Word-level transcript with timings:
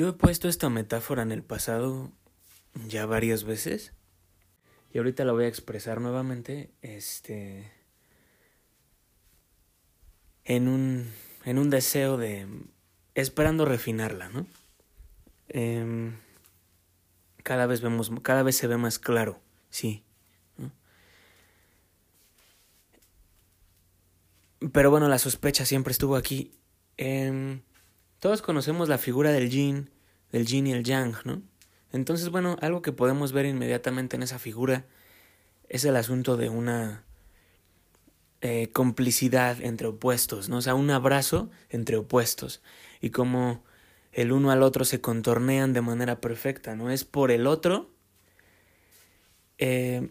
Yo 0.00 0.08
he 0.08 0.12
puesto 0.14 0.48
esta 0.48 0.70
metáfora 0.70 1.20
en 1.20 1.30
el 1.30 1.42
pasado 1.42 2.10
ya 2.88 3.04
varias 3.04 3.44
veces 3.44 3.92
y 4.94 4.96
ahorita 4.96 5.26
la 5.26 5.32
voy 5.32 5.44
a 5.44 5.48
expresar 5.48 6.00
nuevamente 6.00 6.70
este 6.80 7.70
en 10.44 10.68
un 10.68 11.12
en 11.44 11.58
un 11.58 11.68
deseo 11.68 12.16
de 12.16 12.46
esperando 13.14 13.66
refinarla, 13.66 14.30
¿no? 14.30 14.46
Em, 15.48 16.16
cada 17.42 17.66
vez 17.66 17.82
vemos 17.82 18.10
cada 18.22 18.42
vez 18.42 18.56
se 18.56 18.68
ve 18.68 18.78
más 18.78 18.98
claro, 18.98 19.38
sí. 19.68 20.02
Pero 24.72 24.90
bueno, 24.90 25.08
la 25.08 25.18
sospecha 25.18 25.66
siempre 25.66 25.92
estuvo 25.92 26.16
aquí. 26.16 26.54
Em, 26.96 27.60
todos 28.20 28.42
conocemos 28.42 28.90
la 28.90 28.98
figura 28.98 29.32
del 29.32 29.48
yin, 29.48 29.90
del 30.32 30.46
yin 30.46 30.66
y 30.66 30.72
el 30.72 30.84
yang, 30.84 31.14
¿no? 31.24 31.42
Entonces, 31.92 32.28
bueno, 32.30 32.56
algo 32.60 32.82
que 32.82 32.92
podemos 32.92 33.32
ver 33.32 33.46
inmediatamente 33.46 34.16
en 34.16 34.22
esa 34.22 34.38
figura 34.38 34.86
es 35.68 35.84
el 35.84 35.96
asunto 35.96 36.36
de 36.36 36.48
una 36.48 37.04
eh, 38.42 38.70
complicidad 38.72 39.60
entre 39.60 39.88
opuestos, 39.88 40.48
¿no? 40.48 40.58
O 40.58 40.62
sea, 40.62 40.74
un 40.74 40.90
abrazo 40.90 41.50
entre 41.68 41.96
opuestos 41.96 42.62
y 43.00 43.10
como 43.10 43.64
el 44.12 44.32
uno 44.32 44.50
al 44.50 44.62
otro 44.62 44.84
se 44.84 45.00
contornean 45.00 45.72
de 45.72 45.80
manera 45.80 46.20
perfecta, 46.20 46.74
¿no? 46.74 46.90
Es 46.90 47.04
por 47.04 47.30
el 47.30 47.46
otro, 47.46 47.90
eh, 49.58 50.10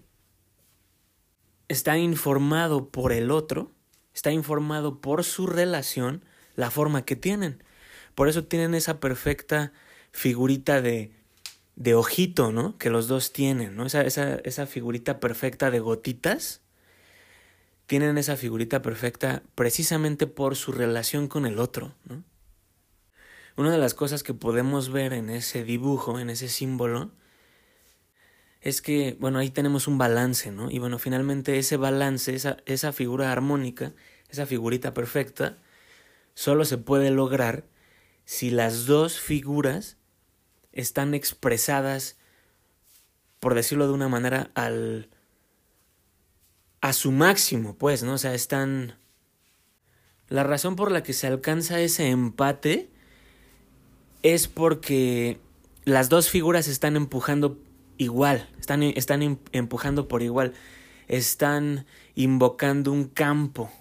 está 1.67 1.97
informado 1.97 2.89
por 2.89 3.11
el 3.11 3.31
otro, 3.31 3.71
está 4.13 4.31
informado 4.31 5.01
por 5.01 5.23
su 5.23 5.47
relación, 5.47 6.23
la 6.55 6.71
forma 6.71 7.05
que 7.05 7.15
tienen. 7.15 7.63
Por 8.15 8.27
eso 8.29 8.43
tienen 8.43 8.75
esa 8.75 8.99
perfecta 8.99 9.71
figurita 10.11 10.81
de, 10.81 11.11
de 11.75 11.95
ojito, 11.95 12.51
¿no? 12.51 12.77
Que 12.77 12.89
los 12.89 13.07
dos 13.07 13.31
tienen, 13.31 13.75
¿no? 13.75 13.85
Esa, 13.85 14.01
esa, 14.01 14.35
esa 14.43 14.65
figurita 14.65 15.19
perfecta 15.19 15.71
de 15.71 15.79
gotitas. 15.79 16.61
Tienen 17.85 18.17
esa 18.17 18.35
figurita 18.35 18.81
perfecta 18.81 19.43
precisamente 19.55 20.27
por 20.27 20.55
su 20.55 20.71
relación 20.71 21.27
con 21.27 21.45
el 21.45 21.57
otro, 21.57 21.95
¿no? 22.05 22.23
Una 23.55 23.71
de 23.71 23.77
las 23.77 23.93
cosas 23.93 24.23
que 24.23 24.33
podemos 24.33 24.89
ver 24.89 25.11
en 25.11 25.29
ese 25.29 25.63
dibujo, 25.63 26.19
en 26.19 26.29
ese 26.29 26.47
símbolo, 26.47 27.11
es 28.61 28.81
que, 28.81 29.17
bueno, 29.19 29.39
ahí 29.39 29.49
tenemos 29.49 29.87
un 29.87 29.97
balance, 29.97 30.51
¿no? 30.51 30.69
Y 30.69 30.79
bueno, 30.79 30.99
finalmente 30.99 31.57
ese 31.57 31.77
balance, 31.77 32.35
esa, 32.35 32.57
esa 32.65 32.91
figura 32.93 33.31
armónica, 33.31 33.93
esa 34.29 34.45
figurita 34.45 34.93
perfecta, 34.93 35.57
solo 36.33 36.65
se 36.65 36.77
puede 36.77 37.11
lograr 37.11 37.65
si 38.25 38.49
las 38.49 38.85
dos 38.85 39.19
figuras 39.19 39.97
están 40.79 41.13
expresadas, 41.13 42.17
por 43.39 43.53
decirlo 43.53 43.87
de 43.87 43.93
una 43.93 44.07
manera, 44.07 44.51
al 44.55 45.09
a 46.81 46.93
su 46.93 47.11
máximo, 47.11 47.75
pues, 47.75 48.03
¿no? 48.03 48.13
O 48.13 48.17
sea, 48.17 48.33
están 48.33 48.95
la 50.29 50.43
razón 50.43 50.75
por 50.75 50.91
la 50.91 51.03
que 51.03 51.13
se 51.13 51.27
alcanza 51.27 51.79
ese 51.79 52.09
empate 52.09 52.89
es 54.21 54.47
porque 54.47 55.39
las 55.85 56.09
dos 56.09 56.29
figuras 56.29 56.67
están 56.67 56.95
empujando 56.95 57.59
igual, 57.97 58.47
están, 58.59 58.83
están 58.83 59.23
em, 59.23 59.37
empujando 59.51 60.07
por 60.07 60.21
igual, 60.21 60.53
están 61.07 61.85
invocando 62.15 62.91
un 62.91 63.05
campo 63.05 63.71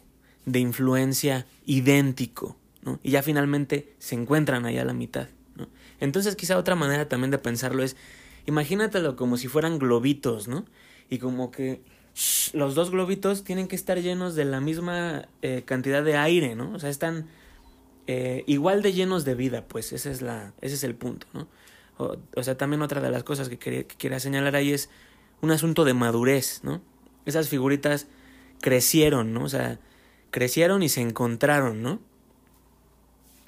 de 0.47 0.61
influencia 0.61 1.47
idéntico. 1.67 2.57
Y 3.03 3.11
ya 3.11 3.23
finalmente 3.23 3.95
se 3.99 4.15
encuentran 4.15 4.65
allá 4.65 4.83
a 4.83 4.87
la 4.87 4.95
mitad, 4.95 5.29
¿no? 5.29 5.38
Entonces 6.01 6.37
quizá 6.37 6.59
otra 6.59 6.75
manera 6.75 7.09
también 7.09 7.31
de 7.31 7.39
pensarlo 7.39 7.83
es, 7.83 7.97
imagínatelo 8.47 9.17
como 9.17 9.37
si 9.37 9.49
fueran 9.49 9.79
globitos, 9.79 10.49
¿no? 10.49 10.65
Y 11.11 11.19
como 11.19 11.51
que 11.51 11.81
los 12.53 12.75
dos 12.75 12.91
globitos 12.91 13.45
tienen 13.45 13.69
que 13.69 13.77
estar 13.77 14.01
llenos 14.01 14.35
de 14.35 14.45
la 14.45 14.61
misma 14.61 15.29
eh, 15.43 15.63
cantidad 15.65 16.03
de 16.03 16.17
aire, 16.17 16.55
¿no? 16.55 16.73
O 16.73 16.79
sea, 16.79 16.91
están 16.91 17.27
eh, 18.07 18.45
igual 18.47 18.83
de 18.83 18.93
llenos 18.93 19.25
de 19.25 19.35
vida, 19.35 19.65
pues 19.67 19.93
ese 19.93 20.11
es, 20.11 20.23
la, 20.23 20.53
ese 20.61 20.75
es 20.75 20.85
el 20.85 20.95
punto, 20.95 21.27
¿no? 21.33 21.49
O, 21.99 22.43
sea, 22.45 22.57
también 22.57 22.81
otra 22.83 23.01
de 23.01 23.11
las 23.11 23.25
cosas 23.25 23.49
que, 23.49 23.59
quería, 23.59 23.85
que 23.85 24.21
señalar 24.21 24.55
ahí 24.55 24.73
es 24.73 24.89
un 25.41 25.51
asunto 25.51 25.85
de 25.85 25.95
madurez, 25.95 26.61
¿no? 26.63 26.81
Esas 27.27 27.49
figuritas 27.49 28.07
crecieron, 28.61 29.33
¿no? 29.33 29.45
O 29.45 29.49
sea, 29.49 29.81
crecieron 30.31 30.83
y 30.83 30.89
se 30.89 31.01
encontraron, 31.01 31.83
¿no? 31.83 32.01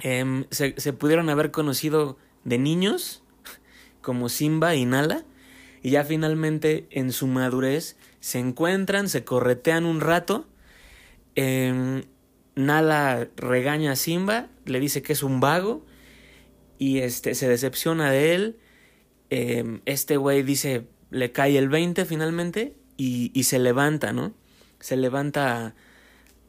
Em, 0.02 0.46
se, 0.50 0.72
pudieron 0.92 1.28
haber 1.28 1.50
conocido 1.50 2.16
de 2.44 2.58
niños, 2.58 3.22
como 4.00 4.28
Simba 4.28 4.74
y 4.74 4.84
Nala, 4.84 5.24
y 5.82 5.90
ya 5.90 6.04
finalmente 6.04 6.86
en 6.90 7.12
su 7.12 7.26
madurez 7.26 7.96
se 8.20 8.38
encuentran, 8.38 9.08
se 9.08 9.24
corretean 9.24 9.84
un 9.86 10.00
rato. 10.00 10.46
Eh, 11.36 12.04
Nala 12.54 13.28
regaña 13.36 13.92
a 13.92 13.96
Simba, 13.96 14.48
le 14.66 14.80
dice 14.80 15.02
que 15.02 15.12
es 15.12 15.22
un 15.22 15.40
vago 15.40 15.84
y 16.78 16.98
este 16.98 17.34
se 17.34 17.48
decepciona 17.48 18.10
de 18.10 18.34
él. 18.34 18.58
Em, 19.30 19.80
este 19.86 20.16
güey 20.16 20.42
dice, 20.42 20.86
le 21.10 21.32
cae 21.32 21.56
el 21.56 21.68
20 21.68 22.04
finalmente 22.04 22.74
y, 22.96 23.30
y 23.34 23.44
se 23.44 23.58
levanta, 23.58 24.12
¿no? 24.12 24.34
Se 24.80 24.96
levanta 24.96 25.74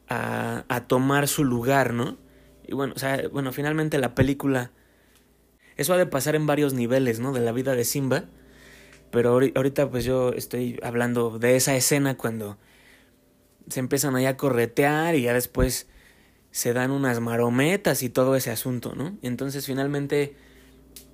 a, 0.09 0.65
a 0.67 0.87
tomar 0.87 1.27
su 1.27 1.43
lugar, 1.43 1.93
¿no? 1.93 2.17
Y 2.67 2.73
bueno, 2.73 2.93
o 2.95 2.99
sea, 2.99 3.27
bueno, 3.31 3.51
finalmente 3.53 3.97
la 3.97 4.15
película. 4.15 4.71
Eso 5.81 5.93
ha 5.93 5.97
de 5.97 6.05
pasar 6.05 6.35
en 6.35 6.45
varios 6.45 6.75
niveles, 6.75 7.19
¿no? 7.19 7.33
De 7.33 7.39
la 7.39 7.51
vida 7.51 7.75
de 7.75 7.85
Simba. 7.85 8.25
Pero 9.09 9.31
ahorita, 9.31 9.89
pues 9.89 10.05
yo 10.05 10.31
estoy 10.31 10.79
hablando 10.83 11.39
de 11.39 11.55
esa 11.55 11.75
escena 11.75 12.15
cuando 12.15 12.59
se 13.67 13.79
empiezan 13.79 14.15
allá 14.15 14.29
a 14.29 14.37
corretear 14.37 15.15
y 15.15 15.23
ya 15.23 15.33
después 15.33 15.87
se 16.51 16.73
dan 16.73 16.91
unas 16.91 17.19
marometas 17.19 18.03
y 18.03 18.09
todo 18.09 18.35
ese 18.35 18.51
asunto, 18.51 18.93
¿no? 18.95 19.17
Entonces 19.23 19.65
finalmente 19.65 20.35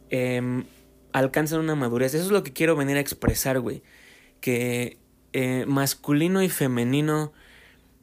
eh, 0.09 0.65
alcanzan 1.13 1.61
una 1.61 1.75
madurez. 1.75 2.13
Eso 2.13 2.25
es 2.25 2.31
lo 2.31 2.43
que 2.43 2.51
quiero 2.51 2.75
venir 2.75 2.97
a 2.97 2.99
expresar, 2.99 3.61
güey. 3.61 3.83
Que 4.41 4.97
eh, 5.31 5.63
masculino 5.65 6.43
y 6.43 6.49
femenino 6.49 7.31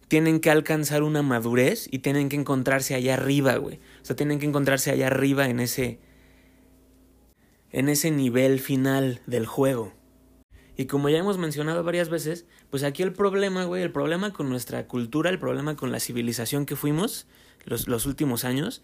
tienen 0.08 0.40
que 0.40 0.50
alcanzar 0.50 1.02
una 1.02 1.20
madurez 1.20 1.88
y 1.90 1.98
tienen 1.98 2.30
que 2.30 2.36
encontrarse 2.36 2.94
allá 2.94 3.14
arriba, 3.14 3.56
güey. 3.56 3.80
O 4.00 4.04
sea, 4.06 4.16
tienen 4.16 4.38
que 4.38 4.46
encontrarse 4.46 4.90
allá 4.90 5.08
arriba 5.08 5.46
en 5.50 5.60
ese 5.60 5.98
en 7.74 7.88
ese 7.88 8.12
nivel 8.12 8.60
final 8.60 9.20
del 9.26 9.46
juego. 9.46 9.92
Y 10.76 10.86
como 10.86 11.08
ya 11.08 11.18
hemos 11.18 11.38
mencionado 11.38 11.82
varias 11.82 12.08
veces, 12.08 12.46
pues 12.70 12.84
aquí 12.84 13.02
el 13.02 13.12
problema, 13.12 13.64
güey, 13.64 13.82
el 13.82 13.90
problema 13.90 14.32
con 14.32 14.48
nuestra 14.48 14.86
cultura, 14.86 15.28
el 15.28 15.40
problema 15.40 15.74
con 15.74 15.90
la 15.90 15.98
civilización 15.98 16.66
que 16.66 16.76
fuimos 16.76 17.26
los, 17.64 17.88
los 17.88 18.06
últimos 18.06 18.44
años, 18.44 18.82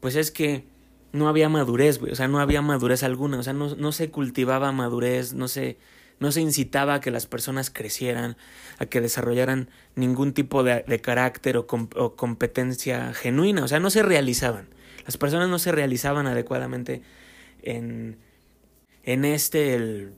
pues 0.00 0.16
es 0.16 0.32
que 0.32 0.64
no 1.12 1.28
había 1.28 1.48
madurez, 1.48 2.00
güey, 2.00 2.12
o 2.12 2.16
sea, 2.16 2.26
no 2.26 2.40
había 2.40 2.62
madurez 2.62 3.04
alguna, 3.04 3.38
o 3.38 3.42
sea, 3.44 3.52
no, 3.52 3.76
no 3.76 3.92
se 3.92 4.10
cultivaba 4.10 4.72
madurez, 4.72 5.32
no 5.32 5.46
se, 5.46 5.78
no 6.18 6.32
se 6.32 6.40
incitaba 6.40 6.94
a 6.94 7.00
que 7.00 7.12
las 7.12 7.26
personas 7.26 7.70
crecieran, 7.70 8.36
a 8.78 8.86
que 8.86 9.00
desarrollaran 9.00 9.70
ningún 9.94 10.32
tipo 10.32 10.64
de, 10.64 10.82
de 10.82 11.00
carácter 11.00 11.58
o, 11.58 11.66
o, 11.94 12.16
competencia 12.16 13.14
genuina, 13.14 13.62
o 13.62 13.68
sea, 13.68 13.78
no 13.78 13.90
se 13.90 14.02
realizaban. 14.02 14.68
Las 15.04 15.16
personas 15.16 15.48
no 15.48 15.60
se 15.60 15.70
realizaban 15.70 16.26
adecuadamente 16.26 17.02
en, 17.62 18.18
en 19.02 19.24
este 19.24 19.74
el 19.74 20.14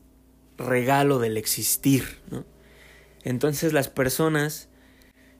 regalo 0.56 1.18
del 1.18 1.36
existir, 1.36 2.04
¿no? 2.30 2.44
Entonces 3.24 3.72
las 3.72 3.88
personas 3.88 4.68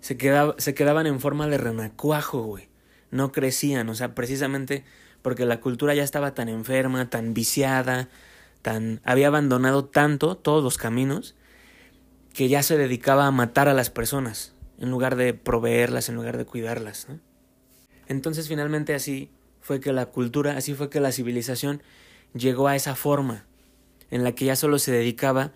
se, 0.01 0.17
quedaba, 0.17 0.55
se 0.59 0.75
quedaban 0.75 1.07
en 1.07 1.21
forma 1.21 1.49
de 1.49 1.59
renacuajo, 1.59 2.43
güey. 2.43 2.69
No 3.11 3.33
crecían, 3.33 3.89
o 3.89 3.95
sea, 3.95 4.15
precisamente 4.15 4.85
porque 5.23 5.47
la 5.47 5.61
cultura 5.61 5.95
ya 5.95 6.03
estaba 6.03 6.35
tan 6.35 6.49
enferma, 6.49 7.11
tan 7.11 7.35
viciada, 7.35 8.09
tan 8.63 9.01
había 9.05 9.29
abandonado 9.29 9.85
tanto 9.85 10.37
todos 10.37 10.63
los 10.63 10.79
caminos 10.79 11.35
que 12.33 12.49
ya 12.49 12.63
se 12.63 12.77
dedicaba 12.77 13.27
a 13.27 13.31
matar 13.31 13.69
a 13.69 13.75
las 13.75 13.91
personas 13.91 14.55
en 14.79 14.91
lugar 14.91 15.17
de 15.17 15.35
proveerlas, 15.35 16.09
en 16.09 16.15
lugar 16.15 16.37
de 16.37 16.45
cuidarlas. 16.45 17.09
Entonces 18.07 18.49
finalmente 18.49 18.95
así 18.95 19.31
fue 19.69 19.81
que 19.81 19.93
la 19.93 20.07
cultura, 20.07 20.57
así 20.57 20.73
fue 20.73 20.89
que 20.89 20.99
la 20.99 21.13
civilización 21.13 21.83
llegó 22.33 22.69
a 22.69 22.75
esa 22.75 22.95
forma 22.95 23.45
en 24.11 24.25
la 24.25 24.33
que 24.33 24.47
ya 24.47 24.57
solo 24.57 24.79
se 24.79 24.93
dedicaba 24.93 25.53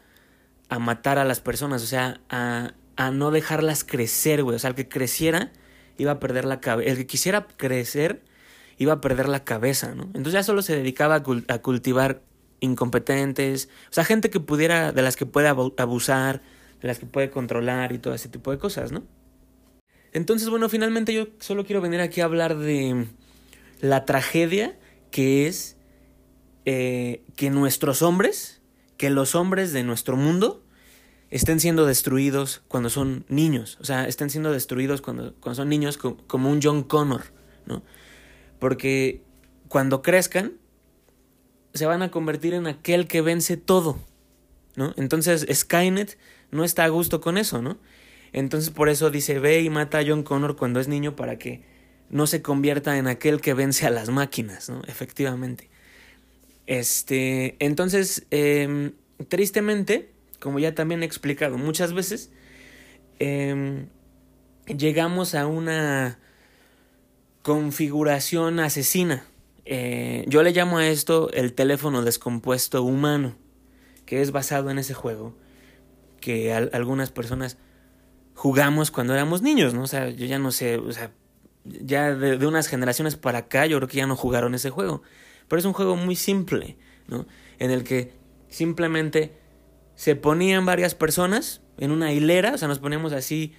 a 0.68 0.78
matar 0.78 1.18
a 1.18 1.24
las 1.24 1.40
personas, 1.40 1.82
o 1.82 1.86
sea, 1.86 2.20
a, 2.28 2.74
a 2.96 3.10
no 3.10 3.30
dejarlas 3.30 3.84
crecer, 3.84 4.42
güey. 4.42 4.56
O 4.56 4.58
sea, 4.58 4.68
el 4.68 4.76
que 4.76 4.86
creciera 4.86 5.50
iba 5.96 6.12
a 6.12 6.20
perder 6.20 6.44
la 6.44 6.60
cabeza. 6.60 6.90
El 6.90 6.98
que 6.98 7.06
quisiera 7.06 7.46
crecer 7.56 8.22
iba 8.76 8.92
a 8.92 9.00
perder 9.00 9.30
la 9.30 9.44
cabeza, 9.44 9.94
¿no? 9.94 10.02
Entonces 10.08 10.34
ya 10.34 10.42
solo 10.42 10.60
se 10.60 10.76
dedicaba 10.76 11.14
a, 11.14 11.54
a 11.54 11.58
cultivar 11.62 12.20
incompetentes, 12.60 13.70
o 13.88 13.94
sea, 13.94 14.04
gente 14.04 14.28
que 14.28 14.40
pudiera, 14.40 14.92
de 14.92 15.00
las 15.00 15.16
que 15.16 15.24
puede 15.24 15.48
abusar, 15.48 16.42
de 16.82 16.88
las 16.88 16.98
que 16.98 17.06
puede 17.06 17.30
controlar 17.30 17.92
y 17.92 17.98
todo 17.98 18.12
ese 18.12 18.28
tipo 18.28 18.50
de 18.50 18.58
cosas, 18.58 18.92
¿no? 18.92 19.04
Entonces, 20.12 20.50
bueno, 20.50 20.68
finalmente 20.68 21.14
yo 21.14 21.28
solo 21.40 21.64
quiero 21.64 21.80
venir 21.80 22.02
aquí 22.02 22.20
a 22.20 22.26
hablar 22.26 22.58
de 22.58 23.06
la 23.82 24.06
tragedia 24.06 24.78
que 25.10 25.46
es 25.48 25.76
eh, 26.64 27.24
que 27.36 27.50
nuestros 27.50 28.00
hombres, 28.00 28.62
que 28.96 29.10
los 29.10 29.34
hombres 29.34 29.72
de 29.72 29.82
nuestro 29.82 30.16
mundo, 30.16 30.64
estén 31.30 31.58
siendo 31.58 31.84
destruidos 31.84 32.62
cuando 32.68 32.90
son 32.90 33.26
niños. 33.28 33.76
O 33.80 33.84
sea, 33.84 34.06
estén 34.06 34.30
siendo 34.30 34.52
destruidos 34.52 35.02
cuando, 35.02 35.34
cuando 35.40 35.56
son 35.56 35.68
niños 35.68 35.98
como 35.98 36.48
un 36.48 36.60
John 36.62 36.84
Connor, 36.84 37.22
¿no? 37.66 37.82
Porque 38.60 39.24
cuando 39.68 40.00
crezcan, 40.00 40.52
se 41.74 41.84
van 41.84 42.02
a 42.02 42.10
convertir 42.12 42.54
en 42.54 42.68
aquel 42.68 43.08
que 43.08 43.20
vence 43.20 43.56
todo, 43.56 43.98
¿no? 44.76 44.94
Entonces 44.96 45.44
Skynet 45.52 46.18
no 46.52 46.62
está 46.62 46.84
a 46.84 46.88
gusto 46.88 47.20
con 47.20 47.36
eso, 47.36 47.60
¿no? 47.60 47.78
Entonces 48.32 48.70
por 48.70 48.88
eso 48.88 49.10
dice, 49.10 49.40
ve 49.40 49.60
y 49.62 49.70
mata 49.70 49.98
a 49.98 50.04
John 50.06 50.22
Connor 50.22 50.56
cuando 50.56 50.78
es 50.78 50.86
niño 50.86 51.16
para 51.16 51.36
que 51.36 51.64
no 52.12 52.26
se 52.28 52.42
convierta 52.42 52.98
en 52.98 53.08
aquel 53.08 53.40
que 53.40 53.54
vence 53.54 53.86
a 53.86 53.90
las 53.90 54.10
máquinas, 54.10 54.68
¿no? 54.68 54.82
Efectivamente. 54.86 55.70
Este, 56.66 57.56
entonces, 57.58 58.26
em, 58.30 58.92
tristemente, 59.28 60.12
como 60.38 60.58
ya 60.58 60.74
también 60.74 61.02
he 61.02 61.06
explicado 61.06 61.58
muchas 61.58 61.94
veces, 61.94 62.30
em, 63.18 63.88
llegamos 64.66 65.34
a 65.34 65.46
una 65.46 66.18
configuración 67.42 68.60
asesina. 68.60 69.24
Eh, 69.64 70.24
yo 70.28 70.42
le 70.42 70.52
llamo 70.52 70.78
a 70.78 70.86
esto 70.86 71.30
el 71.32 71.54
teléfono 71.54 72.02
descompuesto 72.02 72.82
humano, 72.82 73.36
que 74.06 74.20
es 74.20 74.32
basado 74.32 74.70
en 74.70 74.78
ese 74.78 74.94
juego 74.94 75.34
que 76.20 76.52
algunas 76.52 77.10
personas 77.10 77.56
jugamos 78.34 78.90
cuando 78.90 79.14
éramos 79.14 79.42
niños, 79.42 79.74
¿no? 79.74 79.82
O 79.82 79.86
sea, 79.86 80.08
yo 80.10 80.26
ya 80.26 80.38
no 80.38 80.52
sé, 80.52 80.76
o 80.76 80.92
sea, 80.92 81.10
ya 81.64 82.14
de, 82.14 82.38
de, 82.38 82.46
unas 82.46 82.68
generaciones 82.68 83.16
para 83.16 83.38
acá 83.38 83.66
yo 83.66 83.76
creo 83.78 83.88
que 83.88 83.98
ya 83.98 84.06
no 84.06 84.16
jugaron 84.16 84.54
ese 84.54 84.70
juego. 84.70 85.02
Pero 85.48 85.60
es 85.60 85.66
un 85.66 85.72
juego 85.72 85.96
muy 85.96 86.16
simple, 86.16 86.76
¿no? 87.08 87.26
En 87.58 87.70
el 87.70 87.84
que 87.84 88.12
simplemente 88.48 89.32
se 89.94 90.16
ponían 90.16 90.66
varias 90.66 90.94
personas 90.94 91.60
en 91.78 91.90
una 91.90 92.12
hilera, 92.12 92.54
o 92.54 92.58
sea, 92.58 92.68
nos 92.68 92.78
poníamos 92.78 93.12
así 93.12 93.54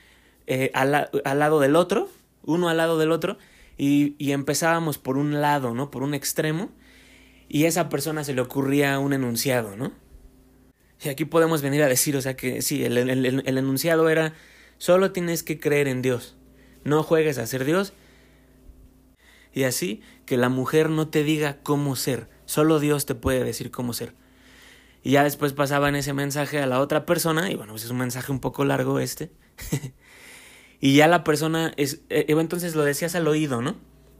eh, 0.47 0.71
al, 0.73 1.09
al, 1.23 1.39
lado 1.39 1.59
del 1.59 1.75
otro, 1.75 2.09
uno 2.43 2.69
al 2.69 2.77
lado 2.77 2.97
del 2.97 3.11
otro, 3.11 3.37
y, 3.77 4.15
y, 4.17 4.31
empezábamos 4.31 4.97
por 4.97 5.17
un 5.17 5.41
lado, 5.41 5.73
¿no? 5.73 5.89
Por 5.89 6.03
un 6.03 6.13
extremo, 6.13 6.69
y 7.49 7.65
a 7.65 7.67
esa 7.67 7.89
persona 7.89 8.23
se 8.23 8.33
le 8.33 8.41
ocurría 8.41 8.99
un 8.99 9.13
enunciado, 9.13 9.75
¿no? 9.75 9.91
Y 11.03 11.09
aquí 11.09 11.25
podemos 11.25 11.61
venir 11.61 11.81
a 11.83 11.87
decir, 11.87 12.15
o 12.15 12.21
sea, 12.21 12.35
que 12.35 12.61
sí, 12.61 12.83
el, 12.83 12.97
el, 12.97 13.25
el 13.25 13.57
enunciado 13.57 14.09
era, 14.09 14.33
solo 14.77 15.11
tienes 15.11 15.43
que 15.43 15.59
creer 15.59 15.87
en 15.87 16.01
Dios, 16.01 16.37
no 16.83 17.03
juegues 17.03 17.37
a 17.37 17.47
ser 17.47 17.65
Dios, 17.65 17.93
y 19.53 19.63
así 19.63 20.01
que 20.25 20.37
la 20.37 20.49
mujer 20.49 20.89
no 20.89 21.07
te 21.07 21.23
diga 21.23 21.57
cómo 21.61 21.95
ser, 21.95 22.27
solo 22.45 22.79
Dios 22.79 23.05
te 23.05 23.15
puede 23.15 23.43
decir 23.43 23.71
cómo 23.71 23.93
ser. 23.93 24.13
Y 25.03 25.11
ya 25.11 25.23
después 25.23 25.53
pasaban 25.53 25.95
ese 25.95 26.13
mensaje 26.13 26.59
a 26.59 26.65
la 26.65 26.79
otra 26.79 27.05
persona, 27.05 27.51
y 27.51 27.55
bueno, 27.55 27.73
pues 27.73 27.83
es 27.83 27.91
un 27.91 27.97
mensaje 27.97 28.31
un 28.31 28.39
poco 28.39 28.65
largo 28.65 28.99
este. 28.99 29.31
y 30.79 30.95
ya 30.95 31.07
la 31.07 31.23
persona, 31.23 31.73
es, 31.77 32.01
eh, 32.09 32.25
entonces 32.29 32.75
lo 32.75 32.83
decías 32.83 33.13
al 33.15 33.27
oído, 33.27 33.61
¿no? 33.61 33.75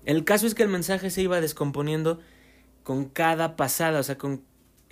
El 0.05 0.25
caso 0.25 0.45
es 0.45 0.55
que 0.55 0.63
el 0.63 0.69
mensaje 0.69 1.09
se 1.09 1.21
iba 1.21 1.39
descomponiendo 1.39 2.19
con 2.83 3.05
cada 3.05 3.55
pasada, 3.55 3.99
o 3.99 4.03
sea, 4.03 4.17
con 4.17 4.43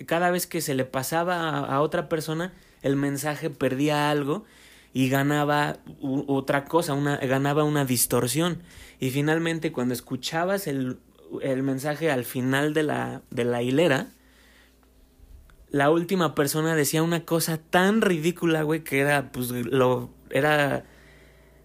cada 0.06 0.30
vez 0.30 0.46
que 0.46 0.60
se 0.60 0.74
le 0.74 0.86
pasaba 0.86 1.60
a 1.60 1.80
otra 1.80 2.08
persona, 2.08 2.54
el 2.80 2.96
mensaje 2.96 3.50
perdía 3.50 4.10
algo 4.10 4.44
y 4.92 5.08
ganaba 5.08 5.78
otra 6.00 6.64
cosa, 6.66 6.94
una, 6.94 7.16
ganaba 7.16 7.64
una 7.64 7.84
distorsión. 7.84 8.62
Y 9.00 9.10
finalmente 9.10 9.72
cuando 9.72 9.94
escuchabas 9.94 10.66
el, 10.66 10.98
el 11.40 11.62
mensaje 11.62 12.10
al 12.10 12.24
final 12.24 12.74
de 12.74 12.82
la, 12.82 13.22
de 13.30 13.44
la 13.44 13.62
hilera, 13.62 14.08
la 15.70 15.90
última 15.90 16.34
persona 16.34 16.74
decía 16.74 17.02
una 17.02 17.24
cosa 17.24 17.58
tan 17.58 18.02
ridícula, 18.02 18.62
güey, 18.62 18.84
que 18.84 19.00
era, 19.00 19.32
pues, 19.32 19.50
lo, 19.50 20.10
era 20.30 20.84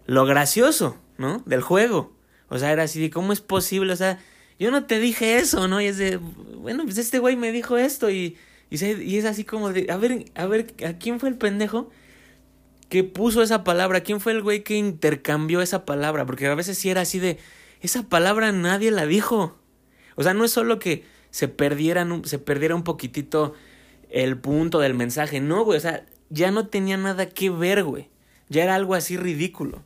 lo 0.06 0.24
gracioso, 0.24 0.96
¿no? 1.18 1.42
Del 1.44 1.60
juego. 1.60 2.16
O 2.48 2.58
sea, 2.58 2.72
era 2.72 2.84
así, 2.84 3.10
¿cómo 3.10 3.34
es 3.34 3.42
posible? 3.42 3.92
O 3.92 3.96
sea, 3.96 4.18
yo 4.58 4.70
no 4.70 4.86
te 4.86 4.98
dije 4.98 5.36
eso, 5.36 5.68
¿no? 5.68 5.82
Y 5.82 5.86
es 5.86 5.98
de, 5.98 6.16
bueno, 6.16 6.84
pues 6.84 6.96
este 6.96 7.18
güey 7.18 7.36
me 7.36 7.52
dijo 7.52 7.76
esto 7.76 8.10
y, 8.10 8.38
y, 8.70 8.84
y 8.84 9.18
es 9.18 9.26
así 9.26 9.44
como 9.44 9.70
de, 9.70 9.92
a 9.92 9.98
ver, 9.98 10.24
a 10.34 10.46
ver, 10.46 10.74
¿a 10.86 10.94
quién 10.94 11.20
fue 11.20 11.28
el 11.28 11.36
pendejo 11.36 11.90
que 12.88 13.04
puso 13.04 13.42
esa 13.42 13.64
palabra? 13.64 14.02
¿Quién 14.02 14.20
fue 14.20 14.32
el 14.32 14.42
güey 14.42 14.62
que 14.62 14.76
intercambió 14.76 15.60
esa 15.60 15.84
palabra? 15.84 16.26
Porque 16.26 16.46
a 16.46 16.54
veces 16.54 16.78
sí 16.78 16.90
era 16.90 17.02
así 17.02 17.18
de, 17.18 17.38
esa 17.80 18.08
palabra 18.08 18.52
nadie 18.52 18.90
la 18.90 19.06
dijo. 19.06 19.58
O 20.16 20.22
sea, 20.22 20.34
no 20.34 20.44
es 20.44 20.50
solo 20.50 20.78
que 20.78 21.04
se 21.30 21.48
perdieran, 21.48 22.24
se 22.24 22.38
perdiera 22.38 22.74
un 22.74 22.84
poquitito 22.84 23.54
el 24.10 24.38
punto 24.38 24.80
del 24.80 24.94
mensaje. 24.94 25.40
No, 25.40 25.64
güey, 25.64 25.78
o 25.78 25.80
sea, 25.80 26.06
ya 26.30 26.50
no 26.50 26.68
tenía 26.68 26.96
nada 26.96 27.28
que 27.28 27.50
ver, 27.50 27.84
güey. 27.84 28.08
Ya 28.48 28.64
era 28.64 28.74
algo 28.74 28.94
así 28.94 29.16
ridículo. 29.16 29.82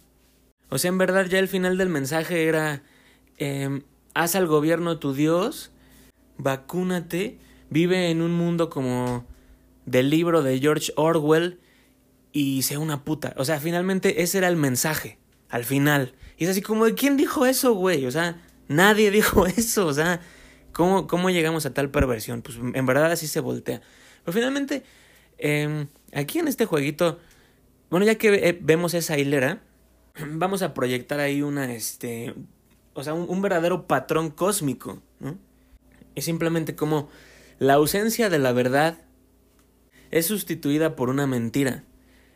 O 0.70 0.78
sea, 0.78 0.88
en 0.88 0.98
verdad 0.98 1.26
ya 1.26 1.38
el 1.38 1.48
final 1.48 1.76
del 1.76 1.88
mensaje 1.88 2.46
era, 2.46 2.82
eh, 3.38 3.82
haz 4.14 4.36
al 4.36 4.46
gobierno 4.46 4.98
tu 4.98 5.12
Dios, 5.12 5.70
vacúnate, 6.38 7.38
vive 7.68 8.10
en 8.10 8.22
un 8.22 8.32
mundo 8.32 8.70
como 8.70 9.26
del 9.84 10.10
libro 10.10 10.42
de 10.42 10.58
George 10.60 10.92
Orwell 10.96 11.58
y 12.32 12.62
sea 12.62 12.78
una 12.78 13.04
puta. 13.04 13.34
O 13.36 13.44
sea, 13.44 13.60
finalmente 13.60 14.22
ese 14.22 14.38
era 14.38 14.48
el 14.48 14.56
mensaje, 14.56 15.18
al 15.48 15.64
final. 15.64 16.14
Y 16.36 16.44
es 16.44 16.50
así 16.50 16.62
como, 16.62 16.86
¿de 16.86 16.94
quién 16.94 17.16
dijo 17.16 17.46
eso, 17.46 17.74
güey? 17.74 18.06
O 18.06 18.10
sea, 18.10 18.42
nadie 18.68 19.10
dijo 19.12 19.46
eso, 19.46 19.86
o 19.86 19.92
sea, 19.92 20.20
¿cómo, 20.72 21.06
cómo 21.06 21.30
llegamos 21.30 21.66
a 21.66 21.74
tal 21.74 21.90
perversión? 21.90 22.42
Pues 22.42 22.58
en 22.58 22.86
verdad 22.86 23.12
así 23.12 23.26
se 23.26 23.40
voltea. 23.40 23.82
Pero 24.24 24.32
finalmente, 24.32 24.82
eh, 25.38 25.86
aquí 26.12 26.38
en 26.38 26.48
este 26.48 26.64
jueguito, 26.64 27.18
bueno, 27.90 28.06
ya 28.06 28.16
que 28.16 28.34
eh, 28.48 28.58
vemos 28.60 28.94
esa 28.94 29.18
hilera, 29.18 29.62
vamos 30.26 30.62
a 30.62 30.74
proyectar 30.74 31.20
ahí 31.20 31.42
una, 31.42 31.72
este, 31.74 32.34
o 32.94 33.04
sea, 33.04 33.14
un, 33.14 33.28
un 33.28 33.42
verdadero 33.42 33.86
patrón 33.86 34.30
cósmico, 34.30 35.02
¿no? 35.20 35.38
Es 36.14 36.26
simplemente 36.26 36.74
como 36.76 37.08
la 37.58 37.74
ausencia 37.74 38.28
de 38.28 38.38
la 38.38 38.52
verdad 38.52 38.98
es 40.10 40.26
sustituida 40.26 40.94
por 40.94 41.08
una 41.08 41.26
mentira. 41.26 41.84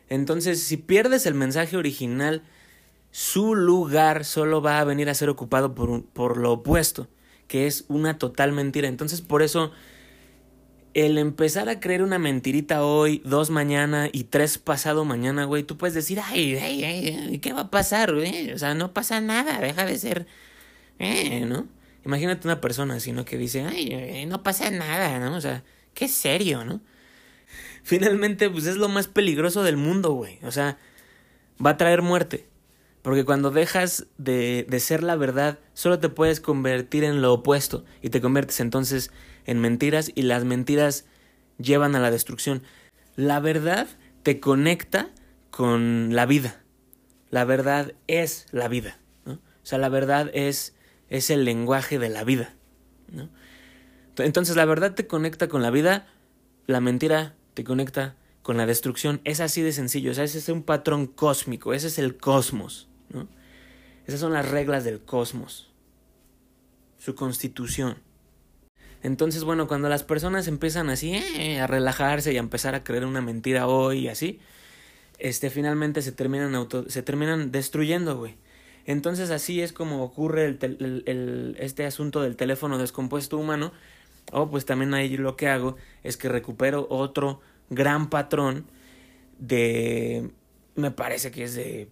Entonces, 0.09 0.63
si 0.63 0.77
pierdes 0.77 1.25
el 1.25 1.33
mensaje 1.33 1.77
original, 1.77 2.43
su 3.11 3.55
lugar 3.55 4.25
solo 4.25 4.61
va 4.61 4.79
a 4.79 4.83
venir 4.83 5.09
a 5.09 5.13
ser 5.13 5.29
ocupado 5.29 5.75
por, 5.75 6.05
por 6.05 6.37
lo 6.37 6.53
opuesto, 6.53 7.07
que 7.47 7.67
es 7.67 7.85
una 7.87 8.17
total 8.17 8.51
mentira. 8.51 8.87
Entonces, 8.87 9.21
por 9.21 9.41
eso 9.41 9.71
el 10.93 11.17
empezar 11.19 11.69
a 11.69 11.79
creer 11.79 12.01
una 12.01 12.17
mentirita 12.17 12.83
hoy, 12.83 13.21
dos 13.23 13.51
mañana 13.51 14.09
y 14.11 14.23
tres 14.25 14.57
pasado 14.57 15.05
mañana, 15.05 15.45
güey, 15.45 15.61
tú 15.63 15.77
puedes 15.77 15.93
decir, 15.93 16.19
ay, 16.23 16.55
ay, 16.55 16.83
ay, 16.83 17.37
¿qué 17.39 17.53
va 17.53 17.61
a 17.61 17.69
pasar, 17.69 18.15
güey? 18.15 18.51
O 18.51 18.57
sea, 18.57 18.73
no 18.73 18.93
pasa 18.93 19.21
nada, 19.21 19.59
deja 19.59 19.85
de 19.85 19.97
ser, 19.99 20.25
eh, 20.97 21.45
¿no? 21.45 21.67
Imagínate 22.03 22.47
una 22.47 22.61
persona 22.61 22.95
así, 22.95 23.11
¿no? 23.11 23.25
Que 23.25 23.37
dice, 23.37 23.63
ay, 23.63 24.25
no 24.25 24.41
pasa 24.41 24.71
nada, 24.71 25.19
¿no? 25.19 25.35
O 25.35 25.41
sea, 25.41 25.63
qué 25.93 26.07
serio, 26.07 26.65
¿no? 26.65 26.81
Finalmente, 27.87 28.49
pues 28.49 28.65
es 28.65 28.75
lo 28.75 28.89
más 28.89 29.07
peligroso 29.07 29.63
del 29.63 29.77
mundo, 29.77 30.11
güey. 30.11 30.39
O 30.43 30.51
sea, 30.51 30.77
va 31.65 31.69
a 31.69 31.77
traer 31.77 32.01
muerte. 32.01 32.45
Porque 33.01 33.23
cuando 33.23 33.49
dejas 33.49 34.07
de, 34.17 34.65
de 34.67 34.79
ser 34.81 35.03
la 35.03 35.15
verdad, 35.15 35.59
solo 35.73 35.97
te 35.97 36.09
puedes 36.09 36.41
convertir 36.41 37.05
en 37.05 37.21
lo 37.21 37.31
opuesto 37.31 37.85
y 38.01 38.09
te 38.09 38.19
conviertes 38.19 38.59
entonces 38.59 39.09
en 39.45 39.61
mentiras 39.61 40.11
y 40.13 40.23
las 40.23 40.43
mentiras 40.43 41.05
llevan 41.59 41.95
a 41.95 42.01
la 42.01 42.11
destrucción. 42.11 42.61
La 43.15 43.39
verdad 43.39 43.87
te 44.21 44.41
conecta 44.41 45.09
con 45.49 46.13
la 46.13 46.25
vida. 46.25 46.61
La 47.29 47.45
verdad 47.45 47.93
es 48.07 48.47
la 48.51 48.67
vida. 48.67 48.99
¿no? 49.23 49.35
O 49.35 49.39
sea, 49.63 49.77
la 49.77 49.87
verdad 49.87 50.29
es, 50.33 50.75
es 51.07 51.29
el 51.29 51.45
lenguaje 51.45 51.99
de 51.99 52.09
la 52.09 52.25
vida. 52.25 52.53
¿no? 53.13 53.29
Entonces 54.17 54.57
la 54.57 54.65
verdad 54.65 54.93
te 54.93 55.07
conecta 55.07 55.47
con 55.47 55.61
la 55.61 55.71
vida, 55.71 56.05
la 56.65 56.81
mentira 56.81 57.36
te 57.57 57.63
conecta 57.63 58.15
con 58.43 58.55
la 58.55 58.67
destrucción. 58.67 59.19
Es 59.23 59.39
así 59.39 59.63
de 59.63 59.71
sencillo. 59.71 60.11
O 60.11 60.13
sea, 60.13 60.23
ese 60.23 60.37
es 60.37 60.47
un 60.47 60.61
patrón 60.61 61.07
cósmico, 61.07 61.73
ese 61.73 61.87
es 61.87 61.97
el 61.97 62.15
cosmos. 62.15 62.87
¿no? 63.09 63.27
Esas 64.05 64.19
son 64.19 64.31
las 64.31 64.47
reglas 64.47 64.83
del 64.83 65.01
cosmos. 65.01 65.71
Su 66.99 67.15
constitución. 67.15 67.97
Entonces, 69.01 69.43
bueno, 69.43 69.67
cuando 69.67 69.89
las 69.89 70.03
personas 70.03 70.47
empiezan 70.47 70.91
así 70.91 71.15
eh, 71.15 71.59
a 71.59 71.65
relajarse 71.65 72.31
y 72.31 72.37
a 72.37 72.41
empezar 72.41 72.75
a 72.75 72.83
creer 72.83 73.05
una 73.05 73.21
mentira 73.21 73.65
hoy 73.65 74.01
y 74.01 74.07
así, 74.07 74.39
este 75.17 75.49
finalmente 75.49 76.03
se 76.03 76.11
terminan 76.11 76.53
auto, 76.53 76.87
se 76.91 77.01
terminan 77.01 77.51
destruyendo, 77.51 78.17
güey. 78.19 78.35
Entonces 78.85 79.31
así 79.31 79.61
es 79.61 79.73
como 79.73 80.03
ocurre 80.03 80.45
el, 80.45 81.03
el, 81.07 81.57
este 81.59 81.87
asunto 81.87 82.21
del 82.21 82.35
teléfono 82.35 82.77
descompuesto 82.77 83.39
humano. 83.39 83.73
O 84.31 84.49
pues 84.49 84.65
también 84.65 84.93
ahí 84.93 85.15
lo 85.17 85.35
que 85.35 85.47
hago 85.47 85.77
es 86.03 86.17
que 86.17 86.29
recupero 86.29 86.87
otro 86.89 87.41
gran 87.69 88.09
patrón 88.09 88.65
de, 89.39 90.31
me 90.75 90.91
parece 90.91 91.31
que 91.31 91.43
es 91.43 91.55
de, 91.55 91.89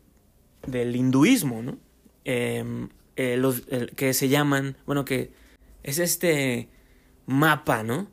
del 0.67 0.95
hinduismo, 0.95 1.61
¿no? 1.61 1.77
Eh, 2.25 2.87
eh, 3.15 3.37
los, 3.37 3.61
que 3.95 4.13
se 4.13 4.27
llaman, 4.27 4.75
bueno, 4.85 5.05
que 5.05 5.31
es 5.83 5.99
este 5.99 6.69
mapa, 7.25 7.83
¿no? 7.83 8.09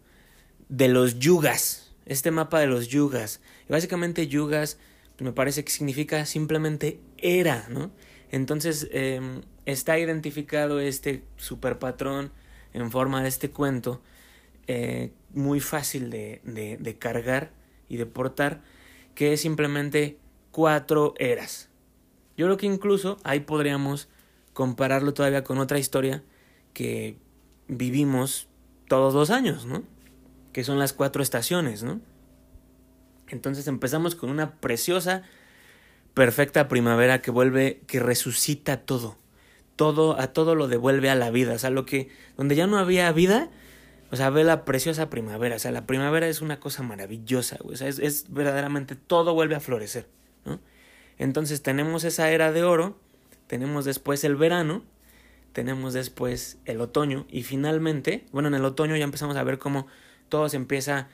De 0.68 0.88
los 0.88 1.18
yugas, 1.18 1.92
este 2.06 2.30
mapa 2.30 2.60
de 2.60 2.66
los 2.66 2.88
yugas. 2.88 3.40
Y 3.68 3.72
básicamente 3.72 4.28
yugas 4.28 4.78
me 5.22 5.32
parece 5.32 5.64
que 5.64 5.70
significa 5.70 6.26
simplemente 6.26 7.00
era, 7.18 7.66
¿no? 7.68 7.90
Entonces 8.30 8.88
em, 8.92 9.42
está 9.66 9.98
identificado 9.98 10.80
este 10.80 11.22
super 11.36 11.78
patrón 11.78 12.32
en 12.72 12.90
forma 12.90 13.22
de 13.22 13.28
este 13.28 13.50
cuento, 13.50 14.02
eh, 14.66 15.12
muy 15.32 15.60
fácil 15.60 16.10
de, 16.10 16.40
de, 16.44 16.98
cargar 16.98 17.52
y 17.88 17.96
de 17.96 18.06
portar, 18.06 18.62
que 19.14 19.32
es 19.32 19.40
simplemente 19.40 20.18
cuatro 20.50 21.14
eras. 21.18 21.68
Yo 22.36 22.46
creo 22.46 22.56
que 22.56 22.66
incluso 22.66 23.16
ahí 23.24 23.40
podríamos 23.40 24.08
compararlo 24.52 25.14
todavía 25.14 25.44
con 25.44 25.58
otra 25.58 25.78
historia 25.78 26.22
que 26.74 27.16
vivimos 27.68 28.48
todos 28.88 29.14
los 29.14 29.30
años, 29.30 29.66
¿no? 29.66 29.82
Que 30.52 30.64
son 30.64 30.78
las 30.78 30.92
cuatro 30.92 31.22
estaciones, 31.22 31.82
¿no? 31.82 32.00
Entonces 33.28 33.66
empezamos 33.66 34.14
con 34.14 34.30
una 34.30 34.52
preciosa, 34.56 35.22
perfecta 36.14 36.68
primavera 36.68 37.22
que 37.22 37.30
vuelve, 37.30 37.80
que 37.86 38.00
resucita 38.00 38.82
todo. 38.82 39.16
Todo, 39.76 40.20
a 40.20 40.28
todo 40.28 40.54
lo 40.54 40.68
devuelve 40.68 41.08
a 41.08 41.14
la 41.14 41.30
vida. 41.30 41.54
O 41.54 41.58
sea, 41.58 41.70
lo 41.70 41.86
que, 41.86 42.10
donde 42.36 42.54
ya 42.54 42.66
no 42.66 42.78
había 42.78 43.10
vida, 43.12 43.50
o 44.12 44.16
sea, 44.16 44.28
ve 44.28 44.44
la 44.44 44.66
preciosa 44.66 45.08
primavera. 45.08 45.56
O 45.56 45.58
sea, 45.58 45.72
la 45.72 45.86
primavera 45.86 46.28
es 46.28 46.42
una 46.42 46.60
cosa 46.60 46.82
maravillosa, 46.82 47.56
O 47.64 47.74
sea, 47.74 47.88
es, 47.88 47.98
es 47.98 48.26
verdaderamente, 48.28 48.94
todo 48.94 49.32
vuelve 49.32 49.54
a 49.54 49.60
florecer, 49.60 50.06
¿no? 50.44 50.60
Entonces 51.16 51.62
tenemos 51.62 52.04
esa 52.04 52.30
era 52.30 52.52
de 52.52 52.62
oro, 52.62 52.98
tenemos 53.46 53.86
después 53.86 54.22
el 54.24 54.36
verano, 54.36 54.82
tenemos 55.54 55.94
después 55.94 56.58
el 56.66 56.82
otoño 56.82 57.26
y 57.30 57.42
finalmente, 57.42 58.26
bueno, 58.32 58.48
en 58.48 58.54
el 58.54 58.66
otoño 58.66 58.96
ya 58.96 59.04
empezamos 59.04 59.36
a 59.36 59.44
ver 59.44 59.58
cómo 59.58 59.86
todo 60.28 60.50
se 60.50 60.56
empieza 60.56 61.08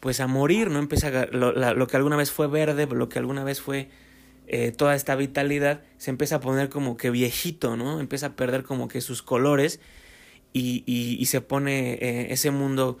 pues 0.00 0.20
a 0.20 0.26
morir, 0.26 0.70
¿no? 0.70 0.78
Empieza 0.78 1.26
lo, 1.26 1.52
lo 1.52 1.86
que 1.86 1.96
alguna 1.98 2.16
vez 2.16 2.30
fue 2.30 2.46
verde, 2.46 2.86
lo 2.86 3.10
que 3.10 3.18
alguna 3.18 3.44
vez 3.44 3.60
fue 3.60 3.90
eh, 4.46 4.72
toda 4.72 4.94
esta 4.94 5.14
vitalidad, 5.14 5.82
se 5.98 6.10
empieza 6.10 6.36
a 6.36 6.40
poner 6.40 6.70
como 6.70 6.96
que 6.96 7.10
viejito, 7.10 7.76
¿no? 7.76 8.00
Empieza 8.00 8.28
a 8.28 8.36
perder 8.36 8.62
como 8.62 8.88
que 8.88 9.02
sus 9.02 9.22
colores 9.22 9.78
y, 10.52 10.82
y, 10.86 11.16
y 11.20 11.26
se 11.26 11.40
pone 11.40 11.94
eh, 11.94 12.32
ese 12.32 12.50
mundo 12.50 12.98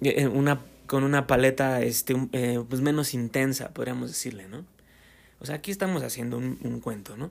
eh, 0.00 0.26
una, 0.28 0.60
con 0.86 1.04
una 1.04 1.26
paleta 1.26 1.82
este, 1.82 2.14
pues 2.68 2.80
menos 2.80 3.14
intensa, 3.14 3.74
podríamos 3.74 4.08
decirle, 4.08 4.48
¿no? 4.48 4.64
O 5.40 5.46
sea, 5.46 5.56
aquí 5.56 5.70
estamos 5.70 6.02
haciendo 6.02 6.36
un, 6.36 6.58
un 6.62 6.80
cuento, 6.80 7.16
¿no? 7.16 7.30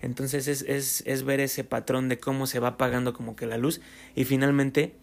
Entonces 0.00 0.48
es, 0.48 0.62
es, 0.62 1.02
es 1.06 1.22
ver 1.22 1.40
ese 1.40 1.64
patrón 1.64 2.08
de 2.08 2.18
cómo 2.18 2.46
se 2.46 2.58
va 2.58 2.68
apagando 2.68 3.12
como 3.14 3.36
que 3.36 3.46
la 3.46 3.56
luz 3.56 3.80
y 4.16 4.24
finalmente 4.24 4.94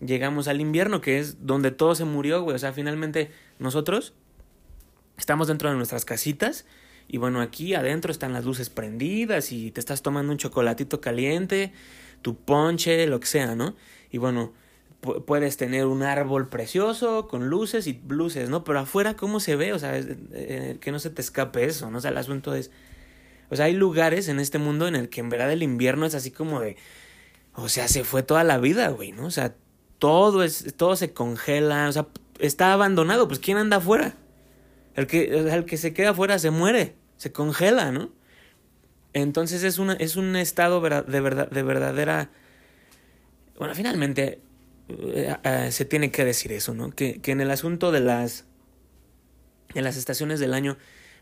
llegamos 0.00 0.48
al 0.48 0.60
invierno, 0.60 1.00
que 1.00 1.18
es 1.18 1.46
donde 1.46 1.70
todo 1.70 1.94
se 1.94 2.04
murió, 2.04 2.42
güey. 2.42 2.56
O 2.56 2.58
sea, 2.58 2.72
finalmente 2.72 3.30
nosotros 3.60 4.14
estamos 5.16 5.46
dentro 5.46 5.70
de 5.70 5.76
nuestras 5.76 6.04
casitas 6.04 6.66
y 7.06 7.18
bueno, 7.18 7.40
aquí 7.40 7.74
adentro 7.74 8.10
están 8.10 8.32
las 8.32 8.44
luces 8.44 8.68
prendidas 8.68 9.52
y 9.52 9.70
te 9.70 9.80
estás 9.80 10.02
tomando 10.02 10.32
un 10.32 10.38
chocolatito 10.38 11.00
caliente, 11.00 11.72
tu 12.22 12.36
ponche, 12.36 13.06
lo 13.06 13.20
que 13.20 13.26
sea, 13.26 13.54
¿no? 13.54 13.76
Y 14.10 14.18
bueno, 14.18 14.52
puedes 15.26 15.56
tener 15.56 15.86
un 15.86 16.02
árbol 16.02 16.48
precioso 16.48 17.28
con 17.28 17.48
luces 17.48 17.86
y 17.86 18.00
luces, 18.08 18.48
¿no? 18.48 18.64
Pero 18.64 18.80
afuera, 18.80 19.14
¿cómo 19.14 19.40
se 19.40 19.56
ve? 19.56 19.72
O 19.72 19.78
sea, 19.78 19.96
eh, 19.96 20.78
que 20.80 20.92
no 20.92 20.98
se 20.98 21.10
te 21.10 21.20
escape 21.20 21.64
eso, 21.64 21.90
¿no? 21.90 21.98
O 21.98 22.00
sea, 22.00 22.10
el 22.10 22.18
asunto 22.18 22.54
es 22.54 22.70
o 23.50 23.56
sea, 23.56 23.66
hay 23.66 23.74
lugares 23.74 24.28
en 24.28 24.40
este 24.40 24.58
mundo 24.58 24.88
en 24.88 24.94
el 24.94 25.08
que 25.08 25.20
en 25.20 25.30
verdad 25.30 25.50
el 25.52 25.62
invierno 25.62 26.06
es 26.06 26.14
así 26.14 26.30
como 26.30 26.60
de. 26.60 26.76
O 27.54 27.68
sea, 27.68 27.88
se 27.88 28.04
fue 28.04 28.22
toda 28.22 28.44
la 28.44 28.58
vida, 28.58 28.88
güey, 28.90 29.12
¿no? 29.12 29.26
O 29.26 29.30
sea, 29.30 29.54
todo 29.98 30.42
es. 30.42 30.74
todo 30.76 30.96
se 30.96 31.12
congela. 31.12 31.88
O 31.88 31.92
sea, 31.92 32.06
está 32.38 32.72
abandonado. 32.72 33.26
Pues 33.26 33.40
¿quién 33.40 33.56
anda 33.56 33.78
afuera? 33.78 34.14
El 34.94 35.06
que, 35.06 35.38
el 35.38 35.64
que 35.64 35.76
se 35.76 35.94
queda 35.94 36.10
afuera 36.10 36.38
se 36.38 36.50
muere. 36.50 36.94
Se 37.16 37.32
congela, 37.32 37.90
¿no? 37.90 38.10
Entonces 39.12 39.62
es 39.62 39.78
una, 39.78 39.94
es 39.94 40.16
un 40.16 40.36
estado 40.36 40.80
de 40.80 41.20
verdad, 41.20 41.50
de 41.50 41.62
verdadera. 41.62 42.30
Bueno, 43.58 43.74
finalmente. 43.74 44.40
Eh, 44.90 45.36
eh, 45.44 45.68
se 45.70 45.84
tiene 45.84 46.10
que 46.10 46.24
decir 46.24 46.50
eso, 46.50 46.72
¿no? 46.72 46.90
Que, 46.90 47.20
que 47.20 47.32
en 47.32 47.40
el 47.40 47.50
asunto 47.50 47.92
de 47.92 48.00
las. 48.00 48.46
En 49.74 49.84
las 49.84 49.98
estaciones 49.98 50.40
del 50.40 50.54
año 50.54 50.78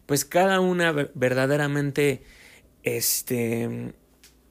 pues 0.07 0.25
cada 0.25 0.61
una 0.61 0.93
verdaderamente 0.93 2.23
este 2.85 3.93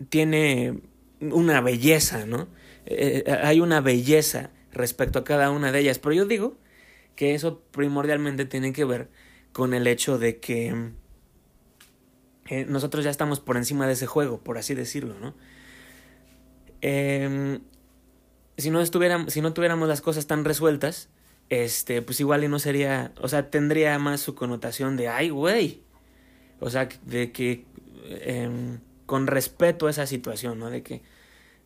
tiene 0.10 0.82
una 1.22 1.62
belleza, 1.62 2.26
¿no? 2.26 2.50
Eh, 2.86 3.24
hay 3.42 3.62
una 3.62 3.80
belleza 3.80 4.52
respecto 4.74 5.20
a 5.20 5.24
cada 5.24 5.50
una 5.50 5.72
de 5.72 5.80
ellas, 5.80 6.00
pero 6.00 6.14
yo 6.14 6.26
digo 6.26 6.58
que 7.16 7.34
eso 7.34 7.62
primordialmente 7.72 8.46
tiene 8.46 8.74
que 8.74 8.84
ver 8.84 9.10
con 9.54 9.74
el 9.74 9.88
hecho 9.88 10.20
de 10.20 10.40
que 10.40 10.92
eh, 12.48 12.66
nosotros 12.68 13.04
ya 13.04 13.12
estamos 13.12 13.40
por 13.40 13.58
encima 13.58 13.88
de 13.88 13.94
ese 13.94 14.06
juego, 14.06 14.40
por 14.40 14.58
así 14.58 14.76
decirlo, 14.76 15.16
¿no? 15.20 15.34
Em, 16.82 17.62
si 18.58 18.70
no 18.70 18.82
estuviéramos, 18.82 19.34
si 19.34 19.42
no 19.42 19.54
tuviéramos 19.54 19.88
las 19.88 20.02
cosas 20.02 20.28
tan 20.28 20.46
resueltas, 20.46 21.10
este, 21.50 22.02
pues 22.02 22.20
igual 22.20 22.44
y 22.44 22.48
no 22.48 22.60
sería, 22.60 23.14
o 23.22 23.28
sea, 23.28 23.50
tendría 23.50 23.98
más 24.00 24.22
su 24.22 24.36
connotación 24.36 24.98
de, 24.98 25.08
ay, 25.08 25.30
güey, 25.30 25.82
o 26.60 26.70
sea, 26.70 26.88
de 27.04 27.32
que 27.32 27.66
em, 28.22 28.80
con 29.06 29.28
respeto 29.28 29.88
a 29.88 29.90
esa 29.90 30.08
situación, 30.08 30.60
¿no? 30.60 30.70
De 30.70 30.84
que 30.84 31.02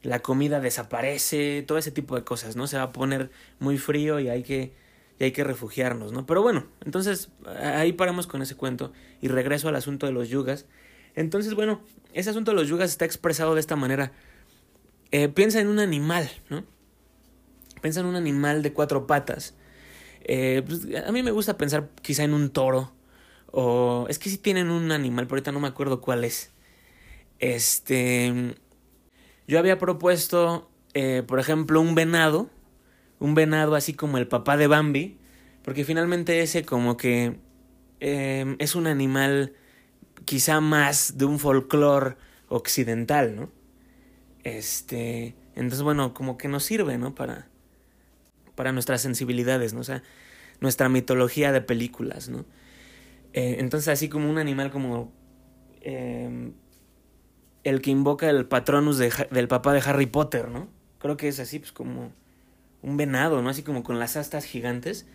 la 0.01 0.19
comida 0.19 0.59
desaparece, 0.59 1.63
todo 1.67 1.77
ese 1.77 1.91
tipo 1.91 2.15
de 2.15 2.23
cosas, 2.23 2.55
¿no? 2.55 2.67
Se 2.67 2.77
va 2.77 2.83
a 2.83 2.91
poner 2.91 3.31
muy 3.59 3.77
frío 3.77 4.19
y 4.19 4.29
hay 4.29 4.43
que, 4.43 4.73
y 5.19 5.25
hay 5.25 5.31
que 5.31 5.43
refugiarnos, 5.43 6.11
¿no? 6.11 6.25
Pero 6.25 6.41
bueno, 6.41 6.65
entonces 6.83 7.29
ahí 7.61 7.93
paramos 7.93 8.25
con 8.25 8.41
ese 8.41 8.55
cuento 8.55 8.91
y 9.21 9.27
regreso 9.27 9.67
al 9.69 9.75
asunto 9.75 10.05
de 10.05 10.13
los 10.13 10.29
yugas. 10.29 10.65
Entonces, 11.15 11.53
bueno, 11.53 11.81
ese 12.13 12.29
asunto 12.29 12.51
de 12.51 12.55
los 12.55 12.67
yugas 12.67 12.89
está 12.89 13.05
expresado 13.05 13.53
de 13.53 13.59
esta 13.59 13.75
manera. 13.75 14.13
Eh, 15.11 15.27
piensa 15.27 15.59
en 15.59 15.67
un 15.67 15.79
animal, 15.79 16.29
¿no? 16.49 16.63
Piensa 17.81 17.99
en 17.99 18.05
un 18.05 18.15
animal 18.15 18.61
de 18.61 18.73
cuatro 18.73 19.07
patas 19.07 19.55
eh, 20.31 20.63
pues, 20.65 20.81
a 21.07 21.11
mí 21.11 21.23
me 21.23 21.31
gusta 21.31 21.57
pensar 21.57 21.89
quizá 22.01 22.23
en 22.23 22.33
un 22.33 22.49
toro. 22.51 22.91
O 23.51 24.05
es 24.09 24.19
que 24.19 24.29
si 24.29 24.37
tienen 24.37 24.69
un 24.69 24.91
animal, 24.91 25.25
pero 25.25 25.37
ahorita 25.37 25.51
no 25.51 25.59
me 25.59 25.67
acuerdo 25.67 26.01
cuál 26.01 26.23
es. 26.23 26.51
Este. 27.39 28.55
Yo 29.47 29.57
había 29.57 29.79
propuesto, 29.79 30.69
eh, 30.93 31.23
por 31.27 31.39
ejemplo, 31.39 31.81
un 31.81 31.95
venado. 31.95 32.49
Un 33.19 33.35
venado 33.35 33.75
así 33.75 33.93
como 33.93 34.17
el 34.17 34.27
papá 34.27 34.57
de 34.57 34.67
Bambi. 34.67 35.17
Porque 35.63 35.83
finalmente 35.83 36.41
ese 36.41 36.63
como 36.63 36.97
que 36.97 37.37
eh, 37.99 38.55
es 38.59 38.75
un 38.75 38.87
animal 38.87 39.53
quizá 40.25 40.61
más 40.61 41.17
de 41.17 41.25
un 41.25 41.39
folclore 41.39 42.15
occidental, 42.47 43.35
¿no? 43.35 43.51
Este. 44.43 45.35
Entonces, 45.55 45.81
bueno, 45.81 46.13
como 46.13 46.37
que 46.37 46.47
nos 46.47 46.63
sirve, 46.63 46.97
¿no? 46.97 47.15
Para, 47.15 47.47
para 48.55 48.71
nuestras 48.71 49.01
sensibilidades, 49.01 49.73
¿no? 49.73 49.81
O 49.81 49.83
sea, 49.83 50.03
nuestra 50.61 50.89
mitología 50.89 51.51
de 51.51 51.61
películas, 51.61 52.29
¿no? 52.29 52.45
Eh, 53.33 53.57
entonces, 53.59 53.89
así 53.89 54.09
como 54.09 54.29
un 54.29 54.37
animal 54.37 54.71
como 54.71 55.11
em, 55.81 56.53
el 57.63 57.81
que 57.81 57.91
invoca 57.91 58.29
el 58.29 58.45
patronus 58.45 58.97
del 58.97 59.47
papá 59.47 59.73
de 59.73 59.81
Harry 59.85 60.05
Potter, 60.05 60.49
¿no? 60.49 60.69
Creo 60.99 61.17
que 61.17 61.27
es 61.27 61.39
así, 61.39 61.59
pues 61.59 61.71
como 61.71 62.11
un 62.81 62.97
venado, 62.97 63.41
¿no? 63.41 63.49
Así 63.49 63.63
como 63.63 63.83
con 63.83 63.99
las 63.99 64.17
astas 64.17 64.45
gigantes. 64.45 65.05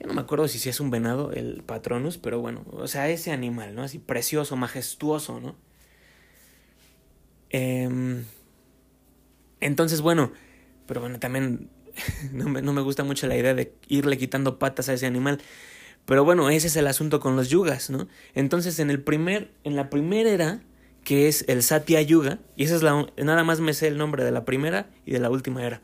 Ya 0.00 0.06
no 0.06 0.14
me 0.14 0.20
acuerdo 0.20 0.48
si, 0.48 0.58
si 0.58 0.68
es 0.68 0.80
un 0.80 0.90
venado 0.90 1.32
el 1.32 1.62
patronus, 1.64 2.18
pero 2.18 2.40
bueno, 2.40 2.64
o 2.70 2.86
sea, 2.86 3.08
ese 3.08 3.32
animal, 3.32 3.74
¿no? 3.74 3.82
Así 3.82 3.98
precioso, 3.98 4.56
majestuoso, 4.56 5.40
¿no? 5.40 5.56
Em, 7.50 8.24
entonces, 9.60 10.00
bueno, 10.00 10.32
pero 10.86 11.00
bueno, 11.00 11.18
también 11.18 11.70
no, 12.32 12.48
me, 12.48 12.62
no 12.62 12.72
me 12.72 12.82
gusta 12.82 13.04
mucho 13.04 13.26
la 13.26 13.36
idea 13.36 13.54
de 13.54 13.72
irle 13.88 14.18
quitando 14.18 14.58
patas 14.58 14.88
a 14.88 14.94
ese 14.94 15.06
animal. 15.06 15.40
Pero 16.04 16.24
bueno, 16.24 16.48
ese 16.50 16.68
es 16.68 16.76
el 16.76 16.86
asunto 16.86 17.18
con 17.20 17.34
los 17.36 17.48
yugas, 17.48 17.90
¿no? 17.90 18.06
Entonces, 18.34 18.78
en 18.78 18.90
el 18.90 19.02
primer, 19.02 19.50
en 19.64 19.74
la 19.74 19.90
primera 19.90 20.30
era, 20.30 20.60
que 21.04 21.28
es 21.28 21.44
el 21.48 21.62
Satya 21.62 22.00
Yuga, 22.02 22.38
y 22.56 22.64
esa 22.64 22.76
es 22.76 22.82
la, 22.82 23.06
nada 23.16 23.44
más 23.44 23.60
me 23.60 23.74
sé 23.74 23.88
el 23.88 23.98
nombre 23.98 24.24
de 24.24 24.30
la 24.30 24.44
primera 24.44 24.88
y 25.04 25.12
de 25.12 25.18
la 25.18 25.30
última 25.30 25.64
era. 25.64 25.82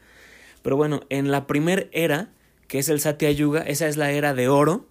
Pero 0.63 0.77
bueno, 0.77 1.01
en 1.09 1.31
la 1.31 1.47
primera 1.47 1.85
era, 1.93 2.33
que 2.69 2.79
es 2.79 2.89
el 2.89 3.01
Satya 3.01 3.31
Yuga, 3.31 3.61
esa 3.63 3.89
es 3.89 3.97
la 3.97 4.13
era 4.13 4.35
de 4.35 4.49
oro, 4.49 4.89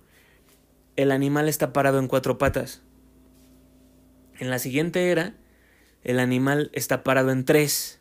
el 0.96 1.12
animal 1.12 1.48
está 1.48 1.74
parado 1.74 2.00
en 2.00 2.08
cuatro 2.08 2.38
patas. 2.38 2.82
En 4.40 4.50
la 4.50 4.60
siguiente 4.60 5.10
era, 5.10 5.36
el 6.04 6.20
animal 6.20 6.72
está 6.74 7.04
parado 7.04 7.32
en 7.32 7.46
tres. 7.46 8.00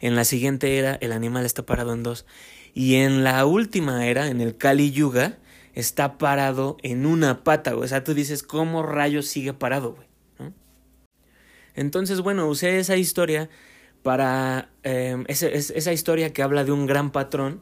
En 0.00 0.16
la 0.16 0.24
siguiente 0.24 0.78
era, 0.78 0.94
el 0.94 1.12
animal 1.12 1.44
está 1.44 1.64
parado 1.66 1.92
en 1.92 2.02
dos. 2.02 2.26
Y 2.74 2.96
en 2.96 3.22
la 3.24 3.44
última 3.46 4.06
era, 4.06 4.28
en 4.28 4.40
el 4.40 4.56
Kali 4.56 4.92
Yuga, 4.92 5.38
está 5.74 6.18
parado 6.18 6.76
en 6.82 7.06
una 7.06 7.44
pata, 7.44 7.76
O 7.76 7.86
sea, 7.86 8.04
tú 8.04 8.14
dices, 8.14 8.42
¿cómo 8.42 8.82
rayos 8.82 9.26
sigue 9.26 9.52
parado, 9.52 9.94
güey? 9.94 10.06
Entonces, 11.74 12.20
bueno, 12.20 12.46
usé 12.48 12.78
esa 12.78 12.96
historia 12.96 13.48
para. 14.02 14.70
Eh, 14.82 15.24
esa 15.28 15.92
historia 15.92 16.32
que 16.32 16.42
habla 16.42 16.64
de 16.64 16.72
un 16.72 16.86
gran 16.86 17.12
patrón 17.12 17.60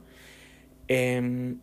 Em, 0.93 1.61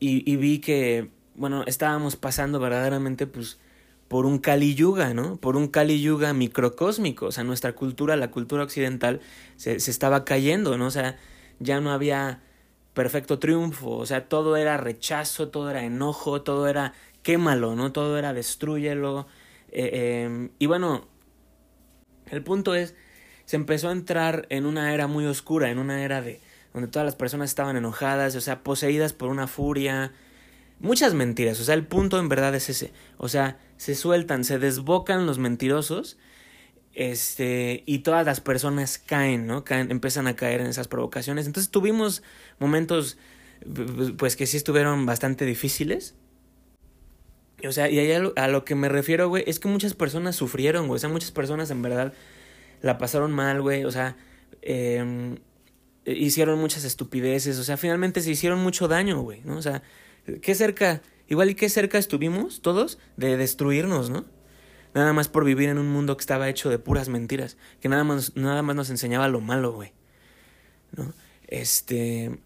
y, 0.00 0.28
y, 0.30 0.36
vi 0.36 0.58
que, 0.58 1.12
bueno, 1.36 1.62
estábamos 1.68 2.16
pasando 2.16 2.58
verdaderamente, 2.58 3.28
pues, 3.28 3.60
por 4.08 4.26
un 4.26 4.38
Kali 4.40 4.74
Yuga, 4.74 5.14
¿no? 5.14 5.36
Por 5.36 5.56
un 5.56 5.68
Kali 5.68 6.02
Yuga 6.02 6.32
microcósmico. 6.32 7.26
O 7.26 7.32
sea, 7.32 7.44
nuestra 7.44 7.74
cultura, 7.74 8.16
la 8.16 8.32
cultura 8.32 8.64
occidental, 8.64 9.20
se, 9.56 9.78
se 9.78 9.92
estaba 9.92 10.24
cayendo, 10.24 10.76
¿no? 10.76 10.86
O 10.86 10.90
sea, 10.90 11.16
ya 11.60 11.80
no 11.80 11.92
había 11.92 12.42
perfecto 12.92 13.38
triunfo. 13.38 13.90
O 13.98 14.06
sea, 14.06 14.28
todo 14.28 14.56
era 14.56 14.76
rechazo, 14.78 15.48
todo 15.50 15.70
era 15.70 15.84
enojo, 15.84 16.42
todo 16.42 16.66
era 16.66 16.92
quémalo, 17.22 17.76
¿no? 17.76 17.92
Todo 17.92 18.18
era 18.18 18.32
destruyelo. 18.32 19.28
Eh, 19.70 20.24
em, 20.24 20.50
y 20.58 20.66
bueno, 20.66 21.06
el 22.30 22.42
punto 22.42 22.74
es, 22.74 22.96
se 23.50 23.56
empezó 23.56 23.88
a 23.88 23.92
entrar 23.92 24.46
en 24.48 24.64
una 24.64 24.94
era 24.94 25.08
muy 25.08 25.26
oscura, 25.26 25.72
en 25.72 25.80
una 25.80 26.04
era 26.04 26.22
de 26.22 26.38
donde 26.72 26.86
todas 26.86 27.04
las 27.04 27.16
personas 27.16 27.50
estaban 27.50 27.76
enojadas, 27.76 28.36
o 28.36 28.40
sea, 28.40 28.62
poseídas 28.62 29.12
por 29.12 29.28
una 29.28 29.48
furia, 29.48 30.12
muchas 30.78 31.14
mentiras, 31.14 31.58
o 31.58 31.64
sea, 31.64 31.74
el 31.74 31.84
punto 31.84 32.20
en 32.20 32.28
verdad 32.28 32.54
es 32.54 32.70
ese, 32.70 32.92
o 33.18 33.28
sea, 33.28 33.58
se 33.76 33.96
sueltan, 33.96 34.44
se 34.44 34.60
desbocan 34.60 35.26
los 35.26 35.38
mentirosos, 35.38 36.16
este, 36.94 37.82
y 37.86 37.98
todas 38.00 38.24
las 38.24 38.40
personas 38.40 38.98
caen, 38.98 39.48
¿no? 39.48 39.64
Empiezan 39.68 40.28
a 40.28 40.36
caer 40.36 40.60
en 40.60 40.68
esas 40.68 40.86
provocaciones. 40.86 41.46
Entonces 41.46 41.72
tuvimos 41.72 42.22
momentos, 42.60 43.18
pues 44.16 44.36
que 44.36 44.46
sí 44.46 44.58
estuvieron 44.58 45.06
bastante 45.06 45.44
difíciles, 45.44 46.14
o 47.66 47.72
sea, 47.72 47.90
y 47.90 47.98
ahí 47.98 48.12
a 48.12 48.46
lo, 48.46 48.64
que 48.64 48.76
me 48.76 48.88
refiero, 48.88 49.28
güey, 49.28 49.42
es 49.48 49.58
que 49.58 49.66
muchas 49.66 49.94
personas 49.94 50.36
sufrieron, 50.36 50.86
güey. 50.86 50.98
O 50.98 51.00
sea, 51.00 51.08
muchas 51.08 51.32
personas 51.32 51.72
en 51.72 51.82
verdad 51.82 52.12
la 52.82 52.98
pasaron 52.98 53.32
mal, 53.32 53.60
güey. 53.62 53.84
O 53.84 53.90
sea, 53.90 54.16
eh, 54.62 55.38
hicieron 56.04 56.58
muchas 56.58 56.84
estupideces. 56.84 57.58
O 57.58 57.64
sea, 57.64 57.76
finalmente 57.76 58.20
se 58.20 58.30
hicieron 58.30 58.60
mucho 58.62 58.88
daño, 58.88 59.20
güey, 59.20 59.42
¿no? 59.44 59.56
O 59.56 59.62
sea, 59.62 59.82
qué 60.42 60.54
cerca, 60.54 61.02
igual 61.28 61.50
y 61.50 61.54
qué 61.54 61.68
cerca 61.68 61.98
estuvimos 61.98 62.62
todos 62.62 62.98
de 63.16 63.36
destruirnos, 63.36 64.10
¿no? 64.10 64.24
Nada 64.94 65.12
más 65.12 65.28
por 65.28 65.44
vivir 65.44 65.68
en 65.68 65.78
un 65.78 65.88
mundo 65.88 66.16
que 66.16 66.22
estaba 66.22 66.48
hecho 66.48 66.68
de 66.68 66.78
puras 66.78 67.08
mentiras. 67.08 67.56
Que 67.80 67.88
nada 67.88 68.04
más, 68.04 68.34
nada 68.36 68.62
más 68.62 68.74
nos 68.74 68.90
enseñaba 68.90 69.28
lo 69.28 69.40
malo, 69.40 69.72
güey. 69.72 69.92
¿No? 70.96 71.12
Este. 71.46 72.38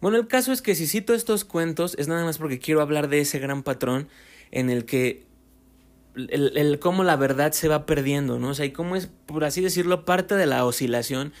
Bueno, 0.00 0.16
el 0.16 0.28
caso 0.28 0.52
es 0.52 0.62
que 0.62 0.74
si 0.74 0.86
cito 0.86 1.12
estos 1.12 1.44
cuentos 1.44 1.96
es 1.98 2.08
nada 2.08 2.24
más 2.24 2.38
porque 2.38 2.58
quiero 2.58 2.80
hablar 2.80 3.08
de 3.08 3.20
ese 3.20 3.40
gran 3.40 3.62
patrón 3.62 4.08
en 4.50 4.70
el 4.70 4.84
que 4.84 5.26
el, 6.30 6.56
el 6.56 6.78
cómo 6.78 7.04
la 7.04 7.16
verdad 7.16 7.52
se 7.52 7.68
va 7.68 7.86
perdiendo, 7.86 8.38
¿no? 8.38 8.50
O 8.50 8.54
sea, 8.54 8.66
y 8.66 8.72
cómo 8.72 8.96
es, 8.96 9.08
por 9.26 9.44
así 9.44 9.60
decirlo, 9.60 10.04
parte 10.04 10.34
de 10.34 10.46
la 10.46 10.64
oscilación. 10.64 11.32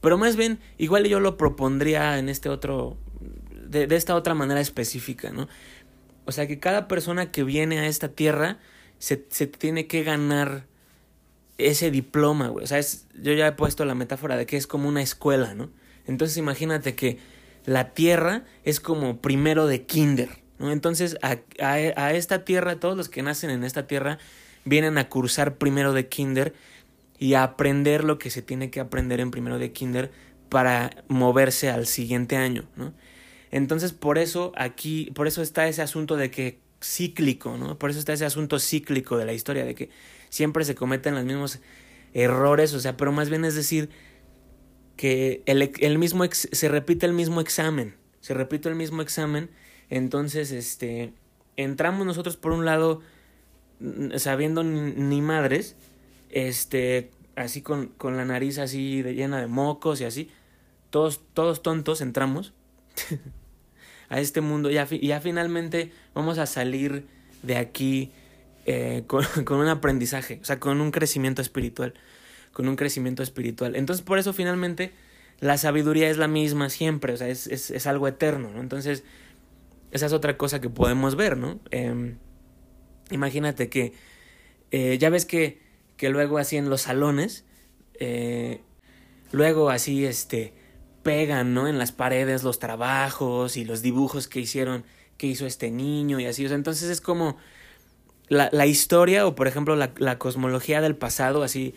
Pero 0.00 0.18
más 0.18 0.36
bien, 0.36 0.58
igual 0.78 1.04
yo 1.04 1.20
lo 1.20 1.36
propondría 1.36 2.18
en 2.18 2.28
este 2.28 2.48
otro, 2.48 2.96
de, 3.68 3.86
de 3.86 3.96
esta 3.96 4.14
otra 4.14 4.34
manera 4.34 4.60
específica, 4.60 5.30
¿no? 5.30 5.48
O 6.24 6.32
sea, 6.32 6.46
que 6.46 6.58
cada 6.58 6.88
persona 6.88 7.30
que 7.30 7.44
viene 7.44 7.80
a 7.80 7.86
esta 7.86 8.08
tierra 8.08 8.58
se, 8.98 9.26
se 9.30 9.46
tiene 9.46 9.86
que 9.86 10.04
ganar 10.04 10.66
ese 11.58 11.90
diploma, 11.90 12.48
güey. 12.48 12.64
O 12.64 12.66
sea, 12.66 12.78
es, 12.78 13.06
yo 13.20 13.32
ya 13.32 13.48
he 13.48 13.52
puesto 13.52 13.84
la 13.84 13.94
metáfora 13.94 14.36
de 14.36 14.46
que 14.46 14.56
es 14.56 14.66
como 14.66 14.88
una 14.88 15.02
escuela, 15.02 15.54
¿no? 15.54 15.70
Entonces 16.06 16.36
imagínate 16.36 16.94
que 16.94 17.18
la 17.64 17.94
tierra 17.94 18.44
es 18.64 18.80
como 18.80 19.20
primero 19.20 19.66
de 19.66 19.84
kinder. 19.84 20.41
Entonces 20.70 21.16
a, 21.22 21.38
a, 21.60 22.12
esta 22.12 22.44
tierra, 22.44 22.76
todos 22.76 22.96
los 22.96 23.08
que 23.08 23.22
nacen 23.22 23.50
en 23.50 23.64
esta 23.64 23.86
tierra 23.86 24.18
vienen 24.64 24.98
a 24.98 25.08
cursar 25.08 25.56
primero 25.56 25.92
de 25.92 26.08
kinder 26.08 26.54
y 27.18 27.34
a 27.34 27.42
aprender 27.42 28.04
lo 28.04 28.18
que 28.18 28.30
se 28.30 28.42
tiene 28.42 28.70
que 28.70 28.80
aprender 28.80 29.20
en 29.20 29.30
primero 29.30 29.58
de 29.58 29.72
kinder 29.72 30.12
para 30.48 30.90
moverse 31.08 31.70
al 31.70 31.86
siguiente 31.86 32.36
año. 32.36 32.64
¿no? 32.76 32.92
Entonces 33.50 33.92
por 33.92 34.18
eso 34.18 34.52
aquí, 34.56 35.10
por 35.14 35.26
eso 35.26 35.42
está 35.42 35.66
ese 35.68 35.82
asunto 35.82 36.16
de 36.16 36.30
que 36.30 36.60
cíclico, 36.82 37.56
¿no? 37.56 37.78
Por 37.78 37.90
eso 37.90 37.98
está 37.98 38.12
ese 38.12 38.24
asunto 38.24 38.58
cíclico 38.58 39.16
de 39.16 39.24
la 39.24 39.32
historia, 39.32 39.64
de 39.64 39.74
que 39.74 39.90
siempre 40.28 40.64
se 40.64 40.74
cometen 40.74 41.14
los 41.14 41.24
mismos 41.24 41.60
errores, 42.12 42.74
o 42.74 42.80
sea, 42.80 42.96
pero 42.96 43.12
más 43.12 43.30
bien 43.30 43.44
es 43.44 43.54
decir, 43.54 43.88
que 44.96 45.42
el, 45.46 45.72
el 45.80 45.98
mismo 45.98 46.24
se 46.30 46.68
repite 46.68 47.06
el 47.06 47.12
mismo 47.12 47.40
examen, 47.40 47.96
se 48.20 48.34
repite 48.34 48.68
el 48.68 48.74
mismo 48.74 49.02
examen, 49.02 49.50
entonces 49.96 50.50
este 50.52 51.12
entramos 51.56 52.06
nosotros 52.06 52.36
por 52.36 52.52
un 52.52 52.64
lado 52.64 53.00
sabiendo 54.16 54.62
ni, 54.62 55.20
madres, 55.20 55.76
este 56.30 57.10
así 57.36 57.62
con, 57.62 57.88
con 57.88 58.16
la 58.16 58.24
nariz 58.24 58.58
así 58.58 59.02
de, 59.02 59.14
llena 59.14 59.40
de 59.40 59.46
mocos 59.46 60.00
y 60.00 60.04
así, 60.04 60.30
todos 60.90 61.20
todos 61.34 61.62
tontos 61.62 62.00
entramos 62.00 62.52
a 64.08 64.20
este 64.20 64.40
mundo 64.40 64.70
y 64.70 64.74
ya, 64.74 64.86
ya 64.88 65.20
finalmente 65.20 65.92
vamos 66.14 66.38
a 66.38 66.46
salir 66.46 67.06
de 67.42 67.56
aquí 67.56 68.12
eh, 68.66 69.04
con, 69.06 69.24
con 69.44 69.58
un 69.58 69.68
aprendizaje, 69.68 70.38
o 70.42 70.44
sea, 70.44 70.60
con 70.60 70.80
un 70.80 70.90
crecimiento 70.90 71.42
espiritual 71.42 71.94
con 72.52 72.68
un 72.68 72.76
crecimiento 72.76 73.22
espiritual. 73.22 73.76
Entonces, 73.76 74.04
por 74.04 74.18
eso 74.18 74.32
finalmente 74.32 74.92
la 75.40 75.58
sabiduría 75.58 76.08
es 76.08 76.18
la 76.18 76.28
misma 76.28 76.70
siempre, 76.70 77.14
o 77.14 77.16
sea, 77.16 77.28
es, 77.28 77.46
es, 77.46 77.70
es 77.70 77.86
algo 77.86 78.06
eterno, 78.06 78.50
¿no? 78.52 78.60
Entonces, 78.60 79.02
esa 79.92 80.06
es 80.06 80.12
otra 80.12 80.36
cosa 80.36 80.60
que 80.60 80.70
podemos 80.70 81.16
ver, 81.16 81.36
¿no? 81.36 81.60
Eh, 81.70 82.16
imagínate 83.10 83.68
que, 83.68 83.92
eh, 84.70 84.96
ya 84.98 85.10
ves 85.10 85.26
que, 85.26 85.60
que 85.98 86.08
luego 86.08 86.38
así 86.38 86.56
en 86.56 86.70
los 86.70 86.82
salones, 86.82 87.44
eh, 88.00 88.62
luego 89.32 89.68
así, 89.68 90.06
este, 90.06 90.54
pegan, 91.02 91.52
¿no? 91.52 91.68
En 91.68 91.78
las 91.78 91.92
paredes 91.92 92.42
los 92.42 92.58
trabajos 92.58 93.58
y 93.58 93.66
los 93.66 93.82
dibujos 93.82 94.28
que 94.28 94.40
hicieron, 94.40 94.84
que 95.18 95.26
hizo 95.26 95.46
este 95.46 95.70
niño 95.70 96.18
y 96.18 96.26
así, 96.26 96.44
o 96.46 96.48
sea, 96.48 96.56
entonces 96.56 96.88
es 96.88 97.02
como 97.02 97.36
la, 98.28 98.48
la 98.50 98.66
historia 98.66 99.26
o, 99.26 99.34
por 99.34 99.46
ejemplo, 99.46 99.76
la, 99.76 99.92
la 99.98 100.18
cosmología 100.18 100.80
del 100.80 100.96
pasado, 100.96 101.42
así, 101.42 101.74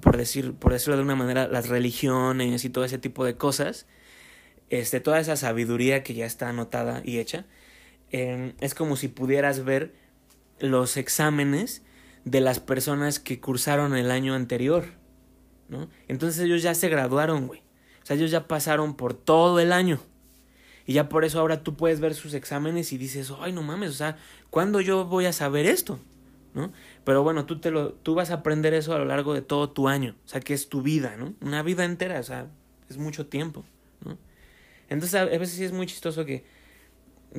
por 0.00 0.16
decir, 0.16 0.54
por 0.54 0.72
decirlo 0.72 0.96
de 0.96 1.02
una 1.02 1.16
manera, 1.16 1.48
las 1.48 1.68
religiones 1.68 2.64
y 2.64 2.70
todo 2.70 2.84
ese 2.84 2.98
tipo 2.98 3.24
de 3.24 3.36
cosas, 3.36 3.86
este, 4.70 5.00
toda 5.00 5.20
esa 5.20 5.36
sabiduría 5.36 6.02
que 6.02 6.14
ya 6.14 6.26
está 6.26 6.48
anotada 6.48 7.02
y 7.04 7.18
hecha, 7.18 7.46
eh, 8.10 8.54
es 8.60 8.74
como 8.74 8.96
si 8.96 9.08
pudieras 9.08 9.64
ver 9.64 9.94
los 10.60 10.96
exámenes 10.96 11.82
de 12.24 12.40
las 12.40 12.60
personas 12.60 13.18
que 13.18 13.40
cursaron 13.40 13.96
el 13.96 14.10
año 14.10 14.34
anterior, 14.34 14.86
¿no? 15.68 15.88
Entonces 16.08 16.42
ellos 16.42 16.62
ya 16.62 16.74
se 16.74 16.88
graduaron, 16.88 17.46
güey. 17.46 17.60
O 18.02 18.06
sea, 18.06 18.16
ellos 18.16 18.30
ya 18.30 18.48
pasaron 18.48 18.96
por 18.96 19.14
todo 19.14 19.60
el 19.60 19.72
año. 19.72 20.00
Y 20.86 20.94
ya 20.94 21.08
por 21.08 21.24
eso 21.24 21.38
ahora 21.40 21.62
tú 21.62 21.76
puedes 21.76 22.00
ver 22.00 22.14
sus 22.14 22.32
exámenes 22.34 22.92
y 22.92 22.98
dices, 22.98 23.30
ay, 23.40 23.52
no 23.52 23.62
mames, 23.62 23.90
o 23.90 23.94
sea, 23.94 24.16
¿cuándo 24.48 24.80
yo 24.80 25.04
voy 25.04 25.26
a 25.26 25.34
saber 25.34 25.66
esto? 25.66 25.98
¿No? 26.54 26.72
Pero 27.04 27.22
bueno, 27.22 27.44
tú, 27.44 27.60
te 27.60 27.70
lo, 27.70 27.92
tú 27.92 28.14
vas 28.14 28.30
a 28.30 28.34
aprender 28.36 28.72
eso 28.72 28.94
a 28.94 28.98
lo 28.98 29.04
largo 29.04 29.34
de 29.34 29.42
todo 29.42 29.70
tu 29.70 29.86
año, 29.86 30.16
o 30.24 30.28
sea, 30.28 30.40
que 30.40 30.54
es 30.54 30.70
tu 30.70 30.80
vida, 30.80 31.14
¿no? 31.18 31.34
Una 31.42 31.62
vida 31.62 31.84
entera, 31.84 32.18
o 32.18 32.22
sea, 32.22 32.46
es 32.88 32.96
mucho 32.96 33.26
tiempo. 33.26 33.66
Entonces 34.88 35.14
a 35.14 35.24
veces 35.24 35.50
sí 35.50 35.64
es 35.64 35.72
muy 35.72 35.86
chistoso 35.86 36.24
que, 36.24 36.44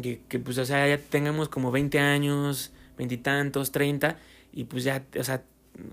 que, 0.02 0.22
que 0.28 0.40
pues, 0.40 0.58
o 0.58 0.66
sea, 0.66 0.88
ya 0.88 0.98
tengamos 0.98 1.50
como 1.50 1.72
20 1.72 2.00
años, 2.00 2.72
veintitantos, 2.98 3.72
30, 3.72 4.18
y 4.54 4.66
pues 4.66 4.84
ya, 4.84 5.04
o 5.18 5.24
sea, 5.24 5.44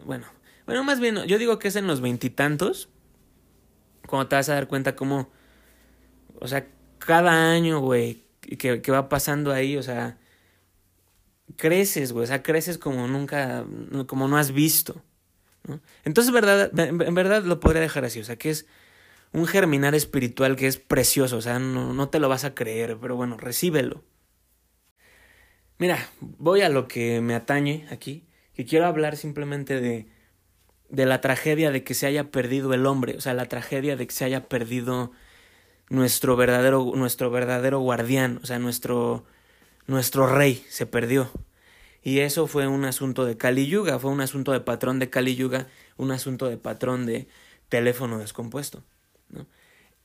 bueno, 0.04 0.26
bueno, 0.66 0.84
más 0.84 1.00
bien, 1.00 1.24
yo 1.26 1.38
digo 1.38 1.58
que 1.58 1.68
es 1.68 1.76
en 1.76 1.86
los 1.86 2.00
veintitantos, 2.00 2.88
cuando 4.06 4.28
te 4.28 4.36
vas 4.36 4.48
a 4.48 4.54
dar 4.54 4.68
cuenta 4.68 4.96
como, 4.96 5.30
o 6.40 6.48
sea, 6.48 6.66
cada 6.98 7.52
año, 7.52 7.80
güey, 7.80 8.24
que, 8.40 8.82
que 8.82 8.92
va 8.92 9.08
pasando 9.08 9.52
ahí, 9.52 9.76
o 9.76 9.82
sea, 9.82 10.18
creces, 11.56 12.12
güey, 12.12 12.24
o 12.24 12.26
sea, 12.26 12.42
creces 12.42 12.78
como 12.78 13.06
nunca, 13.06 13.64
como 14.06 14.28
no 14.28 14.36
has 14.36 14.52
visto, 14.52 15.02
¿no? 15.66 15.80
Entonces, 16.04 16.32
verdad, 16.32 16.70
en 16.78 17.14
verdad 17.14 17.44
lo 17.44 17.60
podría 17.60 17.80
dejar 17.80 18.04
así, 18.04 18.20
o 18.20 18.24
sea, 18.24 18.36
que 18.36 18.50
es 18.50 18.66
un 19.32 19.46
germinar 19.46 19.94
espiritual 19.94 20.56
que 20.56 20.66
es 20.66 20.78
precioso, 20.78 21.36
o 21.38 21.40
sea, 21.40 21.58
no, 21.58 21.92
no 21.94 22.08
te 22.08 22.20
lo 22.20 22.28
vas 22.28 22.44
a 22.44 22.54
creer, 22.54 22.98
pero 23.00 23.16
bueno, 23.16 23.36
recíbelo. 23.36 24.04
Mira, 25.78 25.98
voy 26.20 26.62
a 26.62 26.68
lo 26.68 26.88
que 26.88 27.20
me 27.20 27.34
atañe 27.34 27.86
aquí, 27.90 28.26
que 28.54 28.64
quiero 28.64 28.86
hablar 28.86 29.16
simplemente 29.16 29.80
de, 29.80 30.06
de 30.88 31.06
la 31.06 31.20
tragedia 31.20 31.70
de 31.70 31.84
que 31.84 31.94
se 31.94 32.06
haya 32.06 32.30
perdido 32.30 32.72
el 32.74 32.86
hombre, 32.86 33.16
o 33.16 33.20
sea, 33.20 33.34
la 33.34 33.46
tragedia 33.46 33.96
de 33.96 34.06
que 34.06 34.14
se 34.14 34.24
haya 34.24 34.48
perdido 34.48 35.12
nuestro 35.90 36.36
verdadero, 36.36 36.92
nuestro 36.94 37.30
verdadero 37.30 37.80
guardián, 37.80 38.40
o 38.42 38.46
sea, 38.46 38.58
nuestro, 38.58 39.24
nuestro 39.86 40.26
rey 40.26 40.64
se 40.68 40.86
perdió. 40.86 41.30
Y 42.02 42.20
eso 42.20 42.46
fue 42.46 42.68
un 42.68 42.84
asunto 42.84 43.24
de 43.24 43.36
Kali 43.36 43.66
Yuga, 43.66 43.98
fue 43.98 44.10
un 44.12 44.20
asunto 44.20 44.52
de 44.52 44.60
patrón 44.60 44.98
de 44.98 45.10
Kali 45.10 45.36
Yuga, 45.36 45.68
un 45.96 46.12
asunto 46.12 46.48
de 46.48 46.56
patrón 46.56 47.06
de 47.06 47.28
teléfono 47.68 48.18
descompuesto. 48.18 48.84
¿No? 49.28 49.46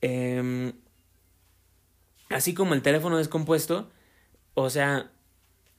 Eh, 0.00 0.72
así 2.28 2.54
como 2.54 2.74
el 2.74 2.82
teléfono 2.82 3.18
descompuesto, 3.18 3.90
o 4.54 4.70
sea, 4.70 5.10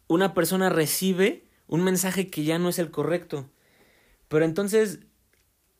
una 0.07 0.33
persona 0.33 0.69
recibe 0.69 1.43
un 1.67 1.83
mensaje 1.83 2.29
que 2.29 2.43
ya 2.43 2.59
no 2.59 2.69
es 2.69 2.79
el 2.79 2.91
correcto. 2.91 3.49
Pero 4.27 4.45
entonces, 4.45 4.99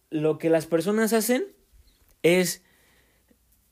lo 0.10 0.38
que 0.38 0.50
las 0.50 0.66
personas 0.66 1.14
hacen 1.14 1.46
es 2.22 2.64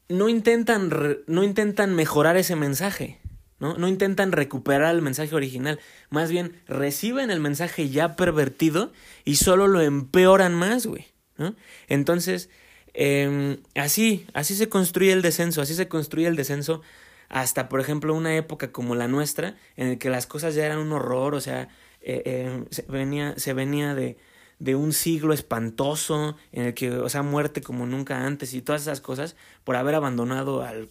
no 0.09 0.27
intentan, 0.27 0.91
no 1.27 1.43
intentan 1.43 1.95
mejorar 1.95 2.35
ese 2.35 2.55
mensaje, 2.55 3.19
¿no? 3.59 3.77
No 3.77 3.87
intentan 3.87 4.31
recuperar 4.31 4.93
el 4.93 5.01
mensaje 5.01 5.33
original, 5.35 5.79
más 6.09 6.29
bien 6.31 6.61
reciben 6.67 7.31
el 7.31 7.39
mensaje 7.39 7.89
ya 7.89 8.15
pervertido 8.15 8.91
y 9.23 9.35
solo 9.35 9.67
lo 9.67 9.81
empeoran 9.81 10.53
más, 10.53 10.85
güey, 10.85 11.07
¿no? 11.37 11.55
Entonces, 11.87 12.49
eh, 12.93 13.59
así, 13.75 14.25
así 14.33 14.55
se 14.55 14.69
construye 14.69 15.11
el 15.11 15.21
descenso, 15.21 15.61
así 15.61 15.73
se 15.75 15.87
construye 15.87 16.27
el 16.27 16.35
descenso 16.35 16.81
hasta, 17.29 17.69
por 17.69 17.79
ejemplo, 17.79 18.13
una 18.13 18.35
época 18.35 18.71
como 18.71 18.95
la 18.95 19.07
nuestra, 19.07 19.55
en 19.77 19.87
el 19.87 19.97
que 19.97 20.09
las 20.09 20.27
cosas 20.27 20.53
ya 20.55 20.65
eran 20.65 20.79
un 20.79 20.91
horror, 20.91 21.33
o 21.33 21.41
sea, 21.41 21.69
eh, 22.01 22.21
eh, 22.25 22.65
se 22.71 22.81
venía, 22.83 23.35
se 23.37 23.53
venía 23.53 23.95
de, 23.95 24.17
de 24.59 24.75
un 24.75 24.91
siglo 24.91 25.33
espantoso, 25.33 26.35
en 26.51 26.65
el 26.65 26.73
que, 26.73 26.91
o 26.91 27.09
sea, 27.09 27.23
muerte 27.23 27.61
como 27.61 27.85
nunca 27.85 28.25
antes 28.25 28.53
y 28.53 28.61
todas 28.61 28.81
esas 28.81 28.99
cosas, 28.99 29.35
por 29.63 29.77
haber 29.77 29.95
abandonado 29.95 30.61
al 30.63 30.89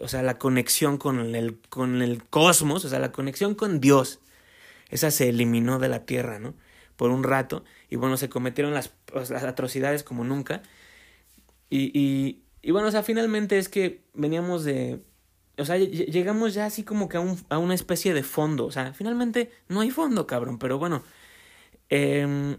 o 0.00 0.08
sea, 0.08 0.22
la 0.22 0.38
conexión 0.38 0.98
con 0.98 1.34
el, 1.34 1.60
con 1.68 2.02
el 2.02 2.24
cosmos, 2.24 2.84
o 2.84 2.88
sea, 2.88 2.98
la 2.98 3.12
conexión 3.12 3.54
con 3.54 3.80
Dios, 3.80 4.20
esa 4.88 5.10
se 5.10 5.28
eliminó 5.28 5.78
de 5.78 5.88
la 5.88 6.04
tierra, 6.04 6.38
¿no? 6.38 6.54
Por 6.96 7.10
un 7.10 7.24
rato, 7.24 7.64
y 7.94 7.96
bueno, 7.96 8.16
se 8.16 8.28
cometieron 8.28 8.74
las, 8.74 8.92
las 9.14 9.44
atrocidades 9.44 10.02
como 10.02 10.24
nunca, 10.24 10.62
y, 11.70 11.96
y, 11.96 12.42
y, 12.60 12.72
bueno, 12.72 12.88
o 12.88 12.90
sea, 12.90 13.04
finalmente 13.04 13.56
es 13.56 13.68
que 13.68 14.02
veníamos 14.14 14.64
de, 14.64 15.00
o 15.56 15.64
sea, 15.64 15.76
llegamos 15.76 16.54
ya 16.54 16.66
así 16.66 16.82
como 16.82 17.08
que 17.08 17.18
a, 17.18 17.20
un, 17.20 17.38
a 17.50 17.58
una 17.58 17.74
especie 17.74 18.12
de 18.12 18.24
fondo, 18.24 18.66
o 18.66 18.72
sea, 18.72 18.94
finalmente 18.94 19.52
no 19.68 19.80
hay 19.80 19.92
fondo, 19.92 20.26
cabrón, 20.26 20.58
pero 20.58 20.76
bueno, 20.76 21.04
eh, 21.88 22.56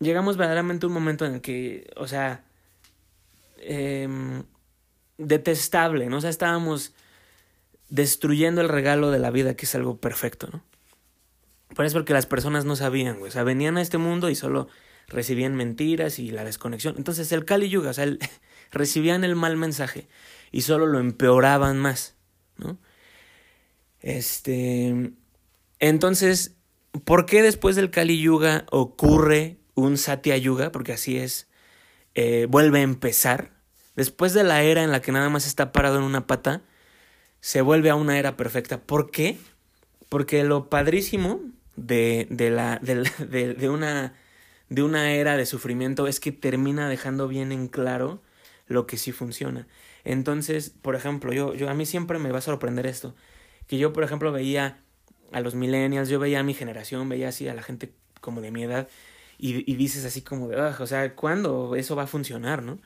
llegamos 0.00 0.36
verdaderamente 0.36 0.84
a 0.84 0.88
un 0.88 0.94
momento 0.94 1.24
en 1.24 1.36
el 1.36 1.40
que, 1.40 1.90
o 1.96 2.06
sea, 2.06 2.44
eh, 3.56 4.06
detestable, 5.16 6.10
¿no? 6.10 6.18
O 6.18 6.20
sea, 6.20 6.28
estábamos 6.28 6.92
destruyendo 7.88 8.60
el 8.60 8.68
regalo 8.68 9.10
de 9.10 9.18
la 9.18 9.30
vida, 9.30 9.54
que 9.54 9.64
es 9.64 9.74
algo 9.74 9.96
perfecto, 9.98 10.50
¿no? 10.52 10.67
Por 11.74 11.84
eso 11.84 11.98
porque 11.98 12.12
las 12.12 12.26
personas 12.26 12.64
no 12.64 12.76
sabían, 12.76 13.18
güey. 13.18 13.28
O 13.28 13.32
sea, 13.32 13.44
venían 13.44 13.76
a 13.76 13.82
este 13.82 13.98
mundo 13.98 14.30
y 14.30 14.34
solo 14.34 14.68
recibían 15.06 15.54
mentiras 15.54 16.18
y 16.18 16.30
la 16.30 16.44
desconexión. 16.44 16.94
Entonces 16.98 17.30
el 17.32 17.44
Kali 17.44 17.68
Yuga, 17.68 17.90
o 17.90 17.94
sea, 17.94 18.04
el, 18.04 18.18
recibían 18.72 19.24
el 19.24 19.36
mal 19.36 19.56
mensaje 19.56 20.08
y 20.50 20.62
solo 20.62 20.86
lo 20.86 20.98
empeoraban 20.98 21.78
más, 21.78 22.16
¿no? 22.56 22.78
Este. 24.00 25.12
Entonces, 25.80 26.58
¿Por 27.04 27.26
qué 27.26 27.42
después 27.42 27.76
del 27.76 27.90
Kali 27.90 28.20
Yuga 28.20 28.64
ocurre 28.70 29.58
un 29.74 29.98
Satya 29.98 30.36
Yuga? 30.36 30.72
Porque 30.72 30.92
así 30.92 31.18
es. 31.18 31.48
Eh, 32.14 32.46
vuelve 32.48 32.80
a 32.80 32.82
empezar. 32.82 33.52
Después 33.94 34.32
de 34.32 34.44
la 34.44 34.62
era 34.62 34.82
en 34.82 34.90
la 34.90 35.00
que 35.00 35.12
nada 35.12 35.28
más 35.28 35.46
está 35.46 35.72
parado 35.72 35.98
en 35.98 36.04
una 36.04 36.26
pata, 36.26 36.62
se 37.40 37.60
vuelve 37.60 37.90
a 37.90 37.94
una 37.94 38.18
era 38.18 38.36
perfecta. 38.36 38.80
¿Por 38.80 39.10
qué? 39.10 39.38
Porque 40.08 40.44
lo 40.44 40.70
padrísimo 40.70 41.40
de, 41.78 42.26
de, 42.30 42.50
la, 42.50 42.78
de, 42.82 43.54
de, 43.54 43.68
una, 43.68 44.14
de 44.68 44.82
una 44.82 45.12
era 45.12 45.36
de 45.36 45.46
sufrimiento 45.46 46.06
es 46.06 46.20
que 46.20 46.32
termina 46.32 46.88
dejando 46.88 47.28
bien 47.28 47.52
en 47.52 47.68
claro 47.68 48.22
lo 48.66 48.86
que 48.86 48.96
sí 48.96 49.12
funciona. 49.12 49.66
Entonces, 50.04 50.70
por 50.70 50.94
ejemplo, 50.94 51.32
yo, 51.32 51.54
yo 51.54 51.68
a 51.70 51.74
mí 51.74 51.86
siempre 51.86 52.18
me 52.18 52.32
va 52.32 52.38
a 52.38 52.42
sorprender 52.42 52.86
esto. 52.86 53.14
Que 53.66 53.78
yo, 53.78 53.92
por 53.92 54.04
ejemplo, 54.04 54.32
veía 54.32 54.82
a 55.32 55.40
los 55.40 55.54
millennials, 55.54 56.08
yo 56.08 56.18
veía 56.18 56.40
a 56.40 56.42
mi 56.42 56.54
generación, 56.54 57.08
veía 57.08 57.28
así 57.28 57.48
a 57.48 57.54
la 57.54 57.62
gente 57.62 57.92
como 58.20 58.40
de 58.40 58.50
mi 58.50 58.64
edad 58.64 58.88
y, 59.38 59.70
y 59.70 59.76
dices 59.76 60.04
así 60.04 60.22
como 60.22 60.48
de, 60.48 60.60
o 60.60 60.86
sea, 60.86 61.14
¿cuándo 61.14 61.76
eso 61.76 61.94
va 61.96 62.04
a 62.04 62.06
funcionar, 62.06 62.62
no? 62.62 62.78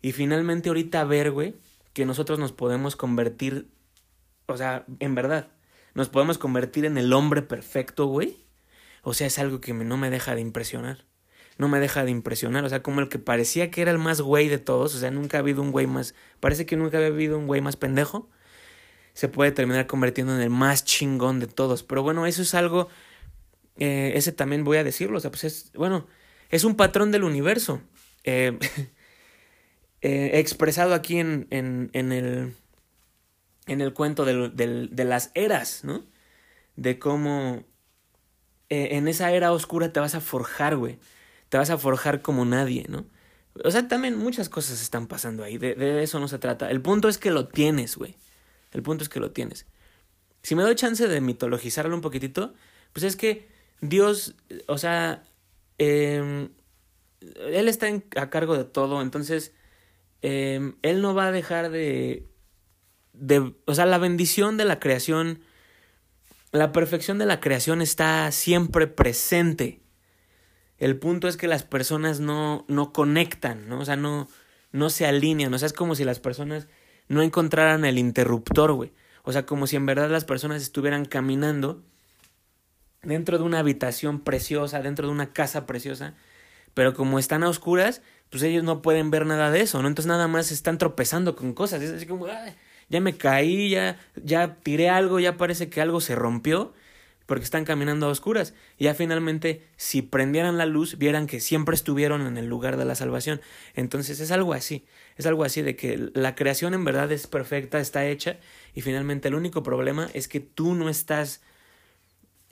Y 0.00 0.12
finalmente 0.12 0.68
ahorita 0.70 1.04
ver, 1.04 1.30
güey, 1.30 1.54
que 1.92 2.06
nosotros 2.06 2.38
nos 2.38 2.52
podemos 2.52 2.96
convertir, 2.96 3.68
o 4.46 4.56
sea, 4.56 4.84
en 5.00 5.14
verdad, 5.14 5.48
nos 5.94 6.08
podemos 6.08 6.38
convertir 6.38 6.84
en 6.84 6.98
el 6.98 7.12
hombre 7.12 7.42
perfecto, 7.42 8.06
güey. 8.06 8.46
O 9.02 9.14
sea, 9.14 9.26
es 9.26 9.38
algo 9.38 9.60
que 9.60 9.72
no 9.72 9.96
me 9.96 10.10
deja 10.10 10.34
de 10.34 10.40
impresionar. 10.40 11.06
No 11.58 11.68
me 11.68 11.80
deja 11.80 12.04
de 12.04 12.10
impresionar. 12.10 12.64
O 12.64 12.68
sea, 12.68 12.82
como 12.82 13.00
el 13.00 13.08
que 13.08 13.18
parecía 13.18 13.70
que 13.70 13.82
era 13.82 13.90
el 13.90 13.98
más 13.98 14.20
güey 14.20 14.48
de 14.48 14.58
todos. 14.58 14.94
O 14.94 14.98
sea, 14.98 15.10
nunca 15.10 15.38
ha 15.38 15.40
habido 15.40 15.62
un 15.62 15.72
güey 15.72 15.86
más. 15.86 16.14
Parece 16.40 16.66
que 16.66 16.76
nunca 16.76 16.98
había 16.98 17.08
habido 17.08 17.38
un 17.38 17.46
güey 17.46 17.60
más 17.60 17.76
pendejo 17.76 18.30
se 19.14 19.28
puede 19.28 19.52
terminar 19.52 19.86
convirtiendo 19.86 20.34
en 20.34 20.42
el 20.42 20.50
más 20.50 20.84
chingón 20.84 21.40
de 21.40 21.46
todos. 21.46 21.82
Pero 21.82 22.02
bueno, 22.02 22.26
eso 22.26 22.42
es 22.42 22.54
algo, 22.54 22.88
eh, 23.76 24.12
ese 24.14 24.32
también 24.32 24.64
voy 24.64 24.78
a 24.78 24.84
decirlo, 24.84 25.18
o 25.18 25.20
sea, 25.20 25.30
pues 25.30 25.44
es, 25.44 25.72
bueno, 25.74 26.06
es 26.50 26.64
un 26.64 26.76
patrón 26.76 27.12
del 27.12 27.24
universo. 27.24 27.82
Eh, 28.24 28.58
eh, 30.00 30.30
expresado 30.34 30.94
aquí 30.94 31.18
en, 31.18 31.46
en, 31.50 31.90
en, 31.92 32.12
el, 32.12 32.54
en 33.66 33.80
el 33.80 33.94
cuento 33.94 34.24
de, 34.24 34.48
de, 34.50 34.88
de 34.88 35.04
las 35.04 35.30
eras, 35.34 35.84
¿no? 35.84 36.04
De 36.76 36.98
cómo 36.98 37.64
en 38.68 39.06
esa 39.06 39.30
era 39.32 39.52
oscura 39.52 39.92
te 39.92 40.00
vas 40.00 40.14
a 40.14 40.20
forjar, 40.20 40.76
güey. 40.76 40.98
Te 41.50 41.58
vas 41.58 41.68
a 41.68 41.76
forjar 41.76 42.22
como 42.22 42.46
nadie, 42.46 42.86
¿no? 42.88 43.04
O 43.64 43.70
sea, 43.70 43.86
también 43.86 44.16
muchas 44.16 44.48
cosas 44.48 44.80
están 44.80 45.06
pasando 45.06 45.44
ahí. 45.44 45.58
De, 45.58 45.74
de 45.74 46.02
eso 46.02 46.18
no 46.20 46.28
se 46.28 46.38
trata. 46.38 46.70
El 46.70 46.80
punto 46.80 47.08
es 47.08 47.18
que 47.18 47.30
lo 47.30 47.48
tienes, 47.48 47.96
güey. 47.96 48.16
El 48.72 48.82
punto 48.82 49.04
es 49.04 49.10
que 49.10 49.20
lo 49.20 49.30
tienes. 49.32 49.66
Si 50.42 50.54
me 50.54 50.62
doy 50.62 50.74
chance 50.74 51.06
de 51.06 51.20
mitologizarlo 51.20 51.94
un 51.94 52.00
poquitito, 52.00 52.54
pues 52.92 53.04
es 53.04 53.16
que 53.16 53.48
Dios, 53.80 54.34
o 54.66 54.78
sea, 54.78 55.24
eh, 55.78 56.48
Él 57.20 57.68
está 57.68 57.88
a 58.16 58.30
cargo 58.30 58.56
de 58.56 58.64
todo, 58.64 59.02
entonces 59.02 59.52
eh, 60.22 60.74
Él 60.82 61.02
no 61.02 61.14
va 61.14 61.26
a 61.26 61.32
dejar 61.32 61.70
de, 61.70 62.26
de, 63.12 63.54
o 63.66 63.74
sea, 63.74 63.86
la 63.86 63.98
bendición 63.98 64.56
de 64.56 64.64
la 64.64 64.80
creación, 64.80 65.40
la 66.50 66.72
perfección 66.72 67.18
de 67.18 67.26
la 67.26 67.40
creación 67.40 67.82
está 67.82 68.30
siempre 68.32 68.86
presente. 68.86 69.80
El 70.78 70.98
punto 70.98 71.28
es 71.28 71.36
que 71.36 71.46
las 71.46 71.62
personas 71.62 72.20
no, 72.20 72.64
no 72.68 72.92
conectan, 72.92 73.68
¿no? 73.68 73.80
O 73.80 73.84
sea, 73.84 73.96
no, 73.96 74.28
no 74.72 74.90
se 74.90 75.06
alinean, 75.06 75.54
o 75.54 75.58
sea, 75.58 75.66
es 75.66 75.72
como 75.72 75.94
si 75.94 76.04
las 76.04 76.18
personas 76.18 76.68
no 77.08 77.22
encontraran 77.22 77.84
el 77.84 77.98
interruptor, 77.98 78.72
güey. 78.72 78.92
O 79.22 79.32
sea, 79.32 79.46
como 79.46 79.66
si 79.66 79.76
en 79.76 79.86
verdad 79.86 80.10
las 80.10 80.24
personas 80.24 80.62
estuvieran 80.62 81.04
caminando 81.04 81.82
dentro 83.02 83.38
de 83.38 83.44
una 83.44 83.60
habitación 83.60 84.20
preciosa, 84.20 84.80
dentro 84.82 85.06
de 85.06 85.12
una 85.12 85.32
casa 85.32 85.66
preciosa, 85.66 86.14
pero 86.74 86.94
como 86.94 87.18
están 87.18 87.42
a 87.42 87.48
oscuras, 87.48 88.02
pues 88.30 88.42
ellos 88.42 88.64
no 88.64 88.82
pueden 88.82 89.10
ver 89.10 89.26
nada 89.26 89.50
de 89.50 89.60
eso, 89.60 89.82
¿no? 89.82 89.88
Entonces 89.88 90.08
nada 90.08 90.26
más 90.26 90.50
están 90.50 90.78
tropezando 90.78 91.36
con 91.36 91.52
cosas, 91.52 91.82
es 91.82 91.92
así 91.92 92.06
como, 92.06 92.26
ya 92.92 93.00
me 93.00 93.16
caí, 93.16 93.70
ya, 93.70 93.98
ya 94.22 94.56
tiré 94.62 94.90
algo, 94.90 95.18
ya 95.18 95.38
parece 95.38 95.70
que 95.70 95.80
algo 95.80 96.02
se 96.02 96.14
rompió, 96.14 96.74
porque 97.24 97.42
están 97.42 97.64
caminando 97.64 98.06
a 98.06 98.10
oscuras. 98.10 98.52
Y 98.76 98.84
ya 98.84 98.94
finalmente, 98.94 99.66
si 99.78 100.02
prendieran 100.02 100.58
la 100.58 100.66
luz, 100.66 100.98
vieran 100.98 101.26
que 101.26 101.40
siempre 101.40 101.74
estuvieron 101.74 102.26
en 102.26 102.36
el 102.36 102.46
lugar 102.46 102.76
de 102.76 102.84
la 102.84 102.94
salvación. 102.94 103.40
Entonces 103.74 104.20
es 104.20 104.30
algo 104.30 104.52
así, 104.52 104.84
es 105.16 105.24
algo 105.24 105.42
así 105.42 105.62
de 105.62 105.74
que 105.74 106.10
la 106.12 106.34
creación 106.34 106.74
en 106.74 106.84
verdad 106.84 107.10
es 107.10 107.26
perfecta, 107.26 107.80
está 107.80 108.06
hecha, 108.06 108.36
y 108.74 108.82
finalmente 108.82 109.28
el 109.28 109.36
único 109.36 109.62
problema 109.62 110.10
es 110.12 110.28
que 110.28 110.40
tú 110.40 110.74
no 110.74 110.90
estás 110.90 111.40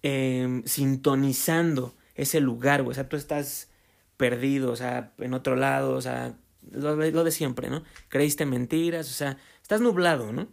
eh, 0.02 0.62
sintonizando 0.64 1.94
ese 2.14 2.40
lugar, 2.40 2.80
o 2.80 2.94
sea, 2.94 3.10
tú 3.10 3.16
estás 3.16 3.68
perdido, 4.16 4.72
o 4.72 4.76
sea, 4.76 5.12
en 5.18 5.34
otro 5.34 5.54
lado, 5.54 5.92
o 5.92 6.00
sea, 6.00 6.34
lo, 6.72 6.96
lo 6.96 7.24
de 7.24 7.30
siempre, 7.30 7.68
¿no? 7.68 7.82
Creíste 8.08 8.46
mentiras, 8.46 9.10
o 9.10 9.12
sea, 9.12 9.36
estás 9.70 9.82
nublado, 9.82 10.32
¿no? 10.32 10.48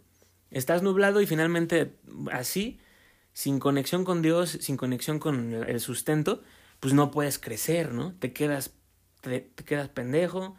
Estás 0.52 0.84
nublado 0.84 1.20
y 1.20 1.26
finalmente 1.26 1.96
así 2.30 2.78
sin 3.32 3.58
conexión 3.58 4.04
con 4.04 4.22
Dios, 4.22 4.50
sin 4.60 4.76
conexión 4.76 5.18
con 5.18 5.54
el 5.54 5.80
sustento, 5.80 6.40
pues 6.78 6.94
no 6.94 7.10
puedes 7.10 7.40
crecer, 7.40 7.92
¿no? 7.92 8.14
Te 8.14 8.32
quedas, 8.32 8.74
te, 9.20 9.50
quedas 9.66 9.88
pendejo, 9.88 10.54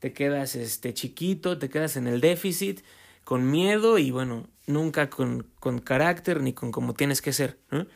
te 0.00 0.12
quedas 0.12 0.56
este, 0.56 0.92
chiquito, 0.92 1.58
te 1.58 1.70
quedas 1.70 1.96
en 1.96 2.08
el 2.08 2.20
déficit, 2.20 2.80
con 3.22 3.48
miedo 3.48 3.96
y 3.96 4.10
bueno, 4.10 4.48
nunca 4.66 5.08
con, 5.08 5.46
con 5.60 5.78
carácter 5.78 6.42
ni 6.42 6.52
con 6.52 6.72
como 6.72 6.94
tienes 6.94 7.22
que 7.22 7.32
ser, 7.32 7.60
¿no? 7.70 7.86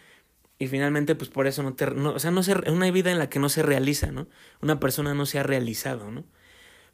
Y 0.61 0.68
finalmente, 0.68 1.16
pues 1.16 1.29
por 1.29 1.48
eso 1.48 1.64
no 1.64 1.74
te, 1.74 1.90
no, 1.90 2.11
o 2.11 2.18
sea, 2.20 2.31
no 2.31 2.40
una 2.68 2.90
vida 2.92 3.11
en 3.11 3.18
la 3.18 3.29
que 3.29 3.40
no 3.40 3.48
se 3.48 3.64
realiza, 3.64 4.12
¿no? 4.12 4.29
Una 4.62 4.79
persona 4.79 5.12
no 5.12 5.27
se 5.27 5.40
ha 5.40 5.42
realizado, 5.42 6.12
¿no? 6.12 6.22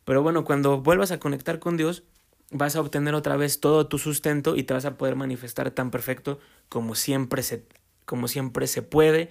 Pero 0.06 0.22
bueno, 0.22 0.44
cuando 0.44 0.80
vuelvas 0.80 1.12
a 1.12 1.20
conectar 1.20 1.58
con 1.58 1.76
Dios, 1.76 2.04
vas 2.50 2.76
a 2.76 2.80
obtener 2.80 3.14
otra 3.14 3.36
vez 3.36 3.60
todo 3.60 3.86
tu 3.86 3.98
sustento 3.98 4.56
y 4.56 4.64
te 4.64 4.74
vas 4.74 4.84
a 4.84 4.96
poder 4.98 5.16
manifestar 5.16 5.70
tan 5.70 5.90
perfecto 5.90 6.38
como 6.68 6.94
siempre 6.94 7.42
se, 7.42 7.64
como 8.04 8.28
siempre 8.28 8.66
se 8.66 8.82
puede 8.82 9.30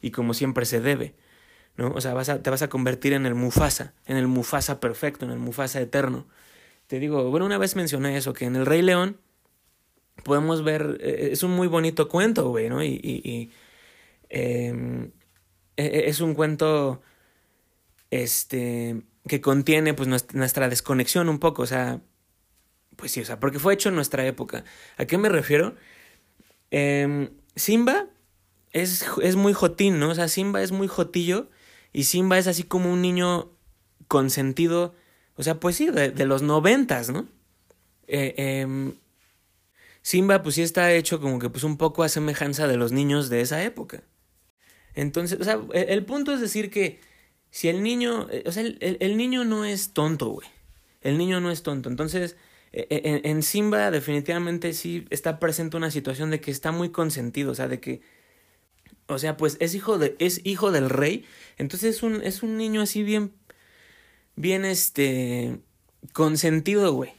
y 0.00 0.10
como 0.12 0.34
siempre 0.34 0.64
se 0.64 0.80
debe. 0.80 1.14
¿no? 1.76 1.92
O 1.92 2.00
sea, 2.00 2.14
vas 2.14 2.30
te 2.42 2.50
vas 2.50 2.62
a 2.62 2.68
convertir 2.68 3.12
en 3.12 3.26
el 3.26 3.34
Mufasa, 3.34 3.94
en 4.06 4.16
el 4.16 4.28
Mufasa 4.28 4.80
perfecto, 4.80 5.24
en 5.24 5.32
el 5.32 5.38
Mufasa 5.38 5.80
eterno. 5.80 6.26
Te 6.86 6.98
digo, 6.98 7.30
bueno, 7.30 7.46
una 7.46 7.58
vez 7.58 7.76
mencioné 7.76 8.16
eso, 8.16 8.32
que 8.32 8.46
en 8.46 8.56
el 8.56 8.66
Rey 8.66 8.82
León 8.82 9.18
podemos 10.24 10.64
ver, 10.64 10.98
eh, 11.00 11.30
es 11.32 11.42
un 11.42 11.52
muy 11.52 11.68
bonito 11.68 12.08
cuento, 12.08 12.50
güey, 12.50 12.68
¿no? 12.68 12.82
Y, 12.82 13.00
y, 13.02 13.50
em, 14.28 15.12
e, 15.76 15.84
e, 15.86 16.08
es 16.08 16.20
un 16.20 16.34
cuento, 16.34 17.00
este, 18.10 19.02
que 19.28 19.40
contiene, 19.40 19.94
pues, 19.94 20.08
nuestra 20.34 20.68
desconexión 20.68 21.28
un 21.28 21.38
poco, 21.38 21.62
o 21.62 21.66
sea, 21.66 22.00
pues 23.00 23.12
sí, 23.12 23.20
o 23.20 23.24
sea, 23.24 23.40
porque 23.40 23.58
fue 23.58 23.74
hecho 23.74 23.88
en 23.88 23.96
nuestra 23.96 24.24
época. 24.26 24.64
¿A 24.98 25.06
qué 25.06 25.18
me 25.18 25.28
refiero? 25.28 25.74
Em, 26.70 27.30
Simba 27.56 28.06
es, 28.72 29.04
es 29.22 29.36
muy 29.36 29.54
jotín, 29.54 29.98
¿no? 29.98 30.10
O 30.10 30.14
sea, 30.14 30.28
Simba 30.28 30.62
es 30.62 30.70
muy 30.70 30.86
jotillo 30.86 31.48
y 31.92 32.04
Simba 32.04 32.38
es 32.38 32.46
así 32.46 32.62
como 32.62 32.92
un 32.92 33.02
niño 33.02 33.50
consentido, 34.06 34.94
o 35.36 35.42
sea, 35.42 35.58
pues 35.58 35.76
sí, 35.76 35.90
de, 35.90 36.26
los 36.26 36.42
noventas, 36.42 37.10
¿no? 37.10 37.26
Eh, 38.06 38.34
em, 38.36 38.94
Simba 40.02 40.42
pues 40.42 40.54
sí 40.56 40.62
está 40.62 40.92
hecho 40.92 41.20
como 41.20 41.38
que 41.38 41.50
pues 41.50 41.64
un 41.64 41.76
poco 41.76 42.02
a 42.02 42.08
semejanza 42.08 42.66
de 42.68 42.76
los 42.76 42.92
niños 42.92 43.30
de 43.30 43.40
esa 43.40 43.62
época. 43.64 44.02
Entonces, 44.94 45.40
o 45.40 45.44
sea, 45.44 45.60
el, 45.72 46.04
punto 46.04 46.32
es 46.34 46.40
decir 46.40 46.70
que 46.70 47.00
si 47.50 47.68
el 47.68 47.82
niño, 47.82 48.28
eh, 48.30 48.44
o 48.46 48.52
sea, 48.52 48.62
el, 48.62 48.96
el, 49.00 49.16
niño 49.16 49.44
no 49.44 49.64
es 49.64 49.92
tonto, 49.92 50.28
güey. 50.30 50.48
El 51.00 51.18
niño 51.18 51.40
no 51.40 51.50
es 51.50 51.62
tonto. 51.62 51.88
Entonces, 51.88 52.32
e, 52.32 52.36
e, 52.36 52.49
en, 52.72 53.20
en, 53.24 53.42
Simba 53.42 53.90
definitivamente 53.90 54.72
sí 54.72 55.06
está 55.10 55.38
presente 55.38 55.76
una 55.76 55.90
situación 55.90 56.30
de 56.30 56.40
que 56.40 56.50
está 56.50 56.72
muy 56.72 56.90
consentido, 56.90 57.52
o 57.52 57.54
sea, 57.54 57.68
de 57.68 57.80
que, 57.80 58.00
o 59.06 59.18
sea, 59.18 59.36
pues 59.36 59.56
es 59.60 59.74
hijo 59.74 59.98
de, 59.98 60.16
es 60.18 60.40
hijo 60.44 60.70
del 60.70 60.88
rey. 60.88 61.24
Entonces 61.58 61.96
es 61.96 62.02
un, 62.02 62.22
es 62.22 62.42
un 62.42 62.56
niño 62.56 62.80
así 62.82 63.02
bien, 63.02 63.32
bien, 64.36 64.64
este, 64.64 65.60
consentido, 66.12 66.92
güey. 66.92 67.12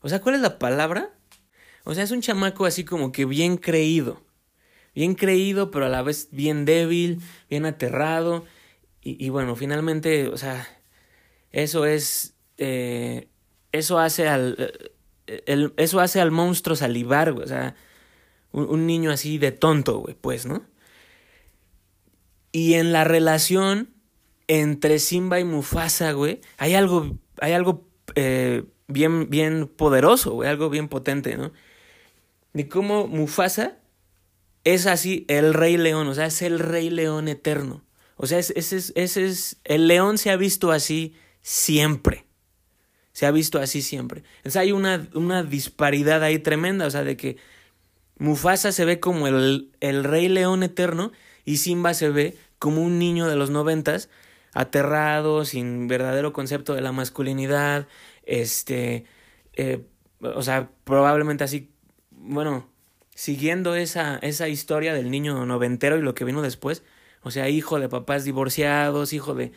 O 0.00 0.08
sea, 0.08 0.20
¿cuál 0.20 0.36
es 0.36 0.40
la 0.40 0.58
palabra? 0.58 1.10
O 1.84 1.94
sea, 1.94 2.04
es 2.04 2.10
un 2.10 2.20
chamaco 2.20 2.66
así 2.66 2.84
como 2.84 3.12
que 3.12 3.24
bien 3.24 3.56
creído. 3.56 4.22
Bien 4.94 5.14
creído, 5.14 5.70
pero 5.70 5.86
a 5.86 5.88
la 5.88 6.02
vez 6.02 6.28
bien 6.32 6.64
débil, 6.64 7.20
bien 7.48 7.66
aterrado. 7.66 8.44
Y, 9.00 9.24
y 9.24 9.30
bueno, 9.30 9.56
finalmente, 9.56 10.28
o 10.28 10.36
sea, 10.36 10.66
eso 11.50 11.86
es. 11.86 12.34
Eh, 12.58 13.28
eso 13.72 13.98
hace 13.98 14.28
al. 14.28 14.91
El, 15.26 15.72
eso 15.76 16.00
hace 16.00 16.20
al 16.20 16.30
monstruo 16.30 16.76
salivar, 16.76 17.32
güey. 17.32 17.44
O 17.44 17.48
sea, 17.48 17.74
un, 18.52 18.68
un 18.68 18.86
niño 18.86 19.10
así 19.10 19.38
de 19.38 19.52
tonto, 19.52 19.98
güey, 19.98 20.14
pues, 20.20 20.46
¿no? 20.46 20.62
Y 22.52 22.74
en 22.74 22.92
la 22.92 23.04
relación 23.04 23.88
entre 24.48 24.98
Simba 24.98 25.40
y 25.40 25.44
Mufasa, 25.44 26.12
güey, 26.12 26.40
hay 26.58 26.74
algo. 26.74 27.16
Hay 27.40 27.52
algo 27.52 27.88
eh, 28.14 28.64
bien, 28.88 29.30
bien 29.30 29.66
poderoso, 29.66 30.32
güey, 30.32 30.48
algo 30.48 30.70
bien 30.70 30.88
potente, 30.88 31.36
¿no? 31.36 31.52
De 32.52 32.68
cómo 32.68 33.06
Mufasa 33.06 33.78
es 34.64 34.86
así 34.86 35.24
el 35.28 35.54
rey 35.54 35.76
león, 35.76 36.06
o 36.08 36.14
sea, 36.14 36.26
es 36.26 36.42
el 36.42 36.58
rey 36.58 36.90
león 36.90 37.28
eterno. 37.28 37.84
O 38.16 38.26
sea, 38.26 38.38
ese 38.38 38.58
es, 38.58 38.92
ese 38.94 39.24
es, 39.24 39.56
el 39.64 39.88
león 39.88 40.18
se 40.18 40.30
ha 40.30 40.36
visto 40.36 40.70
así 40.70 41.14
siempre. 41.40 42.26
Se 43.12 43.26
ha 43.26 43.30
visto 43.30 43.58
así 43.58 43.82
siempre. 43.82 44.22
Entonces 44.38 44.56
hay 44.56 44.72
una, 44.72 45.06
una 45.14 45.42
disparidad 45.42 46.22
ahí 46.22 46.38
tremenda, 46.38 46.86
o 46.86 46.90
sea, 46.90 47.04
de 47.04 47.16
que 47.16 47.36
Mufasa 48.18 48.72
se 48.72 48.84
ve 48.84 49.00
como 49.00 49.26
el, 49.26 49.70
el 49.80 50.04
rey 50.04 50.28
león 50.28 50.62
eterno 50.62 51.12
y 51.44 51.56
Simba 51.58 51.94
se 51.94 52.10
ve 52.10 52.36
como 52.58 52.82
un 52.82 52.98
niño 52.98 53.26
de 53.26 53.36
los 53.36 53.50
noventas, 53.50 54.08
aterrado, 54.54 55.44
sin 55.44 55.88
verdadero 55.88 56.32
concepto 56.32 56.74
de 56.74 56.80
la 56.80 56.92
masculinidad, 56.92 57.88
este, 58.24 59.04
eh, 59.54 59.84
o 60.20 60.42
sea, 60.42 60.70
probablemente 60.84 61.42
así, 61.42 61.70
bueno, 62.10 62.70
siguiendo 63.14 63.74
esa, 63.74 64.18
esa 64.18 64.48
historia 64.48 64.94
del 64.94 65.10
niño 65.10 65.44
noventero 65.46 65.96
y 65.96 66.02
lo 66.02 66.14
que 66.14 66.24
vino 66.24 66.42
después, 66.42 66.84
o 67.22 67.30
sea, 67.30 67.48
hijo 67.48 67.80
de 67.80 67.88
papás 67.88 68.24
divorciados, 68.24 69.12
hijo 69.12 69.34
de, 69.34 69.52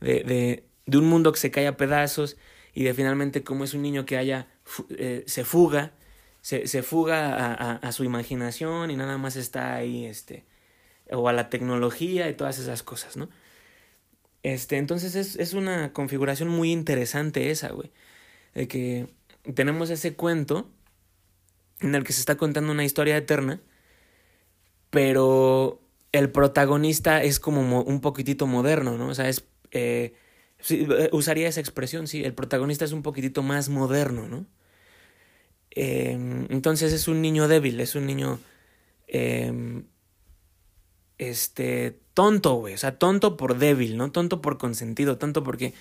de, 0.00 0.24
de, 0.24 0.64
de 0.86 0.98
un 0.98 1.06
mundo 1.08 1.32
que 1.32 1.38
se 1.38 1.50
cae 1.50 1.66
a 1.66 1.76
pedazos 1.76 2.36
y 2.74 2.84
de 2.84 2.94
finalmente 2.94 3.44
como 3.44 3.64
es 3.64 3.74
un 3.74 3.82
niño 3.82 4.06
que 4.06 4.16
haya, 4.16 4.48
eh, 4.90 5.24
se 5.26 5.44
fuga, 5.44 5.92
se, 6.40 6.66
se 6.66 6.82
fuga 6.82 7.34
a, 7.34 7.54
a, 7.54 7.72
a, 7.76 7.92
su 7.92 8.04
imaginación 8.04 8.90
y 8.90 8.96
nada 8.96 9.18
más 9.18 9.36
está 9.36 9.74
ahí, 9.74 10.04
este, 10.06 10.44
o 11.10 11.28
a 11.28 11.32
la 11.32 11.50
tecnología 11.50 12.28
y 12.28 12.34
todas 12.34 12.58
esas 12.58 12.82
cosas, 12.82 13.16
¿no? 13.16 13.28
Este, 14.42 14.76
entonces 14.76 15.14
es, 15.14 15.36
es 15.36 15.52
una 15.54 15.92
configuración 15.92 16.48
muy 16.48 16.72
interesante 16.72 17.50
esa, 17.50 17.70
güey. 17.70 17.90
De 18.54 18.68
que 18.68 19.08
tenemos 19.54 19.90
ese 19.90 20.14
cuento 20.14 20.70
en 21.80 21.94
el 21.94 22.04
que 22.04 22.12
se 22.12 22.20
está 22.20 22.36
contando 22.36 22.72
una 22.72 22.84
historia 22.84 23.16
eterna, 23.16 23.60
pero 24.90 25.80
el 26.12 26.30
protagonista 26.30 27.22
es 27.22 27.40
como 27.40 27.82
un 27.82 28.00
poquitito 28.00 28.46
moderno, 28.46 28.96
¿no? 28.96 29.08
O 29.08 29.14
sea, 29.14 29.28
es... 29.28 29.44
Eh, 29.70 30.14
eh, 30.70 31.08
usaría 31.12 31.48
esa 31.48 31.60
expresión, 31.60 32.06
sí, 32.06 32.24
el 32.24 32.34
protagonista 32.34 32.84
es 32.84 32.92
un 32.92 33.02
poquitito 33.02 33.42
más 33.42 33.68
moderno, 33.68 34.28
¿no? 34.28 34.46
Eh, 35.70 36.46
entonces 36.50 36.92
es 36.92 37.08
un 37.08 37.22
niño 37.22 37.48
débil, 37.48 37.80
es 37.80 37.94
un 37.94 38.06
niño... 38.06 38.40
Eh, 39.06 39.82
este, 41.18 41.98
tonto, 42.14 42.54
güey, 42.54 42.74
o 42.74 42.78
sea, 42.78 42.98
tonto 42.98 43.36
por 43.36 43.58
débil, 43.58 43.96
¿no? 43.96 44.12
Tonto 44.12 44.40
por 44.40 44.56
consentido, 44.56 45.18
tonto 45.18 45.42
porque, 45.42 45.74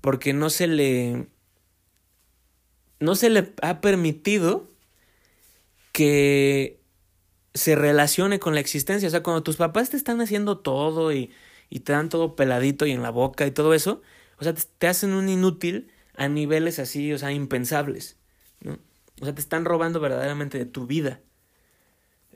porque 0.00 0.32
no 0.32 0.50
se 0.50 0.66
le, 0.66 1.26
no 3.00 3.14
se 3.14 3.30
le 3.30 3.52
ha 3.62 3.80
permitido 3.80 4.68
que 5.92 6.80
se 7.54 7.74
relacione 7.74 8.38
con 8.38 8.54
la 8.54 8.60
existencia, 8.60 9.08
o 9.08 9.10
sea, 9.10 9.22
cuando 9.22 9.42
tus 9.42 9.56
papás 9.56 9.90
te 9.90 9.96
están 9.96 10.20
haciendo 10.20 10.58
todo 10.58 11.12
y, 11.12 11.30
y 11.70 11.80
te 11.80 11.92
dan 11.92 12.08
todo 12.08 12.36
peladito 12.36 12.84
y 12.84 12.92
en 12.92 13.02
la 13.02 13.10
boca 13.10 13.46
y 13.46 13.52
todo 13.52 13.72
eso, 13.72 14.02
o 14.38 14.44
sea, 14.44 14.54
te, 14.54 14.86
hacen 14.86 15.12
un 15.12 15.28
inútil 15.28 15.90
a 16.16 16.28
niveles 16.28 16.78
así, 16.78 17.12
o 17.12 17.18
sea, 17.18 17.32
impensables, 17.32 18.18
¿no? 18.60 18.78
O 19.20 19.24
sea, 19.24 19.34
te 19.34 19.40
están 19.40 19.64
robando 19.64 20.00
verdaderamente 20.00 20.58
de 20.58 20.66
tu 20.66 20.86
vida. 20.86 21.20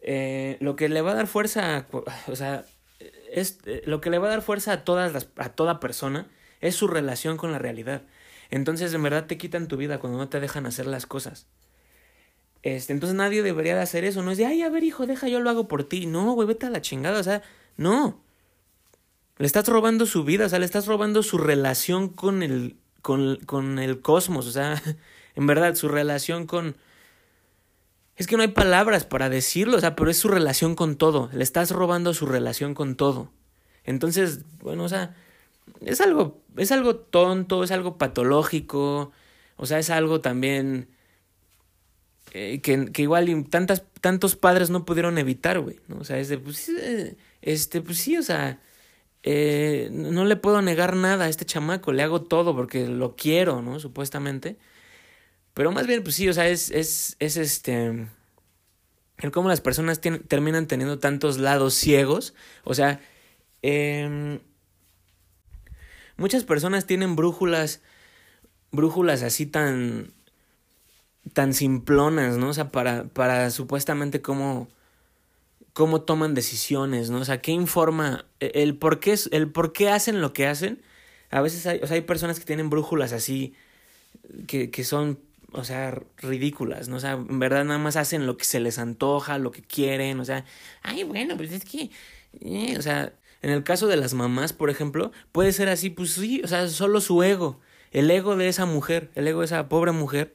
Eh, 0.02 0.58
lo 0.60 0.76
que 0.76 0.88
le 0.88 1.00
va 1.00 1.12
a 1.12 1.14
dar 1.14 1.26
fuerza, 1.26 1.76
a, 1.76 1.86
o 2.28 2.36
sea, 2.36 2.64
es, 3.32 3.58
eh, 3.64 3.82
lo 3.86 4.00
que 4.00 4.10
le 4.10 4.18
va 4.18 4.28
a 4.28 4.30
dar 4.30 4.42
fuerza 4.42 4.72
a, 4.72 4.84
todas 4.84 5.12
las, 5.12 5.28
a 5.36 5.48
toda 5.50 5.80
persona 5.80 6.28
es 6.60 6.76
su 6.76 6.86
relación 6.86 7.36
con 7.36 7.52
la 7.52 7.58
realidad. 7.58 8.02
Entonces, 8.50 8.92
en 8.94 9.02
verdad 9.02 9.26
te 9.26 9.38
quitan 9.38 9.66
tu 9.66 9.76
vida 9.76 9.98
cuando 9.98 10.18
no 10.18 10.28
te 10.28 10.40
dejan 10.40 10.66
hacer 10.66 10.86
las 10.86 11.06
cosas. 11.06 11.46
Este, 12.62 12.94
entonces 12.94 13.14
nadie 13.14 13.42
debería 13.42 13.74
de 13.74 13.82
hacer 13.82 14.04
eso. 14.04 14.22
No 14.22 14.30
es 14.30 14.38
de, 14.38 14.46
ay, 14.46 14.62
a 14.62 14.70
ver, 14.70 14.84
hijo, 14.84 15.06
deja, 15.06 15.28
yo 15.28 15.40
lo 15.40 15.50
hago 15.50 15.68
por 15.68 15.84
ti. 15.84 16.06
No, 16.06 16.32
güey, 16.32 16.48
vete 16.48 16.66
a 16.66 16.70
la 16.70 16.80
chingada. 16.80 17.20
O 17.20 17.22
sea, 17.22 17.42
no. 17.76 18.23
Le 19.38 19.46
estás 19.46 19.66
robando 19.68 20.06
su 20.06 20.24
vida, 20.24 20.46
o 20.46 20.48
sea, 20.48 20.58
le 20.58 20.64
estás 20.64 20.86
robando 20.86 21.22
su 21.22 21.38
relación 21.38 22.08
con 22.08 22.42
el, 22.42 22.76
con, 23.02 23.36
con 23.46 23.78
el 23.78 24.00
cosmos. 24.00 24.46
O 24.46 24.52
sea, 24.52 24.80
en 25.34 25.46
verdad, 25.46 25.74
su 25.74 25.88
relación 25.88 26.46
con, 26.46 26.76
es 28.16 28.26
que 28.26 28.36
no 28.36 28.42
hay 28.42 28.48
palabras 28.48 29.04
para 29.04 29.28
decirlo, 29.28 29.76
o 29.76 29.80
sea, 29.80 29.96
pero 29.96 30.10
es 30.10 30.18
su 30.18 30.28
relación 30.28 30.76
con 30.76 30.96
todo. 30.96 31.30
Le 31.32 31.42
estás 31.42 31.70
robando 31.70 32.14
su 32.14 32.26
relación 32.26 32.74
con 32.74 32.96
todo. 32.96 33.32
Entonces, 33.84 34.44
bueno, 34.62 34.84
o 34.84 34.88
sea, 34.88 35.16
es 35.80 36.00
algo, 36.00 36.40
es 36.56 36.70
algo 36.70 36.96
tonto, 36.96 37.64
es 37.64 37.72
algo 37.72 37.98
patológico, 37.98 39.12
o 39.56 39.66
sea, 39.66 39.78
es 39.78 39.90
algo 39.90 40.20
también 40.20 40.88
eh, 42.32 42.60
que, 42.60 42.86
que, 42.92 43.02
igual 43.02 43.46
tantas, 43.50 43.84
tantos 44.00 44.36
padres 44.36 44.70
no 44.70 44.84
pudieron 44.84 45.18
evitar, 45.18 45.60
güey, 45.60 45.80
¿no? 45.88 45.98
O 45.98 46.04
sea, 46.04 46.18
es 46.18 46.28
de, 46.28 46.38
pues, 46.38 46.68
eh, 46.68 47.16
este, 47.42 47.80
pues 47.80 47.98
sí, 47.98 48.16
o 48.16 48.22
sea, 48.22 48.60
eh, 49.26 49.88
no 49.90 50.26
le 50.26 50.36
puedo 50.36 50.60
negar 50.60 50.96
nada 50.96 51.24
a 51.24 51.28
este 51.28 51.46
chamaco, 51.46 51.92
le 51.92 52.02
hago 52.02 52.22
todo 52.22 52.54
porque 52.54 52.86
lo 52.86 53.16
quiero, 53.16 53.62
¿no? 53.62 53.80
Supuestamente. 53.80 54.58
Pero 55.54 55.72
más 55.72 55.86
bien, 55.86 56.02
pues 56.02 56.16
sí, 56.16 56.28
o 56.28 56.34
sea, 56.34 56.48
es, 56.48 56.70
es, 56.70 57.16
es 57.18 57.36
este... 57.36 58.08
El 59.16 59.30
cómo 59.30 59.48
las 59.48 59.60
personas 59.60 60.00
terminan 60.00 60.66
teniendo 60.66 60.98
tantos 60.98 61.38
lados 61.38 61.72
ciegos. 61.74 62.34
O 62.64 62.74
sea, 62.74 63.00
eh, 63.62 64.40
muchas 66.16 66.44
personas 66.44 66.86
tienen 66.86 67.16
brújulas, 67.16 67.80
brújulas 68.72 69.22
así 69.22 69.46
tan, 69.46 70.12
tan 71.32 71.54
simplonas, 71.54 72.36
¿no? 72.36 72.50
O 72.50 72.54
sea, 72.54 72.70
para, 72.70 73.04
para 73.04 73.50
supuestamente 73.50 74.20
cómo, 74.20 74.68
cómo 75.74 76.02
toman 76.02 76.34
decisiones, 76.34 77.10
¿no? 77.10 77.18
O 77.18 77.24
sea, 77.26 77.42
qué 77.42 77.52
informa, 77.52 78.24
e, 78.40 78.52
el 78.62 78.76
por 78.78 79.00
qué, 79.00 79.14
el 79.32 79.52
hacen 79.90 80.22
lo 80.22 80.32
que 80.32 80.46
hacen. 80.46 80.82
A 81.30 81.42
veces 81.42 81.66
hay, 81.66 81.80
o 81.82 81.86
sea, 81.86 81.96
hay 81.96 82.02
personas 82.02 82.38
que 82.38 82.46
tienen 82.46 82.70
brújulas 82.70 83.12
así, 83.12 83.54
que, 84.46 84.70
que 84.70 84.84
son 84.84 85.18
o 85.54 85.64
sea, 85.64 86.02
ridículas, 86.18 86.88
¿no? 86.88 86.96
O 86.96 87.00
sea, 87.00 87.12
en 87.12 87.38
verdad 87.38 87.64
nada 87.64 87.78
más 87.78 87.96
hacen 87.96 88.26
lo 88.26 88.36
que 88.36 88.44
se 88.44 88.60
les 88.60 88.78
antoja, 88.78 89.38
lo 89.38 89.52
que 89.52 89.62
quieren, 89.62 90.18
o 90.20 90.24
sea, 90.24 90.44
ay, 90.82 91.04
bueno, 91.04 91.36
pues 91.36 91.52
es 91.52 91.64
que, 91.64 91.90
eh, 92.40 92.76
o 92.76 92.82
sea, 92.82 93.12
en 93.40 93.50
el 93.50 93.62
caso 93.62 93.86
de 93.86 93.96
las 93.96 94.14
mamás, 94.14 94.52
por 94.52 94.68
ejemplo, 94.68 95.12
puede 95.30 95.52
ser 95.52 95.68
así, 95.68 95.90
pues 95.90 96.12
sí, 96.12 96.40
o 96.44 96.48
sea, 96.48 96.68
solo 96.68 97.00
su 97.00 97.22
ego, 97.22 97.60
el 97.92 98.10
ego 98.10 98.36
de 98.36 98.48
esa 98.48 98.66
mujer, 98.66 99.10
el 99.14 99.28
ego 99.28 99.40
de 99.40 99.46
esa 99.46 99.68
pobre 99.68 99.92
mujer, 99.92 100.34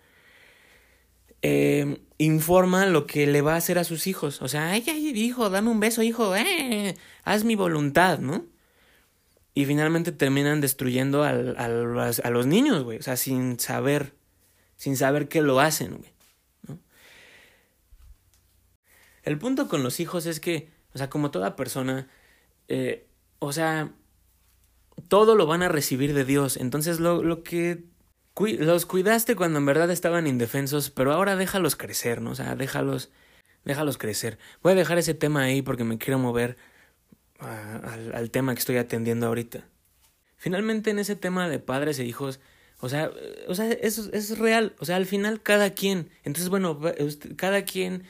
eh, 1.42 2.02
informa 2.18 2.86
lo 2.86 3.08
que 3.08 3.28
le 3.28 3.42
va 3.42 3.54
a 3.54 3.58
hacer 3.58 3.80
a 3.80 3.84
sus 3.84 4.08
hijos, 4.08 4.42
o 4.42 4.48
sea, 4.48 4.72
ay, 4.72 4.84
ay, 4.88 5.10
hijo, 5.10 5.50
dame 5.50 5.70
un 5.70 5.80
beso, 5.80 6.04
hijo, 6.04 6.36
eh, 6.36 6.96
haz 7.24 7.44
mi 7.44 7.56
voluntad, 7.56 8.20
¿no? 8.20 8.46
Y 9.54 9.66
finalmente 9.66 10.12
terminan 10.12 10.62
destruyendo 10.62 11.24
al, 11.24 11.56
al, 11.58 11.98
a 12.00 12.30
los 12.30 12.46
niños, 12.46 12.84
güey, 12.84 13.00
o 13.00 13.02
sea, 13.02 13.18
sin 13.18 13.60
saber 13.60 14.14
sin 14.80 14.96
saber 14.96 15.28
que 15.28 15.42
lo 15.42 15.60
hacen, 15.60 15.98
güey. 15.98 16.12
El 19.24 19.38
punto 19.38 19.68
con 19.68 19.84
los 19.84 20.00
hijos 20.00 20.26
es 20.26 20.40
que, 20.40 20.72
o 20.94 20.98
sea, 20.98 21.10
como 21.10 21.32
toda 21.32 21.58
persona, 21.58 22.08
eh, 22.70 23.06
o 23.40 23.52
sea, 23.52 23.92
todo 25.10 25.36
lo 25.36 25.48
van 25.48 25.64
a 25.64 25.68
recibir 25.68 26.14
de 26.14 26.24
Dios. 26.24 26.56
Entonces, 26.56 27.02
lo, 27.02 27.22
lo 27.22 27.44
que 27.44 27.84
los 28.40 28.86
cuidaste 28.86 29.36
cuando 29.36 29.60
en 29.60 29.66
verdad 29.66 29.92
estaban 29.92 30.28
indefensos, 30.28 30.90
pero 30.90 31.14
ahora 31.14 31.36
déjalos 31.36 31.76
crecer, 31.76 32.22
¿no? 32.22 32.32
O 32.32 32.36
sea, 32.36 32.56
déjalos, 32.56 33.12
déjalos 33.66 33.98
crecer. 33.98 34.38
Voy 34.62 34.74
a 34.74 34.76
dejar 34.76 34.98
ese 34.98 35.14
tema 35.14 35.44
ahí 35.44 35.62
porque 35.62 35.84
me 35.84 35.98
quiero 35.98 36.20
mover 36.20 36.58
al, 37.40 38.14
al 38.14 38.32
tema 38.32 38.54
que 38.54 38.60
estoy 38.60 38.78
atendiendo 38.78 39.28
ahorita. 39.28 39.66
Finalmente, 40.38 40.92
en 40.92 41.00
ese 41.00 41.16
tema 41.16 41.50
de 41.50 41.60
padres 41.60 42.00
e 42.00 42.06
hijos, 42.06 42.40
o 42.82 42.88
sea, 42.88 43.12
o 43.48 43.56
sea, 43.56 43.72
eso 43.72 44.10
es 44.14 44.38
real. 44.38 44.74
O 44.80 44.86
sea, 44.86 44.96
al 44.96 45.06
final 45.06 45.42
cada 45.42 45.72
quien. 45.72 46.10
Entonces, 46.24 46.50
bueno, 46.50 46.80
cada 47.36 47.64
quien 47.64 48.04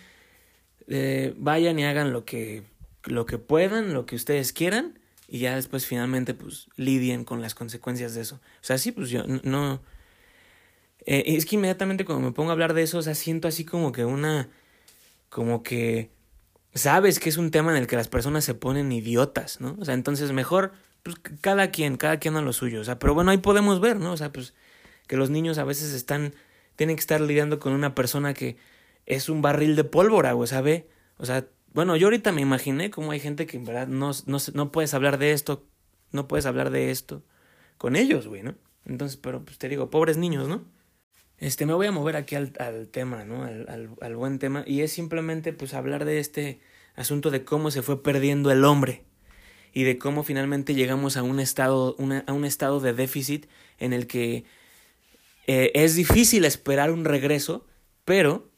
eh, 0.87 1.33
vayan 1.37 1.79
y 1.79 1.85
hagan 1.85 2.13
lo 2.13 2.23
que, 2.23 2.63
lo 3.05 3.25
que 3.25 3.39
puedan, 3.39 3.93
lo 3.93 4.05
que 4.05 4.15
ustedes 4.15 4.53
quieran. 4.53 4.99
Y 5.27 5.39
ya 5.39 5.55
después 5.55 5.85
finalmente, 5.85 6.33
pues, 6.33 6.67
lidien 6.75 7.23
con 7.23 7.41
las 7.41 7.55
consecuencias 7.55 8.13
de 8.13 8.21
eso. 8.21 8.35
O 8.35 8.63
sea, 8.63 8.77
sí, 8.77 8.91
pues 8.91 9.09
yo 9.09 9.23
no. 9.43 9.81
Eh, 11.05 11.23
es 11.27 11.45
que 11.45 11.55
inmediatamente 11.55 12.05
cuando 12.05 12.25
me 12.25 12.33
pongo 12.33 12.49
a 12.49 12.53
hablar 12.53 12.73
de 12.73 12.83
eso, 12.83 12.97
o 12.97 13.01
sea, 13.01 13.15
siento 13.15 13.47
así 13.47 13.65
como 13.65 13.91
que 13.91 14.05
una. 14.05 14.49
Como 15.29 15.63
que. 15.63 16.11
Sabes 16.73 17.19
que 17.19 17.29
es 17.29 17.37
un 17.37 17.51
tema 17.51 17.71
en 17.71 17.77
el 17.77 17.87
que 17.87 17.95
las 17.95 18.07
personas 18.07 18.43
se 18.45 18.53
ponen 18.53 18.91
idiotas, 18.91 19.59
¿no? 19.59 19.75
O 19.79 19.85
sea, 19.85 19.95
entonces 19.95 20.31
mejor 20.31 20.71
pues 21.03 21.15
cada 21.41 21.71
quien, 21.71 21.97
cada 21.97 22.19
quien 22.19 22.35
a 22.35 22.41
lo 22.41 22.53
suyo. 22.53 22.81
O 22.81 22.83
sea, 22.83 22.99
pero 22.99 23.13
bueno, 23.13 23.31
ahí 23.31 23.37
podemos 23.37 23.79
ver, 23.79 23.97
¿no? 23.99 24.11
O 24.13 24.17
sea, 24.17 24.31
pues 24.31 24.53
que 25.07 25.17
los 25.17 25.29
niños 25.29 25.57
a 25.57 25.63
veces 25.63 25.93
están, 25.93 26.33
tienen 26.75 26.95
que 26.95 27.01
estar 27.01 27.21
lidiando 27.21 27.59
con 27.59 27.73
una 27.73 27.95
persona 27.95 28.33
que 28.33 28.57
es 29.05 29.29
un 29.29 29.41
barril 29.41 29.75
de 29.75 29.83
pólvora, 29.83 30.33
güey, 30.33 30.47
¿sabe? 30.47 30.87
O 31.17 31.25
sea, 31.25 31.47
bueno, 31.73 31.95
yo 31.95 32.07
ahorita 32.07 32.31
me 32.31 32.41
imaginé 32.41 32.91
cómo 32.91 33.11
hay 33.11 33.19
gente 33.19 33.45
que 33.45 33.57
en 33.57 33.65
verdad 33.65 33.87
no, 33.87 34.11
no, 34.27 34.37
no 34.53 34.71
puedes 34.71 34.93
hablar 34.93 35.17
de 35.17 35.31
esto, 35.31 35.65
no 36.11 36.27
puedes 36.27 36.45
hablar 36.45 36.69
de 36.69 36.91
esto 36.91 37.23
con 37.77 37.95
ellos, 37.95 38.27
güey, 38.27 38.43
¿no? 38.43 38.55
Entonces, 38.85 39.17
pero 39.17 39.43
pues 39.43 39.57
te 39.57 39.69
digo, 39.69 39.89
pobres 39.89 40.17
niños, 40.17 40.47
¿no? 40.47 40.65
Este, 41.39 41.65
me 41.65 41.73
voy 41.73 41.87
a 41.87 41.91
mover 41.91 42.15
aquí 42.15 42.35
al, 42.35 42.53
al 42.59 42.89
tema, 42.89 43.23
¿no? 43.23 43.43
Al, 43.43 43.95
al, 44.01 44.15
buen 44.15 44.39
tema. 44.39 44.63
Y 44.67 44.81
es 44.81 44.91
simplemente, 44.91 45.53
pues, 45.53 45.73
hablar 45.73 46.05
de 46.05 46.19
este 46.19 46.59
asunto 46.95 47.31
de 47.31 47.45
cómo 47.45 47.71
se 47.71 47.81
fue 47.81 48.03
perdiendo 48.03 48.51
el 48.51 48.65
hombre 48.65 49.03
y 49.73 49.83
de 49.83 49.97
cómo 49.97 50.23
finalmente 50.23 50.73
llegamos 50.73 51.15
a 51.15 51.23
un 51.23 51.39
estado, 51.39 51.95
a 52.27 52.33
un 52.33 52.45
estado 52.45 52.79
de 52.81 52.93
déficit 52.93 53.45
en 53.77 53.93
el 53.93 54.07
que 54.07 54.43
eh, 55.47 55.71
es 55.75 55.95
difícil 55.95 56.43
esperar 56.43 56.91
un 56.91 57.05
regreso, 57.05 57.65
pero 58.03 58.49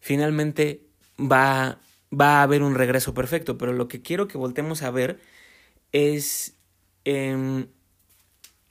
finalmente 0.00 0.82
va, 1.20 1.80
va 2.18 2.38
a 2.38 2.42
haber 2.42 2.62
un 2.62 2.74
regreso 2.74 3.12
perfecto. 3.12 3.58
Pero 3.58 3.72
lo 3.74 3.88
que 3.88 4.00
quiero 4.00 4.28
que 4.28 4.38
voltemos 4.38 4.82
a 4.82 4.90
ver 4.90 5.20
es 5.92 6.56
em, 7.04 7.66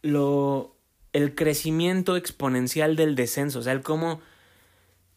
lo, 0.02 0.77
el 1.14 1.36
crecimiento 1.36 2.16
exponencial 2.16 2.96
del 2.96 3.16
descenso, 3.16 3.60
o 3.60 3.62
sea, 3.62 3.74
el 3.74 3.82
cómo, 3.82 4.22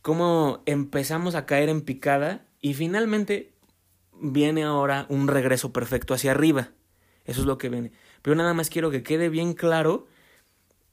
cómo 0.02 0.62
empezamos 0.66 1.34
a 1.34 1.46
caer 1.46 1.68
en 1.68 1.82
picada 1.82 2.46
y 2.60 2.74
finalmente 2.74 3.52
viene 4.20 4.64
ahora 4.64 5.06
un 5.08 5.28
regreso 5.28 5.72
perfecto 5.72 6.14
hacia 6.14 6.32
arriba. 6.32 6.70
Eso 7.24 7.40
es 7.40 7.46
lo 7.46 7.58
que 7.58 7.68
viene. 7.68 7.92
Pero 8.22 8.36
nada 8.36 8.54
más 8.54 8.70
quiero 8.70 8.90
que 8.90 9.02
quede 9.02 9.28
bien 9.28 9.54
claro 9.54 10.06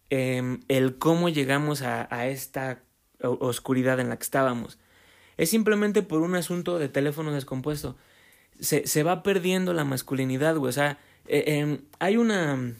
eh, 0.09 0.59
el 0.67 0.97
cómo 0.97 1.29
llegamos 1.29 1.81
a, 1.81 2.07
a, 2.13 2.27
esta 2.27 2.83
oscuridad 3.21 3.99
en 3.99 4.09
la 4.09 4.17
que 4.17 4.23
estábamos. 4.23 4.79
Es 5.37 5.49
simplemente 5.49 6.01
por 6.01 6.21
un 6.21 6.35
asunto 6.35 6.79
de 6.79 6.89
teléfono 6.89 7.33
descompuesto. 7.33 7.95
Se, 8.59 8.87
se 8.87 9.03
va 9.03 9.23
perdiendo 9.23 9.73
la 9.73 9.83
masculinidad, 9.83 10.55
güey. 10.55 10.69
O 10.69 10.73
sea, 10.73 10.97
eh, 11.27 11.43
eh, 11.47 11.81
hay 11.99 12.17
una... 12.17 12.73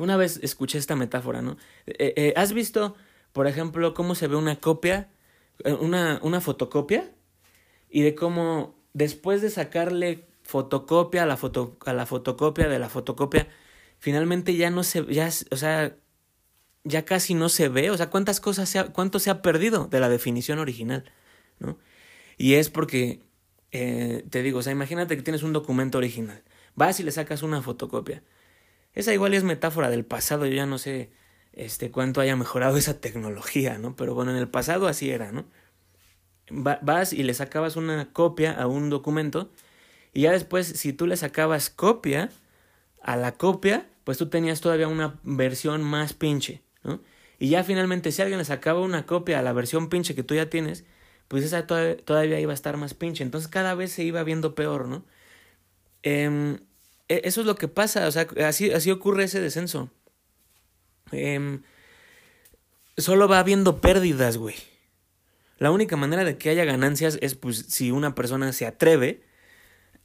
Una 0.00 0.16
vez 0.16 0.40
escuché 0.42 0.78
esta 0.78 0.96
metáfora, 0.96 1.42
¿no? 1.42 1.58
Eh, 1.86 2.14
eh, 2.16 2.32
¿Has 2.34 2.54
visto, 2.54 2.96
por 3.32 3.46
ejemplo, 3.46 3.92
cómo 3.92 4.14
se 4.14 4.28
ve 4.28 4.36
una 4.36 4.56
copia, 4.56 5.10
una, 5.78 6.18
una 6.22 6.40
fotocopia? 6.40 7.12
Y 7.90 8.00
de 8.00 8.14
cómo 8.14 8.74
después 8.94 9.42
de 9.42 9.50
sacarle 9.50 10.26
fotocopia 10.42 11.24
a 11.24 11.26
la, 11.26 11.36
foto, 11.36 11.76
a 11.84 11.92
la 11.92 12.06
fotocopia 12.06 12.66
de 12.66 12.78
la 12.78 12.88
fotocopia, 12.88 13.48
finalmente 13.98 14.56
ya 14.56 14.70
no 14.70 14.84
se, 14.84 15.04
ya, 15.12 15.28
o 15.50 15.56
sea, 15.56 15.94
ya 16.82 17.04
casi 17.04 17.34
no 17.34 17.50
se 17.50 17.68
ve, 17.68 17.90
o 17.90 17.96
sea, 17.98 18.08
cuántas 18.08 18.40
cosas 18.40 18.70
se 18.70 18.78
ha, 18.78 18.86
cuánto 18.94 19.18
se 19.18 19.28
ha 19.28 19.42
perdido 19.42 19.86
de 19.86 20.00
la 20.00 20.08
definición 20.08 20.60
original, 20.60 21.12
¿no? 21.58 21.78
Y 22.38 22.54
es 22.54 22.70
porque, 22.70 23.20
eh, 23.70 24.24
te 24.30 24.42
digo, 24.42 24.60
o 24.60 24.62
sea, 24.62 24.72
imagínate 24.72 25.14
que 25.14 25.22
tienes 25.22 25.42
un 25.42 25.52
documento 25.52 25.98
original, 25.98 26.42
vas 26.74 27.00
y 27.00 27.02
le 27.02 27.12
sacas 27.12 27.42
una 27.42 27.60
fotocopia. 27.60 28.22
Esa 28.94 29.14
igual 29.14 29.34
es 29.34 29.44
metáfora 29.44 29.90
del 29.90 30.04
pasado, 30.04 30.46
yo 30.46 30.54
ya 30.54 30.66
no 30.66 30.78
sé 30.78 31.10
este 31.52 31.90
cuánto 31.90 32.20
haya 32.20 32.36
mejorado 32.36 32.76
esa 32.76 33.00
tecnología, 33.00 33.78
¿no? 33.78 33.96
Pero 33.96 34.14
bueno, 34.14 34.30
en 34.32 34.36
el 34.38 34.48
pasado 34.48 34.86
así 34.88 35.10
era, 35.10 35.32
¿no? 35.32 35.46
vas 36.50 37.12
y 37.12 37.22
le 37.22 37.32
sacabas 37.34 37.76
una 37.76 38.12
copia 38.12 38.52
a 38.52 38.66
un 38.66 38.90
documento 38.90 39.50
y 40.12 40.22
ya 40.22 40.32
después 40.32 40.66
si 40.66 40.92
tú 40.92 41.06
le 41.06 41.16
sacabas 41.16 41.70
copia 41.70 42.30
a 43.02 43.16
la 43.16 43.32
copia, 43.32 43.88
pues 44.04 44.18
tú 44.18 44.28
tenías 44.28 44.60
todavía 44.60 44.88
una 44.88 45.20
versión 45.22 45.82
más 45.82 46.12
pinche, 46.12 46.62
¿no? 46.82 47.00
Y 47.38 47.50
ya 47.50 47.64
finalmente 47.64 48.12
si 48.12 48.20
alguien 48.20 48.38
le 48.38 48.44
sacaba 48.44 48.80
una 48.80 49.06
copia 49.06 49.38
a 49.38 49.42
la 49.42 49.52
versión 49.52 49.88
pinche 49.88 50.14
que 50.14 50.22
tú 50.22 50.34
ya 50.34 50.50
tienes, 50.50 50.84
pues 51.28 51.44
esa 51.44 51.66
todavía, 51.66 52.40
iba 52.40 52.52
a 52.52 52.54
estar 52.54 52.76
más 52.76 52.94
pinche. 52.94 53.22
Entonces 53.24 53.48
cada 53.48 53.74
vez 53.74 53.92
se 53.92 54.04
iba 54.04 54.22
viendo 54.24 54.54
peor, 54.54 54.88
¿no? 54.88 55.04
Eh, 56.02 56.58
eso 57.10 57.40
es 57.40 57.46
lo 57.46 57.56
que 57.56 57.68
pasa, 57.68 58.06
o 58.06 58.12
sea, 58.12 58.26
así, 58.46 58.70
así 58.70 58.90
ocurre 58.90 59.24
ese 59.24 59.40
descenso. 59.40 59.90
Eh, 61.12 61.60
solo 62.96 63.28
va 63.28 63.40
habiendo 63.40 63.80
pérdidas, 63.80 64.36
güey. 64.36 64.54
La 65.58 65.70
única 65.70 65.96
manera 65.96 66.24
de 66.24 66.38
que 66.38 66.50
haya 66.50 66.64
ganancias 66.64 67.18
es 67.20 67.34
pues 67.34 67.66
si 67.68 67.90
una 67.90 68.14
persona 68.14 68.52
se 68.52 68.66
atreve 68.66 69.22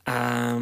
a, 0.05 0.59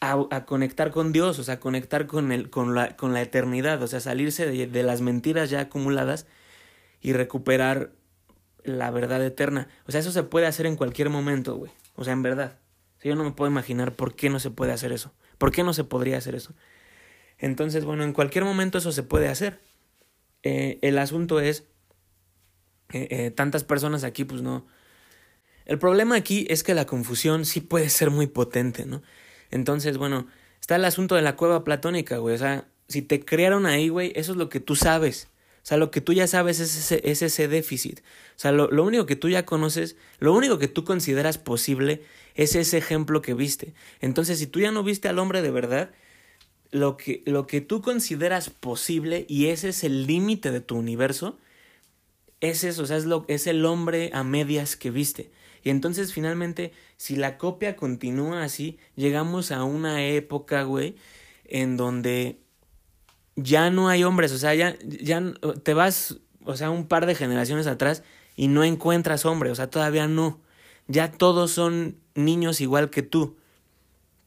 a, 0.00 0.44
conectar 0.46 0.90
con 0.90 1.12
Dios, 1.12 1.38
o 1.38 1.44
sea, 1.44 1.60
conectar 1.60 2.06
con, 2.06 2.32
el, 2.32 2.48
con, 2.48 2.74
la, 2.74 2.96
con 2.96 3.12
la 3.12 3.20
eternidad, 3.20 3.82
o 3.82 3.86
sea, 3.86 4.00
salirse 4.00 4.46
de, 4.46 4.66
de 4.66 4.82
las 4.82 5.02
mentiras 5.02 5.50
ya 5.50 5.60
acumuladas 5.60 6.26
y 7.02 7.12
recuperar 7.12 7.92
la 8.64 8.90
verdad 8.90 9.22
eterna. 9.24 9.68
O 9.86 9.92
sea, 9.92 10.00
eso 10.00 10.12
se 10.12 10.22
puede 10.22 10.46
hacer 10.46 10.66
en 10.66 10.76
cualquier 10.76 11.10
momento, 11.10 11.56
güey. 11.56 11.72
O 11.96 12.04
sea, 12.04 12.12
en 12.12 12.22
verdad. 12.22 12.58
Yo 13.02 13.16
no 13.16 13.24
me 13.24 13.32
puedo 13.32 13.50
imaginar 13.50 13.96
por 13.96 14.14
qué 14.14 14.28
no 14.28 14.40
se 14.40 14.50
puede 14.50 14.72
hacer 14.72 14.92
eso. 14.92 15.12
¿Por 15.40 15.52
qué 15.52 15.64
no 15.64 15.72
se 15.72 15.84
podría 15.84 16.18
hacer 16.18 16.34
eso? 16.34 16.52
Entonces, 17.38 17.86
bueno, 17.86 18.04
en 18.04 18.12
cualquier 18.12 18.44
momento 18.44 18.76
eso 18.76 18.92
se 18.92 19.02
puede 19.02 19.28
hacer. 19.28 19.58
Eh, 20.42 20.78
el 20.82 20.98
asunto 20.98 21.40
es 21.40 21.64
eh, 22.92 23.08
eh, 23.10 23.30
tantas 23.30 23.64
personas 23.64 24.04
aquí, 24.04 24.24
pues 24.24 24.42
no. 24.42 24.66
El 25.64 25.78
problema 25.78 26.14
aquí 26.14 26.46
es 26.50 26.62
que 26.62 26.74
la 26.74 26.84
confusión 26.84 27.46
sí 27.46 27.62
puede 27.62 27.88
ser 27.88 28.10
muy 28.10 28.26
potente, 28.26 28.84
¿no? 28.84 29.02
Entonces, 29.50 29.96
bueno, 29.96 30.26
está 30.60 30.76
el 30.76 30.84
asunto 30.84 31.14
de 31.14 31.22
la 31.22 31.36
cueva 31.36 31.64
platónica, 31.64 32.18
güey. 32.18 32.34
O 32.34 32.38
sea, 32.38 32.68
si 32.88 33.00
te 33.00 33.24
crearon 33.24 33.64
ahí, 33.64 33.88
güey, 33.88 34.12
eso 34.16 34.32
es 34.32 34.36
lo 34.36 34.50
que 34.50 34.60
tú 34.60 34.76
sabes. 34.76 35.30
O 35.62 35.66
sea, 35.66 35.78
lo 35.78 35.90
que 35.90 36.02
tú 36.02 36.12
ya 36.12 36.26
sabes 36.26 36.60
es 36.60 36.76
ese, 36.76 37.00
es 37.10 37.22
ese 37.22 37.48
déficit. 37.48 38.00
O 38.00 38.38
sea, 38.38 38.52
lo, 38.52 38.68
único 38.84 39.06
que 39.06 39.16
tú 39.16 39.30
ya 39.30 39.46
conoces, 39.46 39.96
lo 40.18 40.34
único 40.34 40.58
que 40.58 40.68
tú 40.68 40.84
consideras 40.84 41.38
posible 41.38 42.02
es 42.40 42.54
ese 42.54 42.78
ejemplo 42.78 43.20
que 43.20 43.34
viste. 43.34 43.74
Entonces, 44.00 44.38
si 44.38 44.46
tú 44.46 44.60
ya 44.60 44.70
no 44.70 44.82
viste 44.82 45.08
al 45.08 45.18
hombre 45.18 45.42
de 45.42 45.50
verdad, 45.50 45.90
lo 46.70 46.96
que, 46.96 47.22
lo 47.26 47.46
que 47.46 47.60
tú 47.60 47.82
consideras 47.82 48.48
posible 48.48 49.26
y 49.28 49.48
ese 49.48 49.68
es 49.68 49.84
el 49.84 50.06
límite 50.06 50.50
de 50.50 50.62
tu 50.62 50.76
universo, 50.76 51.36
es 52.40 52.64
eso, 52.64 52.84
o 52.84 52.86
sea, 52.86 52.96
es, 52.96 53.04
lo, 53.04 53.26
es 53.28 53.46
el 53.46 53.66
hombre 53.66 54.10
a 54.14 54.24
medias 54.24 54.76
que 54.76 54.90
viste. 54.90 55.30
Y 55.62 55.68
entonces 55.68 56.14
finalmente, 56.14 56.72
si 56.96 57.14
la 57.14 57.36
copia 57.36 57.76
continúa 57.76 58.42
así, 58.42 58.78
llegamos 58.96 59.52
a 59.52 59.64
una 59.64 60.06
época, 60.06 60.62
güey, 60.62 60.96
en 61.44 61.76
donde 61.76 62.40
ya 63.36 63.68
no 63.68 63.90
hay 63.90 64.02
hombres, 64.02 64.32
o 64.32 64.38
sea, 64.38 64.54
ya, 64.54 64.78
ya 64.82 65.22
te 65.62 65.74
vas, 65.74 66.16
o 66.44 66.56
sea, 66.56 66.70
un 66.70 66.88
par 66.88 67.04
de 67.04 67.14
generaciones 67.14 67.66
atrás 67.66 68.02
y 68.34 68.48
no 68.48 68.64
encuentras 68.64 69.26
hombres, 69.26 69.52
o 69.52 69.56
sea, 69.56 69.68
todavía 69.68 70.06
no. 70.06 70.40
Ya 70.88 71.12
todos 71.12 71.50
son 71.50 72.00
niños 72.20 72.60
igual 72.60 72.90
que 72.90 73.02
tú, 73.02 73.36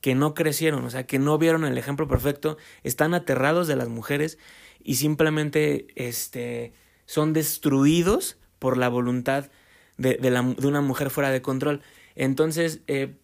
que 0.02 0.16
no 0.16 0.34
crecieron, 0.34 0.84
o 0.84 0.90
sea, 0.90 1.06
que 1.06 1.20
no 1.20 1.38
vieron 1.38 1.64
el 1.64 1.78
ejemplo 1.78 2.08
perfecto, 2.08 2.58
están 2.84 3.14
aterrados 3.14 3.68
de 3.68 3.76
las 3.76 3.88
mujeres 3.88 4.38
y 4.84 4.96
simplemente, 4.96 5.88
este, 5.96 6.74
son 7.06 7.34
destruidos 7.34 8.38
por 8.60 8.78
la 8.78 8.90
voluntad 8.90 9.50
de, 9.98 10.16
de, 10.16 10.68
una 10.68 10.82
mujer 10.82 11.10
fuera 11.10 11.32
de 11.32 11.42
control. 11.42 11.82
Entonces, 12.16 12.82
eh, 12.88 13.16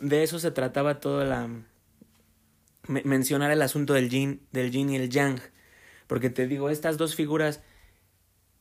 de 0.00 0.22
eso 0.22 0.38
se 0.38 0.50
trataba 0.50 1.00
toda 1.00 1.24
la... 1.24 1.48
Me, 2.86 3.02
mencionar 3.04 3.50
el 3.50 3.62
asunto 3.62 3.94
del 3.94 4.08
yin, 4.08 4.40
del 4.52 4.70
yin 4.70 4.90
y 4.90 4.96
el 4.96 5.10
yang. 5.10 5.40
Porque 6.06 6.30
te 6.30 6.46
digo, 6.46 6.70
estas 6.70 6.96
dos 6.96 7.14
figuras 7.14 7.62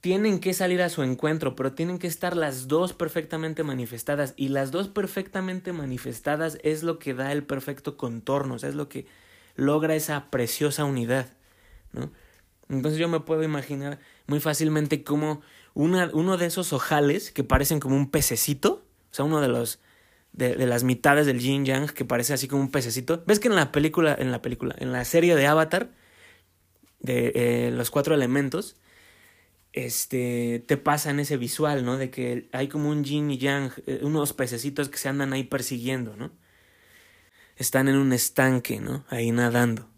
tienen 0.02 0.39
que 0.39 0.54
salir 0.54 0.82
a 0.82 0.89
su 0.89 1.04
encuentro, 1.04 1.56
pero 1.56 1.74
tienen 1.74 2.00
que 2.00 2.08
estar 2.08 2.36
las 2.38 2.68
dos 2.68 2.93
perfectamente 2.93 3.64
manifestadas. 3.64 4.34
Y 4.38 4.50
las 4.50 4.72
dos 4.72 4.88
perfectamente 4.88 5.74
manifestadas 5.74 6.58
es 6.64 6.84
lo 6.84 7.00
que 7.00 7.14
da 7.14 7.32
el 7.32 7.43
perfecto 7.43 7.97
contorno, 7.97 8.56
o 8.56 8.60
sea, 8.60 8.70
es 8.70 8.76
lo 8.76 8.88
que 8.88 9.08
logra 9.56 9.95
esa 9.95 10.30
preciosa 10.30 10.86
unidad, 10.86 11.34
¿no? 11.91 12.12
Entonces 12.70 13.00
yo 13.00 13.08
me 13.08 13.20
puedo 13.20 13.43
imaginar 13.43 14.00
muy 14.28 14.39
fácilmente 14.39 15.04
como 15.04 15.41
una, 15.74 16.12
uno 16.14 16.38
de 16.38 16.45
esos 16.45 16.72
ojales 16.72 17.32
que 17.32 17.43
parecen 17.43 17.80
como 17.80 17.95
un 17.95 18.12
pececito, 18.12 18.86
o 19.12 19.14
sea, 19.14 19.26
uno 19.26 19.41
de 19.41 19.47
los 19.47 19.80
de, 20.34 20.56
de, 20.56 20.68
las 20.68 20.84
mitades 20.84 21.26
del 21.26 21.39
yin 21.39 21.66
yang 21.66 21.88
que 21.91 22.06
parece 22.06 22.34
así 22.34 22.47
como 22.47 22.62
un 22.62 22.72
pececito. 22.72 23.24
¿Ves 23.26 23.39
que 23.39 23.47
en 23.47 23.56
la 23.56 23.72
película, 23.72 24.16
en 24.18 24.32
la 24.32 24.41
película, 24.43 24.76
en 24.78 24.91
la 24.91 25.04
serie 25.04 25.36
de 25.36 25.47
Avatar, 25.47 25.89
de 27.00 27.32
eh, 27.36 27.72
los 27.72 27.89
cuatro 27.89 28.14
elementos, 28.14 28.76
este, 29.74 30.63
te 30.67 30.78
pasa 30.78 31.11
en 31.11 31.20
ese 31.20 31.38
visual, 31.38 31.86
¿no? 31.86 31.97
De 31.97 32.09
que 32.09 32.49
hay 32.51 32.67
como 32.67 32.89
un 32.89 33.03
yin 33.03 33.32
y 33.32 33.38
yang, 33.38 33.72
eh, 33.86 33.99
unos 34.03 34.34
pececitos 34.34 34.89
que 34.89 34.97
se 34.97 35.09
andan 35.09 35.34
ahí 35.34 35.43
persiguiendo, 35.43 36.15
¿no? 36.15 36.32
Están 37.55 37.88
en 37.88 37.97
un 37.97 38.13
estanque, 38.13 38.80
¿no? 38.80 39.05
Ahí 39.09 39.32
nadando. 39.32 39.89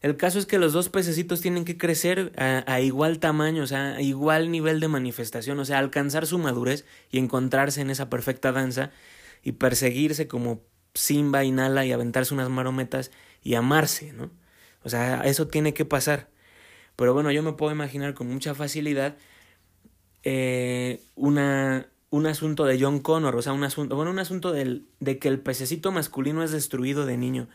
El 0.00 0.16
caso 0.16 0.38
es 0.38 0.46
que 0.46 0.58
los 0.58 0.72
dos 0.72 0.88
pececitos 0.88 1.40
tienen 1.40 1.64
que 1.64 1.76
crecer 1.76 2.32
a, 2.36 2.64
a, 2.72 2.80
igual 2.80 3.18
tamaño, 3.18 3.64
o 3.64 3.66
sea, 3.66 3.96
a 3.96 4.02
igual 4.02 4.50
nivel 4.50 4.78
de 4.80 4.88
manifestación, 4.88 5.58
o 5.58 5.64
sea, 5.64 5.78
alcanzar 5.78 6.26
su 6.26 6.38
madurez 6.38 6.84
y 7.10 7.18
encontrarse 7.18 7.80
en 7.80 7.90
esa 7.90 8.08
perfecta 8.08 8.52
danza 8.52 8.92
y 9.42 9.52
perseguirse 9.52 10.28
como 10.28 10.62
Simba 10.94 11.44
y 11.44 11.52
Nala 11.52 11.84
y 11.84 11.92
aventarse 11.92 12.34
unas 12.34 12.48
marometas 12.48 13.10
y 13.42 13.54
amarse, 13.54 14.12
¿no? 14.12 14.30
O 14.82 14.88
sea, 14.88 15.22
eso 15.22 15.48
tiene 15.48 15.74
que 15.74 15.84
pasar. 15.84 16.30
Pero 16.98 17.14
bueno, 17.14 17.30
yo 17.30 17.44
me 17.44 17.52
puedo 17.52 17.70
imaginar 17.70 18.14
con 18.14 18.26
mucha 18.26 18.56
facilidad 18.56 19.16
eh, 20.24 21.00
una, 21.14 21.86
un 22.10 22.26
asunto 22.26 22.64
de 22.64 22.76
John 22.80 22.98
Connor, 22.98 23.36
o 23.36 23.40
sea, 23.40 23.52
un 23.52 23.62
asunto, 23.62 23.94
bueno, 23.94 24.10
un 24.10 24.18
asunto 24.18 24.50
del, 24.50 24.88
de 24.98 25.20
que 25.20 25.28
el 25.28 25.38
pececito 25.38 25.92
masculino 25.92 26.42
es 26.42 26.50
destruido 26.50 27.06
de 27.06 27.16
niño. 27.16 27.48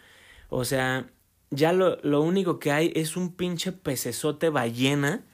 O 0.48 0.64
sea, 0.64 1.12
ya 1.50 1.74
lo, 1.74 1.98
lo 2.04 2.22
único 2.22 2.58
que 2.58 2.72
hay 2.72 2.94
es 2.96 3.18
un 3.18 3.36
pinche 3.36 3.74
pecesote 3.74 4.48
ballena, 4.48 5.26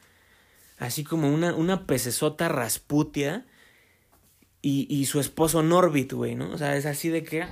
así 0.79 1.03
como 1.03 1.31
una, 1.31 1.53
una 1.53 1.85
pecesota 1.85 2.49
rasputia 2.49 3.45
y, 4.63 4.87
y 4.89 5.05
su 5.05 5.19
esposo 5.19 5.61
Norbit, 5.61 6.13
güey, 6.13 6.33
¿no? 6.33 6.49
O 6.49 6.57
sea, 6.57 6.75
es 6.75 6.87
así 6.87 7.09
de 7.09 7.23
que, 7.23 7.45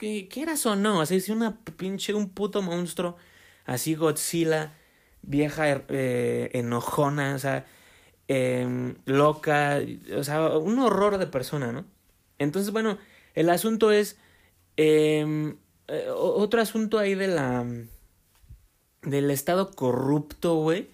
que, 0.00 0.26
quieras 0.26 0.66
o 0.66 0.74
no, 0.74 1.00
así 1.00 1.14
es 1.14 1.28
una 1.28 1.60
pinche, 1.60 2.12
un 2.12 2.28
puto 2.30 2.60
monstruo, 2.60 3.16
así 3.66 3.94
Godzilla 3.94 4.74
vieja 5.22 5.64
eh, 5.88 6.50
enojona, 6.54 7.34
o 7.34 7.38
sea, 7.38 7.66
eh, 8.28 8.94
loca, 9.06 9.80
o 10.16 10.24
sea, 10.24 10.58
un 10.58 10.78
horror 10.78 11.18
de 11.18 11.26
persona, 11.26 11.72
¿no? 11.72 11.84
Entonces, 12.38 12.72
bueno, 12.72 12.98
el 13.34 13.50
asunto 13.50 13.90
es, 13.90 14.16
em, 14.76 15.56
eh, 15.88 16.06
otro 16.10 16.60
asunto 16.60 16.98
ahí 16.98 17.14
de 17.14 17.28
la, 17.28 17.66
del 19.02 19.30
estado 19.30 19.70
corrupto, 19.70 20.56
güey. 20.56 20.90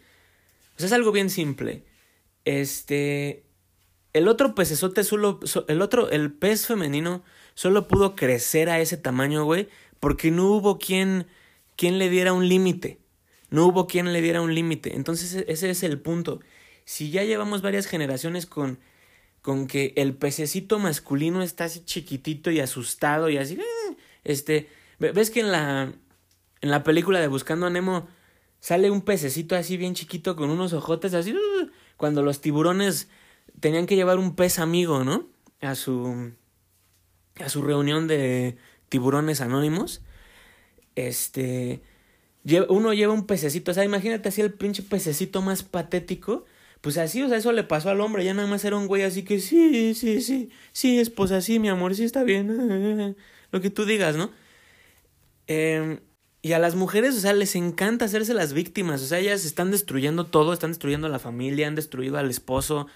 O 0.76 0.78
sea, 0.78 0.86
es 0.86 0.92
algo 0.92 1.12
bien 1.12 1.30
simple. 1.30 1.84
Este, 2.44 3.44
el 4.12 4.28
otro 4.28 4.54
pecesote 4.54 5.04
solo, 5.04 5.40
el 5.68 5.82
otro, 5.82 6.10
el 6.10 6.32
pez 6.32 6.66
femenino 6.66 7.22
solo 7.54 7.88
pudo 7.88 8.16
crecer 8.16 8.70
a 8.70 8.80
ese 8.80 8.96
tamaño, 8.96 9.44
güey, 9.44 9.68
porque 10.00 10.30
no 10.30 10.50
hubo 10.50 10.78
quien, 10.78 11.26
quien 11.76 11.98
le 11.98 12.08
diera 12.08 12.32
un 12.32 12.48
límite. 12.48 13.00
No 13.54 13.66
hubo 13.66 13.86
quien 13.86 14.12
le 14.12 14.20
diera 14.20 14.40
un 14.42 14.52
límite. 14.52 14.96
Entonces 14.96 15.32
e-, 15.34 15.44
ese 15.48 15.70
es 15.70 15.82
el 15.84 16.00
punto. 16.00 16.40
Si 16.84 17.10
ya 17.10 17.22
llevamos 17.22 17.62
varias 17.62 17.86
generaciones 17.86 18.46
con, 18.46 18.80
con 19.42 19.68
que 19.68 19.94
el 19.96 20.14
pececito 20.14 20.80
masculino 20.80 21.40
está 21.40 21.64
así 21.64 21.84
chiquitito 21.84 22.50
y 22.50 22.58
asustado 22.58 23.30
y 23.30 23.38
así, 23.38 23.54
eh, 23.54 23.96
este, 24.24 24.68
ves 24.98 25.30
que 25.30 25.40
en 25.40 25.52
la, 25.52 25.92
en 26.60 26.70
la 26.70 26.82
película 26.82 27.20
de 27.20 27.28
Buscando 27.28 27.66
a 27.66 27.70
Nemo 27.70 28.08
sale 28.58 28.90
un 28.90 29.02
pececito 29.02 29.54
así 29.54 29.76
bien 29.76 29.94
chiquito 29.94 30.34
con 30.34 30.50
unos 30.50 30.72
ojotes 30.72 31.14
así, 31.14 31.32
uh, 31.32 31.70
cuando 31.96 32.22
los 32.22 32.40
tiburones 32.40 33.08
tenían 33.60 33.86
que 33.86 33.94
llevar 33.94 34.18
un 34.18 34.34
pez 34.34 34.58
amigo, 34.58 35.04
¿no? 35.04 35.28
A 35.60 35.76
su, 35.76 36.32
a 37.38 37.48
su 37.48 37.62
reunión 37.62 38.08
de 38.08 38.56
tiburones 38.88 39.40
anónimos. 39.40 40.02
Este, 40.96 41.82
uno 42.68 42.92
lleva 42.92 43.12
un 43.12 43.26
pececito, 43.26 43.70
o 43.70 43.74
sea, 43.74 43.84
imagínate 43.84 44.28
así 44.28 44.40
el 44.40 44.52
pinche 44.52 44.82
pececito 44.82 45.42
más 45.42 45.62
patético. 45.62 46.44
Pues 46.80 46.98
así, 46.98 47.22
o 47.22 47.28
sea, 47.28 47.38
eso 47.38 47.50
le 47.52 47.64
pasó 47.64 47.88
al 47.88 48.02
hombre, 48.02 48.24
ya 48.26 48.34
nada 48.34 48.46
más 48.46 48.62
era 48.62 48.76
un 48.76 48.86
güey 48.86 49.04
así 49.04 49.22
que 49.22 49.40
sí, 49.40 49.94
sí, 49.94 50.20
sí, 50.20 50.50
sí, 50.72 50.98
esposa, 50.98 51.40
sí, 51.40 51.58
mi 51.58 51.70
amor, 51.70 51.94
sí 51.94 52.04
está 52.04 52.24
bien, 52.24 53.16
lo 53.50 53.60
que 53.62 53.70
tú 53.70 53.86
digas, 53.86 54.16
¿no? 54.16 54.30
Eh, 55.46 56.00
y 56.42 56.52
a 56.52 56.58
las 56.58 56.74
mujeres, 56.74 57.16
o 57.16 57.20
sea, 57.20 57.32
les 57.32 57.56
encanta 57.56 58.04
hacerse 58.04 58.34
las 58.34 58.52
víctimas, 58.52 59.00
o 59.00 59.06
sea, 59.06 59.18
ellas 59.18 59.46
están 59.46 59.70
destruyendo 59.70 60.26
todo, 60.26 60.52
están 60.52 60.72
destruyendo 60.72 61.06
a 61.06 61.10
la 61.10 61.18
familia, 61.18 61.68
han 61.68 61.74
destruido 61.74 62.18
al 62.18 62.28
esposo, 62.28 62.86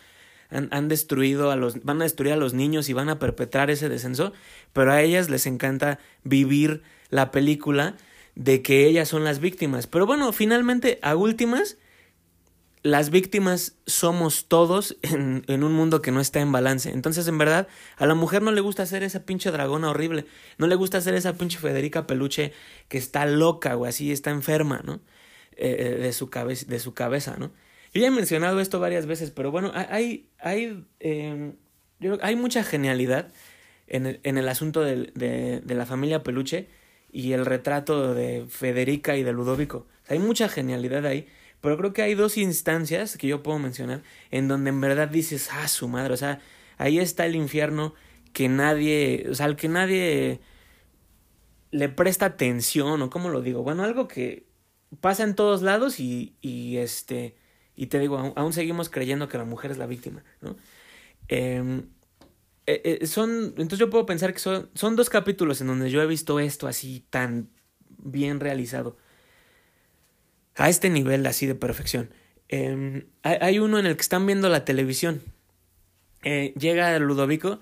han, 0.50 0.68
han 0.70 0.88
destruido 0.88 1.50
a 1.50 1.56
los, 1.56 1.82
van 1.82 2.02
a 2.02 2.04
destruir 2.04 2.34
a 2.34 2.36
los 2.36 2.52
niños 2.52 2.90
y 2.90 2.92
van 2.92 3.08
a 3.08 3.18
perpetrar 3.18 3.70
ese 3.70 3.88
descenso, 3.88 4.34
pero 4.74 4.92
a 4.92 5.00
ellas 5.00 5.30
les 5.30 5.46
encanta 5.46 5.98
vivir 6.24 6.82
la 7.08 7.30
película 7.30 7.96
de 8.38 8.62
que 8.62 8.86
ellas 8.86 9.08
son 9.08 9.24
las 9.24 9.40
víctimas. 9.40 9.88
Pero 9.88 10.06
bueno, 10.06 10.32
finalmente, 10.32 11.00
a 11.02 11.16
últimas, 11.16 11.76
las 12.84 13.10
víctimas 13.10 13.74
somos 13.84 14.46
todos 14.46 14.96
en, 15.02 15.42
en, 15.48 15.64
un 15.64 15.72
mundo 15.72 16.00
que 16.00 16.12
no 16.12 16.20
está 16.20 16.40
en 16.40 16.52
balance. 16.52 16.90
Entonces, 16.90 17.26
en 17.26 17.36
verdad, 17.36 17.66
a 17.96 18.06
la 18.06 18.14
mujer 18.14 18.42
no 18.42 18.52
le 18.52 18.60
gusta 18.60 18.84
hacer 18.84 19.02
esa 19.02 19.26
pinche 19.26 19.50
dragona 19.50 19.90
horrible. 19.90 20.24
No 20.56 20.68
le 20.68 20.76
gusta 20.76 20.98
hacer 20.98 21.14
esa 21.14 21.36
pinche 21.36 21.58
Federica 21.58 22.06
Peluche 22.06 22.52
que 22.88 22.96
está 22.96 23.26
loca, 23.26 23.76
o 23.76 23.84
así 23.84 24.12
está 24.12 24.30
enferma, 24.30 24.82
¿no? 24.84 25.00
Eh, 25.56 25.98
de, 26.00 26.12
su 26.12 26.30
cabeza, 26.30 26.64
de 26.68 26.78
su 26.78 26.94
cabeza, 26.94 27.36
¿no? 27.38 27.50
Yo 27.92 28.00
ya 28.00 28.06
he 28.06 28.12
mencionado 28.12 28.60
esto 28.60 28.78
varias 28.78 29.06
veces, 29.06 29.32
pero 29.32 29.50
bueno, 29.50 29.72
hay, 29.74 30.28
hay, 30.38 30.84
eh, 31.00 31.54
yo, 31.98 32.18
hay 32.22 32.36
mucha 32.36 32.62
genialidad 32.62 33.32
en 33.88 34.06
el, 34.06 34.20
en 34.22 34.38
el 34.38 34.48
asunto 34.48 34.82
de 34.82 35.62
la 35.66 35.86
familia 35.86 36.22
Peluche 36.22 36.68
y 37.10 37.32
el 37.32 37.46
retrato 37.46 38.14
de 38.14 38.46
Federica 38.48 39.16
y 39.16 39.22
de 39.22 39.32
Ludovico. 39.32 39.86
hay 40.08 40.18
mucha 40.18 40.48
genialidad 40.48 41.06
ahí, 41.06 41.26
pero 41.60 41.76
creo 41.76 41.92
que 41.92 42.02
hay 42.02 42.14
dos 42.14 42.36
instancias 42.36 43.16
que 43.16 43.26
yo 43.26 43.42
puedo 43.42 43.58
mencionar 43.58 44.02
en 44.30 44.48
donde 44.48 44.70
en 44.70 44.80
verdad 44.80 45.08
dices, 45.08 45.48
ah, 45.52 45.68
su 45.68 45.88
madre, 45.88 46.14
o 46.14 46.16
sea, 46.16 46.40
ahí 46.76 46.98
está 46.98 47.26
el 47.26 47.36
infierno 47.36 47.94
que 48.32 48.48
nadie, 48.48 49.26
o 49.30 49.34
sea, 49.34 49.46
al 49.46 49.56
que 49.56 49.68
nadie 49.68 50.40
le 51.70 51.88
presta 51.88 52.26
atención, 52.26 53.02
o 53.02 53.10
cómo 53.10 53.28
lo 53.28 53.42
digo, 53.42 53.62
bueno, 53.62 53.84
algo 53.84 54.08
que 54.08 54.46
pasa 55.00 55.24
en 55.24 55.34
todos 55.34 55.62
lados 55.62 56.00
y, 56.00 56.36
y 56.40 56.78
este, 56.78 57.36
y 57.76 57.86
te 57.86 57.98
digo, 57.98 58.18
aún, 58.18 58.32
aún 58.36 58.52
seguimos 58.52 58.88
creyendo 58.90 59.28
que 59.28 59.38
la 59.38 59.44
mujer 59.44 59.70
es 59.70 59.78
la 59.78 59.86
víctima, 59.86 60.24
¿no? 60.40 60.56
Eh, 61.28 61.82
eh, 62.70 62.98
eh, 63.00 63.06
son, 63.06 63.54
entonces 63.56 63.78
yo 63.78 63.88
puedo 63.88 64.04
pensar 64.04 64.34
que 64.34 64.40
son, 64.40 64.68
son 64.74 64.94
dos 64.94 65.08
capítulos 65.08 65.62
en 65.62 65.68
donde 65.68 65.90
yo 65.90 66.02
he 66.02 66.06
visto 66.06 66.38
esto 66.38 66.68
así 66.68 67.02
tan 67.08 67.48
bien 67.96 68.40
realizado. 68.40 68.98
A 70.54 70.68
este 70.68 70.90
nivel 70.90 71.24
así 71.24 71.46
de 71.46 71.54
perfección. 71.54 72.10
Eh, 72.50 73.06
hay, 73.22 73.58
uno 73.58 73.78
en 73.78 73.86
el 73.86 73.96
que 73.96 74.02
están 74.02 74.26
viendo 74.26 74.50
la 74.50 74.66
televisión. 74.66 75.22
Eh, 76.24 76.52
llega 76.58 76.98
Ludovico 76.98 77.60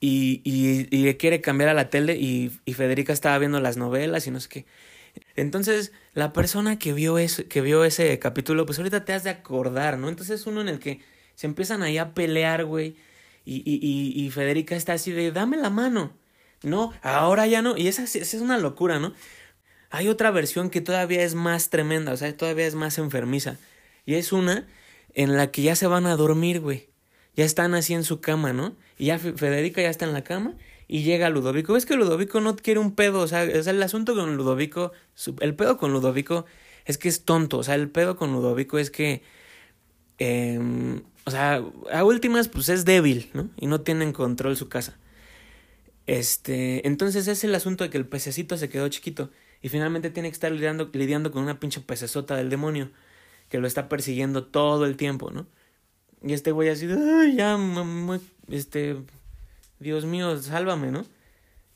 y, 0.00 0.40
y, 0.42 0.88
y, 0.90 1.14
quiere 1.14 1.40
cambiar 1.40 1.68
a 1.68 1.74
la 1.74 1.88
tele 1.88 2.16
y, 2.16 2.50
y 2.64 2.72
Federica 2.72 3.12
estaba 3.12 3.38
viendo 3.38 3.60
las 3.60 3.76
novelas 3.76 4.26
y 4.26 4.32
no 4.32 4.40
sé 4.40 4.48
qué. 4.48 4.66
Entonces, 5.36 5.92
la 6.12 6.32
persona 6.32 6.76
que 6.80 6.92
vio, 6.92 7.18
eso, 7.18 7.44
que 7.48 7.60
vio 7.60 7.84
ese 7.84 8.18
capítulo, 8.18 8.66
pues 8.66 8.78
ahorita 8.78 9.04
te 9.04 9.12
has 9.12 9.22
de 9.22 9.30
acordar, 9.30 9.96
¿no? 9.96 10.08
Entonces 10.08 10.40
es 10.40 10.46
uno 10.48 10.60
en 10.60 10.68
el 10.68 10.80
que 10.80 11.02
se 11.36 11.46
empiezan 11.46 11.84
ahí 11.84 11.98
a 11.98 12.14
pelear, 12.14 12.64
güey 12.64 12.96
y, 13.44 13.62
y, 13.64 14.24
y, 14.24 14.30
Federica 14.30 14.74
está 14.74 14.94
así 14.94 15.12
de, 15.12 15.30
dame 15.30 15.56
la 15.56 15.70
mano. 15.70 16.12
No, 16.62 16.92
ahora 17.02 17.46
ya 17.46 17.60
no. 17.60 17.76
Y 17.76 17.88
esa, 17.88 18.04
esa 18.04 18.18
es 18.18 18.34
una 18.34 18.56
locura, 18.58 18.98
¿no? 18.98 19.12
Hay 19.90 20.08
otra 20.08 20.30
versión 20.30 20.70
que 20.70 20.80
todavía 20.80 21.22
es 21.22 21.34
más 21.34 21.70
tremenda, 21.70 22.12
o 22.12 22.16
sea, 22.16 22.34
todavía 22.36 22.66
es 22.66 22.74
más 22.74 22.98
enfermiza. 22.98 23.58
Y 24.06 24.14
es 24.14 24.32
una 24.32 24.66
en 25.12 25.36
la 25.36 25.50
que 25.50 25.62
ya 25.62 25.76
se 25.76 25.86
van 25.86 26.06
a 26.06 26.16
dormir, 26.16 26.60
güey. 26.60 26.88
Ya 27.36 27.44
están 27.44 27.74
así 27.74 27.94
en 27.94 28.04
su 28.04 28.20
cama, 28.20 28.52
¿no? 28.52 28.76
Y 28.98 29.06
ya 29.06 29.18
Federica 29.18 29.82
ya 29.82 29.90
está 29.90 30.04
en 30.06 30.12
la 30.12 30.24
cama 30.24 30.54
y 30.88 31.02
llega 31.02 31.28
Ludovico. 31.30 31.74
¿Ves 31.74 31.86
que 31.86 31.96
Ludovico 31.96 32.40
no 32.40 32.56
quiere 32.56 32.80
un 32.80 32.94
pedo? 32.94 33.20
O 33.20 33.28
sea, 33.28 33.42
el 33.44 33.82
asunto 33.82 34.14
con 34.14 34.36
Ludovico, 34.36 34.92
el 35.40 35.54
pedo 35.54 35.76
con 35.76 35.92
Ludovico 35.92 36.46
es 36.86 36.98
que 36.98 37.08
es 37.08 37.24
tonto. 37.24 37.58
O 37.58 37.62
sea, 37.62 37.74
el 37.74 37.90
pedo 37.90 38.16
con 38.16 38.32
Ludovico 38.32 38.78
es 38.78 38.90
que... 38.90 39.22
Eh, 40.18 41.02
o 41.24 41.30
sea, 41.30 41.62
a 41.92 42.04
últimas, 42.04 42.48
pues 42.48 42.68
es 42.68 42.84
débil, 42.84 43.30
¿no? 43.32 43.50
Y 43.56 43.66
no 43.66 43.80
tiene 43.80 44.04
en 44.04 44.12
control 44.12 44.56
su 44.56 44.68
casa. 44.68 44.96
Este, 46.06 46.86
entonces 46.86 47.28
es 47.28 47.44
el 47.44 47.54
asunto 47.54 47.84
de 47.84 47.90
que 47.90 47.96
el 47.96 48.06
pececito 48.06 48.58
se 48.58 48.68
quedó 48.68 48.88
chiquito 48.88 49.30
y 49.62 49.70
finalmente 49.70 50.10
tiene 50.10 50.28
que 50.28 50.34
estar 50.34 50.52
lidiando, 50.52 50.90
lidiando 50.92 51.30
con 51.30 51.42
una 51.42 51.58
pinche 51.58 51.80
pecesota 51.80 52.36
del 52.36 52.50
demonio. 52.50 52.90
que 53.48 53.58
lo 53.58 53.66
está 53.66 53.88
persiguiendo 53.88 54.44
todo 54.46 54.86
el 54.86 54.96
tiempo, 54.96 55.30
¿no? 55.30 55.46
Y 56.22 56.32
este 56.32 56.52
güey 56.52 56.70
así, 56.70 56.88
ay, 56.90 57.36
ya, 57.36 57.58
este, 58.48 58.96
Dios 59.78 60.06
mío, 60.06 60.36
sálvame, 60.38 60.90
¿no? 60.90 61.04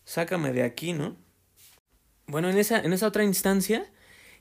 Sácame 0.04 0.52
de 0.52 0.62
aquí, 0.62 0.92
¿no? 0.94 1.16
Bueno, 2.26 2.50
en 2.50 2.58
esa, 2.58 2.80
en 2.80 2.92
esa 2.92 3.06
otra 3.06 3.24
instancia 3.24 3.86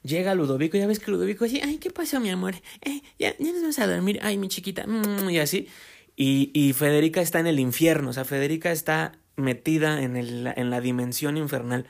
llega 0.03 0.35
Ludovico, 0.35 0.77
ya 0.77 0.87
ves 0.87 0.99
que 0.99 1.11
Ludovico 1.11 1.45
así, 1.45 1.61
ay, 1.63 1.77
¿qué 1.77 1.91
pasó, 1.91 2.19
mi 2.19 2.29
amor? 2.29 2.55
Eh, 2.81 3.01
ya, 3.19 3.35
ya 3.37 3.51
nos 3.51 3.61
vamos 3.61 3.79
a 3.79 3.87
dormir, 3.87 4.19
ay, 4.21 4.37
mi 4.37 4.47
chiquita, 4.47 4.85
mm", 4.87 5.29
y 5.29 5.39
así. 5.39 5.67
Y, 6.15 6.51
y 6.53 6.73
Federica 6.73 7.21
está 7.21 7.39
en 7.39 7.47
el 7.47 7.59
infierno, 7.59 8.09
o 8.09 8.13
sea, 8.13 8.25
Federica 8.25 8.71
está 8.71 9.19
metida 9.35 10.01
en, 10.01 10.17
el, 10.17 10.51
en 10.55 10.69
la 10.69 10.81
dimensión 10.81 11.37
infernal. 11.37 11.85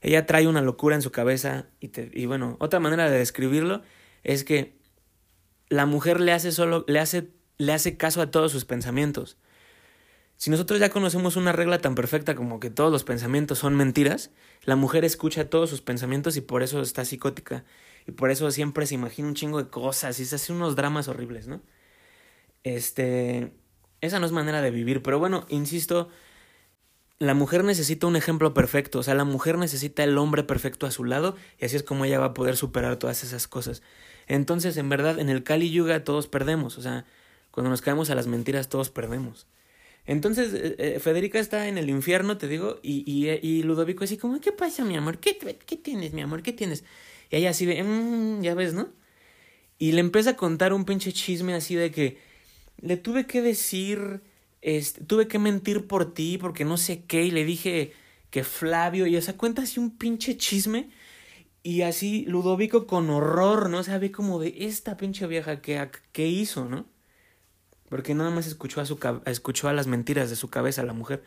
Ella 0.00 0.26
trae 0.26 0.46
una 0.46 0.60
locura 0.60 0.94
en 0.94 1.02
su 1.02 1.10
cabeza 1.10 1.66
y, 1.80 1.90
y 2.12 2.26
bueno, 2.26 2.56
otra 2.60 2.78
manera 2.78 3.10
de 3.10 3.18
describirlo 3.18 3.82
es 4.22 4.44
que 4.44 4.78
la 5.68 5.86
mujer 5.86 6.20
le 6.20 6.32
hace 6.32 6.52
solo, 6.52 6.84
le 6.88 7.00
hace, 7.00 7.30
le 7.56 7.72
hace 7.72 7.96
caso 7.96 8.20
a 8.20 8.30
todos 8.30 8.52
sus 8.52 8.64
pensamientos. 8.64 9.38
Si 10.38 10.50
nosotros 10.50 10.78
ya 10.78 10.88
conocemos 10.90 11.34
una 11.36 11.50
regla 11.50 11.80
tan 11.80 11.96
perfecta 11.96 12.36
como 12.36 12.60
que 12.60 12.70
todos 12.70 12.92
los 12.92 13.02
pensamientos 13.02 13.58
son 13.58 13.74
mentiras, 13.74 14.30
la 14.62 14.76
mujer 14.76 15.04
escucha 15.04 15.50
todos 15.50 15.68
sus 15.68 15.82
pensamientos 15.82 16.36
y 16.36 16.40
por 16.40 16.62
eso 16.62 16.80
está 16.80 17.04
psicótica. 17.04 17.64
Y 18.06 18.12
por 18.12 18.30
eso 18.30 18.50
siempre 18.52 18.86
se 18.86 18.94
imagina 18.94 19.28
un 19.28 19.34
chingo 19.34 19.62
de 19.62 19.68
cosas 19.68 20.18
y 20.20 20.24
se 20.24 20.36
hace 20.36 20.52
unos 20.52 20.76
dramas 20.76 21.08
horribles, 21.08 21.48
¿no? 21.48 21.60
Este. 22.64 23.52
Esa 24.00 24.20
no 24.20 24.26
es 24.26 24.32
manera 24.32 24.62
de 24.62 24.70
vivir. 24.70 25.02
Pero 25.02 25.18
bueno, 25.18 25.44
insisto, 25.48 26.08
la 27.18 27.34
mujer 27.34 27.64
necesita 27.64 28.06
un 28.06 28.14
ejemplo 28.16 28.54
perfecto. 28.54 29.00
O 29.00 29.02
sea, 29.02 29.14
la 29.14 29.24
mujer 29.24 29.58
necesita 29.58 30.04
el 30.04 30.16
hombre 30.18 30.44
perfecto 30.44 30.86
a 30.86 30.92
su 30.92 31.04
lado. 31.04 31.36
Y 31.58 31.64
así 31.64 31.76
es 31.76 31.82
como 31.82 32.04
ella 32.04 32.20
va 32.20 32.26
a 32.26 32.34
poder 32.34 32.56
superar 32.56 32.96
todas 32.96 33.24
esas 33.24 33.48
cosas. 33.48 33.82
Entonces, 34.28 34.76
en 34.76 34.88
verdad, 34.88 35.18
en 35.18 35.30
el 35.30 35.42
Kali 35.42 35.70
Yuga 35.70 36.04
todos 36.04 36.28
perdemos. 36.28 36.78
O 36.78 36.82
sea, 36.82 37.06
cuando 37.50 37.70
nos 37.70 37.82
caemos 37.82 38.10
a 38.10 38.14
las 38.14 38.28
mentiras, 38.28 38.68
todos 38.68 38.90
perdemos. 38.90 39.48
Entonces, 40.08 40.54
eh, 40.54 40.74
eh, 40.78 41.00
Federica 41.00 41.38
está 41.38 41.68
en 41.68 41.76
el 41.76 41.90
infierno, 41.90 42.38
te 42.38 42.48
digo, 42.48 42.80
y, 42.82 43.04
y, 43.06 43.28
y, 43.46 43.62
Ludovico 43.62 44.04
así 44.04 44.16
como, 44.16 44.40
¿qué 44.40 44.52
pasa, 44.52 44.82
mi 44.82 44.96
amor? 44.96 45.18
¿Qué, 45.18 45.36
¿Qué 45.36 45.76
tienes, 45.76 46.14
mi 46.14 46.22
amor? 46.22 46.42
¿Qué 46.42 46.54
tienes? 46.54 46.82
Y 47.30 47.36
ella 47.36 47.50
así 47.50 47.66
de, 47.66 47.82
mmm, 47.82 48.40
ya 48.40 48.54
ves, 48.54 48.72
¿no? 48.72 48.88
Y 49.78 49.92
le 49.92 50.00
empieza 50.00 50.30
a 50.30 50.36
contar 50.36 50.72
un 50.72 50.86
pinche 50.86 51.12
chisme 51.12 51.52
así 51.54 51.74
de 51.74 51.90
que 51.90 52.18
le 52.80 52.96
tuve 52.96 53.26
que 53.26 53.42
decir, 53.42 54.22
este, 54.62 55.04
tuve 55.04 55.28
que 55.28 55.38
mentir 55.38 55.86
por 55.86 56.14
ti 56.14 56.38
porque 56.38 56.64
no 56.64 56.78
sé 56.78 57.04
qué, 57.04 57.24
y 57.24 57.30
le 57.30 57.44
dije 57.44 57.92
que 58.30 58.44
Flavio, 58.44 59.06
y 59.06 59.16
o 59.16 59.22
sea, 59.22 59.36
cuenta 59.36 59.62
así 59.62 59.78
un 59.78 59.98
pinche 59.98 60.38
chisme, 60.38 60.88
y 61.62 61.82
así 61.82 62.24
Ludovico 62.26 62.86
con 62.86 63.10
horror, 63.10 63.68
¿no? 63.68 63.82
Sabe 63.84 64.10
como 64.10 64.38
de 64.40 64.54
esta 64.60 64.96
pinche 64.96 65.26
vieja 65.26 65.60
que, 65.60 65.90
que 66.12 66.28
hizo, 66.28 66.64
¿no? 66.64 66.86
Porque 67.88 68.14
nada 68.14 68.30
más 68.30 68.46
escuchó 68.46 68.80
a, 68.80 68.86
su, 68.86 68.98
escuchó 69.26 69.68
a 69.68 69.72
las 69.72 69.86
mentiras 69.86 70.30
de 70.30 70.36
su 70.36 70.48
cabeza 70.48 70.82
la 70.82 70.92
mujer. 70.92 71.22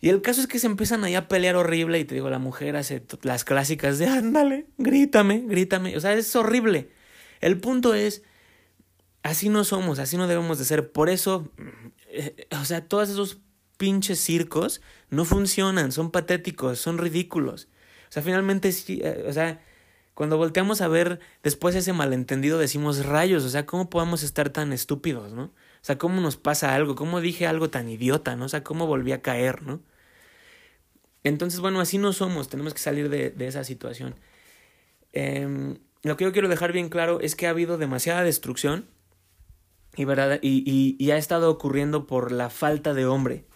Y 0.00 0.10
el 0.10 0.20
caso 0.20 0.40
es 0.40 0.46
que 0.46 0.58
se 0.58 0.66
empiezan 0.66 1.02
ahí 1.04 1.14
a 1.14 1.28
pelear 1.28 1.56
horrible 1.56 1.98
y 1.98 2.04
te 2.04 2.14
digo, 2.14 2.28
la 2.28 2.38
mujer 2.38 2.76
hace 2.76 3.02
las 3.22 3.44
clásicas 3.44 3.98
de 3.98 4.06
ándale, 4.06 4.66
grítame, 4.76 5.44
grítame. 5.46 5.96
O 5.96 6.00
sea, 6.00 6.12
es 6.12 6.34
horrible. 6.36 6.90
El 7.40 7.58
punto 7.58 7.94
es, 7.94 8.22
así 9.22 9.48
no 9.48 9.64
somos, 9.64 9.98
así 9.98 10.16
no 10.16 10.28
debemos 10.28 10.58
de 10.58 10.64
ser. 10.66 10.92
Por 10.92 11.08
eso, 11.08 11.50
eh, 12.08 12.46
o 12.50 12.64
sea, 12.64 12.86
todos 12.86 13.08
esos 13.08 13.38
pinches 13.76 14.20
circos 14.20 14.82
no 15.10 15.24
funcionan, 15.24 15.90
son 15.90 16.10
patéticos, 16.10 16.78
son 16.78 16.98
ridículos. 16.98 17.68
O 18.08 18.12
sea, 18.12 18.22
finalmente, 18.22 18.70
eh, 18.88 19.24
o 19.26 19.32
sea, 19.32 19.60
cuando 20.14 20.36
volteamos 20.36 20.80
a 20.80 20.88
ver 20.88 21.18
después 21.42 21.74
ese 21.74 21.92
malentendido 21.92 22.58
decimos 22.58 23.04
rayos, 23.04 23.44
o 23.44 23.48
sea, 23.48 23.66
¿cómo 23.66 23.90
podemos 23.90 24.22
estar 24.22 24.50
tan 24.50 24.72
estúpidos, 24.72 25.32
no? 25.32 25.44
O 25.44 25.86
sea, 25.86 25.98
¿cómo 25.98 26.20
nos 26.20 26.36
pasa 26.36 26.74
algo? 26.74 26.94
¿Cómo 26.94 27.20
dije 27.20 27.46
algo 27.46 27.68
tan 27.68 27.88
idiota, 27.88 28.36
no? 28.36 28.46
O 28.46 28.48
sea, 28.48 28.62
¿cómo 28.64 28.86
volví 28.86 29.12
a 29.12 29.22
caer, 29.22 29.62
no? 29.62 29.80
Entonces, 31.24 31.60
bueno, 31.60 31.80
así 31.80 31.98
no 31.98 32.12
somos, 32.12 32.48
tenemos 32.48 32.74
que 32.74 32.80
salir 32.80 33.08
de, 33.08 33.34
esa 33.46 33.64
situación. 33.64 34.14
Eh, 35.12 35.78
lo 36.02 36.16
que 36.16 36.24
yo 36.24 36.32
quiero 36.32 36.48
dejar 36.48 36.72
bien 36.72 36.90
claro 36.90 37.20
es 37.20 37.34
que 37.34 37.46
ha 37.46 37.50
habido 37.50 37.78
demasiada 37.78 38.22
destrucción 38.22 38.86
y, 39.96 40.04
¿verdad? 40.04 40.38
y, 40.42 40.62
y, 40.70 41.02
y 41.02 41.10
ha 41.10 41.16
estado 41.16 41.50
ocurriendo 41.50 42.06
por 42.06 42.30
la 42.30 42.50
falta 42.50 42.94
de 42.94 43.06
hombre. 43.06 43.46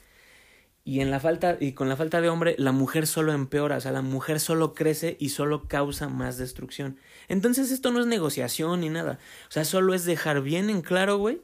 Y 0.88 1.02
en 1.02 1.10
la 1.10 1.20
falta, 1.20 1.58
y 1.60 1.72
con 1.72 1.90
la 1.90 1.96
falta 1.96 2.22
de 2.22 2.30
hombre, 2.30 2.54
la 2.56 2.72
mujer 2.72 3.06
solo 3.06 3.34
empeora, 3.34 3.76
o 3.76 3.80
sea, 3.82 3.92
la 3.92 4.00
mujer 4.00 4.40
solo 4.40 4.72
crece 4.72 5.18
y 5.20 5.28
solo 5.28 5.68
causa 5.68 6.08
más 6.08 6.38
destrucción. 6.38 6.98
Entonces 7.28 7.70
esto 7.70 7.90
no 7.90 8.00
es 8.00 8.06
negociación 8.06 8.80
ni 8.80 8.88
nada. 8.88 9.18
O 9.50 9.52
sea, 9.52 9.66
solo 9.66 9.92
es 9.92 10.06
dejar 10.06 10.40
bien 10.40 10.70
en 10.70 10.80
claro, 10.80 11.18
güey, 11.18 11.42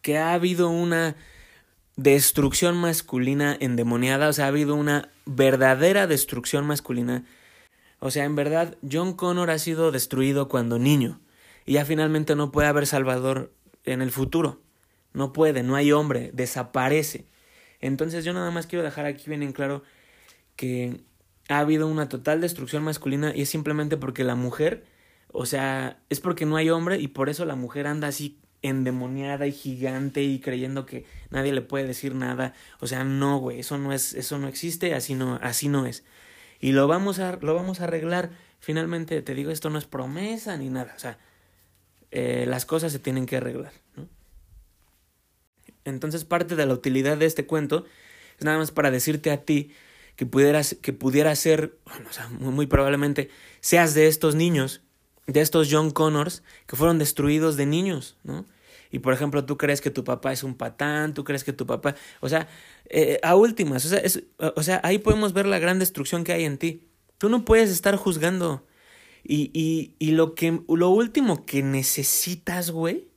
que 0.00 0.16
ha 0.16 0.32
habido 0.32 0.70
una 0.70 1.16
destrucción 1.96 2.78
masculina 2.78 3.58
endemoniada, 3.60 4.30
o 4.30 4.32
sea, 4.32 4.46
ha 4.46 4.48
habido 4.48 4.74
una 4.74 5.10
verdadera 5.26 6.06
destrucción 6.06 6.66
masculina. 6.66 7.26
O 7.98 8.10
sea, 8.10 8.24
en 8.24 8.36
verdad, 8.36 8.78
John 8.90 9.12
Connor 9.12 9.50
ha 9.50 9.58
sido 9.58 9.92
destruido 9.92 10.48
cuando 10.48 10.78
niño. 10.78 11.20
Y 11.66 11.74
ya 11.74 11.84
finalmente 11.84 12.36
no 12.36 12.50
puede 12.52 12.68
haber 12.68 12.86
Salvador 12.86 13.52
en 13.84 14.00
el 14.00 14.10
futuro. 14.10 14.62
No 15.12 15.34
puede, 15.34 15.62
no 15.62 15.76
hay 15.76 15.92
hombre, 15.92 16.30
desaparece. 16.32 17.26
Entonces 17.82 18.24
yo 18.24 18.32
nada 18.32 18.50
más 18.50 18.66
quiero 18.66 18.82
dejar 18.82 19.04
aquí 19.04 19.28
bien 19.28 19.42
en 19.42 19.52
claro 19.52 19.82
que 20.56 21.02
ha 21.48 21.58
habido 21.58 21.88
una 21.88 22.08
total 22.08 22.40
destrucción 22.40 22.82
masculina 22.84 23.32
y 23.34 23.42
es 23.42 23.50
simplemente 23.50 23.96
porque 23.98 24.24
la 24.24 24.36
mujer, 24.36 24.86
o 25.32 25.44
sea, 25.44 26.00
es 26.08 26.20
porque 26.20 26.46
no 26.46 26.56
hay 26.56 26.70
hombre 26.70 26.98
y 26.98 27.08
por 27.08 27.28
eso 27.28 27.44
la 27.44 27.56
mujer 27.56 27.86
anda 27.86 28.08
así 28.08 28.38
endemoniada 28.62 29.46
y 29.46 29.52
gigante 29.52 30.22
y 30.22 30.40
creyendo 30.40 30.86
que 30.86 31.04
nadie 31.30 31.52
le 31.52 31.62
puede 31.62 31.86
decir 31.86 32.14
nada. 32.14 32.54
O 32.80 32.86
sea, 32.86 33.04
no, 33.04 33.38
güey, 33.38 33.60
eso 33.60 33.76
no 33.78 33.92
es, 33.92 34.14
eso 34.14 34.38
no 34.38 34.48
existe, 34.48 34.94
así 34.94 35.14
no, 35.14 35.38
así 35.42 35.68
no 35.68 35.86
es. 35.86 36.04
Y 36.60 36.72
lo 36.72 36.86
vamos 36.86 37.18
a, 37.18 37.38
lo 37.42 37.54
vamos 37.54 37.80
a 37.80 37.84
arreglar. 37.84 38.30
Finalmente, 38.60 39.20
te 39.22 39.34
digo, 39.34 39.50
esto 39.50 39.68
no 39.70 39.78
es 39.78 39.86
promesa 39.86 40.56
ni 40.56 40.70
nada. 40.70 40.94
O 40.96 40.98
sea, 41.00 41.18
eh, 42.12 42.46
las 42.48 42.64
cosas 42.64 42.92
se 42.92 43.00
tienen 43.00 43.26
que 43.26 43.36
arreglar. 43.36 43.72
Entonces 45.84 46.24
parte 46.24 46.56
de 46.56 46.66
la 46.66 46.74
utilidad 46.74 47.16
de 47.16 47.26
este 47.26 47.46
cuento 47.46 47.84
es 48.38 48.44
nada 48.44 48.58
más 48.58 48.70
para 48.70 48.90
decirte 48.90 49.30
a 49.30 49.44
ti 49.44 49.72
que 50.16 50.26
pudieras, 50.26 50.76
que 50.80 50.92
pudiera 50.92 51.34
ser, 51.34 51.78
o 52.08 52.12
sea, 52.12 52.28
muy, 52.28 52.66
probablemente 52.66 53.30
seas 53.60 53.94
de 53.94 54.06
estos 54.08 54.34
niños, 54.34 54.82
de 55.26 55.40
estos 55.40 55.68
John 55.70 55.90
Connors 55.90 56.42
que 56.66 56.76
fueron 56.76 56.98
destruidos 56.98 57.56
de 57.56 57.66
niños, 57.66 58.16
¿no? 58.24 58.46
Y 58.90 58.98
por 58.98 59.14
ejemplo, 59.14 59.46
tú 59.46 59.56
crees 59.56 59.80
que 59.80 59.90
tu 59.90 60.04
papá 60.04 60.32
es 60.32 60.42
un 60.42 60.54
patán, 60.54 61.14
tú 61.14 61.24
crees 61.24 61.44
que 61.44 61.54
tu 61.54 61.66
papá, 61.66 61.94
o 62.20 62.28
sea, 62.28 62.46
eh, 62.90 63.18
a 63.22 63.34
últimas, 63.36 63.86
o 63.86 63.88
sea, 63.88 64.02
o 64.54 64.62
sea, 64.62 64.80
ahí 64.84 64.98
podemos 64.98 65.32
ver 65.32 65.46
la 65.46 65.58
gran 65.58 65.78
destrucción 65.78 66.24
que 66.24 66.32
hay 66.32 66.44
en 66.44 66.58
ti. 66.58 66.86
Tú 67.16 67.30
no 67.30 67.44
puedes 67.46 67.70
estar 67.70 67.96
juzgando. 67.96 68.66
Y, 69.24 69.50
y, 69.54 69.94
y 69.98 70.10
lo 70.10 70.34
que, 70.34 70.60
lo 70.68 70.90
último 70.90 71.46
que 71.46 71.62
necesitas, 71.62 72.70
güey, 72.70 73.08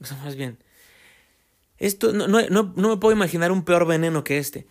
o 0.00 0.04
sea, 0.04 0.18
más 0.18 0.36
bien, 0.36 0.58
esto 1.86 2.12
no, 2.12 2.26
no, 2.28 2.40
no, 2.48 2.72
no 2.76 2.88
me 2.88 2.96
puedo 2.96 3.14
imaginar 3.14 3.52
un 3.52 3.64
peor 3.64 3.86
veneno 3.86 4.24
que 4.24 4.38
este. 4.38 4.66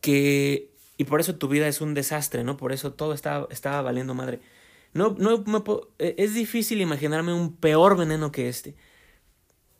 Que. 0.00 0.70
Y 0.96 1.04
por 1.04 1.20
eso 1.20 1.36
tu 1.36 1.48
vida 1.48 1.68
es 1.68 1.80
un 1.80 1.94
desastre, 1.94 2.42
¿no? 2.42 2.56
Por 2.56 2.72
eso 2.72 2.92
todo 2.92 3.12
estaba, 3.12 3.46
estaba 3.50 3.82
valiendo 3.82 4.14
madre. 4.14 4.40
No, 4.94 5.14
no 5.18 5.44
me 5.44 5.60
puedo, 5.60 5.92
e, 5.98 6.14
es 6.18 6.34
difícil 6.34 6.80
imaginarme 6.80 7.34
un 7.34 7.54
peor 7.54 7.96
veneno 7.98 8.32
que 8.32 8.48
este. 8.48 8.74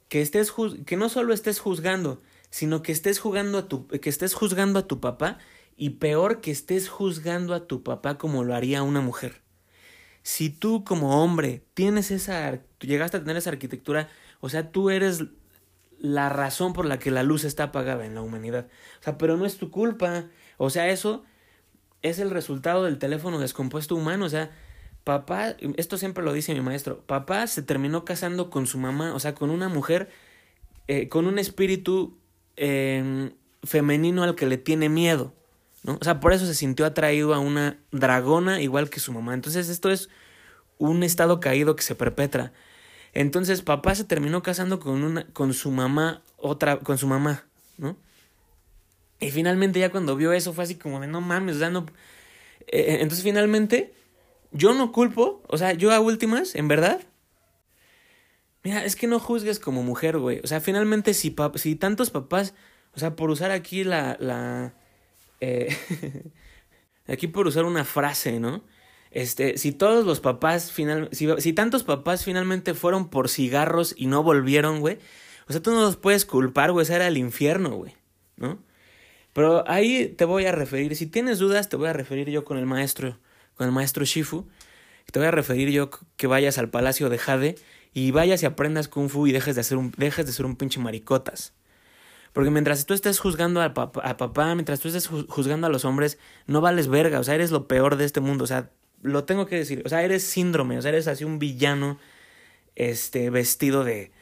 Que 0.08 0.20
estés 0.20 0.52
que 0.84 0.96
no 0.96 1.08
solo 1.08 1.32
estés 1.32 1.58
juzgando, 1.58 2.20
sino 2.50 2.82
que 2.82 2.92
estés 2.92 3.18
jugando 3.18 3.58
a 3.58 3.68
tu, 3.68 3.88
que 3.88 4.10
estés 4.10 4.34
juzgando 4.34 4.78
a 4.78 4.86
tu 4.86 5.00
papá 5.00 5.38
y 5.76 5.90
peor 5.90 6.40
que 6.42 6.50
estés 6.50 6.88
juzgando 6.88 7.54
a 7.54 7.66
tu 7.66 7.82
papá 7.82 8.18
como 8.18 8.44
lo 8.44 8.54
haría 8.54 8.82
una 8.82 9.00
mujer. 9.00 9.40
Si 10.22 10.50
tú 10.50 10.84
como 10.84 11.22
hombre 11.22 11.64
tienes 11.72 12.10
esa, 12.10 12.60
llegaste 12.80 13.16
a 13.16 13.20
tener 13.20 13.38
esa 13.38 13.50
arquitectura, 13.50 14.10
o 14.40 14.48
sea, 14.50 14.70
tú 14.70 14.90
eres 14.90 15.24
la 15.98 16.28
razón 16.28 16.72
por 16.72 16.86
la 16.86 16.98
que 16.98 17.10
la 17.10 17.22
luz 17.22 17.44
está 17.44 17.64
apagada 17.64 18.06
en 18.06 18.14
la 18.14 18.22
humanidad. 18.22 18.68
O 19.00 19.02
sea, 19.02 19.18
pero 19.18 19.36
no 19.36 19.46
es 19.46 19.56
tu 19.56 19.70
culpa. 19.70 20.26
O 20.56 20.70
sea, 20.70 20.88
eso 20.88 21.24
es 22.02 22.18
el 22.18 22.30
resultado 22.30 22.84
del 22.84 22.98
teléfono 22.98 23.38
descompuesto 23.38 23.96
humano. 23.96 24.24
O 24.24 24.28
sea, 24.28 24.50
papá, 25.04 25.56
esto 25.76 25.96
siempre 25.96 26.24
lo 26.24 26.32
dice 26.32 26.54
mi 26.54 26.60
maestro, 26.60 27.00
papá 27.06 27.46
se 27.46 27.62
terminó 27.62 28.04
casando 28.04 28.50
con 28.50 28.66
su 28.66 28.78
mamá, 28.78 29.14
o 29.14 29.20
sea, 29.20 29.34
con 29.34 29.50
una 29.50 29.68
mujer, 29.68 30.10
eh, 30.86 31.08
con 31.08 31.26
un 31.26 31.38
espíritu 31.38 32.18
eh, 32.56 33.32
femenino 33.62 34.22
al 34.22 34.34
que 34.34 34.46
le 34.46 34.58
tiene 34.58 34.88
miedo. 34.88 35.32
¿no? 35.82 35.98
O 36.00 36.04
sea, 36.04 36.20
por 36.20 36.32
eso 36.32 36.46
se 36.46 36.54
sintió 36.54 36.86
atraído 36.86 37.34
a 37.34 37.38
una 37.38 37.78
dragona 37.90 38.60
igual 38.60 38.90
que 38.90 39.00
su 39.00 39.12
mamá. 39.12 39.34
Entonces, 39.34 39.68
esto 39.68 39.90
es 39.90 40.08
un 40.78 41.02
estado 41.02 41.40
caído 41.40 41.76
que 41.76 41.82
se 41.82 41.94
perpetra. 41.94 42.52
Entonces 43.12 43.62
papá 43.62 43.94
se 43.94 44.04
terminó 44.04 44.42
casando 44.42 44.80
con 44.80 45.02
una 45.02 45.26
con 45.32 45.54
su 45.54 45.70
mamá, 45.70 46.22
otra 46.36 46.78
con 46.78 46.98
su 46.98 47.06
mamá, 47.06 47.44
¿no? 47.76 47.96
Y 49.20 49.30
finalmente 49.30 49.80
ya 49.80 49.90
cuando 49.90 50.16
vio 50.16 50.32
eso 50.32 50.52
fue 50.52 50.64
así 50.64 50.76
como 50.76 51.00
de 51.00 51.06
no 51.08 51.20
mames, 51.20 51.56
o 51.56 51.58
sea, 51.58 51.70
no 51.70 51.86
eh, 52.68 52.98
entonces 53.00 53.24
finalmente 53.24 53.94
yo 54.52 54.74
no 54.74 54.92
culpo, 54.92 55.42
o 55.48 55.58
sea, 55.58 55.72
yo 55.72 55.92
a 55.92 56.00
últimas, 56.00 56.54
en 56.54 56.68
verdad, 56.68 57.00
Mira, 58.64 58.84
es 58.84 58.96
que 58.96 59.06
no 59.06 59.20
juzgues 59.20 59.58
como 59.60 59.82
mujer, 59.82 60.18
güey. 60.18 60.40
O 60.42 60.46
sea, 60.46 60.60
finalmente 60.60 61.14
si, 61.14 61.34
si 61.54 61.76
tantos 61.76 62.10
papás, 62.10 62.54
o 62.94 62.98
sea, 62.98 63.16
por 63.16 63.30
usar 63.30 63.50
aquí 63.50 63.84
la... 63.84 64.16
la 64.20 64.74
eh, 65.40 65.74
aquí 67.06 67.28
por 67.28 67.46
usar 67.46 67.64
una 67.64 67.84
frase, 67.84 68.40
¿no? 68.40 68.64
Este, 69.18 69.58
si 69.58 69.72
todos 69.72 70.06
los 70.06 70.20
papás, 70.20 70.70
final, 70.70 71.08
si, 71.10 71.52
tantos 71.52 71.82
papás 71.82 72.24
finalmente 72.24 72.72
fueron 72.72 73.10
por 73.10 73.28
cigarros 73.28 73.92
y 73.96 74.06
no 74.06 74.22
volvieron, 74.22 74.78
güey, 74.78 74.98
o 75.48 75.52
sea, 75.52 75.60
tú 75.60 75.72
no 75.72 75.80
los 75.80 75.96
puedes 75.96 76.24
culpar, 76.24 76.70
güey, 76.70 76.84
ese 76.84 76.94
era 76.94 77.08
el 77.08 77.16
infierno, 77.16 77.70
güey, 77.70 77.96
¿no? 78.36 78.60
Pero 79.32 79.68
ahí 79.68 80.06
te 80.06 80.24
voy 80.24 80.44
a 80.44 80.52
referir, 80.52 80.94
si 80.94 81.08
tienes 81.08 81.40
dudas, 81.40 81.68
te 81.68 81.74
voy 81.74 81.88
a 81.88 81.92
referir 81.92 82.30
yo 82.30 82.44
con 82.44 82.58
el 82.58 82.66
maestro, 82.66 83.18
con 83.56 83.66
el 83.66 83.72
maestro 83.72 84.04
Shifu, 84.04 84.46
te 85.10 85.18
voy 85.18 85.26
a 85.26 85.32
referir 85.32 85.70
yo 85.70 85.90
que 86.16 86.28
vayas 86.28 86.56
al 86.58 86.70
palacio 86.70 87.08
de 87.08 87.18
Jade 87.18 87.56
y 87.92 88.12
vayas 88.12 88.44
y 88.44 88.46
aprendas 88.46 88.86
kung 88.86 89.08
fu 89.08 89.26
y 89.26 89.32
dejes 89.32 89.56
de, 89.56 89.62
hacer 89.62 89.78
dejes 89.96 90.26
de 90.26 90.32
ser 90.32 90.46
un 90.46 90.54
pinche 90.54 90.78
maricotas. 90.78 91.54
Porque 92.32 92.50
mientras 92.50 92.86
tú 92.86 92.94
estés 92.94 93.18
juzgando 93.18 93.60
a 93.62 93.74
papá, 93.74 94.00
a 94.04 94.16
papá, 94.16 94.54
mientras 94.54 94.78
tú 94.78 94.86
estés 94.86 95.08
juzgando 95.08 95.66
a 95.66 95.70
los 95.70 95.84
hombres, 95.84 96.20
no 96.46 96.60
vales 96.60 96.86
verga, 96.86 97.18
o 97.18 97.24
sea, 97.24 97.34
eres 97.34 97.50
lo 97.50 97.66
peor 97.66 97.96
de 97.96 98.04
este 98.04 98.20
mundo, 98.20 98.44
o 98.44 98.46
sea, 98.46 98.70
lo 99.02 99.24
tengo 99.24 99.46
que 99.46 99.56
decir, 99.56 99.82
o 99.84 99.88
sea, 99.88 100.02
eres 100.02 100.24
síndrome, 100.24 100.78
o 100.78 100.82
sea, 100.82 100.90
eres 100.90 101.08
así 101.08 101.24
un 101.24 101.38
villano, 101.38 101.98
este, 102.74 103.30
vestido 103.30 103.84
de, 103.84 104.12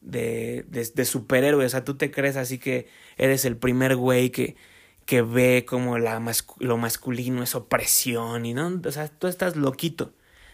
de, 0.00 0.64
de, 0.68 1.04
superhéroe, 1.04 1.64
o 1.64 1.68
sea, 1.68 1.84
tú 1.84 1.96
te 1.96 2.10
crees 2.10 2.36
así 2.36 2.58
que 2.58 2.88
eres 3.16 3.44
el 3.44 3.56
primer 3.56 3.96
güey 3.96 4.30
que, 4.30 4.56
que 5.06 5.22
ve 5.22 5.64
como 5.66 5.98
la 5.98 6.22
lo 6.58 6.76
masculino 6.76 7.42
es 7.42 7.54
opresión 7.54 8.46
y 8.46 8.54
no, 8.54 8.80
o 8.84 8.92
sea, 8.92 9.08
tú 9.08 9.28
estás 9.28 9.56
loquito, 9.56 10.12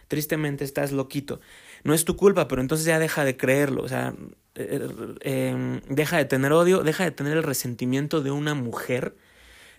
tristemente 0.08 0.64
estás 0.64 0.92
loquito. 0.92 1.40
No 1.84 1.94
es 1.94 2.04
tu 2.04 2.16
culpa, 2.16 2.48
pero 2.48 2.60
entonces 2.60 2.86
ya 2.86 2.98
deja 2.98 3.24
de 3.24 3.36
creerlo, 3.36 3.82
o 3.82 3.88
sea, 3.88 4.14
eh, 4.54 4.88
em, 5.20 5.80
deja 5.88 6.16
de 6.18 6.24
tener 6.24 6.52
odio, 6.52 6.82
deja 6.82 7.04
de 7.04 7.12
tener 7.12 7.36
el 7.36 7.42
resentimiento 7.44 8.20
de 8.20 8.30
una 8.30 8.54
mujer, 8.54 9.16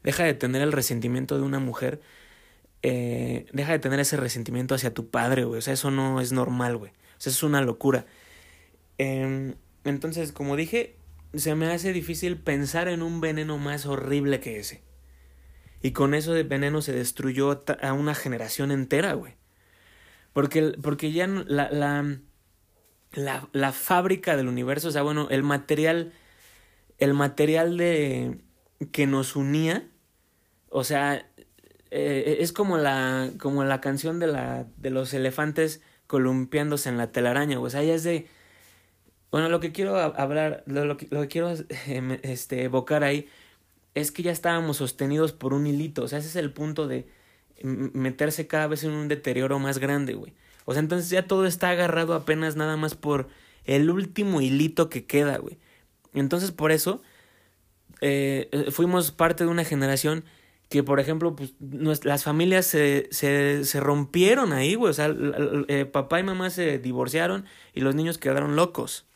deja 0.04 0.24
de 0.24 0.34
tener 0.34 0.62
el 0.62 0.72
resentimiento 0.72 1.38
de 1.38 1.44
una 1.44 1.60
mujer, 1.60 2.02
eh, 2.84 3.46
deja 3.54 3.74
de 3.74 3.80
tener 3.80 4.00
ese 4.00 4.18
resentimiento 4.18 4.76
hacia 4.76 4.94
tu 4.94 5.10
padre, 5.10 5.44
güey, 5.44 5.60
o 5.60 5.62
sea, 5.62 5.74
eso 5.74 5.92
no 5.92 6.22
es 6.22 6.32
normal, 6.32 6.78
güey, 6.78 6.92
o 6.92 7.22
sea, 7.22 7.32
es 7.32 7.44
una 7.44 7.62
locura. 7.62 8.06
Em, 8.98 9.56
entonces, 9.84 10.32
como 10.32 10.56
dije, 10.56 10.96
se 11.34 11.56
me 11.56 11.72
hace 11.72 11.94
difícil 11.94 12.38
pensar 12.38 12.88
en 12.88 13.02
un 13.02 13.22
veneno 13.22 13.58
más 13.58 13.86
horrible 13.86 14.40
que 14.40 14.60
ese. 14.60 14.82
Y 15.82 15.92
con 15.92 16.14
eso 16.14 16.34
de 16.34 16.44
veneno 16.44 16.82
se 16.82 16.92
destruyó 16.92 17.64
a 17.82 17.94
una 17.94 18.16
generación 18.16 18.72
entera, 18.72 19.14
güey. 19.14 19.36
Porque, 20.34 20.74
porque 20.82 21.12
ya 21.12 21.28
la, 21.28 21.70
la, 21.72 22.20
la, 23.14 23.50
la, 23.54 23.72
fábrica 23.72 24.36
del 24.36 24.48
universo, 24.48 24.90
o 24.90 24.92
sea, 24.92 25.02
bueno, 25.02 25.28
el 25.32 25.44
material, 25.44 26.14
el 26.98 27.14
material 27.14 27.78
de, 27.78 28.42
que 28.92 29.08
nos 29.08 29.36
unía, 29.36 29.90
o 30.70 30.84
sea, 30.84 31.29
eh, 31.92 32.38
es 32.40 32.52
como 32.52 32.78
la, 32.78 33.30
como 33.40 33.64
la 33.64 33.82
canción 33.82 34.20
de, 34.20 34.28
la, 34.28 34.66
de 34.78 34.90
los 34.90 35.14
elefantes 35.14 35.82
columpiándose 36.08 36.90
en 36.90 36.98
la 36.98 37.12
telaraña, 37.12 37.60
o 37.60 37.70
sea, 37.70 37.84
ya 37.84 37.94
es 37.94 38.04
de 38.04 38.28
bueno, 39.32 39.50
lo 39.50 39.60
que 39.60 39.72
quiero 39.72 39.98
hablar, 39.98 40.64
lo, 40.66 40.98
que, 40.98 41.08
lo 41.12 41.22
que 41.22 41.28
quiero 41.28 41.54
em, 41.88 42.18
este, 42.24 42.64
evocar 42.64 43.04
ahí 43.04 43.28
es 43.96 44.12
que 44.12 44.24
ya 44.24 44.32
estábamos 44.32 44.78
sostenidos 44.78 45.34
por 45.34 45.54
un 45.54 45.68
hilito. 45.68 46.04
O 46.04 46.08
sea, 46.08 46.20
ese 46.20 46.30
es 46.30 46.36
el 46.36 46.52
punto 46.52 46.88
de 46.88 47.08
meterse 47.64 48.48
cada 48.48 48.68
vez 48.68 48.84
en 48.84 48.92
un 48.92 49.08
deterioro 49.08 49.60
más 49.60 49.80
grande, 49.80 50.14
güey. 50.14 50.34
O 50.66 50.74
sea, 50.74 50.82
entonces 50.82 51.10
ya 51.10 51.28
todo 51.28 51.46
está 51.46 51.70
agarrado 51.70 52.14
apenas 52.14 52.56
nada 52.56 52.78
más 52.78 52.96
por 52.96 53.28
el 53.66 53.90
último 53.90 54.42
hilito 54.42 54.90
que 54.90 55.06
queda, 55.06 55.38
güey. 55.38 55.58
Entonces, 56.14 56.52
por 56.52 56.72
eso, 56.72 57.02
eh, 58.02 58.50
eh, 58.52 58.72
fuimos 58.72 59.12
parte 59.12 59.44
de 59.44 59.50
una 59.50 59.66
generación 59.66 60.24
que, 60.70 60.84
por 60.84 61.00
ejemplo, 61.00 61.36
pues, 61.36 61.54
las 62.06 62.24
familias 62.24 62.66
se, 62.66 63.08
se, 63.12 63.66
se 63.66 63.80
rompieron 63.80 64.54
ahí, 64.54 64.76
güey. 64.76 64.92
O 64.92 64.94
sea, 64.94 65.14
eh, 65.68 65.86
papá 65.86 66.20
y 66.20 66.24
mamá 66.24 66.50
se 66.50 66.80
divorciaron 66.80 67.46
y 67.74 67.82
los 67.82 67.96
niños 67.96 68.18
quedaron 68.18 68.56
locos 68.56 69.10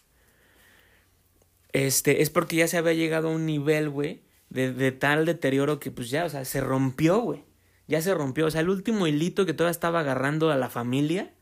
este, 1.73 2.21
es 2.21 2.29
porque 2.29 2.55
ya 2.55 2.67
se 2.67 2.77
había 2.77 2.93
llegado 2.93 3.29
a 3.29 3.31
un 3.31 3.45
nivel, 3.45 3.89
güey, 3.89 4.21
de, 4.49 4.71
de 4.71 4.91
tal 4.91 5.25
deterioro 5.25 5.79
que 5.79 5.91
pues 5.91 6.09
ya, 6.09 6.25
o 6.25 6.29
sea, 6.29 6.45
se 6.45 6.61
rompió, 6.61 7.19
güey. 7.19 7.43
Ya 7.87 8.01
se 8.01 8.13
rompió. 8.13 8.45
O 8.45 8.51
sea, 8.51 8.61
el 8.61 8.69
último 8.69 9.07
hilito 9.07 9.45
que 9.45 9.53
todavía 9.53 9.71
estaba 9.71 9.99
agarrando 10.01 10.51
a 10.51 10.57
la 10.57 10.69
familia, 10.69 11.33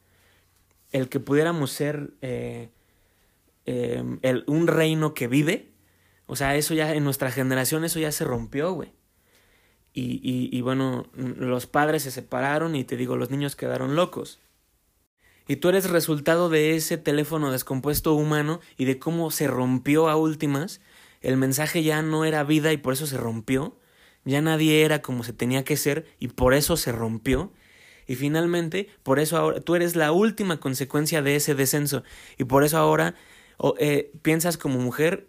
el 0.92 1.10
que 1.10 1.20
pudiéramos 1.20 1.72
ser 1.72 2.14
eh, 2.22 2.70
em, 3.66 4.20
el, 4.24 4.44
un 4.48 4.68
reino 4.68 5.14
que 5.14 5.28
vive, 5.28 5.74
o 6.26 6.36
sea, 6.36 6.56
eso 6.56 6.74
ya 6.74 6.94
en 6.96 7.04
nuestra 7.04 7.32
generación, 7.32 7.84
eso 7.84 8.00
ya 8.00 8.12
se 8.12 8.24
rompió, 8.26 8.74
güey. 8.74 8.94
Y, 9.94 10.22
y, 10.24 10.56
y 10.56 10.62
bueno, 10.62 11.08
los 11.16 11.68
padres 11.68 12.04
se 12.04 12.12
separaron 12.12 12.76
y 12.76 12.84
te 12.84 12.96
digo, 12.96 13.18
los 13.18 13.30
niños 13.30 13.56
quedaron 13.56 13.96
locos 13.96 14.40
y 15.52 15.58
tú 15.58 15.68
eres 15.68 15.90
resultado 15.90 16.48
de 16.48 16.76
ese 16.78 16.98
teléfono 16.98 17.52
descompuesto 17.52 18.14
humano 18.14 18.62
y 18.78 18.86
de 18.86 19.00
cómo 19.00 19.32
se 19.32 19.48
rompió 19.48 20.08
a 20.08 20.16
últimas, 20.16 20.80
el 21.20 21.36
mensaje 21.36 21.84
ya 21.84 22.02
no 22.02 22.24
era 22.26 22.46
vida 22.46 22.72
y 22.72 22.78
por 22.78 22.94
eso 22.94 23.06
se 23.06 23.18
rompió, 23.18 23.78
ya 24.24 24.42
nadie 24.42 24.86
era 24.86 25.02
como 25.02 25.26
se 25.26 25.34
tenía 25.34 25.66
que 25.66 25.76
ser 25.76 26.06
y 26.20 26.30
por 26.30 26.54
eso 26.54 26.78
se 26.78 26.94
rompió. 26.94 27.52
Y 28.08 28.16
finalmente, 28.16 28.88
por 29.04 29.20
eso 29.20 29.36
ahora 29.36 29.60
tú 29.60 29.76
eres 29.76 29.98
la 29.98 30.14
última 30.14 30.62
consecuencia 30.62 31.22
de 31.22 31.36
ese 31.36 31.54
descenso. 31.54 32.04
Y 32.38 32.46
por 32.46 32.64
eso 32.64 32.78
ahora 32.78 33.16
eh, 33.78 34.12
piensas 34.22 34.58
como 34.58 34.80
mujer 34.80 35.28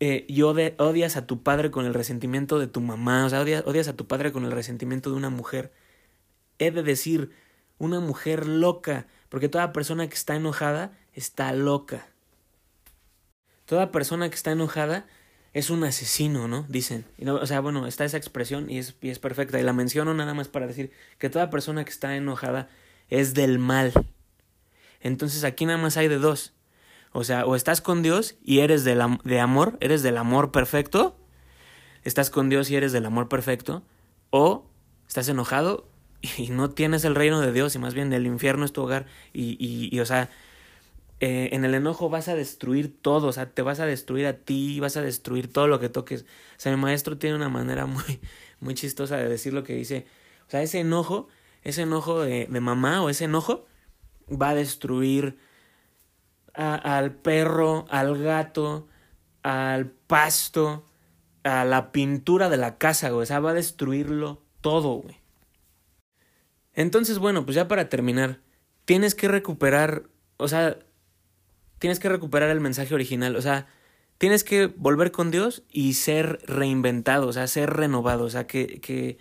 eh, 0.00 0.24
y 0.28 0.42
odias 0.42 1.16
a 1.16 1.26
tu 1.26 1.42
padre 1.42 1.70
con 1.70 1.86
el 1.86 1.94
resentimiento 1.94 2.58
de 2.58 2.66
tu 2.66 2.80
mamá. 2.80 3.24
O 3.26 3.30
sea, 3.30 3.40
odias, 3.40 3.64
odias 3.66 3.88
a 3.88 3.96
tu 3.96 4.06
padre 4.06 4.32
con 4.32 4.44
el 4.44 4.52
resentimiento 4.52 5.10
de 5.10 5.16
una 5.16 5.30
mujer. 5.30 5.72
He 6.58 6.70
de 6.70 6.82
decir, 6.82 7.30
una 7.78 8.00
mujer 8.00 8.46
loca 8.46 9.06
porque 9.28 9.48
toda 9.48 9.72
persona 9.72 10.08
que 10.08 10.14
está 10.14 10.36
enojada 10.36 10.96
está 11.12 11.52
loca. 11.52 12.06
Toda 13.64 13.90
persona 13.90 14.28
que 14.28 14.36
está 14.36 14.52
enojada 14.52 15.06
es 15.52 15.70
un 15.70 15.82
asesino, 15.84 16.48
¿no? 16.48 16.64
Dicen. 16.68 17.04
o 17.26 17.46
sea, 17.46 17.60
bueno, 17.60 17.86
está 17.86 18.04
esa 18.04 18.16
expresión 18.16 18.70
y 18.70 18.78
es, 18.78 18.94
y 19.00 19.10
es 19.10 19.18
perfecta. 19.18 19.58
Y 19.58 19.62
la 19.62 19.72
menciono 19.72 20.14
nada 20.14 20.34
más 20.34 20.48
para 20.48 20.66
decir 20.66 20.92
que 21.18 21.30
toda 21.30 21.50
persona 21.50 21.84
que 21.84 21.90
está 21.90 22.14
enojada 22.16 22.68
es 23.08 23.34
del 23.34 23.58
mal. 23.58 23.92
Entonces 25.00 25.44
aquí 25.44 25.66
nada 25.66 25.78
más 25.78 25.96
hay 25.96 26.08
de 26.08 26.18
dos. 26.18 26.55
O 27.16 27.24
sea, 27.24 27.46
o 27.46 27.56
estás 27.56 27.80
con 27.80 28.02
Dios 28.02 28.36
y 28.44 28.58
eres 28.58 28.84
de, 28.84 28.94
de 29.24 29.40
amor, 29.40 29.78
eres 29.80 30.02
del 30.02 30.18
amor 30.18 30.52
perfecto. 30.52 31.16
Estás 32.04 32.28
con 32.28 32.50
Dios 32.50 32.70
y 32.70 32.76
eres 32.76 32.92
del 32.92 33.06
amor 33.06 33.30
perfecto. 33.30 33.82
O 34.28 34.66
estás 35.08 35.26
enojado 35.30 35.88
y 36.36 36.50
no 36.50 36.68
tienes 36.68 37.06
el 37.06 37.14
reino 37.14 37.40
de 37.40 37.52
Dios 37.52 37.74
y 37.74 37.78
más 37.78 37.94
bien 37.94 38.12
el 38.12 38.26
infierno 38.26 38.66
es 38.66 38.74
tu 38.74 38.82
hogar 38.82 39.06
y, 39.32 39.56
y, 39.58 39.88
y 39.90 40.00
o 40.00 40.04
sea, 40.04 40.28
eh, 41.20 41.48
en 41.52 41.64
el 41.64 41.74
enojo 41.74 42.10
vas 42.10 42.28
a 42.28 42.34
destruir 42.34 42.94
todo, 43.00 43.28
o 43.28 43.32
sea, 43.32 43.48
te 43.48 43.62
vas 43.62 43.80
a 43.80 43.86
destruir 43.86 44.26
a 44.26 44.34
ti, 44.34 44.78
vas 44.80 44.98
a 44.98 45.02
destruir 45.02 45.50
todo 45.50 45.68
lo 45.68 45.80
que 45.80 45.88
toques. 45.88 46.22
O 46.22 46.58
sea, 46.58 46.76
mi 46.76 46.82
maestro 46.82 47.16
tiene 47.16 47.36
una 47.36 47.48
manera 47.48 47.86
muy, 47.86 48.20
muy 48.60 48.74
chistosa 48.74 49.16
de 49.16 49.26
decir 49.26 49.54
lo 49.54 49.64
que 49.64 49.74
dice. 49.74 50.04
O 50.48 50.50
sea, 50.50 50.60
ese 50.60 50.80
enojo, 50.80 51.28
ese 51.64 51.80
enojo 51.80 52.20
de, 52.20 52.44
de 52.44 52.60
mamá 52.60 53.02
o 53.02 53.08
ese 53.08 53.24
enojo 53.24 53.64
va 54.30 54.50
a 54.50 54.54
destruir 54.54 55.38
al 56.56 57.12
perro, 57.12 57.86
al 57.90 58.22
gato, 58.22 58.88
al 59.42 59.86
pasto, 59.86 60.84
a 61.44 61.64
la 61.64 61.92
pintura 61.92 62.48
de 62.48 62.56
la 62.56 62.78
casa, 62.78 63.10
güey. 63.10 63.22
O 63.22 63.26
sea, 63.26 63.40
va 63.40 63.50
a 63.50 63.54
destruirlo 63.54 64.42
todo, 64.60 64.94
güey. 64.94 65.16
Entonces, 66.74 67.18
bueno, 67.18 67.44
pues 67.44 67.54
ya 67.54 67.68
para 67.68 67.88
terminar, 67.88 68.40
tienes 68.84 69.14
que 69.14 69.28
recuperar, 69.28 70.04
o 70.36 70.48
sea, 70.48 70.78
tienes 71.78 72.00
que 72.00 72.08
recuperar 72.08 72.50
el 72.50 72.60
mensaje 72.60 72.94
original, 72.94 73.36
o 73.36 73.42
sea, 73.42 73.66
tienes 74.18 74.44
que 74.44 74.66
volver 74.66 75.10
con 75.10 75.30
Dios 75.30 75.62
y 75.70 75.94
ser 75.94 76.40
reinventado, 76.46 77.28
o 77.28 77.32
sea, 77.32 77.46
ser 77.46 77.70
renovado, 77.70 78.24
o 78.24 78.30
sea, 78.30 78.46
que, 78.46 78.80
que, 78.80 79.18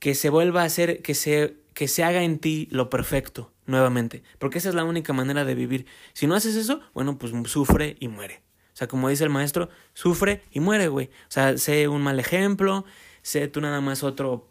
que 0.00 0.14
se 0.14 0.30
vuelva 0.30 0.62
a 0.62 0.66
hacer, 0.66 1.02
que 1.02 1.14
se, 1.14 1.58
que 1.74 1.86
se 1.86 2.02
haga 2.02 2.24
en 2.24 2.38
ti 2.38 2.68
lo 2.70 2.90
perfecto 2.90 3.52
nuevamente, 3.70 4.22
porque 4.38 4.58
esa 4.58 4.68
es 4.68 4.74
la 4.74 4.84
única 4.84 5.12
manera 5.12 5.44
de 5.44 5.54
vivir. 5.54 5.86
Si 6.12 6.26
no 6.26 6.34
haces 6.34 6.56
eso, 6.56 6.80
bueno, 6.92 7.18
pues 7.18 7.32
sufre 7.50 7.96
y 8.00 8.08
muere. 8.08 8.42
O 8.72 8.76
sea, 8.80 8.88
como 8.88 9.08
dice 9.08 9.24
el 9.24 9.30
maestro, 9.30 9.68
sufre 9.94 10.42
y 10.50 10.60
muere, 10.60 10.88
güey. 10.88 11.06
O 11.06 11.30
sea, 11.30 11.56
sé 11.58 11.88
un 11.88 12.02
mal 12.02 12.20
ejemplo, 12.20 12.84
sé 13.22 13.48
tú 13.48 13.60
nada 13.60 13.80
más 13.80 14.02
otro... 14.02 14.48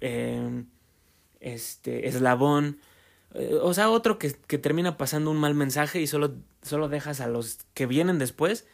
Eh, 0.00 0.64
este, 1.42 2.08
eslabón, 2.08 2.78
eh, 3.34 3.58
o 3.60 3.74
sea, 3.74 3.90
otro 3.90 4.18
que, 4.18 4.32
que, 4.32 4.58
termina 4.58 4.96
pasando 4.96 5.30
un 5.30 5.38
mal 5.38 5.54
mensaje 5.54 6.00
y 6.00 6.06
solo, 6.06 6.34
solo 6.62 6.88
dejas 6.88 7.20
a 7.20 7.26
los 7.26 7.58
que 7.74 7.86
vienen 7.86 8.18
después 8.18 8.66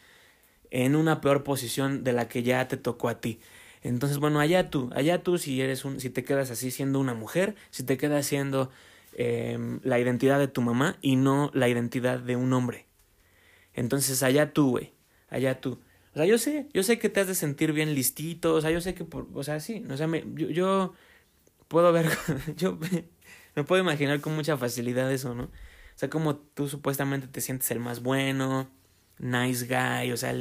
en 0.71 0.95
una 0.95 1.19
peor 1.19 1.43
posición 1.43 2.03
de 2.03 2.13
la 2.13 2.27
que 2.27 2.43
ya 2.43 2.67
te 2.67 2.77
tocó 2.77 3.09
a 3.09 3.19
ti. 3.19 3.39
Entonces, 3.81 4.19
bueno, 4.19 4.39
allá 4.39 4.69
tú, 4.69 4.89
allá 4.93 5.23
tú 5.23 5.37
si 5.37 5.61
eres 5.61 5.85
un, 5.85 5.99
si 5.99 6.09
te 6.09 6.23
quedas 6.23 6.51
así 6.51 6.69
siendo 6.69 6.99
una 6.99 7.13
mujer, 7.13 7.55
si 7.71 7.83
te 7.83 7.97
quedas 7.97 8.25
siendo 8.25 8.69
em, 9.13 9.79
la 9.83 9.99
identidad 9.99 10.39
de 10.39 10.47
tu 10.47 10.61
mamá 10.61 10.97
y 11.01 11.15
no 11.15 11.51
la 11.53 11.67
identidad 11.67 12.19
de 12.19 12.35
un 12.35 12.53
hombre. 12.53 12.85
Entonces 13.73 14.23
allá 14.23 14.53
tú, 14.53 14.71
güey, 14.71 14.93
allá 15.29 15.61
tú. 15.61 15.79
O 16.13 16.15
sea, 16.15 16.25
yo 16.25 16.37
sé, 16.37 16.67
yo 16.73 16.83
sé 16.83 16.99
que 16.99 17.09
te 17.09 17.19
has 17.19 17.27
de 17.27 17.35
sentir 17.35 17.71
bien 17.73 17.93
listito, 17.93 18.55
o 18.55 18.61
sea, 18.61 18.71
yo 18.71 18.81
sé 18.81 18.93
que, 18.93 19.05
por, 19.05 19.27
o 19.33 19.43
sea, 19.43 19.59
sí, 19.59 19.85
o 19.89 19.97
sea, 19.97 20.07
me, 20.07 20.25
yo, 20.33 20.49
yo 20.49 20.93
puedo 21.67 21.91
ver, 21.93 22.07
yo 22.57 22.77
me 23.55 23.63
puedo 23.63 23.81
imaginar 23.81 24.19
con 24.21 24.35
mucha 24.35 24.57
facilidad 24.57 25.11
eso, 25.11 25.35
¿no? 25.35 25.43
O 25.43 25.99
sea, 25.99 26.09
como 26.09 26.37
tú 26.37 26.67
supuestamente 26.67 27.27
te 27.27 27.41
sientes 27.41 27.69
el 27.71 27.79
más 27.79 28.01
bueno, 28.01 28.69
nice 29.19 29.65
guy, 29.65 30.11
o 30.11 30.17
sea, 30.17 30.33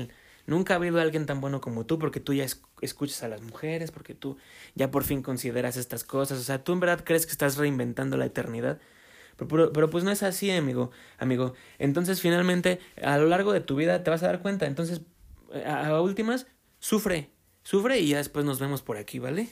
nunca 0.49 0.75
ha 0.75 0.77
habido 0.79 0.99
alguien 0.99 1.27
tan 1.27 1.41
bueno 1.41 1.61
como 1.61 1.87
tú 1.87 1.99
porque 1.99 2.21
tú 2.21 2.33
ya 2.33 2.47
escuchas 2.81 3.23
a 3.23 3.29
las 3.29 3.43
mujeres, 3.43 3.93
porque 3.93 4.15
tú 4.15 4.39
ya 4.75 4.91
por 4.91 5.05
fin 5.05 5.23
consideras 5.23 5.77
estas 5.77 6.05
cosas, 6.05 6.39
o 6.39 6.43
sea, 6.43 6.65
tú 6.65 6.73
en 6.73 6.81
verdad 6.81 7.05
crees 7.05 7.27
que 7.27 7.33
estás 7.33 7.57
reinventando 7.57 8.17
la 8.17 8.27
eternidad. 8.27 8.81
Pero, 9.37 9.73
pero, 9.73 9.89
pues 9.89 10.03
no 10.03 10.11
es 10.11 10.25
así, 10.25 10.51
amigo, 10.51 10.91
amigo. 11.19 11.55
Entonces, 11.79 12.21
finalmente, 12.21 12.81
a 13.01 13.19
lo 13.19 13.27
largo 13.27 13.53
de 13.53 13.61
tu 13.61 13.77
vida 13.77 14.03
te 14.03 14.11
vas 14.11 14.25
a 14.25 14.27
dar 14.27 14.43
cuenta. 14.43 14.67
Entonces, 14.67 15.03
a, 15.65 15.87
a 15.87 16.03
últimas, 16.03 16.49
sufre, 16.81 17.31
sufre 17.63 18.01
y 18.01 18.09
ya 18.09 18.17
después 18.17 18.45
nos 18.45 18.59
vemos 18.59 18.83
por 18.83 18.97
aquí, 18.97 19.21
¿vale? 19.21 19.49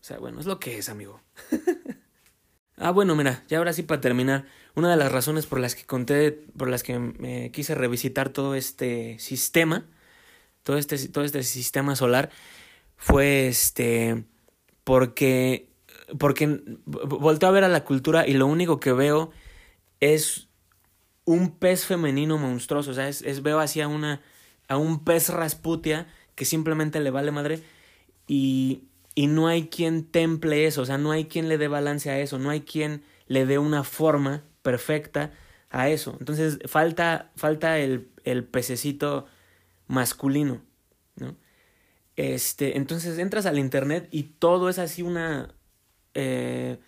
O 0.00 0.04
sea, 0.04 0.18
bueno, 0.18 0.40
es 0.40 0.46
lo 0.46 0.58
que 0.58 0.78
es, 0.78 0.88
amigo. 0.88 1.20
ah, 2.76 2.90
bueno, 2.90 3.14
mira, 3.14 3.44
ya 3.48 3.58
ahora 3.58 3.72
sí 3.72 3.82
para 3.82 4.00
terminar, 4.00 4.46
una 4.74 4.90
de 4.90 4.96
las 4.96 5.12
razones 5.12 5.46
por 5.46 5.60
las 5.60 5.74
que 5.74 5.84
conté, 5.84 6.32
por 6.32 6.68
las 6.68 6.82
que 6.82 6.98
me 6.98 7.50
quise 7.52 7.74
revisitar 7.74 8.30
todo 8.30 8.54
este 8.54 9.18
sistema, 9.18 9.86
todo 10.62 10.78
este, 10.78 10.96
todo 11.08 11.24
este 11.24 11.42
sistema 11.42 11.96
solar, 11.96 12.30
fue 12.96 13.48
este, 13.48 14.24
porque, 14.84 15.68
porque 16.18 16.60
volteo 16.84 17.48
a 17.48 17.52
ver 17.52 17.64
a 17.64 17.68
la 17.68 17.84
cultura 17.84 18.26
y 18.26 18.34
lo 18.34 18.46
único 18.46 18.80
que 18.80 18.92
veo 18.92 19.30
es 20.00 20.48
un 21.24 21.58
pez 21.58 21.86
femenino 21.86 22.38
monstruoso, 22.38 22.90
o 22.90 22.94
sea, 22.94 23.08
es, 23.08 23.22
es 23.22 23.42
veo 23.42 23.60
así 23.60 23.80
a 23.80 23.88
una, 23.88 24.22
a 24.68 24.76
un 24.76 25.04
pez 25.04 25.28
rasputia 25.28 26.06
que 26.34 26.44
simplemente 26.44 27.00
le 27.00 27.10
vale 27.10 27.30
madre 27.30 27.62
y 28.26 28.84
y 29.14 29.26
no 29.26 29.48
hay 29.48 29.68
quien 29.68 30.04
temple 30.04 30.66
eso, 30.66 30.82
o 30.82 30.86
sea, 30.86 30.98
no 30.98 31.10
hay 31.10 31.26
quien 31.26 31.48
le 31.48 31.58
dé 31.58 31.68
balance 31.68 32.10
a 32.10 32.18
eso, 32.18 32.38
no 32.38 32.50
hay 32.50 32.62
quien 32.62 33.02
le 33.26 33.46
dé 33.46 33.58
una 33.58 33.84
forma 33.84 34.44
perfecta 34.62 35.32
a 35.70 35.88
eso. 35.88 36.16
Entonces 36.20 36.58
falta, 36.66 37.32
falta 37.36 37.78
el, 37.78 38.10
el 38.24 38.44
pececito 38.44 39.26
masculino, 39.86 40.62
¿no? 41.16 41.36
Este, 42.16 42.76
entonces 42.76 43.18
entras 43.18 43.46
al 43.46 43.58
internet 43.58 44.08
y 44.10 44.24
todo 44.24 44.68
es 44.68 44.78
así 44.78 45.02
una... 45.02 45.54
Eh, 46.14 46.78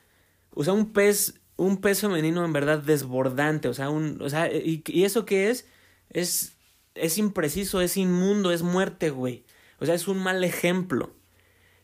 o 0.51 0.65
sea, 0.65 0.75
un 0.75 0.93
pez, 0.93 1.41
un 1.57 1.81
pez 1.81 2.01
femenino 2.01 2.45
en 2.45 2.53
verdad 2.53 2.79
desbordante, 2.79 3.69
o 3.69 3.75
sea, 3.75 3.91
un, 3.91 4.21
o 4.23 4.29
sea, 4.29 4.53
y, 4.53 4.83
y 4.87 5.05
eso 5.05 5.25
que 5.25 5.51
es, 5.51 5.67
es, 6.11 6.57
es 6.95 7.19
impreciso, 7.19 7.81
es 7.81 7.97
inmundo, 7.97 8.53
es 8.53 8.63
muerte, 8.63 9.11
güey. 9.11 9.45
O 9.81 9.87
sea, 9.87 9.95
es 9.95 10.09
un 10.09 10.19
mal 10.19 10.45
ejemplo. 10.45 11.15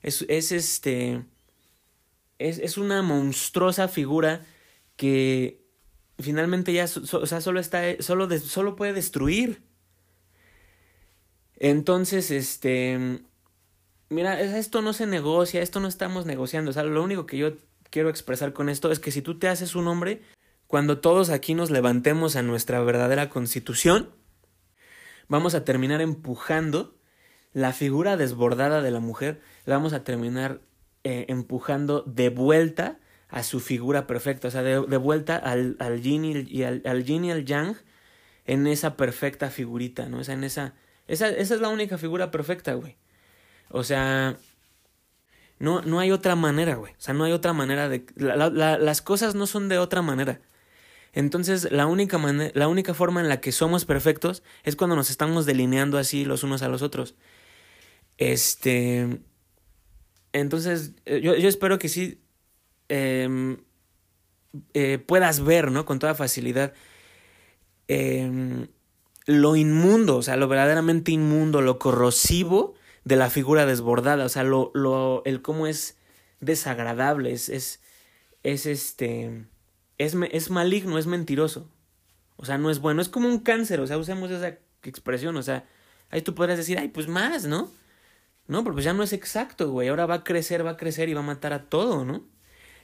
Es, 0.02 0.24
es 0.28 0.52
este. 0.52 1.24
Es, 2.38 2.58
es, 2.58 2.78
una 2.78 3.02
monstruosa 3.02 3.88
figura 3.88 4.46
que 4.96 5.62
finalmente 6.18 6.72
ya 6.72 6.84
o 6.84 7.26
sea, 7.26 7.40
solo 7.40 7.60
está. 7.60 7.82
Solo, 8.00 8.28
solo 8.38 8.76
puede 8.76 8.92
destruir. 8.92 9.62
Entonces, 11.56 12.30
este. 12.30 13.20
Mira, 14.08 14.40
esto 14.40 14.82
no 14.82 14.92
se 14.92 15.06
negocia, 15.06 15.62
esto 15.62 15.78
no 15.78 15.86
estamos 15.86 16.26
negociando. 16.26 16.70
O 16.70 16.74
sea, 16.74 16.82
lo 16.82 17.02
único 17.02 17.26
que 17.26 17.38
yo 17.38 17.52
quiero 17.90 18.08
expresar 18.08 18.52
con 18.52 18.68
esto 18.68 18.90
es 18.90 18.98
que 18.98 19.12
si 19.12 19.22
tú 19.22 19.38
te 19.38 19.48
haces 19.48 19.76
un 19.76 19.86
hombre, 19.86 20.22
cuando 20.66 20.98
todos 20.98 21.30
aquí 21.30 21.54
nos 21.54 21.70
levantemos 21.70 22.36
a 22.36 22.42
nuestra 22.42 22.80
verdadera 22.80 23.28
constitución, 23.28 24.10
vamos 25.28 25.54
a 25.54 25.64
terminar 25.64 26.00
empujando 26.00 26.99
la 27.52 27.72
figura 27.72 28.16
desbordada 28.16 28.82
de 28.82 28.90
la 28.90 29.00
mujer 29.00 29.40
la 29.64 29.76
vamos 29.76 29.92
a 29.92 30.04
terminar 30.04 30.60
eh, 31.04 31.26
empujando 31.28 32.02
de 32.02 32.28
vuelta 32.28 32.98
a 33.28 33.42
su 33.42 33.60
figura 33.60 34.06
perfecta, 34.06 34.48
o 34.48 34.50
sea, 34.50 34.62
de, 34.62 34.78
vuelta 34.96 35.36
al, 35.36 35.76
al 35.78 36.04
y, 36.04 36.62
al, 36.64 36.82
al 36.84 37.08
y 37.08 37.30
al 37.30 37.44
yang 37.44 37.76
en 38.44 38.66
esa 38.66 38.96
perfecta 38.96 39.50
figurita, 39.50 40.08
¿no? 40.08 40.18
O 40.18 40.24
sea, 40.24 40.34
en 40.34 40.44
esa, 40.44 40.74
esa, 41.06 41.28
esa 41.28 41.54
es 41.54 41.60
la 41.60 41.68
única 41.68 41.96
figura 41.98 42.30
perfecta, 42.30 42.74
güey. 42.74 42.96
O 43.68 43.84
sea, 43.84 44.36
no, 45.60 45.82
no 45.82 46.00
hay 46.00 46.10
otra 46.10 46.34
manera, 46.34 46.74
güey. 46.74 46.92
O 46.92 47.00
sea, 47.00 47.14
no 47.14 47.24
hay 47.24 47.32
otra 47.32 47.52
manera 47.52 47.88
de... 47.88 48.04
las 48.16 49.02
cosas 49.02 49.34
no 49.36 49.46
son 49.46 49.68
de 49.68 49.78
otra 49.78 50.02
manera. 50.02 50.40
Entonces, 51.12 51.70
la 51.70 51.86
única, 51.86 52.18
la 52.54 52.68
única 52.68 52.94
forma 52.94 53.20
en 53.20 53.28
la 53.28 53.40
que 53.40 53.52
somos 53.52 53.84
perfectos 53.84 54.42
es 54.64 54.74
cuando 54.74 54.96
nos 54.96 55.10
estamos 55.10 55.46
delineando 55.46 55.98
así 55.98 56.24
los 56.24 56.42
unos 56.42 56.62
a 56.62 56.68
los 56.68 56.82
otros. 56.82 57.14
Este. 58.20 59.18
Entonces, 60.32 60.92
eh, 61.06 61.20
yo, 61.22 61.34
yo 61.34 61.48
espero 61.48 61.78
que 61.78 61.88
sí 61.88 62.20
em, 62.88 63.56
eh, 64.74 64.98
puedas 64.98 65.40
ver, 65.40 65.72
¿no? 65.72 65.86
Con 65.86 65.98
toda 65.98 66.14
facilidad 66.14 66.74
em, 67.88 68.68
lo 69.26 69.56
inmundo, 69.56 70.18
o 70.18 70.22
sea, 70.22 70.36
lo 70.36 70.48
verdaderamente 70.48 71.12
inmundo, 71.12 71.62
lo 71.62 71.78
corrosivo 71.78 72.74
de 73.04 73.16
la 73.16 73.30
figura 73.30 73.66
desbordada, 73.66 74.26
o 74.26 74.28
sea, 74.28 74.44
lo, 74.44 74.70
lo, 74.74 75.22
el 75.24 75.40
cómo 75.40 75.66
es 75.66 75.96
desagradable, 76.40 77.32
es, 77.32 77.48
es, 77.48 77.80
es 78.42 78.66
este, 78.66 79.46
es, 79.98 80.14
es 80.30 80.50
maligno, 80.50 80.98
es 80.98 81.06
mentiroso, 81.06 81.68
o 82.36 82.44
sea, 82.44 82.58
no 82.58 82.70
es 82.70 82.80
bueno, 82.80 83.00
es 83.02 83.08
como 83.08 83.28
un 83.28 83.40
cáncer, 83.40 83.80
o 83.80 83.86
sea, 83.86 83.98
usemos 83.98 84.30
esa 84.30 84.58
expresión, 84.82 85.36
o 85.36 85.42
sea, 85.42 85.64
ahí 86.10 86.22
tú 86.22 86.34
podrías 86.34 86.58
decir, 86.58 86.78
ay, 86.78 86.88
pues 86.88 87.08
más, 87.08 87.46
¿no? 87.46 87.70
No, 88.50 88.64
porque 88.64 88.76
pues 88.76 88.84
ya 88.84 88.92
no 88.92 89.04
es 89.04 89.12
exacto, 89.12 89.70
güey. 89.70 89.88
Ahora 89.88 90.06
va 90.06 90.16
a 90.16 90.24
crecer, 90.24 90.66
va 90.66 90.70
a 90.72 90.76
crecer 90.76 91.08
y 91.08 91.14
va 91.14 91.20
a 91.20 91.22
matar 91.22 91.52
a 91.52 91.68
todo, 91.68 92.04
¿no? 92.04 92.24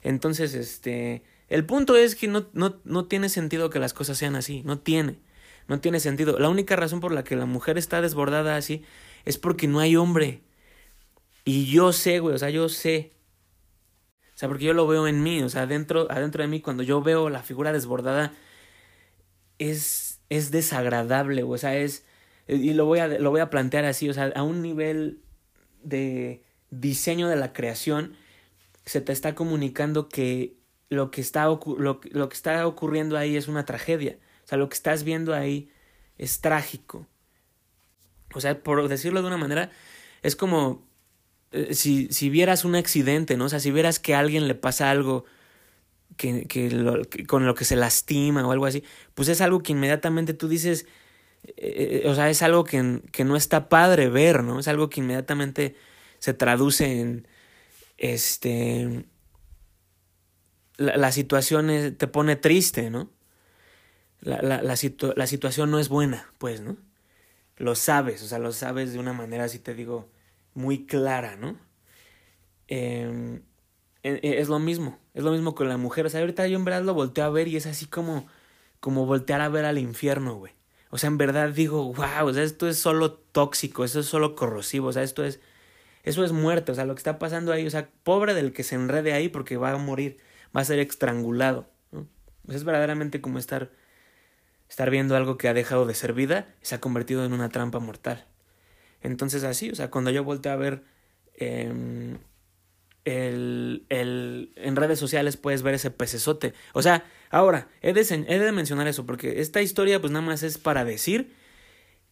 Entonces, 0.03 0.55
este. 0.55 1.25
El 1.49 1.67
punto 1.67 1.97
es 1.97 2.15
que 2.15 2.29
no, 2.29 2.47
no, 2.53 2.81
no 2.85 3.07
tiene 3.07 3.29
sentido 3.29 3.69
que 3.69 3.81
las 3.81 3.93
cosas 3.93 4.17
sean 4.17 4.37
así. 4.37 4.63
No 4.65 4.79
tiene. 4.79 5.19
No 5.67 5.81
tiene 5.81 5.99
sentido. 5.99 6.39
La 6.39 6.49
única 6.51 6.77
razón 6.77 7.01
por 7.01 7.11
la 7.13 7.25
que 7.25 7.35
la 7.35 7.47
mujer 7.47 7.79
está 7.79 8.01
desbordada 8.01 8.57
así 8.57 8.85
es 9.25 9.39
porque 9.39 9.67
no 9.67 9.81
hay 9.81 9.97
hombre. 9.97 10.43
Y 11.45 11.67
yo 11.67 11.93
sé, 11.93 12.21
güey, 12.21 12.37
o 12.37 12.39
sea, 12.39 12.51
yo 12.51 12.69
sé. 12.69 13.13
O 14.37 14.39
sea, 14.39 14.49
porque 14.49 14.67
yo 14.67 14.73
lo 14.73 14.87
veo 14.87 15.09
en 15.09 15.23
mí, 15.23 15.43
o 15.43 15.49
sea, 15.49 15.63
adentro, 15.63 16.07
adentro 16.11 16.43
de 16.43 16.49
mí, 16.49 16.61
cuando 16.61 16.83
yo 16.85 17.03
veo 17.03 17.31
la 17.31 17.43
figura 17.43 17.73
desbordada, 17.73 18.35
es, 19.59 20.21
es 20.29 20.51
desagradable, 20.51 21.43
güey, 21.43 21.55
o 21.55 21.59
sea, 21.59 21.77
es, 21.77 22.05
y 22.47 22.75
lo 22.75 22.85
voy, 22.85 22.99
a, 22.99 23.09
lo 23.09 23.31
voy 23.31 23.41
a 23.41 23.49
plantear 23.49 23.87
así, 23.87 24.11
o 24.11 24.13
sea, 24.13 24.31
a 24.37 24.43
un 24.43 24.61
nivel 24.61 25.23
de 25.89 26.43
diseño 26.71 27.29
de 27.29 27.37
la 27.37 27.53
creación 27.53 28.17
se 28.85 29.01
te 29.01 29.13
está 29.13 29.35
comunicando 29.35 30.09
que 30.09 30.57
lo 30.89 31.11
que 31.11 31.21
está, 31.21 31.45
lo, 31.45 32.01
lo 32.11 32.29
que 32.29 32.35
está 32.35 32.67
ocurriendo 32.67 33.17
ahí 33.17 33.37
es 33.37 33.49
una 33.49 33.65
tragedia. 33.65 34.19
O 34.45 34.49
sea, 34.49 34.59
lo 34.59 34.69
que 34.69 34.75
estás 34.75 35.03
viendo 35.03 35.35
ahí 35.35 35.71
es 36.19 36.41
trágico. 36.41 37.07
O 38.35 38.41
sea, 38.41 38.63
por 38.63 38.87
decirlo 38.89 39.23
de 39.23 39.29
una 39.29 39.39
manera, 39.39 39.71
es 40.23 40.37
como 40.37 40.87
eh, 41.53 41.75
si, 41.75 42.09
si 42.11 42.31
vieras 42.31 42.65
un 42.65 42.77
accidente, 42.77 43.37
¿no? 43.37 43.47
O 43.47 43.49
sea, 43.49 43.61
si 43.61 43.71
vieras 43.71 43.99
que 43.99 44.15
a 44.15 44.21
alguien 44.21 44.47
le 44.47 44.55
pasa 44.55 44.91
algo 44.91 45.25
que, 46.17 46.47
que, 46.47 47.25
con 47.27 47.47
lo 47.47 47.55
que 47.55 47.65
se 47.65 47.77
lastima 47.77 48.47
o 48.47 48.53
algo 48.53 48.67
así, 48.67 48.85
pues 49.15 49.29
es 49.29 49.41
algo 49.41 49.63
que 49.63 49.73
inmediatamente 49.73 50.35
tú 50.35 50.49
dices, 50.49 50.87
eh, 51.57 52.05
o 52.07 52.15
sea, 52.15 52.31
es 52.31 52.43
algo 52.43 52.65
que, 52.65 53.03
que, 53.13 53.25
no 53.25 53.37
está 53.37 53.69
padre 53.69 54.09
ver, 54.09 54.43
¿no? 54.43 54.59
Es 54.59 54.69
algo 54.69 54.89
que 54.91 55.01
inmediatamente 55.01 55.77
se 56.19 56.35
traduce 56.35 57.01
en, 57.01 57.29
este, 57.99 59.07
la, 60.77 60.97
la 60.97 61.13
situación 61.13 61.97
te 61.97 62.07
pone 62.09 62.37
triste, 62.37 62.91
¿no? 62.91 63.11
La, 64.21 64.41
la, 64.43 64.63
la, 64.63 64.75
la, 65.17 65.27
situación 65.27 65.71
no 65.71 65.79
es 65.79 65.89
buena, 65.89 66.31
pues, 66.39 66.61
¿no? 66.61 66.77
Lo 67.57 67.75
sabes, 67.75 68.23
o 68.23 68.27
sea, 68.27 68.39
lo 68.39 68.53
sabes 68.53 68.93
de 68.93 68.99
una 68.99 69.13
manera, 69.13 69.45
así 69.45 69.59
te 69.59 69.75
digo, 69.75 70.11
muy 70.55 70.87
clara, 70.87 71.37
¿no? 71.37 71.59
Em, 72.69 73.43
e, 74.03 74.21
e, 74.23 74.41
es 74.41 74.49
lo 74.49 74.59
mismo, 74.59 74.99
es 75.15 75.23
lo 75.23 75.33
mismo 75.33 75.55
con 75.55 75.69
la 75.69 75.77
mujer, 75.77 76.07
o 76.07 76.11
sea, 76.11 76.21
ahorita 76.21 76.47
yo 76.49 76.57
en 76.59 76.65
verdad 76.65 76.83
lo 76.83 76.95
volteo 76.95 77.25
a 77.25 77.31
ver 77.31 77.49
y 77.49 77.57
es 77.57 77.67
así 77.67 77.87
como, 77.87 78.27
como 78.81 79.07
voltear 79.07 79.41
a 79.41 79.49
ver 79.49 79.65
al 79.65 79.79
infierno, 79.79 80.37
güey. 80.37 80.53
O 80.91 80.99
sea, 80.99 81.09
en 81.09 81.19
verdad 81.19 81.51
digo, 81.51 81.93
wow, 81.93 82.27
o 82.27 82.33
sea, 82.33 82.43
esto 82.43 82.69
es 82.69 82.79
solo 82.79 83.13
tóxico, 83.13 83.85
esto 83.85 84.01
es 84.01 84.07
solo 84.07 84.35
corrosivo, 84.35 84.89
o 84.89 84.93
sea, 84.93 85.03
esto 85.03 85.25
es, 85.25 85.41
eso 86.05 86.25
es 86.25 86.33
muerte, 86.33 86.73
o 86.73 86.75
sea, 86.75 86.85
lo 86.85 86.95
que 86.95 87.01
está 87.01 87.19
pasando 87.19 87.53
ahí, 87.53 87.67
o 87.67 87.71
sea, 87.71 87.91
pobre 88.05 88.35
del 88.35 88.53
que 88.53 88.63
se 88.63 88.77
enrede 88.77 89.13
ahí 89.13 89.29
porque 89.29 89.57
va 89.57 89.73
a 89.73 89.77
morir, 89.77 90.19
va 90.57 90.61
a 90.61 90.65
ser 90.65 90.79
estrangulado. 90.79 91.69
¿no? 91.93 92.07
es 92.49 92.65
verdaderamente 92.65 93.21
como 93.21 93.39
estar, 93.39 93.73
estar 94.69 94.91
viendo 94.91 95.17
algo 95.17 95.39
que 95.39 95.49
ha 95.49 95.55
dejado 95.55 95.87
de 95.87 95.95
ser 95.95 96.13
vida 96.13 96.55
y 96.63 96.67
se 96.67 96.77
ha 96.77 96.81
convertido 96.81 97.25
en 97.25 97.33
una 97.33 97.49
trampa 97.49 97.81
mortal. 97.81 98.27
Entonces 99.03 99.45
así, 99.45 99.71
o 99.71 99.75
sea, 99.75 99.91
cuando 99.91 100.11
yo 100.11 100.25
volteé 100.25 100.53
a 100.53 100.57
ver 100.57 100.85
eh, 101.35 102.17
el, 103.07 103.87
el, 103.89 104.53
en 104.57 104.77
redes 104.77 104.99
sociales 104.99 105.37
puedes 105.37 105.63
ver 105.63 105.75
ese 105.75 105.91
pecesote. 105.91 106.55
O 106.73 106.83
sea, 106.83 107.05
ahora, 107.31 107.69
he 107.83 107.93
de, 107.93 108.03
he 108.29 108.39
de 108.39 108.53
mencionar 108.53 108.89
eso, 108.89 109.07
porque 109.07 109.41
esta 109.41 109.63
historia 109.63 110.01
pues 110.01 110.13
nada 110.13 110.25
más 110.25 110.43
es 110.43 110.59
para 110.59 110.85
decir 110.85 111.33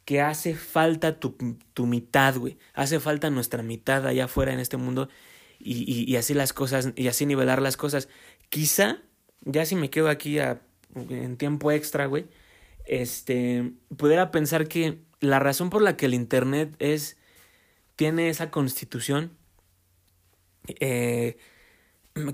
que 0.04 0.20
hace 0.20 0.54
falta 0.54 1.18
tu, 1.18 1.36
tu 1.72 1.86
mitad, 1.86 2.36
güey. 2.36 2.58
Hace 2.74 3.00
falta 3.00 3.30
nuestra 3.30 3.62
mitad 3.62 4.06
allá 4.06 4.24
afuera 4.24 4.52
en 4.52 4.60
este 4.60 4.76
mundo 4.76 5.08
y, 5.58 6.04
y, 6.10 6.16
así 6.16 6.34
las 6.34 6.52
cosas, 6.52 6.90
y 6.94 7.08
así 7.08 7.24
nivelar 7.26 7.62
las 7.62 7.76
cosas. 7.76 8.08
Quizá, 8.50 8.98
ya 9.40 9.64
si 9.64 9.76
me 9.76 9.88
quedo 9.88 10.08
aquí 10.08 10.38
a, 10.38 10.60
en 10.94 11.36
tiempo 11.36 11.72
extra, 11.72 12.06
güey, 12.06 12.26
este, 12.84 13.72
pudiera 13.96 14.30
pensar 14.30 14.68
que 14.68 14.98
la 15.20 15.38
razón 15.38 15.70
por 15.70 15.80
la 15.80 15.96
que 15.96 16.06
el 16.06 16.14
Internet 16.14 16.74
es, 16.78 17.16
tiene 17.96 18.28
esa 18.28 18.50
constitución 18.50 19.32
eh, 20.80 21.38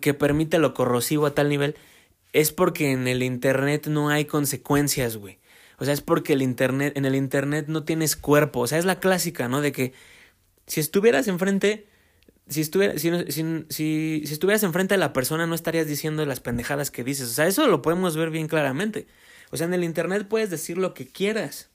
que 0.01 0.15
permite 0.15 0.59
lo 0.59 0.75
corrosivo 0.75 1.27
a 1.27 1.35
tal 1.35 1.49
nivel, 1.49 1.77
es 2.33 2.53
porque 2.53 2.93
en 2.93 3.09
el 3.09 3.23
Internet 3.23 3.87
no 3.87 4.09
hay 4.09 4.25
consecuencias, 4.25 5.17
güey. 5.17 5.41
O 5.81 5.85
sea, 5.87 5.95
es 5.95 6.03
porque 6.03 6.35
el 6.35 6.43
internet, 6.43 6.93
en 6.97 7.07
el 7.07 7.15
internet 7.15 7.65
no 7.69 7.85
tienes 7.85 8.15
cuerpo. 8.15 8.61
O 8.61 8.67
sea, 8.67 8.79
es 8.79 8.85
la 8.85 9.01
clásica, 9.01 9.49
¿no? 9.49 9.63
De 9.63 9.73
que 9.73 9.95
si 10.67 10.79
estuvieras 10.79 11.27
enfrente, 11.27 11.89
si, 12.49 12.61
estuviera, 12.61 12.99
si, 12.99 13.11
si, 13.33 13.65
si, 13.71 14.23
si 14.27 14.33
estuvieras 14.33 14.63
enfrente 14.63 14.93
de 14.95 14.99
la 14.99 15.15
persona, 15.15 15.47
no 15.47 15.55
estarías 15.55 15.87
diciendo 15.87 16.27
las 16.27 16.41
pendejadas 16.41 16.91
que 16.91 17.03
dices. 17.03 17.31
O 17.31 17.33
sea, 17.33 17.47
eso 17.47 17.67
lo 17.67 17.81
podemos 17.81 18.15
ver 18.15 18.29
bien 18.29 18.47
claramente. 18.47 19.07
O 19.53 19.57
sea, 19.57 19.67
en 19.67 19.73
el 19.73 19.83
internet 19.83 20.29
puedes 20.29 20.51
decir 20.51 20.77
lo 20.77 20.93
que 20.93 21.07
quieras. 21.07 21.71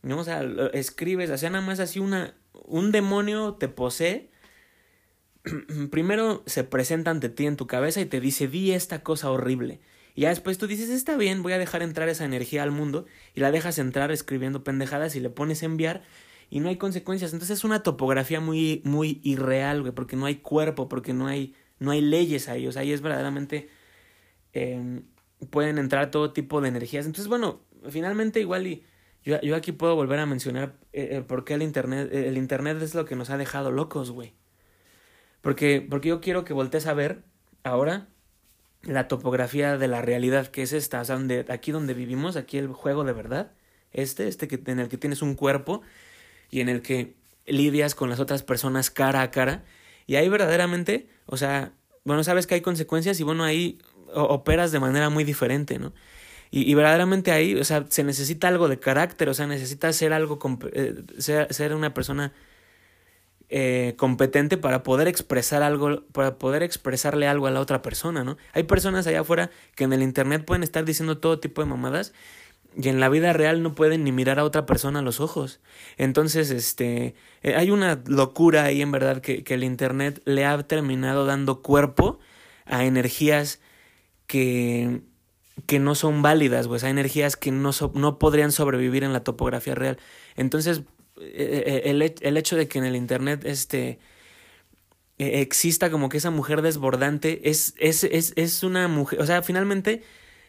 ¿No? 0.00 0.20
O 0.20 0.24
sea, 0.24 0.42
escribes, 0.72 1.28
o 1.28 1.36
sea, 1.36 1.50
nada 1.50 1.66
más 1.66 1.80
así 1.80 1.98
una, 1.98 2.34
un 2.64 2.92
demonio 2.92 3.54
te 3.54 3.68
posee. 3.68 4.30
Primero 5.90 6.42
se 6.46 6.64
presenta 6.64 7.10
ante 7.10 7.28
ti 7.28 7.46
en 7.46 7.56
tu 7.56 7.66
cabeza 7.66 8.00
y 8.00 8.06
te 8.06 8.20
dice, 8.20 8.48
di 8.48 8.72
esta 8.72 9.02
cosa 9.02 9.30
horrible. 9.30 9.80
Y 10.14 10.22
ya 10.22 10.30
después 10.30 10.58
tú 10.58 10.66
dices, 10.66 10.88
está 10.90 11.16
bien, 11.16 11.42
voy 11.42 11.52
a 11.52 11.58
dejar 11.58 11.82
entrar 11.82 12.08
esa 12.08 12.24
energía 12.24 12.62
al 12.62 12.70
mundo 12.70 13.06
y 13.34 13.40
la 13.40 13.50
dejas 13.50 13.78
entrar 13.78 14.10
escribiendo 14.10 14.64
pendejadas 14.64 15.14
y 15.16 15.20
le 15.20 15.30
pones 15.30 15.62
enviar 15.62 16.02
y 16.50 16.60
no 16.60 16.68
hay 16.68 16.76
consecuencias. 16.76 17.32
Entonces 17.32 17.58
es 17.58 17.64
una 17.64 17.82
topografía 17.82 18.40
muy, 18.40 18.80
muy 18.84 19.20
irreal, 19.22 19.82
güey, 19.82 19.92
porque 19.92 20.16
no 20.16 20.26
hay 20.26 20.36
cuerpo, 20.36 20.88
porque 20.88 21.12
no 21.12 21.26
hay, 21.26 21.54
no 21.78 21.90
hay 21.90 22.00
leyes 22.00 22.48
ahí. 22.48 22.66
O 22.66 22.72
sea, 22.72 22.82
ahí 22.82 22.92
es 22.92 23.00
verdaderamente... 23.00 23.68
Eh, 24.52 25.02
pueden 25.50 25.78
entrar 25.78 26.10
todo 26.10 26.32
tipo 26.32 26.60
de 26.60 26.68
energías. 26.68 27.06
Entonces, 27.06 27.28
bueno, 27.28 27.60
finalmente 27.88 28.40
igual 28.40 28.66
y 28.66 28.84
yo, 29.22 29.40
yo 29.40 29.56
aquí 29.56 29.72
puedo 29.72 29.94
volver 29.96 30.18
a 30.18 30.26
mencionar 30.26 30.76
eh, 30.92 31.08
eh 31.12 31.22
por 31.22 31.44
qué 31.44 31.54
el 31.54 31.62
Internet, 31.62 32.10
el 32.12 32.36
Internet 32.36 32.80
es 32.80 32.94
lo 32.94 33.04
que 33.04 33.16
nos 33.16 33.30
ha 33.30 33.36
dejado 33.36 33.70
locos, 33.70 34.10
güey. 34.10 34.34
Porque, 35.46 35.80
porque 35.88 36.08
yo 36.08 36.20
quiero 36.20 36.44
que 36.44 36.52
voltees 36.52 36.88
a 36.88 36.92
ver 36.92 37.22
ahora 37.62 38.08
la 38.82 39.06
topografía 39.06 39.78
de 39.78 39.86
la 39.86 40.02
realidad 40.02 40.48
que 40.48 40.62
es 40.62 40.72
esta, 40.72 41.00
o 41.00 41.04
sea, 41.04 41.14
donde, 41.14 41.46
aquí 41.48 41.70
donde 41.70 41.94
vivimos, 41.94 42.34
aquí 42.34 42.58
el 42.58 42.66
juego 42.66 43.04
de 43.04 43.12
verdad, 43.12 43.52
este, 43.92 44.26
este 44.26 44.48
que, 44.48 44.60
en 44.66 44.80
el 44.80 44.88
que 44.88 44.98
tienes 44.98 45.22
un 45.22 45.36
cuerpo 45.36 45.82
y 46.50 46.62
en 46.62 46.68
el 46.68 46.82
que 46.82 47.14
lidias 47.46 47.94
con 47.94 48.10
las 48.10 48.18
otras 48.18 48.42
personas 48.42 48.90
cara 48.90 49.22
a 49.22 49.30
cara, 49.30 49.62
y 50.08 50.16
ahí 50.16 50.28
verdaderamente, 50.28 51.08
o 51.26 51.36
sea, 51.36 51.70
bueno, 52.02 52.24
sabes 52.24 52.48
que 52.48 52.56
hay 52.56 52.60
consecuencias 52.60 53.20
y 53.20 53.22
bueno, 53.22 53.44
ahí 53.44 53.78
operas 54.14 54.72
de 54.72 54.80
manera 54.80 55.10
muy 55.10 55.22
diferente, 55.22 55.78
¿no? 55.78 55.92
Y, 56.50 56.74
verdaderamente 56.74 57.30
ahí, 57.30 57.54
o 57.54 57.62
sea, 57.62 57.86
se 57.88 58.02
necesita 58.02 58.48
algo 58.48 58.66
de 58.66 58.80
carácter, 58.80 59.28
o 59.28 59.34
sea, 59.34 59.46
necesita 59.46 59.92
ser 59.92 60.12
algo, 60.12 60.40
eh, 60.72 61.04
ser, 61.18 61.54
ser 61.54 61.72
una 61.72 61.94
persona 61.94 62.32
eh, 63.48 63.94
competente 63.96 64.56
para 64.56 64.82
poder 64.82 65.06
expresar 65.08 65.62
algo, 65.62 66.02
para 66.12 66.36
poder 66.36 66.62
expresarle 66.62 67.28
algo 67.28 67.46
a 67.46 67.50
la 67.50 67.60
otra 67.60 67.80
persona, 67.80 68.24
¿no? 68.24 68.36
Hay 68.52 68.64
personas 68.64 69.06
allá 69.06 69.20
afuera 69.20 69.50
que 69.74 69.84
en 69.84 69.92
el 69.92 70.02
internet 70.02 70.44
pueden 70.44 70.62
estar 70.62 70.84
diciendo 70.84 71.18
todo 71.18 71.38
tipo 71.38 71.62
de 71.62 71.68
mamadas 71.68 72.12
y 72.76 72.88
en 72.88 73.00
la 73.00 73.08
vida 73.08 73.32
real 73.32 73.62
no 73.62 73.74
pueden 73.74 74.04
ni 74.04 74.12
mirar 74.12 74.38
a 74.38 74.44
otra 74.44 74.66
persona 74.66 74.98
a 74.98 75.02
los 75.02 75.20
ojos. 75.20 75.60
Entonces, 75.96 76.50
este, 76.50 77.14
eh, 77.42 77.54
hay 77.54 77.70
una 77.70 78.02
locura 78.06 78.64
ahí 78.64 78.82
en 78.82 78.90
verdad 78.90 79.20
que, 79.20 79.44
el 79.46 79.64
internet 79.64 80.20
le 80.24 80.44
ha 80.44 80.60
terminado 80.64 81.24
dando 81.24 81.62
cuerpo 81.62 82.18
a 82.66 82.84
energías 82.84 83.60
que 84.26 85.02
que 85.64 85.78
no 85.78 85.94
son 85.94 86.20
válidas, 86.20 86.68
pues 86.68 86.84
hay 86.84 86.90
energías 86.90 87.36
que 87.36 87.50
no, 87.50 87.70
no 87.94 88.18
podrían 88.18 88.52
sobrevivir 88.52 89.04
en 89.04 89.14
la 89.14 89.24
topografía 89.24 89.74
real. 89.74 89.98
Entonces, 90.36 90.82
el, 91.20 92.02
el 92.20 92.36
hecho 92.36 92.56
de 92.56 92.68
que 92.68 92.78
en 92.78 92.84
el 92.84 92.96
Internet 92.96 93.44
este, 93.44 93.98
e, 95.18 95.40
exista 95.40 95.90
como 95.90 96.08
que 96.08 96.18
esa 96.18 96.30
mujer 96.30 96.62
desbordante 96.62 97.48
es, 97.48 97.74
es, 97.78 98.04
es, 98.04 98.32
es 98.36 98.62
una 98.62 98.88
mujer, 98.88 99.20
o 99.20 99.26
sea, 99.26 99.42
finalmente 99.42 100.02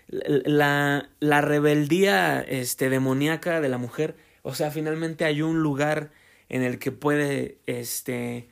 la, 0.07 1.09
la 1.19 1.41
rebeldía 1.41 2.41
este, 2.41 2.89
demoníaca 2.89 3.61
de 3.61 3.69
la 3.69 3.77
mujer, 3.77 4.15
o 4.41 4.55
sea, 4.55 4.71
finalmente 4.71 5.25
hay 5.25 5.41
un 5.41 5.61
lugar 5.61 6.11
en 6.49 6.63
el 6.63 6.79
que 6.79 6.91
puede, 6.91 7.59
este, 7.65 8.49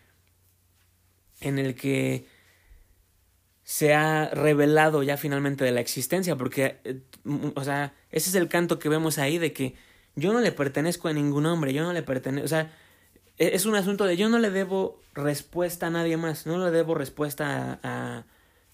en 1.41 1.59
el 1.59 1.75
que 1.75 2.25
se 3.63 3.93
ha 3.93 4.29
revelado 4.29 5.01
ya 5.03 5.17
finalmente 5.17 5.63
de 5.65 5.71
la 5.71 5.81
existencia, 5.81 6.35
porque, 6.35 6.79
eh, 6.83 7.01
o 7.55 7.63
sea, 7.63 7.95
ese 8.11 8.29
es 8.29 8.35
el 8.35 8.47
canto 8.47 8.79
que 8.79 8.89
vemos 8.89 9.17
ahí 9.17 9.37
de 9.37 9.53
que 9.53 9.75
yo 10.15 10.33
no 10.33 10.41
le 10.41 10.51
pertenezco 10.51 11.07
a 11.07 11.13
ningún 11.13 11.45
hombre, 11.45 11.73
yo 11.73 11.83
no 11.83 11.93
le 11.93 12.03
pertenezco, 12.03 12.45
o 12.45 12.49
sea, 12.49 12.73
e-, 13.37 13.51
es 13.53 13.65
un 13.65 13.75
asunto 13.75 14.05
de 14.05 14.17
yo 14.17 14.29
no 14.29 14.39
le 14.39 14.49
debo 14.49 15.01
respuesta 15.13 15.87
a 15.87 15.89
nadie 15.89 16.17
más, 16.17 16.45
no 16.45 16.63
le 16.63 16.71
debo 16.71 16.95
respuesta 16.95 17.79
a, 17.83 18.19
a 18.19 18.25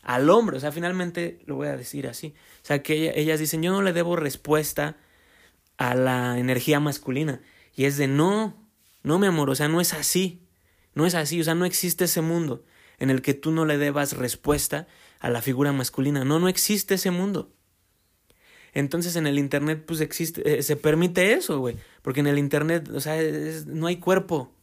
al 0.03 0.29
hombre, 0.31 0.57
o 0.57 0.59
sea, 0.59 0.71
finalmente 0.71 1.41
lo 1.45 1.55
voy 1.55 1.67
a 1.67 1.77
decir 1.77 2.07
así, 2.07 2.33
o 2.63 2.65
sea, 2.65 2.81
que 2.81 3.13
ellas 3.19 3.39
dicen 3.39 3.61
yo 3.61 3.71
no 3.71 3.83
le 3.83 3.93
debo 3.93 4.15
respuesta 4.15 4.97
a 5.77 5.95
la 5.95 6.39
energía 6.39 6.79
masculina, 6.79 7.41
y 7.75 7.85
es 7.85 7.97
de 7.97 8.07
no, 8.07 8.67
no 9.03 9.19
mi 9.19 9.27
amor, 9.27 9.49
o 9.49 9.55
sea, 9.55 9.67
no 9.67 9.79
es 9.79 9.93
así, 9.93 10.47
no 10.95 11.05
es 11.05 11.15
así, 11.15 11.39
o 11.39 11.43
sea, 11.43 11.55
no 11.55 11.65
existe 11.65 12.05
ese 12.05 12.21
mundo 12.21 12.65
en 12.97 13.09
el 13.09 13.21
que 13.21 13.33
tú 13.33 13.51
no 13.51 13.65
le 13.65 13.77
debas 13.77 14.13
respuesta 14.13 14.87
a 15.19 15.29
la 15.29 15.41
figura 15.41 15.71
masculina, 15.71 16.23
no, 16.23 16.39
no 16.39 16.47
existe 16.47 16.95
ese 16.95 17.11
mundo. 17.11 17.51
Entonces 18.74 19.15
en 19.15 19.28
el 19.28 19.38
Internet 19.38 19.84
pues 19.86 20.01
existe, 20.01 20.59
eh, 20.59 20.63
se 20.63 20.76
permite 20.76 21.34
eso, 21.34 21.59
güey, 21.59 21.78
porque 22.01 22.22
en 22.22 22.28
el 22.28 22.39
Internet, 22.39 22.89
o 22.93 22.99
sea, 22.99 23.19
es, 23.22 23.65
no 23.67 23.88
hay 23.88 23.97
cuerpo. 23.97 24.53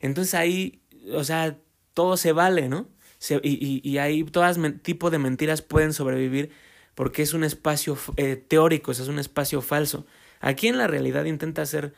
Entonces 0.00 0.34
ahí, 0.34 0.82
o 1.12 1.24
sea, 1.24 1.58
todo 1.94 2.16
se 2.16 2.32
vale, 2.32 2.68
¿no? 2.68 2.88
Se, 3.18 3.36
y, 3.42 3.52
y, 3.64 3.88
y, 3.88 3.98
ahí 3.98 4.24
todas 4.24 4.58
tipo 4.82 5.10
de 5.10 5.18
mentiras 5.18 5.62
pueden 5.62 5.92
sobrevivir 5.92 6.50
porque 6.94 7.22
es 7.22 7.34
un 7.34 7.44
espacio 7.44 7.96
eh, 8.16 8.36
teórico, 8.36 8.92
es 8.92 9.00
un 9.00 9.18
espacio 9.18 9.62
falso. 9.62 10.06
Aquí 10.40 10.68
en 10.68 10.78
la 10.78 10.86
realidad 10.86 11.24
intenta 11.24 11.62
hacer, 11.62 11.94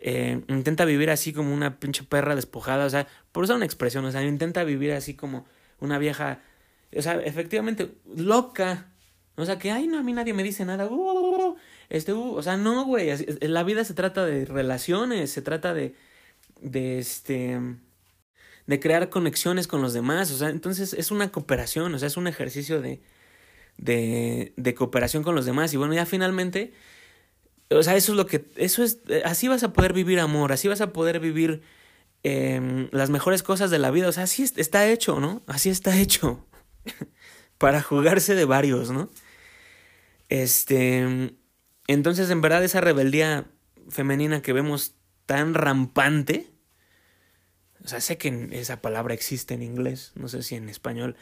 eh, 0.00 0.42
intenta 0.48 0.84
vivir 0.84 1.10
así 1.10 1.32
como 1.32 1.52
una 1.52 1.78
pinche 1.78 2.02
perra 2.04 2.34
despojada, 2.34 2.86
o 2.86 2.90
sea, 2.90 3.06
por 3.32 3.44
usar 3.44 3.56
una 3.56 3.66
expresión, 3.66 4.04
o 4.04 4.12
sea, 4.12 4.24
intenta 4.24 4.64
vivir 4.64 4.92
así 4.92 5.14
como 5.14 5.46
una 5.80 5.98
vieja, 5.98 6.40
o 6.96 7.02
sea, 7.02 7.14
efectivamente, 7.20 7.94
loca, 8.16 8.93
o 9.36 9.44
sea, 9.44 9.58
que, 9.58 9.70
ay, 9.70 9.86
no, 9.86 9.98
a 9.98 10.02
mí 10.02 10.12
nadie 10.12 10.32
me 10.32 10.42
dice 10.42 10.64
nada. 10.64 10.86
Uh, 10.86 10.94
uh, 10.94 11.48
uh, 11.50 11.56
este, 11.88 12.12
o 12.12 12.42
sea, 12.42 12.56
no, 12.56 12.84
güey. 12.84 13.10
La 13.40 13.64
vida 13.64 13.84
se 13.84 13.94
trata 13.94 14.24
de 14.24 14.44
relaciones, 14.44 15.30
se 15.30 15.42
trata 15.42 15.74
de, 15.74 15.94
de, 16.60 16.98
este, 16.98 17.60
de 18.66 18.80
crear 18.80 19.10
conexiones 19.10 19.66
con 19.66 19.82
los 19.82 19.92
demás. 19.92 20.30
O 20.30 20.36
sea, 20.36 20.50
entonces 20.50 20.92
es 20.94 21.10
una 21.10 21.30
cooperación, 21.32 21.94
o 21.94 21.98
sea, 21.98 22.08
es 22.08 22.16
un 22.16 22.28
ejercicio 22.28 22.80
de, 22.80 23.00
de, 23.76 24.52
de 24.56 24.74
cooperación 24.74 25.22
con 25.22 25.34
los 25.34 25.46
demás. 25.46 25.74
Y 25.74 25.76
bueno, 25.76 25.94
ya 25.94 26.06
finalmente, 26.06 26.72
o 27.70 27.82
sea, 27.82 27.96
eso 27.96 28.12
es 28.12 28.16
lo 28.16 28.26
que, 28.26 28.46
eso 28.56 28.82
es, 28.84 29.00
así 29.24 29.48
vas 29.48 29.64
a 29.64 29.72
poder 29.72 29.92
vivir 29.92 30.20
amor, 30.20 30.52
así 30.52 30.68
vas 30.68 30.80
a 30.80 30.92
poder 30.92 31.20
vivir 31.20 31.62
eh, 32.22 32.88
las 32.92 33.10
mejores 33.10 33.42
cosas 33.42 33.70
de 33.70 33.78
la 33.78 33.90
vida. 33.90 34.08
O 34.08 34.12
sea, 34.12 34.24
así 34.24 34.44
está 34.56 34.88
hecho, 34.88 35.20
¿no? 35.20 35.42
Así 35.46 35.70
está 35.70 35.98
hecho. 35.98 36.46
Para 37.58 37.82
jugarse 37.82 38.34
de 38.34 38.44
varios, 38.44 38.90
¿no? 38.90 39.10
Este, 40.34 41.32
entonces 41.86 42.28
en 42.28 42.40
verdad 42.40 42.64
esa 42.64 42.80
rebeldía 42.80 43.46
femenina 43.88 44.42
que 44.42 44.52
vemos 44.52 44.96
tan 45.26 45.54
rampante, 45.54 46.50
o 47.84 47.86
sea, 47.86 48.00
sé 48.00 48.18
que 48.18 48.48
esa 48.50 48.82
palabra 48.82 49.14
existe 49.14 49.54
en 49.54 49.62
inglés, 49.62 50.10
no 50.16 50.26
sé 50.26 50.42
si 50.42 50.56
en 50.56 50.68
español, 50.68 51.14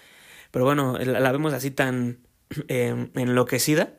pero 0.51 0.65
bueno, 0.65 0.97
la, 0.97 1.31
vemos 1.31 1.53
así 1.53 1.71
tan 1.71 2.21
eh, 2.69 3.11
enloquecida. 3.15 3.93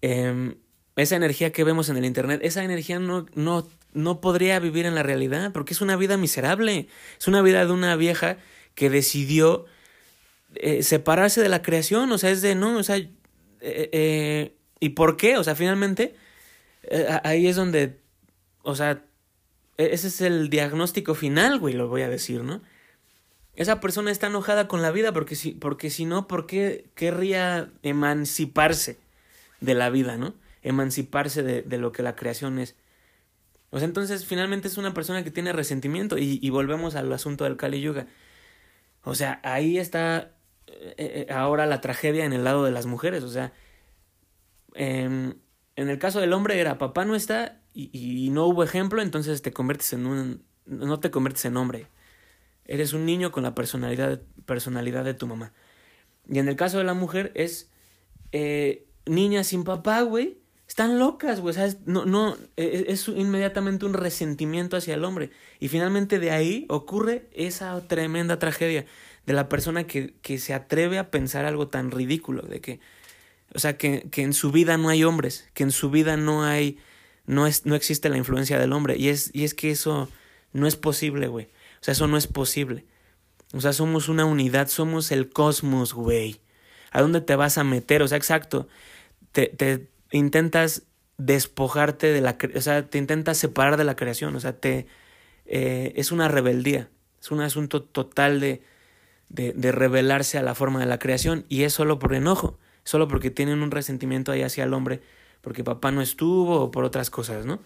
Eh, 0.00 0.56
esa 0.96 1.16
energía 1.16 1.52
que 1.52 1.64
vemos 1.64 1.90
en 1.90 1.98
el 1.98 2.06
Internet, 2.06 2.40
esa 2.42 2.64
energía 2.64 2.98
no, 2.98 3.26
no, 3.34 3.68
no 3.92 4.22
podría 4.22 4.58
vivir 4.60 4.86
en 4.86 4.94
la 4.94 5.02
realidad, 5.02 5.52
porque 5.52 5.74
es 5.74 5.82
una 5.82 5.96
vida 5.96 6.16
miserable, 6.16 6.88
es 7.18 7.28
una 7.28 7.42
vida 7.42 7.66
de 7.66 7.72
una 7.72 7.96
vieja 7.96 8.38
que 8.74 8.88
decidió 8.88 9.66
eh, 10.56 10.82
separarse 10.82 11.40
de 11.40 11.48
la 11.48 11.62
creación, 11.62 12.10
o 12.12 12.18
sea, 12.18 12.30
es 12.30 12.42
de, 12.42 12.54
no, 12.54 12.76
o 12.76 12.82
sea, 12.82 12.96
eh, 12.96 13.10
eh, 13.60 14.56
¿y 14.80 14.90
por 14.90 15.16
qué? 15.16 15.36
O 15.38 15.44
sea, 15.44 15.54
finalmente, 15.54 16.14
ahí 17.24 17.46
es 17.46 17.56
donde, 17.56 18.00
o 18.62 18.74
sea, 18.74 19.04
e-, 19.78 19.94
ese 19.94 20.08
es 20.08 20.20
el 20.20 20.50
diagnóstico 20.50 21.14
final, 21.14 21.58
güey, 21.58 21.74
lo 21.74 21.88
voy 21.88 22.02
a 22.02 22.08
decir, 22.08 22.42
¿no? 22.42 22.62
Esa 23.54 23.80
persona 23.80 24.10
está 24.10 24.28
enojada 24.28 24.66
con 24.68 24.82
la 24.82 24.90
vida 24.90 25.12
porque 25.12 25.36
si, 25.36 25.52
porque 25.52 25.90
si 25.90 26.06
no, 26.06 26.26
¿por 26.26 26.46
qué 26.46 26.86
querría 26.94 27.70
emanciparse 27.82 28.98
de 29.60 29.74
la 29.74 29.90
vida, 29.90 30.16
¿no? 30.16 30.34
Emanciparse 30.62 31.42
de, 31.42 31.62
de 31.62 31.78
lo 31.78 31.92
que 31.92 32.02
la 32.02 32.16
creación 32.16 32.58
es. 32.58 32.76
O 33.70 33.78
sea, 33.78 33.86
entonces 33.86 34.26
finalmente 34.26 34.68
es 34.68 34.78
una 34.78 34.94
persona 34.94 35.24
que 35.24 35.30
tiene 35.30 35.52
resentimiento 35.52 36.18
y, 36.18 36.38
y 36.42 36.50
volvemos 36.50 36.94
al 36.94 37.12
asunto 37.12 37.44
del 37.44 37.56
Kali 37.56 37.80
Yuga. 37.80 38.06
O 39.04 39.14
sea, 39.14 39.40
ahí 39.42 39.78
está 39.78 40.31
eh, 40.66 40.94
eh, 40.98 41.32
ahora 41.32 41.66
la 41.66 41.80
tragedia 41.80 42.24
en 42.24 42.32
el 42.32 42.44
lado 42.44 42.64
de 42.64 42.70
las 42.70 42.86
mujeres. 42.86 43.24
O 43.24 43.28
sea, 43.28 43.52
eh, 44.74 45.34
en 45.76 45.88
el 45.88 45.98
caso 45.98 46.20
del 46.20 46.32
hombre 46.32 46.60
era 46.60 46.78
papá 46.78 47.04
no 47.04 47.14
está 47.14 47.60
y, 47.74 47.90
y, 47.92 48.30
no 48.30 48.46
hubo 48.46 48.62
ejemplo, 48.62 49.00
entonces 49.00 49.40
te 49.42 49.52
conviertes 49.52 49.92
en 49.94 50.06
un... 50.06 50.44
no 50.66 51.00
te 51.00 51.10
conviertes 51.10 51.44
en 51.46 51.56
hombre. 51.56 51.88
Eres 52.64 52.92
un 52.92 53.06
niño 53.06 53.32
con 53.32 53.42
la 53.42 53.54
personalidad, 53.54 54.20
personalidad 54.46 55.04
de 55.04 55.14
tu 55.14 55.26
mamá. 55.26 55.52
Y 56.28 56.38
en 56.38 56.48
el 56.48 56.56
caso 56.56 56.78
de 56.78 56.84
la 56.84 56.94
mujer 56.94 57.32
es 57.34 57.70
eh, 58.30 58.86
niña 59.06 59.44
sin 59.44 59.64
papá, 59.64 60.02
güey. 60.02 60.38
Están 60.72 60.98
locas, 60.98 61.40
güey. 61.40 61.54
¿sabes? 61.54 61.80
No, 61.84 62.06
no, 62.06 62.34
e, 62.56 62.64
e, 62.64 62.92
es 62.92 63.06
inmediatamente 63.06 63.84
un 63.84 63.92
resentimiento 63.92 64.78
hacia 64.78 64.94
el 64.94 65.04
hombre. 65.04 65.28
Y 65.60 65.68
finalmente 65.68 66.18
de 66.18 66.30
ahí 66.30 66.64
ocurre 66.70 67.28
esa 67.34 67.78
tremenda 67.88 68.38
tragedia 68.38 68.86
de 69.26 69.32
la 69.34 69.50
persona 69.50 69.86
que, 69.86 70.14
que 70.22 70.38
se 70.38 70.54
atreve 70.54 70.96
a 70.96 71.10
pensar 71.10 71.44
algo 71.44 71.68
tan 71.68 71.90
ridículo, 71.90 72.40
de 72.40 72.62
que, 72.62 72.80
o 73.54 73.58
sea, 73.58 73.76
que, 73.76 74.08
que 74.10 74.22
en 74.22 74.32
su 74.32 74.50
vida 74.50 74.78
no 74.78 74.88
hay 74.88 75.04
hombres, 75.04 75.46
que 75.52 75.62
en 75.62 75.72
su 75.72 75.90
vida 75.90 76.16
no 76.16 76.42
hay, 76.42 76.78
no, 77.26 77.46
es, 77.46 77.66
no 77.66 77.74
existe 77.74 78.08
la 78.08 78.16
influencia 78.16 78.58
del 78.58 78.72
hombre. 78.72 78.96
Y 78.96 79.10
es, 79.10 79.30
y 79.34 79.44
es 79.44 79.52
que 79.52 79.72
eso 79.72 80.08
no 80.54 80.66
es 80.66 80.76
posible, 80.76 81.28
güey. 81.28 81.48
O 81.82 81.84
sea, 81.84 81.92
eso 81.92 82.08
no 82.08 82.16
es 82.16 82.26
posible. 82.26 82.86
O 83.52 83.60
sea, 83.60 83.74
somos 83.74 84.08
una 84.08 84.24
unidad, 84.24 84.68
somos 84.68 85.12
el 85.12 85.28
cosmos, 85.28 85.92
güey. 85.92 86.40
¿A 86.92 87.02
dónde 87.02 87.20
te 87.20 87.36
vas 87.36 87.58
a 87.58 87.64
meter? 87.64 88.00
O 88.00 88.08
sea, 88.08 88.16
exacto. 88.16 88.68
Te 89.32 89.91
intentas 90.18 90.84
despojarte 91.18 92.08
de 92.08 92.20
la... 92.20 92.36
O 92.54 92.60
sea, 92.60 92.88
te 92.88 92.98
intentas 92.98 93.38
separar 93.38 93.76
de 93.76 93.84
la 93.84 93.96
creación. 93.96 94.34
O 94.36 94.40
sea, 94.40 94.58
te... 94.58 94.86
Eh, 95.46 95.92
es 95.96 96.12
una 96.12 96.28
rebeldía. 96.28 96.88
Es 97.20 97.30
un 97.30 97.40
asunto 97.40 97.82
total 97.82 98.40
de, 98.40 98.62
de, 99.28 99.52
de 99.52 99.72
rebelarse 99.72 100.38
a 100.38 100.42
la 100.42 100.54
forma 100.54 100.80
de 100.80 100.86
la 100.86 100.98
creación. 100.98 101.44
Y 101.48 101.62
es 101.62 101.72
solo 101.72 101.98
por 101.98 102.14
enojo. 102.14 102.58
Solo 102.84 103.08
porque 103.08 103.30
tienen 103.30 103.62
un 103.62 103.70
resentimiento 103.70 104.32
ahí 104.32 104.42
hacia 104.42 104.64
el 104.64 104.74
hombre. 104.74 105.02
Porque 105.40 105.64
papá 105.64 105.90
no 105.90 106.02
estuvo 106.02 106.60
o 106.60 106.70
por 106.70 106.84
otras 106.84 107.10
cosas, 107.10 107.46
¿no? 107.46 107.60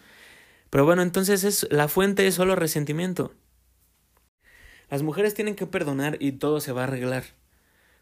Pero 0.71 0.85
bueno, 0.85 1.03
entonces 1.03 1.45
es, 1.45 1.67
la 1.71 1.89
fuente 1.89 2.27
es 2.27 2.35
solo 2.35 2.57
resentimiento. 2.57 3.33
Las 4.91 5.03
mujeres 5.03 5.35
tienen 5.35 5.55
que 5.55 5.67
perdonar 5.67 6.17
y 6.21 6.33
todo 6.33 6.61
se 6.61 6.73
va 6.73 6.83
a 6.83 6.85
arreglar. 6.85 7.25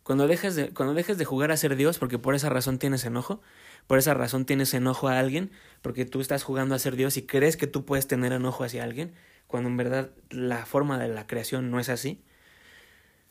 Cuando 0.02 0.26
dejes 0.26 0.54
de, 0.54 0.68
cuando 0.68 0.94
dejes 0.94 1.16
de 1.16 1.24
jugar 1.24 1.50
a 1.50 1.56
ser 1.56 1.76
Dios, 1.76 1.98
porque 1.98 2.18
por 2.18 2.34
esa 2.34 2.50
razón 2.50 2.78
tienes 2.78 3.04
enojo, 3.04 3.40
por 3.86 3.98
esa 3.98 4.14
razón 4.14 4.46
tienes 4.46 4.72
enojo 4.74 5.08
a 5.08 5.18
alguien, 5.18 5.50
porque 5.82 6.04
tú 6.04 6.20
estás 6.20 6.42
jugando 6.42 6.74
a 6.74 6.78
ser 6.78 6.96
Dios 6.96 7.16
y 7.16 7.22
crees 7.22 7.56
que 7.56 7.66
tú 7.66 7.84
puedes 7.84 8.06
tener 8.06 8.32
enojo 8.32 8.64
hacia 8.64 8.84
alguien, 8.84 9.12
cuando 9.46 9.68
en 9.68 9.76
verdad 9.76 10.10
la 10.30 10.66
forma 10.66 10.98
de 10.98 11.08
la 11.08 11.26
creación 11.26 11.70
no 11.70 11.80
es 11.80 11.88
así. 11.88 12.22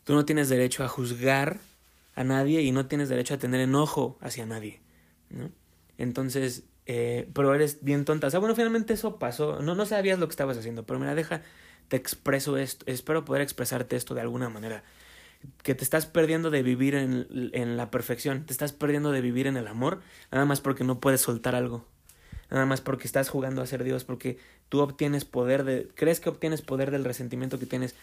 Tú 0.03 0.13
no 0.13 0.25
tienes 0.25 0.49
derecho 0.49 0.83
a 0.83 0.87
juzgar 0.87 1.59
a 2.15 2.23
nadie 2.23 2.61
y 2.61 2.71
no 2.71 2.85
tienes 2.85 3.09
derecho 3.09 3.33
a 3.33 3.37
tener 3.37 3.61
enojo 3.61 4.17
hacia 4.21 4.45
nadie, 4.45 4.81
¿no? 5.29 5.49
Entonces, 5.97 6.63
eh, 6.85 7.29
pero 7.33 7.53
eres 7.55 7.83
bien 7.83 8.05
tonta. 8.05 8.27
O 8.27 8.29
sea, 8.29 8.39
bueno, 8.39 8.55
finalmente 8.55 8.93
eso 8.93 9.17
pasó. 9.19 9.61
No, 9.61 9.75
no 9.75 9.85
sabías 9.85 10.19
lo 10.19 10.27
que 10.27 10.31
estabas 10.31 10.57
haciendo, 10.57 10.85
pero 10.85 10.99
mira, 10.99 11.15
deja, 11.15 11.41
te 11.87 11.95
expreso 11.95 12.57
esto, 12.57 12.85
espero 12.87 13.25
poder 13.25 13.41
expresarte 13.41 13.95
esto 13.95 14.13
de 14.13 14.21
alguna 14.21 14.49
manera. 14.49 14.83
Que 15.63 15.75
te 15.75 15.83
estás 15.83 16.05
perdiendo 16.05 16.49
de 16.49 16.63
vivir 16.63 16.95
en, 16.95 17.27
en 17.53 17.77
la 17.77 17.91
perfección, 17.91 18.45
te 18.45 18.53
estás 18.53 18.73
perdiendo 18.73 19.11
de 19.11 19.21
vivir 19.21 19.47
en 19.47 19.57
el 19.57 19.67
amor, 19.67 20.01
nada 20.31 20.45
más 20.45 20.61
porque 20.61 20.83
no 20.83 20.99
puedes 20.99 21.21
soltar 21.21 21.55
algo. 21.55 21.85
Nada 22.49 22.65
más 22.65 22.81
porque 22.81 23.07
estás 23.07 23.29
jugando 23.29 23.61
a 23.61 23.65
ser 23.65 23.83
Dios, 23.83 24.03
porque 24.03 24.37
tú 24.69 24.81
obtienes 24.81 25.25
poder 25.25 25.63
de. 25.63 25.87
crees 25.95 26.19
que 26.19 26.29
obtienes 26.29 26.61
poder 26.61 26.91
del 26.91 27.03
resentimiento 27.03 27.57
que 27.57 27.65
tienes 27.65 27.95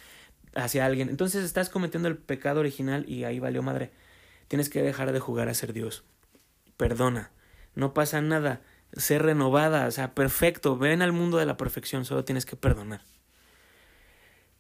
hacia 0.55 0.86
alguien. 0.86 1.09
Entonces 1.09 1.45
estás 1.45 1.68
cometiendo 1.68 2.09
el 2.09 2.16
pecado 2.16 2.61
original 2.61 3.05
y 3.09 3.24
ahí 3.24 3.38
valió 3.38 3.62
madre. 3.62 3.93
Tienes 4.49 4.68
que 4.68 4.82
dejar 4.82 5.12
de 5.12 5.20
jugar 5.20 5.49
a 5.49 5.55
ser 5.55 5.72
Dios. 5.72 6.03
Perdona. 6.76 7.30
No 7.76 7.95
pasa 7.95 8.20
nada. 8.20 8.61
Ser 8.93 9.22
renovada, 9.22 9.86
o 9.86 9.91
sea, 9.93 10.14
perfecto. 10.14 10.76
Ven 10.76 11.03
al 11.03 11.12
mundo 11.12 11.38
de 11.38 11.47
la 11.47 11.57
perfección, 11.57 12.05
solo 12.05 12.24
tienes 12.24 12.45
que 12.45 12.57
perdonar. 12.57 13.03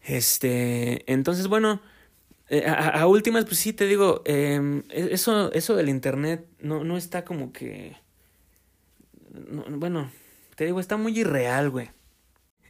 Este, 0.02 1.10
entonces, 1.12 1.48
bueno, 1.48 1.82
eh, 2.52 2.66
a, 2.66 3.00
a, 3.00 3.06
últimas, 3.06 3.44
pues 3.44 3.58
sí 3.58 3.72
te 3.72 3.86
digo, 3.86 4.22
eh, 4.24 4.82
eso, 4.90 5.52
eso 5.52 5.76
del 5.76 5.88
internet 5.88 6.48
no, 6.58 6.82
no 6.82 6.96
está 6.96 7.24
como 7.24 7.52
que, 7.52 7.96
no, 9.48 9.64
bueno, 9.68 10.10
te 10.56 10.64
digo, 10.64 10.80
está 10.80 10.96
muy 10.96 11.16
irreal, 11.16 11.70
güey. 11.70 11.92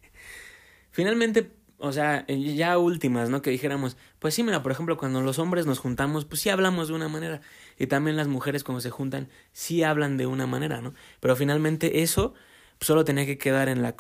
Finalmente, 0.91 1.51
o 1.79 1.93
sea, 1.93 2.27
ya 2.27 2.77
últimas, 2.77 3.31
¿no? 3.31 3.41
Que 3.41 3.49
dijéramos, 3.49 3.97
pues 4.19 4.35
sí, 4.35 4.43
mira, 4.43 4.63
por 4.63 4.71
ejemplo, 4.71 4.99
cuando 4.99 5.23
los 5.23 5.39
hombres 5.39 5.65
nos 5.65 5.79
juntamos, 5.79 6.27
pues 6.27 6.43
sí 6.43 6.51
hablamos 6.51 6.89
de 6.89 6.95
una 6.95 7.09
manera. 7.09 7.41
Y 7.79 7.87
también 7.87 8.19
las 8.19 8.29
mujeres 8.29 8.65
cuando 8.65 8.83
se 8.83 8.91
juntan, 8.91 9.31
sí 9.53 9.83
hablan 9.83 10.19
de 10.19 10.27
una 10.27 10.47
manera, 10.47 10.83
¿no? 10.83 10.93
Pero 11.21 11.37
finalmente 11.37 12.03
eso 12.03 12.35
solo 12.81 13.07
tenía 13.07 13.25
que 13.25 13.39
quedar 13.39 13.71
en 13.71 13.81
la, 13.81 13.95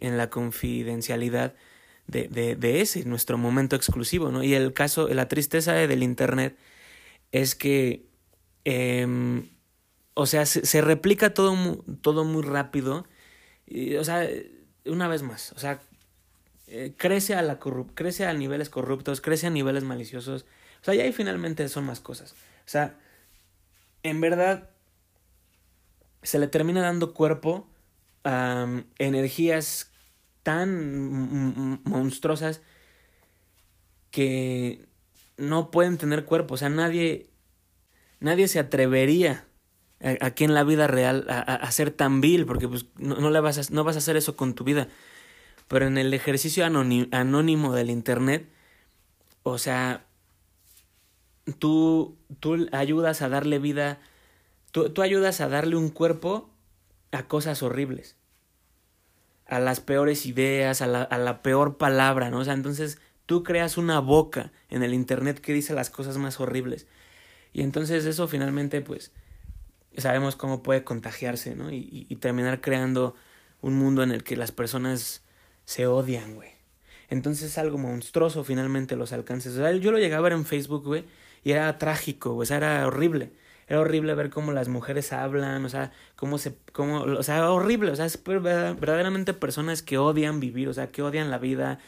en 0.00 0.16
la 0.16 0.30
confidencialidad 0.30 1.54
de, 2.06 2.28
de, 2.28 2.56
de, 2.56 2.80
ese, 2.80 3.04
nuestro 3.04 3.38
momento 3.38 3.76
exclusivo, 3.76 4.30
¿no? 4.30 4.42
Y 4.42 4.54
el 4.54 4.72
caso, 4.72 5.08
la 5.08 5.28
tristeza 5.28 5.72
del 5.72 6.02
Internet 6.02 6.56
es 7.32 7.54
que, 7.54 8.06
eh, 8.64 9.06
o 10.14 10.26
sea, 10.26 10.46
se, 10.46 10.66
se, 10.66 10.80
replica 10.80 11.34
todo, 11.34 11.84
todo 12.02 12.24
muy 12.24 12.42
rápido, 12.42 13.06
y, 13.66 13.96
o 13.96 14.04
sea, 14.04 14.28
una 14.86 15.08
vez 15.08 15.22
más, 15.22 15.52
o 15.52 15.58
sea, 15.58 15.80
eh, 16.66 16.94
crece, 16.96 17.34
a 17.34 17.42
la 17.42 17.58
crece 17.94 18.26
a 18.26 18.32
niveles 18.34 18.70
corruptos, 18.70 19.20
crece 19.20 19.46
a 19.46 19.50
niveles 19.50 19.84
maliciosos, 19.84 20.42
o 20.82 20.84
sea, 20.84 20.94
y 20.94 21.00
ahí 21.00 21.12
finalmente 21.12 21.68
son 21.68 21.84
más 21.84 22.00
cosas, 22.00 22.32
o 22.32 22.68
sea, 22.68 22.98
en 24.02 24.20
verdad, 24.20 24.70
se 26.22 26.38
le 26.38 26.46
termina 26.46 26.82
dando 26.82 27.14
cuerpo 27.14 27.68
a 28.22 28.64
um, 28.66 28.84
energías 28.98 29.93
tan 30.44 31.80
monstruosas 31.84 32.60
que 34.12 34.86
no 35.36 35.72
pueden 35.72 35.98
tener 35.98 36.24
cuerpo. 36.24 36.54
O 36.54 36.56
sea, 36.56 36.68
nadie, 36.68 37.30
nadie 38.20 38.46
se 38.46 38.60
atrevería 38.60 39.46
aquí 40.20 40.44
en 40.44 40.54
la 40.54 40.62
vida 40.62 40.86
real 40.86 41.26
a, 41.28 41.72
ser 41.72 41.90
tan 41.90 42.20
vil, 42.20 42.46
porque 42.46 42.68
pues 42.68 42.86
no, 42.96 43.30
le 43.30 43.40
vas 43.40 43.58
a, 43.58 43.72
no 43.74 43.82
vas 43.82 43.96
a 43.96 43.98
hacer 43.98 44.16
eso 44.16 44.36
con 44.36 44.54
tu 44.54 44.62
vida. 44.62 44.86
Pero 45.66 45.86
en 45.86 45.98
el 45.98 46.12
ejercicio 46.12 46.64
anónimo, 46.64 47.06
anónimo 47.10 47.72
del 47.72 47.88
Internet, 47.90 48.46
o 49.42 49.56
sea, 49.56 50.04
tú, 51.58 52.18
tú 52.38 52.68
ayudas 52.70 53.22
a 53.22 53.30
darle 53.30 53.58
vida, 53.58 53.98
tú, 54.72 54.90
tú 54.90 55.00
ayudas 55.00 55.40
a 55.40 55.48
darle 55.48 55.76
un 55.76 55.88
cuerpo 55.88 56.50
a 57.12 57.26
cosas 57.26 57.62
horribles 57.62 58.16
a 59.46 59.58
las 59.58 59.80
peores 59.80 60.26
ideas, 60.26 60.82
a 60.82 60.86
la, 60.86 61.02
a 61.02 61.18
la 61.18 61.42
peor 61.42 61.76
palabra, 61.76 62.30
¿no? 62.30 62.38
O 62.38 62.44
sea, 62.44 62.54
entonces 62.54 62.98
tú 63.26 63.42
creas 63.42 63.76
una 63.76 64.00
boca 64.00 64.52
en 64.70 64.82
el 64.82 64.94
Internet 64.94 65.40
que 65.40 65.52
dice 65.52 65.74
las 65.74 65.90
cosas 65.90 66.16
más 66.16 66.40
horribles. 66.40 66.86
Y 67.52 67.62
entonces 67.62 68.04
eso 68.04 68.26
finalmente, 68.28 68.80
pues, 68.80 69.12
sabemos 69.96 70.36
cómo 70.36 70.62
puede 70.62 70.84
contagiarse, 70.84 71.54
¿no? 71.54 71.70
Y, 71.70 72.06
y, 72.08 72.16
terminar 72.16 72.60
creando 72.60 73.14
un 73.60 73.74
mundo 73.74 74.02
en 74.02 74.10
el 74.10 74.24
que 74.24 74.36
las 74.36 74.52
personas 74.52 75.22
se 75.64 75.86
odian, 75.86 76.34
güey. 76.34 76.50
Entonces 77.08 77.50
es 77.50 77.58
algo 77.58 77.78
monstruoso 77.78 78.44
finalmente 78.44 78.96
los 78.96 79.12
alcances. 79.12 79.52
O 79.54 79.56
sea, 79.56 79.72
yo 79.72 79.92
lo 79.92 79.98
llegaba 79.98 80.20
a 80.20 80.30
ver 80.30 80.32
en 80.32 80.44
Facebook, 80.44 80.84
güey, 80.84 81.04
y 81.44 81.52
era 81.52 81.78
trágico, 81.78 82.36
o 82.36 82.44
sea, 82.44 82.56
era 82.56 82.86
horrible. 82.86 83.32
Era 83.66 83.80
horrible 83.80 84.14
ver 84.14 84.30
cómo 84.30 84.52
las 84.52 84.68
mujeres 84.68 85.12
hablan, 85.12 85.64
o 85.64 85.68
sea, 85.68 85.92
cómo 86.16 86.38
se, 86.38 86.56
cómo, 86.72 87.02
o 87.02 87.22
sea, 87.22 87.50
horrible, 87.50 87.90
o 87.90 87.96
sea, 87.96 88.06
es 88.06 88.22
verdaderamente 88.24 89.34
personas 89.34 89.82
que 89.82 89.98
odian 89.98 90.40
vivir, 90.40 90.68
o 90.68 90.74
sea, 90.74 90.90
que 90.90 91.02
odian 91.02 91.30
la 91.30 91.38
vida, 91.38 91.78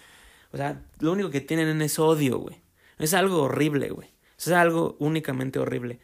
o 0.53 0.57
sea, 0.57 0.83
lo 1.01 1.13
único 1.13 1.31
que 1.31 1.41
tienen 1.41 1.83
es 1.83 1.99
odio, 1.99 2.39
güey. 2.39 2.63
Es 2.99 3.15
algo 3.15 3.43
horrible, 3.43 3.91
güey. 3.91 4.09
Es 4.39 4.49
algo 4.49 4.97
únicamente 5.01 5.59
horrible. 5.59 6.01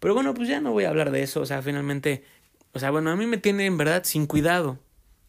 Pero 0.00 0.14
bueno, 0.14 0.34
pues 0.34 0.48
ya 0.48 0.60
no 0.60 0.72
voy 0.72 0.84
a 0.84 0.90
hablar 0.90 1.10
de 1.10 1.22
eso, 1.22 1.40
o 1.40 1.46
sea, 1.46 1.62
finalmente, 1.62 2.24
o 2.72 2.78
sea, 2.78 2.90
bueno, 2.90 3.10
a 3.10 3.16
mí 3.16 3.26
me 3.26 3.38
tiene 3.38 3.66
en 3.66 3.76
verdad 3.78 4.04
sin 4.04 4.26
cuidado. 4.26 4.78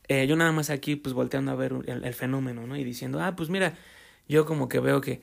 Eh, 0.08 0.28
yo 0.28 0.36
nada 0.36 0.52
más 0.52 0.70
aquí, 0.70 0.96
pues 0.96 1.14
volteando 1.14 1.52
a 1.52 1.56
ver 1.56 1.74
el, 1.88 2.04
el 2.06 2.14
fenómeno, 2.14 2.68
¿no? 2.68 2.76
Y 2.78 2.84
diciendo, 2.84 3.22
ah, 3.22 3.36
pues 3.36 3.50
mira, 3.50 3.76
yo 4.28 4.46
como 4.46 4.70
que 4.70 4.80
veo 4.80 5.02
que 5.02 5.22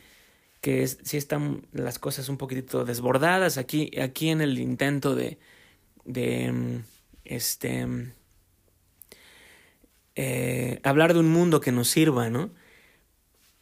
que 0.61 0.82
es, 0.82 0.98
sí 1.02 1.16
están 1.16 1.66
las 1.72 1.98
cosas 1.98 2.28
un 2.28 2.36
poquitito 2.36 2.84
desbordadas 2.84 3.58
aquí, 3.58 3.90
aquí 4.00 4.28
en 4.28 4.40
el 4.40 4.58
intento 4.58 5.14
de, 5.14 5.38
de 6.04 6.82
este, 7.24 7.86
eh, 10.16 10.80
hablar 10.82 11.14
de 11.14 11.20
un 11.20 11.30
mundo 11.30 11.61
que 11.61 11.72
nos 11.72 11.88
sirva, 11.88 12.28
¿no? 12.30 12.50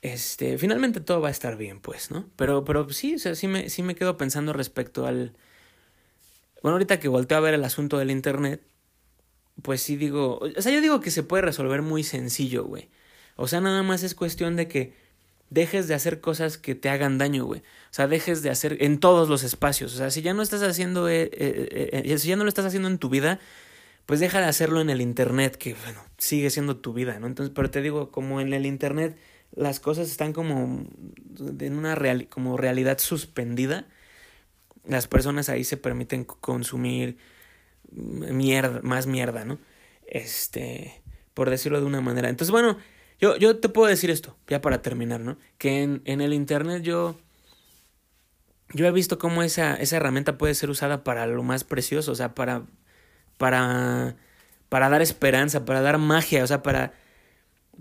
Este, 0.03 0.59
finalmente 0.59 1.01
todo 1.01 1.21
va 1.21 1.29
a 1.29 1.33
estar 1.33 1.57
bien, 1.57 1.81
pues, 1.81 2.11
¿no? 2.11 2.29
Pero, 2.37 2.65
pero 2.65 2.89
sí, 2.91 3.15
o 3.17 3.19
sea, 3.19 3.35
sí 3.35 3.49
me, 3.49 3.69
sí 3.69 3.83
me 3.83 3.95
quedo 3.95 4.17
pensando 4.17 4.53
respecto 4.53 5.07
al... 5.07 5.35
Bueno, 6.63 6.75
ahorita 6.75 6.99
que 7.01 7.09
volteo 7.09 7.39
a 7.39 7.41
ver 7.41 7.55
el 7.55 7.65
asunto 7.65 7.99
del 7.99 8.11
Internet, 8.11 8.63
pues 9.63 9.83
sí 9.83 9.97
digo, 9.97 10.39
o 10.41 10.63
sea, 10.63 10.73
yo 10.73 10.81
digo 10.81 11.01
que 11.01 11.11
se 11.11 11.23
puede 11.23 11.43
resolver 11.43 11.83
muy 11.83 12.03
sencillo, 12.05 12.65
güey. 12.65 12.89
O 13.37 13.49
sea, 13.49 13.61
nada 13.61 13.83
más 13.83 14.03
es 14.03 14.15
cuestión 14.15 14.57
de 14.57 14.69
que 14.69 14.95
dejes 15.51 15.89
de 15.89 15.95
hacer 15.95 16.21
cosas 16.21 16.59
que 16.59 16.75
te 16.75 16.89
hagan 16.89 17.19
daño, 17.19 17.45
güey. 17.45 17.61
O 17.61 17.93
sea, 17.93 18.07
dejes 18.07 18.43
de 18.43 18.51
hacer 18.51 18.77
en 18.81 19.01
todos 19.01 19.29
los 19.29 19.45
espacios. 19.45 19.95
O 19.95 19.97
sea, 19.97 20.11
si 20.11 20.23
ya 20.23 20.35
no 20.35 20.43
estás 20.43 20.63
haciendo, 20.63 21.09
eh, 21.09 21.31
eh, 21.33 22.03
eh, 22.05 22.19
si 22.19 22.29
ya 22.29 22.37
no 22.37 22.45
lo 22.45 22.49
estás 22.49 22.67
haciendo 22.67 22.89
en 22.89 22.99
tu 22.99 23.09
vida, 23.09 23.41
pues 24.07 24.21
deja 24.21 24.41
de 24.41 24.47
hacerlo 24.47 24.81
en 24.81 24.91
el 24.91 25.01
Internet, 25.01 25.57
que 25.57 25.75
bueno, 25.75 26.03
sigue 26.19 26.51
siendo 26.51 26.77
tu 26.77 26.93
vida, 26.93 27.19
¿no? 27.19 27.27
Entonces, 27.27 27.53
pero 27.55 27.71
te 27.71 27.83
digo, 27.83 28.11
como 28.11 28.41
en 28.41 28.53
el 28.53 28.67
Internet 28.67 29.17
las 29.55 29.81
cosas 29.81 30.11
están 30.11 30.33
como 30.33 30.87
en 31.59 31.79
una 31.79 31.97
como 32.29 32.57
realidad 32.57 32.99
suspendida, 32.99 33.87
las 34.85 35.09
personas 35.09 35.49
ahí 35.49 35.65
se 35.65 35.77
permiten 35.77 36.25
consumir 36.25 37.19
mierda, 37.91 38.81
más 38.83 39.07
mierda, 39.07 39.45
¿no? 39.45 39.59
Este, 40.07 41.03
por 41.35 41.51
decirlo 41.51 41.81
de 41.81 41.87
una 41.87 42.01
manera. 42.01 42.29
Entonces, 42.29 42.51
bueno, 42.51 42.79
yo, 43.21 43.37
yo 43.37 43.59
te 43.59 43.69
puedo 43.69 43.89
decir 43.89 44.11
esto, 44.11 44.37
ya 44.47 44.61
para 44.61 44.83
terminar, 44.83 45.21
¿no? 45.21 45.39
Que 45.59 45.83
en, 45.83 46.03
en 46.05 46.21
el 46.21 46.33
Internet 46.33 46.83
yo, 46.83 47.17
yo 48.73 48.87
he 48.87 48.93
visto 48.93 49.19
cómo 49.19 49.43
esa, 49.43 49.75
esa 49.75 49.97
herramienta 49.97 50.39
puede 50.39 50.55
ser 50.55 50.71
usada 50.71 51.03
para 51.05 51.27
lo 51.27 51.43
más 51.43 51.65
precioso, 51.65 52.13
o 52.13 52.15
sea, 52.15 52.35
para, 52.35 52.67
para, 53.37 54.17
para 54.69 54.89
dar 54.89 55.03
esperanza, 55.03 55.65
para 55.65 55.81
dar 55.81 55.99
magia, 55.99 56.45
o 56.45 56.47
sea, 56.47 56.63
para, 56.63 56.93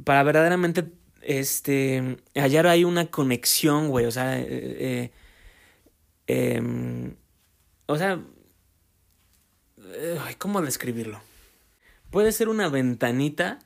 para 0.04 0.24
verdaderamente, 0.24 0.86
este, 1.22 2.18
hallar 2.36 2.68
ahí 2.68 2.84
una 2.84 3.08
conexión, 3.08 3.90
güey, 3.90 4.06
o 4.06 4.12
sea, 4.12 4.40
eh, 4.40 5.12
eh, 6.28 6.56
em, 6.56 7.16
o 7.86 7.98
sea, 7.98 8.20
¿cómo 10.38 10.62
describirlo? 10.62 11.22
Puede 12.10 12.32
ser 12.32 12.50
una 12.50 12.70
ventanita 12.70 13.60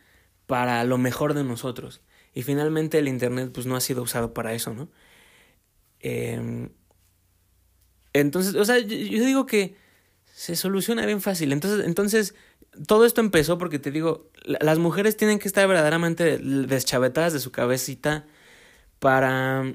para 0.52 0.84
lo 0.84 0.98
mejor 0.98 1.34
de 1.34 1.46
nosotros. 1.46 2.02
Y 2.34 2.44
finalmente 2.44 3.00
el 3.00 3.08
Internet 3.08 3.52
pues 3.54 3.68
no 3.68 3.78
ha 3.78 3.80
sido 3.80 4.02
usado 4.02 4.34
para 4.34 4.52
eso, 4.52 4.74
¿no? 4.74 4.90
Em, 6.02 6.72
entonces, 8.12 8.56
o 8.56 8.66
sea, 8.66 8.80
yo, 8.80 8.98
digo 8.98 9.46
que 9.46 9.78
se 10.34 10.58
soluciona 10.58 11.06
bien 11.06 11.22
fácil. 11.22 11.54
Entonces, 11.54 11.86
entonces, 11.86 12.36
todo 12.86 13.06
esto 13.06 13.22
empezó 13.22 13.58
porque 13.58 13.80
te 13.80 13.92
digo, 13.92 14.30
las 14.44 14.78
mujeres 14.78 15.16
tienen 15.16 15.40
que 15.40 15.48
estar 15.48 15.66
verdaderamente 15.70 16.38
deschavetadas 16.38 17.32
de 17.32 17.40
su 17.40 17.54
cabecita 17.54 18.26
para, 19.00 19.74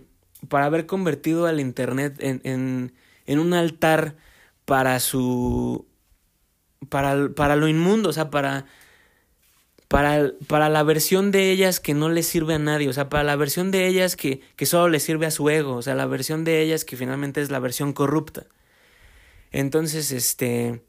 para 0.51 0.67
haber 0.67 0.85
convertido 0.85 1.47
al 1.47 1.59
Internet 1.59 2.19
en, 2.21 2.43
en, 2.45 2.93
en 3.25 3.39
un 3.39 3.55
altar 3.55 4.15
para 4.67 5.01
su... 5.01 5.87
Para, 6.91 7.31
para 7.31 7.57
lo 7.57 7.67
inmundo, 7.67 8.11
o 8.11 8.13
sea, 8.13 8.29
para 8.29 8.67
para, 9.89 10.33
para 10.49 10.69
la 10.69 10.83
versión 10.83 11.31
de 11.31 11.51
ellas 11.51 11.81
que 11.81 11.95
no 11.95 12.09
le 12.09 12.23
sirve 12.23 12.55
a 12.55 12.59
nadie, 12.59 12.89
o 12.89 12.93
sea, 12.93 13.09
para 13.09 13.25
la 13.25 13.37
versión 13.37 13.71
de 13.71 13.87
ellas 13.87 14.17
que, 14.17 14.41
que 14.57 14.67
solo 14.67 14.89
le 14.89 15.01
sirve 15.01 15.27
a 15.27 15.31
su 15.31 15.49
ego, 15.49 15.77
o 15.77 15.83
sea, 15.83 15.95
la 15.95 16.07
versión 16.07 16.45
de 16.45 16.61
ellas 16.63 16.85
que 16.85 16.97
finalmente 16.97 17.41
es 17.41 17.51
la 17.51 17.61
versión 17.61 17.93
corrupta. 17.93 18.47
Entonces, 19.53 20.11
este, 20.11 20.83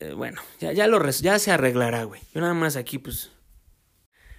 eh, 0.00 0.12
bueno, 0.12 0.40
ya, 0.60 0.72
ya, 0.72 0.86
lo, 0.86 1.08
ya 1.10 1.38
se 1.38 1.50
arreglará, 1.50 2.04
güey. 2.04 2.20
Yo 2.34 2.40
nada 2.40 2.54
más 2.54 2.76
aquí, 2.76 2.98
pues, 2.98 3.32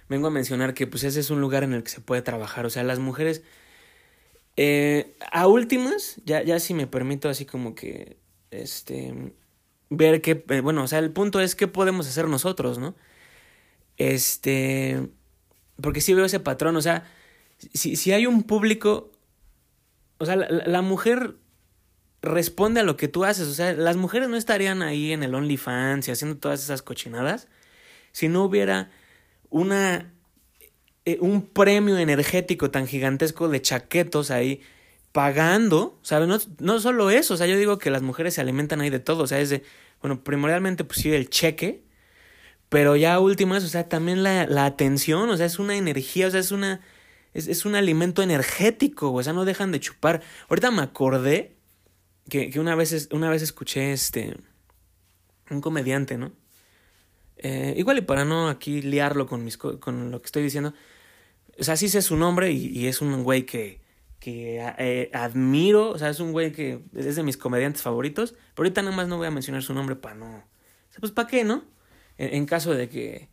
vengo 0.08 0.26
a 0.26 0.30
mencionar 0.30 0.74
que, 0.74 0.86
pues, 0.86 1.04
ese 1.04 1.20
es 1.20 1.30
un 1.30 1.40
lugar 1.40 1.62
en 1.62 1.72
el 1.72 1.84
que 1.84 1.90
se 1.90 2.00
puede 2.00 2.22
trabajar, 2.22 2.66
o 2.66 2.70
sea, 2.70 2.82
las 2.82 2.98
mujeres, 2.98 3.42
eh, 4.56 5.14
a 5.30 5.46
últimas, 5.46 6.20
ya, 6.24 6.42
ya 6.42 6.58
si 6.58 6.74
me 6.74 6.88
permito 6.88 7.28
así 7.28 7.46
como 7.46 7.76
que, 7.76 8.18
este, 8.50 9.32
ver 9.88 10.20
qué, 10.20 10.44
eh, 10.48 10.60
bueno, 10.60 10.82
o 10.82 10.86
sea, 10.88 10.98
el 10.98 11.12
punto 11.12 11.40
es 11.40 11.54
qué 11.54 11.68
podemos 11.68 12.08
hacer 12.08 12.26
nosotros, 12.26 12.78
¿no? 12.78 12.96
Este, 14.00 15.10
porque 15.78 16.00
sí 16.00 16.14
veo 16.14 16.24
ese 16.24 16.40
patrón, 16.40 16.74
o 16.74 16.80
sea, 16.80 17.04
si, 17.74 17.96
si 17.96 18.12
hay 18.12 18.24
un 18.24 18.44
público, 18.44 19.12
o 20.16 20.24
sea, 20.24 20.36
la, 20.36 20.80
mujer 20.80 21.34
responde 22.22 22.80
a 22.80 22.82
lo 22.82 22.96
que 22.96 23.08
tú 23.08 23.26
haces, 23.26 23.46
o 23.46 23.52
sea, 23.52 23.74
las 23.74 23.98
mujeres 23.98 24.30
no 24.30 24.38
estarían 24.38 24.80
ahí 24.80 25.12
en 25.12 25.22
el 25.22 25.34
OnlyFans 25.34 26.08
y 26.08 26.12
haciendo 26.12 26.38
todas 26.38 26.64
esas 26.64 26.80
cochinadas 26.80 27.46
si 28.12 28.28
no 28.28 28.42
hubiera 28.42 28.90
una 29.50 30.10
eh, 31.04 31.18
un 31.20 31.42
premio 31.42 31.98
energético 31.98 32.70
tan 32.70 32.86
gigantesco 32.86 33.50
de 33.50 33.60
chaquetos 33.60 34.30
ahí 34.30 34.62
pagando, 35.12 35.98
¿sabes? 36.00 36.26
No, 36.26 36.38
no 36.58 36.80
solo 36.80 37.10
eso, 37.10 37.34
o 37.34 37.36
sea, 37.36 37.46
yo 37.46 37.58
digo 37.58 37.76
que 37.76 37.90
las 37.90 38.00
mujeres 38.00 38.32
se 38.32 38.40
alimentan 38.40 38.80
ahí 38.80 38.88
de 38.88 39.00
todo, 39.00 39.24
o 39.24 39.26
sea, 39.26 39.40
es 39.40 39.50
de, 39.50 39.62
bueno, 40.00 40.24
primordialmente 40.24 40.84
pues 40.84 41.00
sí 41.00 41.12
el 41.12 41.28
cheque, 41.28 41.84
pero 42.70 42.96
ya 42.96 43.18
últimas, 43.18 43.64
o 43.64 43.68
sea, 43.68 43.88
también 43.88 44.22
la, 44.22 44.46
la 44.46 44.64
atención, 44.64 45.28
o 45.28 45.36
sea, 45.36 45.46
es 45.46 45.58
una 45.58 45.76
energía, 45.76 46.28
o 46.28 46.30
sea, 46.30 46.40
es 46.40 46.52
una. 46.52 46.80
Es, 47.34 47.48
es 47.48 47.64
un 47.64 47.74
alimento 47.74 48.22
energético, 48.22 49.12
o 49.12 49.22
sea, 49.22 49.32
no 49.32 49.44
dejan 49.44 49.72
de 49.72 49.80
chupar. 49.80 50.22
Ahorita 50.48 50.70
me 50.70 50.82
acordé 50.82 51.56
que, 52.28 52.50
que 52.50 52.60
una, 52.60 52.74
vez, 52.76 53.08
una 53.12 53.28
vez 53.28 53.42
escuché 53.42 53.92
este. 53.92 54.36
Un 55.50 55.60
comediante, 55.60 56.16
¿no? 56.16 56.32
Eh, 57.38 57.74
igual 57.76 57.98
y 57.98 58.02
para 58.02 58.24
no 58.24 58.48
aquí 58.48 58.82
liarlo 58.82 59.26
con, 59.26 59.44
mis, 59.44 59.56
con 59.56 60.12
lo 60.12 60.20
que 60.20 60.26
estoy 60.26 60.44
diciendo. 60.44 60.72
O 61.58 61.64
sea, 61.64 61.76
sí 61.76 61.88
sé 61.88 62.02
su 62.02 62.16
nombre 62.16 62.52
y, 62.52 62.86
es 62.86 63.00
un 63.00 63.24
güey 63.24 63.46
que, 63.46 63.80
que 64.20 64.64
eh, 64.78 65.10
admiro. 65.12 65.90
O 65.90 65.98
sea, 65.98 66.10
es 66.10 66.20
un 66.20 66.30
güey 66.30 66.52
que 66.52 66.82
es 66.94 67.16
de 67.16 67.22
mis 67.24 67.36
comediantes 67.36 67.82
favoritos. 67.82 68.32
Pero 68.54 68.66
ahorita 68.66 68.82
nada 68.82 68.94
más 68.96 69.08
no 69.08 69.16
voy 69.16 69.26
a 69.26 69.32
mencionar 69.32 69.62
su 69.64 69.74
nombre 69.74 69.96
para 69.96 70.14
no. 70.14 70.36
O 70.36 70.92
sea, 70.92 71.00
pues 71.00 71.10
para 71.10 71.26
qué, 71.26 71.42
¿no? 71.42 71.64
En, 72.20 72.46
caso 72.46 72.74
de 72.74 72.88
que 72.88 73.28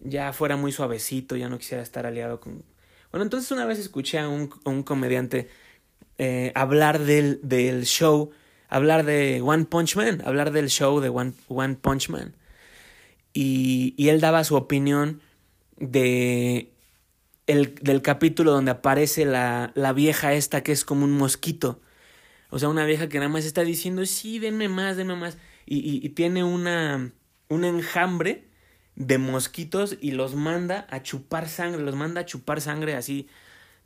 ya 0.00 0.32
fuera 0.32 0.56
muy 0.56 0.72
suavecito, 0.72 1.36
ya 1.36 1.48
no 1.48 1.58
quisiera 1.58 1.82
estar 1.82 2.06
aliado 2.06 2.40
con... 2.40 2.64
Bueno, 3.10 3.24
entonces 3.24 3.50
una 3.50 3.64
vez 3.64 3.78
escuché 3.78 4.18
a 4.18 4.28
un, 4.28 4.50
un 4.64 4.82
comediante 4.82 5.48
eh, 6.18 6.52
hablar 6.54 6.98
del, 6.98 7.40
del 7.42 7.86
show, 7.86 8.30
hablar 8.68 9.04
de 9.04 9.40
One 9.40 9.64
Punch 9.64 9.96
Man, 9.96 10.22
hablar 10.26 10.52
del 10.52 10.68
show 10.68 11.00
de 11.00 11.08
One, 11.08 11.32
One 11.48 11.76
Punch 11.76 12.10
Man. 12.10 12.34
Y, 13.32 13.94
y 13.96 14.08
él 14.10 14.20
daba 14.20 14.44
su 14.44 14.56
opinión 14.56 15.22
de 15.78 16.72
el, 17.46 17.74
del 17.76 18.02
capítulo 18.02 18.52
donde 18.52 18.72
aparece 18.72 19.24
la, 19.24 19.72
la 19.74 19.92
vieja 19.92 20.34
esta 20.34 20.62
que 20.62 20.72
es 20.72 20.84
como 20.84 21.04
un 21.04 21.12
mosquito. 21.12 21.80
O 22.50 22.58
sea, 22.58 22.68
una 22.68 22.84
vieja 22.84 23.08
que 23.08 23.18
nada 23.18 23.30
más 23.30 23.44
está 23.44 23.62
diciendo, 23.62 24.04
sí, 24.06 24.38
denme 24.38 24.68
más, 24.68 24.96
denme 24.96 25.16
más. 25.16 25.38
Y, 25.64 26.04
y 26.04 26.08
tiene 26.10 26.44
una, 26.44 27.12
un 27.48 27.64
enjambre 27.64 28.44
de 28.96 29.18
mosquitos 29.18 29.96
y 30.00 30.10
los 30.10 30.34
manda 30.34 30.86
a 30.90 31.02
chupar 31.02 31.48
sangre, 31.48 31.82
los 31.82 31.94
manda 31.94 32.22
a 32.22 32.26
chupar 32.26 32.60
sangre 32.60 32.94
así, 32.94 33.28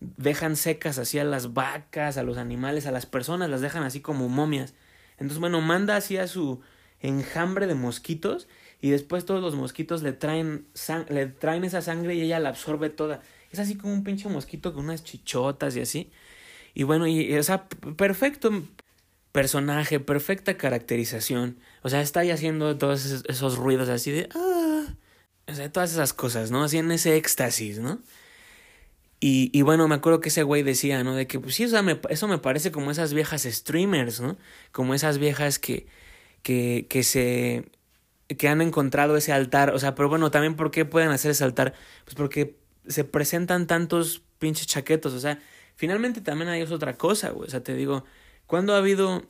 dejan 0.00 0.56
secas 0.56 0.98
así 0.98 1.18
a 1.18 1.24
las 1.24 1.52
vacas, 1.52 2.16
a 2.16 2.22
los 2.22 2.38
animales, 2.38 2.86
a 2.86 2.92
las 2.92 3.06
personas, 3.06 3.50
las 3.50 3.60
dejan 3.60 3.82
así 3.82 4.00
como 4.00 4.28
momias. 4.28 4.74
Entonces, 5.12 5.38
bueno, 5.38 5.60
manda 5.60 5.96
así 5.96 6.16
a 6.16 6.26
su 6.26 6.60
enjambre 7.00 7.66
de 7.66 7.74
mosquitos 7.74 8.48
y 8.80 8.90
después 8.90 9.24
todos 9.24 9.42
los 9.42 9.54
mosquitos 9.54 10.02
le 10.02 10.12
traen, 10.12 10.66
le 11.08 11.26
traen 11.26 11.64
esa 11.64 11.82
sangre 11.82 12.14
y 12.14 12.22
ella 12.22 12.40
la 12.40 12.48
absorbe 12.48 12.90
toda. 12.90 13.20
Es 13.50 13.58
así 13.58 13.76
como 13.76 13.92
un 13.92 14.04
pinche 14.04 14.28
mosquito 14.28 14.72
con 14.72 14.84
unas 14.84 15.04
chichotas 15.04 15.76
y 15.76 15.80
así. 15.80 16.10
Y 16.74 16.84
bueno, 16.84 17.06
y, 17.06 17.36
o 17.36 17.42
sea, 17.42 17.68
perfecto, 17.68 18.50
personaje, 19.32 20.00
perfecta 20.00 20.56
caracterización. 20.56 21.58
O 21.82 21.88
sea, 21.88 22.02
está 22.02 22.20
ahí 22.20 22.30
haciendo 22.30 22.76
todos 22.78 23.24
esos, 23.28 23.56
ruidos 23.56 23.88
así 23.88 24.10
de... 24.12 24.28
Ah", 24.34 24.94
o 25.48 25.54
sea, 25.54 25.72
todas 25.72 25.92
esas 25.92 26.12
cosas, 26.12 26.50
¿no? 26.50 26.64
Así 26.64 26.78
en 26.78 26.92
ese 26.92 27.16
éxtasis, 27.16 27.78
¿no? 27.80 28.00
Y, 29.20 29.50
y 29.56 29.62
bueno, 29.62 29.86
me 29.88 29.94
acuerdo 29.94 30.20
que 30.20 30.30
ese 30.30 30.42
güey 30.42 30.62
decía, 30.62 31.04
¿no? 31.04 31.14
De 31.14 31.26
que, 31.26 31.38
pues 31.38 31.54
sí, 31.54 31.64
eso 31.64 31.80
me, 31.82 32.00
eso 32.10 32.26
me 32.28 32.38
parece 32.38 32.72
como 32.72 32.90
esas 32.90 33.14
viejas 33.14 33.42
streamers, 33.42 34.20
¿no? 34.20 34.36
Como 34.72 34.94
esas 34.94 35.18
viejas 35.18 35.58
que, 35.60 35.86
que, 36.42 36.86
que 36.90 37.04
se... 37.04 37.70
que 38.38 38.48
han 38.48 38.60
encontrado 38.60 39.16
ese 39.16 39.32
altar. 39.32 39.74
O 39.74 39.78
sea, 39.78 39.94
pero 39.94 40.08
bueno, 40.08 40.30
también 40.30 40.56
¿por 40.56 40.70
qué 40.70 40.84
pueden 40.84 41.10
hacer 41.10 41.30
ese 41.32 41.44
altar? 41.44 41.74
Pues 42.04 42.16
porque 42.16 42.56
se 42.88 43.04
presentan 43.04 43.66
tantos 43.68 44.22
pinches 44.38 44.66
chaquetos. 44.66 45.12
O 45.12 45.20
sea, 45.20 45.40
finalmente 45.76 46.20
también 46.20 46.50
hay 46.50 46.62
otra 46.62 46.96
cosa, 46.98 47.30
güey. 47.30 47.46
O 47.46 47.50
sea, 47.50 47.62
te 47.62 47.74
digo, 47.74 48.04
¿Cuándo 48.52 48.74
ha 48.74 48.76
habido 48.76 49.22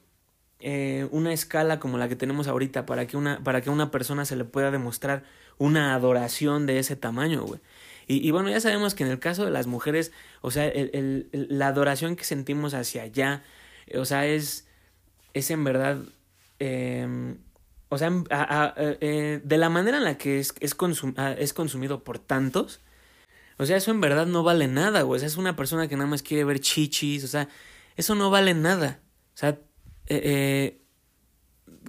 eh, 0.58 1.06
una 1.12 1.32
escala 1.32 1.78
como 1.78 1.96
la 1.96 2.08
que 2.08 2.16
tenemos 2.16 2.48
ahorita 2.48 2.86
para 2.86 3.06
que, 3.06 3.16
una, 3.16 3.38
para 3.44 3.60
que 3.60 3.68
a 3.68 3.72
una 3.72 3.92
persona 3.92 4.24
se 4.24 4.34
le 4.34 4.44
pueda 4.44 4.72
demostrar 4.72 5.22
una 5.58 5.94
adoración 5.94 6.66
de 6.66 6.80
ese 6.80 6.96
tamaño, 6.96 7.44
güey? 7.44 7.60
Y, 8.08 8.28
bueno, 8.32 8.50
ya 8.50 8.58
sabemos 8.58 8.96
que 8.96 9.04
en 9.04 9.10
el 9.12 9.20
caso 9.20 9.44
de 9.44 9.52
las 9.52 9.68
mujeres, 9.68 10.10
o 10.40 10.50
sea, 10.50 10.66
el, 10.66 10.90
el, 11.32 11.46
la 11.48 11.68
adoración 11.68 12.16
que 12.16 12.24
sentimos 12.24 12.74
hacia 12.74 13.04
allá, 13.04 13.44
o 13.94 14.04
sea, 14.04 14.26
es, 14.26 14.66
es 15.34 15.52
en 15.52 15.62
verdad, 15.62 15.98
eh, 16.58 17.36
o 17.90 17.98
sea, 17.98 18.10
eh, 18.76 19.40
de 19.44 19.56
la 19.56 19.68
manera 19.68 19.98
en 19.98 20.04
la 20.04 20.18
que 20.18 20.40
es, 20.40 20.52
es, 20.58 20.74
es 21.38 21.52
consumido 21.52 22.02
por 22.02 22.18
tantos, 22.18 22.80
o 23.56 23.66
sea, 23.66 23.76
eso 23.76 23.92
en 23.92 24.00
verdad 24.00 24.26
no 24.26 24.42
vale 24.42 24.66
nada, 24.66 25.02
güey. 25.02 25.18
O 25.18 25.20
sea, 25.20 25.28
es 25.28 25.36
una 25.36 25.54
persona 25.54 25.86
que 25.86 25.94
nada 25.94 26.10
más 26.10 26.24
quiere 26.24 26.42
ver 26.42 26.58
chichis, 26.58 27.22
o 27.22 27.28
sea, 27.28 27.48
eso 27.96 28.16
no 28.16 28.28
vale 28.28 28.54
nada. 28.54 28.98
O 29.34 29.36
sea, 29.36 29.58
eh, 30.06 30.80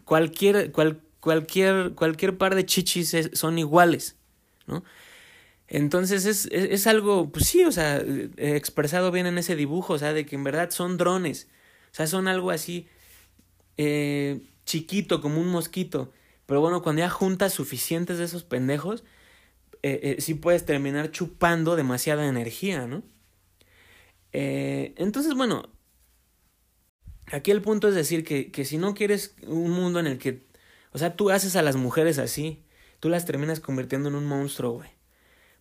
cualquier, 0.06 0.72
cualquier, 1.20 1.94
cualquier 1.96 2.38
par 2.38 2.56
de 2.56 2.66
chichis 2.66 3.32
son 3.34 3.60
iguales, 3.60 4.16
¿no? 4.68 4.84
Entonces 5.68 6.26
es, 6.26 6.46
es, 6.52 6.88
algo, 6.88 7.32
pues 7.32 7.48
sí, 7.48 7.64
o 7.64 7.72
sea, 7.72 7.98
expresado 8.38 9.12
bien 9.12 9.26
en 9.26 9.38
ese 9.38 9.56
dibujo, 9.56 9.94
o 9.94 9.98
sea, 9.98 10.14
de 10.14 10.26
que 10.26 10.36
en 10.36 10.44
verdad 10.44 10.70
son 10.70 10.98
drones, 10.98 11.48
o 11.92 11.96
sea, 11.96 12.06
son 12.06 12.28
algo 12.28 12.52
así 12.52 12.88
eh, 13.78 14.42
chiquito, 14.66 15.22
como 15.22 15.40
un 15.42 15.50
mosquito. 15.50 16.12
Pero 16.46 16.62
bueno, 16.62 16.82
cuando 16.82 17.02
ya 17.02 17.10
juntas 17.10 17.54
suficientes 17.54 18.18
de 18.18 18.26
esos 18.26 18.44
pendejos, 18.44 19.04
eh, 19.82 20.16
eh, 20.18 20.22
sí 20.22 20.36
puedes 20.36 20.66
terminar 20.66 21.12
chupando 21.12 21.76
demasiada 21.76 22.28
energía, 22.28 22.88
¿no? 22.88 23.04
Eh, 24.32 24.94
entonces, 24.98 25.36
bueno, 25.36 25.70
aquí 27.34 27.52
el 27.52 27.62
punto 27.62 27.88
es 27.88 27.96
decir 27.96 28.24
que, 28.24 28.52
que 28.52 28.64
si 28.64 28.78
no 28.78 28.94
quieres 28.94 29.36
un 29.48 29.72
mundo 29.72 30.00
en 30.00 30.08
el 30.08 30.18
que, 30.18 30.44
o 30.92 30.98
sea, 30.98 31.16
tú 31.16 31.32
haces 31.32 31.56
a 31.56 31.62
las 31.62 31.76
mujeres 31.76 32.20
así, 32.20 32.64
tú 33.00 33.10
las 33.10 33.26
terminas 33.26 33.60
convirtiendo 33.60 34.10
en 34.10 34.16
un 34.16 34.26
monstruo, 34.26 34.74
güey. 34.74 34.90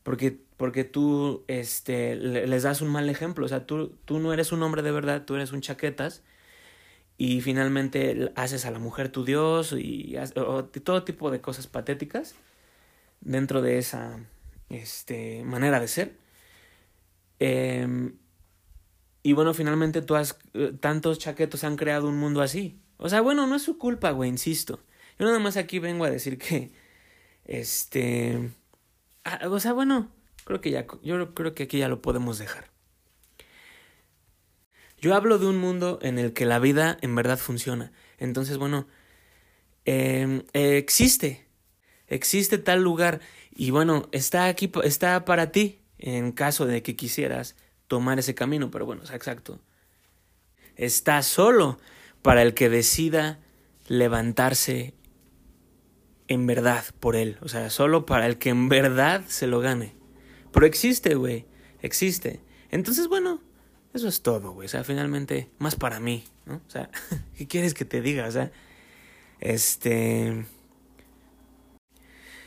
Porque, 0.03 0.37
porque 0.57 0.85
tú 0.85 1.45
este, 1.49 2.17
les 2.17 2.63
das 2.63 2.81
un 2.83 2.89
mal 2.89 3.09
ejemplo. 3.09 3.47
O 3.47 3.49
sea, 3.49 3.67
tú, 3.67 3.97
tú 4.05 4.19
no 4.19 4.33
eres 4.33 4.53
un 4.53 4.63
hombre 4.63 4.83
de 4.83 4.91
verdad, 4.91 5.25
tú 5.25 5.35
eres 5.37 5.53
un 5.53 5.61
chaquetas. 5.61 6.23
Y 7.19 7.41
finalmente 7.41 8.33
haces 8.35 8.65
a 8.65 8.71
la 8.71 8.79
mujer 8.79 9.09
tu 9.11 9.25
dios 9.25 9.75
y, 9.79 10.17
todo 10.83 11.05
tipo 11.05 11.31
de 11.31 11.41
cosas 11.41 11.67
patéticas 11.69 12.35
dentro 13.21 13.63
de 13.63 13.79
esa 13.79 14.19
este, 14.71 15.45
manera 15.45 15.79
de 15.79 15.89
ser. 15.89 16.17
Em, 17.39 18.17
y 19.23 19.33
bueno, 19.35 19.55
finalmente 19.55 20.03
tú 20.03 20.17
has, 20.17 20.39
eh, 20.55 20.73
tantos 20.79 21.19
chaquetos 21.19 21.65
han 21.65 21.77
creado 21.77 22.09
un 22.09 22.19
mundo 22.19 22.43
así. 22.43 22.81
O 22.97 23.09
sea, 23.09 23.21
bueno, 23.21 23.47
no 23.47 23.57
es 23.57 23.63
su 23.63 23.79
culpa, 23.79 24.11
güey, 24.11 24.31
insisto. 24.31 24.81
Yo 25.19 25.27
nada 25.27 25.39
más 25.39 25.57
aquí 25.57 25.79
vengo 25.79 26.05
a 26.05 26.11
decir 26.11 26.39
que, 26.39 26.73
este, 27.45 28.51
ah, 29.25 29.41
o 29.49 29.61
sea, 29.61 29.73
bueno, 29.73 30.11
creo 30.45 30.61
que 30.61 30.71
ya, 30.71 30.87
yo 31.03 31.35
creo 31.35 31.55
que 31.55 31.65
aquí 31.65 31.79
ya 31.79 31.89
lo 31.89 32.03
podemos 32.03 32.39
dejar. 32.39 32.71
Yo 35.01 35.15
hablo 35.15 35.39
de 35.39 35.47
un 35.47 35.59
mundo 35.59 35.99
en 36.03 36.19
el 36.19 36.33
que 36.33 36.47
la 36.47 36.59
vida 36.61 36.97
en 37.01 37.15
verdad 37.17 37.39
funciona. 37.39 37.93
Entonces, 38.19 38.57
bueno, 38.59 38.87
em, 39.85 40.45
existe, 40.53 41.47
existe 42.07 42.59
tal 42.59 42.83
lugar 42.83 43.21
y 43.51 43.71
bueno, 43.71 44.09
está 44.13 44.47
aquí, 44.47 44.71
está 44.85 45.25
para 45.25 45.51
ti 45.53 45.81
en 45.99 46.33
caso 46.33 46.67
de 46.67 46.83
que 46.83 46.97
quisieras 46.97 47.57
tomar 47.93 48.19
ese 48.19 48.35
camino, 48.35 48.71
pero 48.71 48.87
bueno, 48.87 49.03
exacto. 49.03 49.61
Está 50.77 51.21
solo 51.21 51.79
para 52.23 52.41
el 52.41 52.55
que 52.55 52.71
decida 52.71 53.39
levantarse 53.87 54.95
en 56.27 56.47
verdad 56.47 56.87
por 57.01 57.17
él, 57.17 57.37
o 57.43 57.51
sea, 57.51 57.69
solo 57.69 58.07
para 58.07 58.25
el 58.25 58.39
que 58.39 58.49
en 58.49 58.71
verdad 58.71 59.25
se 59.27 59.47
lo 59.47 59.61
gane. 59.61 59.95
Pero 60.53 60.65
existe, 60.65 61.17
güey, 61.17 61.45
existe. 61.83 62.41
Entonces, 62.71 63.09
bueno, 63.09 63.43
eso 63.93 64.09
es 64.09 64.23
todo, 64.23 64.53
güey, 64.53 64.65
o 64.65 64.71
sea, 64.71 64.85
finalmente, 64.85 65.51
más 65.59 65.77
para 65.77 66.01
mí, 66.01 66.25
¿no? 66.47 66.63
O 66.67 66.71
sea, 66.71 66.89
¿qué 67.37 67.47
quieres 67.47 67.75
que 67.75 67.85
te 67.85 68.01
diga? 68.01 68.27
O 68.27 68.31
sea, 68.31 68.51
este 69.39 70.47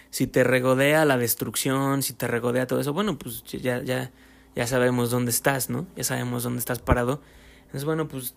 si 0.10 0.26
te 0.26 0.44
regodea 0.44 1.06
la 1.06 1.20
destrucción, 1.20 2.02
si 2.02 2.14
te 2.14 2.26
regodea 2.26 2.66
todo 2.66 2.80
eso, 2.80 2.94
bueno, 2.94 3.20
pues 3.20 3.44
ya, 3.44 3.84
ya, 3.84 4.12
ya 4.56 4.68
sabemos 4.68 5.10
dónde 5.10 5.32
estás, 5.32 5.70
¿no? 5.70 5.86
Ya 5.96 6.04
sabemos 6.04 6.44
dónde 6.44 6.60
estás 6.60 6.80
parado. 6.80 7.22
Entonces, 7.66 7.86
bueno, 7.86 8.08
pues 8.08 8.36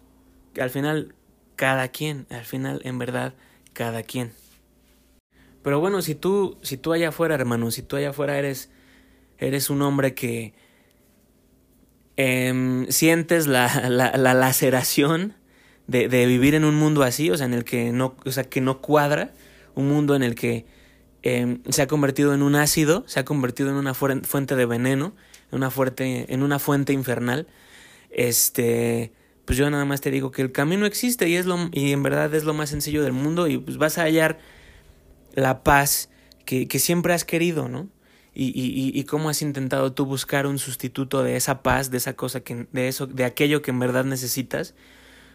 al 0.60 0.70
final, 0.70 1.14
cada 1.56 1.88
quien, 1.88 2.26
al 2.30 2.44
final, 2.44 2.80
en 2.84 2.98
verdad, 2.98 3.34
cada 3.72 4.02
quien. 4.02 4.32
Pero 5.62 5.80
bueno, 5.80 6.02
si 6.02 6.14
tú, 6.14 6.58
si 6.62 6.76
tú 6.76 6.92
allá 6.92 7.08
afuera, 7.08 7.34
hermano, 7.34 7.70
si 7.70 7.82
tú 7.82 7.96
allá 7.96 8.10
afuera 8.10 8.38
eres, 8.38 8.70
eres 9.38 9.70
un 9.70 9.82
hombre 9.82 10.14
que 10.14 10.54
eh, 12.16 12.86
sientes 12.88 13.46
la, 13.46 13.88
la, 13.88 14.16
la 14.16 14.34
laceración 14.34 15.34
de, 15.86 16.08
de, 16.08 16.26
vivir 16.26 16.54
en 16.54 16.64
un 16.64 16.74
mundo 16.74 17.02
así, 17.02 17.30
o 17.30 17.36
sea, 17.36 17.46
en 17.46 17.54
el 17.54 17.64
que 17.64 17.92
no, 17.92 18.16
o 18.24 18.30
sea, 18.30 18.44
que 18.44 18.60
no 18.60 18.80
cuadra, 18.80 19.32
un 19.74 19.88
mundo 19.88 20.16
en 20.16 20.22
el 20.22 20.34
que 20.34 20.66
Em, 21.22 21.62
se 21.68 21.82
ha 21.82 21.88
convertido 21.88 22.32
en 22.32 22.42
un 22.42 22.54
ácido, 22.54 23.04
se 23.06 23.18
ha 23.18 23.24
convertido 23.24 23.70
en 23.70 23.76
una 23.76 23.94
fuente 23.94 24.54
de 24.54 24.66
veneno, 24.66 25.06
en 25.06 25.12
una, 25.50 25.70
fuerte, 25.70 26.32
en 26.32 26.42
una 26.42 26.58
fuente 26.58 26.92
infernal. 26.92 27.46
Este, 28.10 29.12
pues 29.44 29.56
yo 29.58 29.70
nada 29.70 29.84
más 29.84 30.00
te 30.00 30.10
digo 30.10 30.30
que 30.30 30.42
el 30.42 30.52
camino 30.52 30.86
existe 30.86 31.28
y, 31.28 31.36
es 31.36 31.46
lo, 31.46 31.70
y 31.72 31.92
en 31.92 32.02
verdad 32.02 32.34
es 32.34 32.44
lo 32.44 32.54
más 32.54 32.70
sencillo 32.70 33.02
del 33.02 33.12
mundo 33.12 33.48
y 33.48 33.58
pues 33.58 33.78
vas 33.78 33.98
a 33.98 34.02
hallar 34.02 34.38
la 35.34 35.62
paz 35.62 36.10
que, 36.44 36.68
que 36.68 36.78
siempre 36.78 37.12
has 37.14 37.24
querido, 37.24 37.68
¿no? 37.68 37.88
Y, 38.34 38.46
y, 38.54 38.96
y, 38.96 39.04
cómo 39.04 39.30
has 39.30 39.42
intentado 39.42 39.92
tú 39.94 40.06
buscar 40.06 40.46
un 40.46 40.58
sustituto 40.58 41.24
de 41.24 41.34
esa 41.34 41.62
paz, 41.62 41.90
de 41.90 41.96
esa 41.96 42.14
cosa 42.14 42.40
que, 42.40 42.68
de 42.70 42.86
eso, 42.86 43.08
de 43.08 43.24
aquello 43.24 43.62
que 43.62 43.72
en 43.72 43.80
verdad 43.80 44.04
necesitas, 44.04 44.76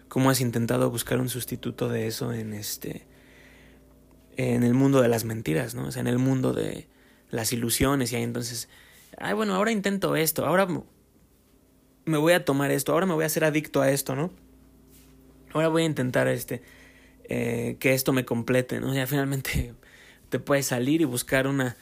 cómo 0.07 0.29
has 0.29 0.39
intentado 0.39 0.89
buscar 0.89 1.19
un 1.19 1.27
sustituto 1.27 1.89
de 1.89 2.07
eso 2.07 2.31
en 2.31 2.53
este, 2.53 3.05
en 4.37 4.63
el 4.63 4.73
mundo 4.73 5.01
de 5.01 5.09
las 5.09 5.25
mentiras, 5.25 5.75
¿no? 5.75 5.87
O 5.87 5.91
sea, 5.91 5.99
en 5.99 6.07
el 6.07 6.17
mundo 6.17 6.53
de 6.53 6.87
las 7.29 7.51
ilusiones 7.51 8.11
y 8.11 8.15
ahí 8.15 8.23
entonces, 8.23 8.69
ay, 9.17 9.33
bueno, 9.33 9.55
ahora 9.55 9.71
intento 9.71 10.15
esto, 10.15 10.45
ahora 10.45 10.67
me 12.05 12.17
voy 12.17 12.33
a 12.33 12.45
tomar 12.45 12.71
esto, 12.71 12.93
ahora 12.93 13.05
me 13.05 13.13
voy 13.13 13.23
a 13.23 13.27
hacer 13.27 13.43
adicto 13.43 13.81
a 13.81 13.91
esto, 13.91 14.15
¿no? 14.15 14.31
Ahora 15.53 15.67
voy 15.67 15.83
a 15.83 15.85
intentar 15.85 16.27
este, 16.27 16.61
eh, 17.25 17.77
que 17.79 17.93
esto 17.93 18.11
me 18.13 18.25
complete, 18.25 18.79
¿no? 18.79 18.93
Ya 18.93 19.07
finalmente 19.07 19.73
te 20.29 20.39
puedes 20.39 20.65
salir 20.65 21.01
y 21.01 21.05
buscar 21.05 21.47
una, 21.47 21.77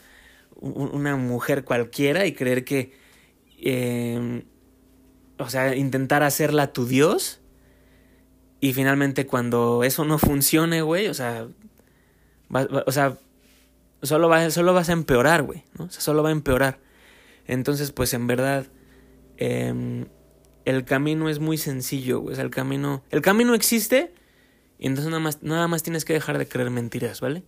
una 0.60 1.16
mujer 1.16 1.64
cualquiera 1.64 2.26
y 2.26 2.34
creer 2.34 2.64
que, 2.64 2.94
eh, 3.60 4.44
o 5.38 5.50
sea, 5.50 5.76
intentar 5.76 6.24
hacerla 6.24 6.74
tu 6.74 6.86
Dios. 6.86 7.40
Y 8.60 8.74
finalmente 8.74 9.26
cuando 9.26 9.84
eso 9.84 10.06
no 10.06 10.20
funcione, 10.20 10.84
güey, 10.84 11.08
o 11.08 11.16
sea, 11.16 11.48
o 12.86 12.92
sea, 12.92 13.18
solo, 14.04 14.30
va, 14.30 14.52
solo 14.52 14.74
vas 14.74 14.90
a 14.90 14.94
empeorar, 14.94 15.42
güey, 15.42 15.64
¿no? 15.80 15.86
O 15.86 15.90
sea, 15.90 16.02
solo 16.02 16.22
va 16.22 16.30
a 16.30 16.34
empeorar. 16.34 16.78
Entonces, 17.48 17.92
pues 17.92 18.14
en 18.14 18.28
verdad, 18.28 18.68
em, 19.38 20.08
el 20.66 20.86
camino 20.86 21.30
es 21.30 21.40
muy 21.40 21.58
sencillo, 21.58 22.20
güey. 22.20 22.34
O 22.34 22.36
sea, 22.36 22.44
el 22.44 22.52
camino, 22.52 23.04
el 23.10 23.22
camino 23.22 23.54
existe 23.54 24.14
y 24.80 24.88
entonces 24.88 25.10
nada 25.10 25.22
más, 25.22 25.44
nada 25.44 25.68
más 25.68 25.84
tienes 25.84 26.06
que 26.06 26.14
dejar 26.14 26.38
de 26.38 26.48
creer 26.48 26.70
mentiras, 26.70 27.22
¿vale? 27.22 27.44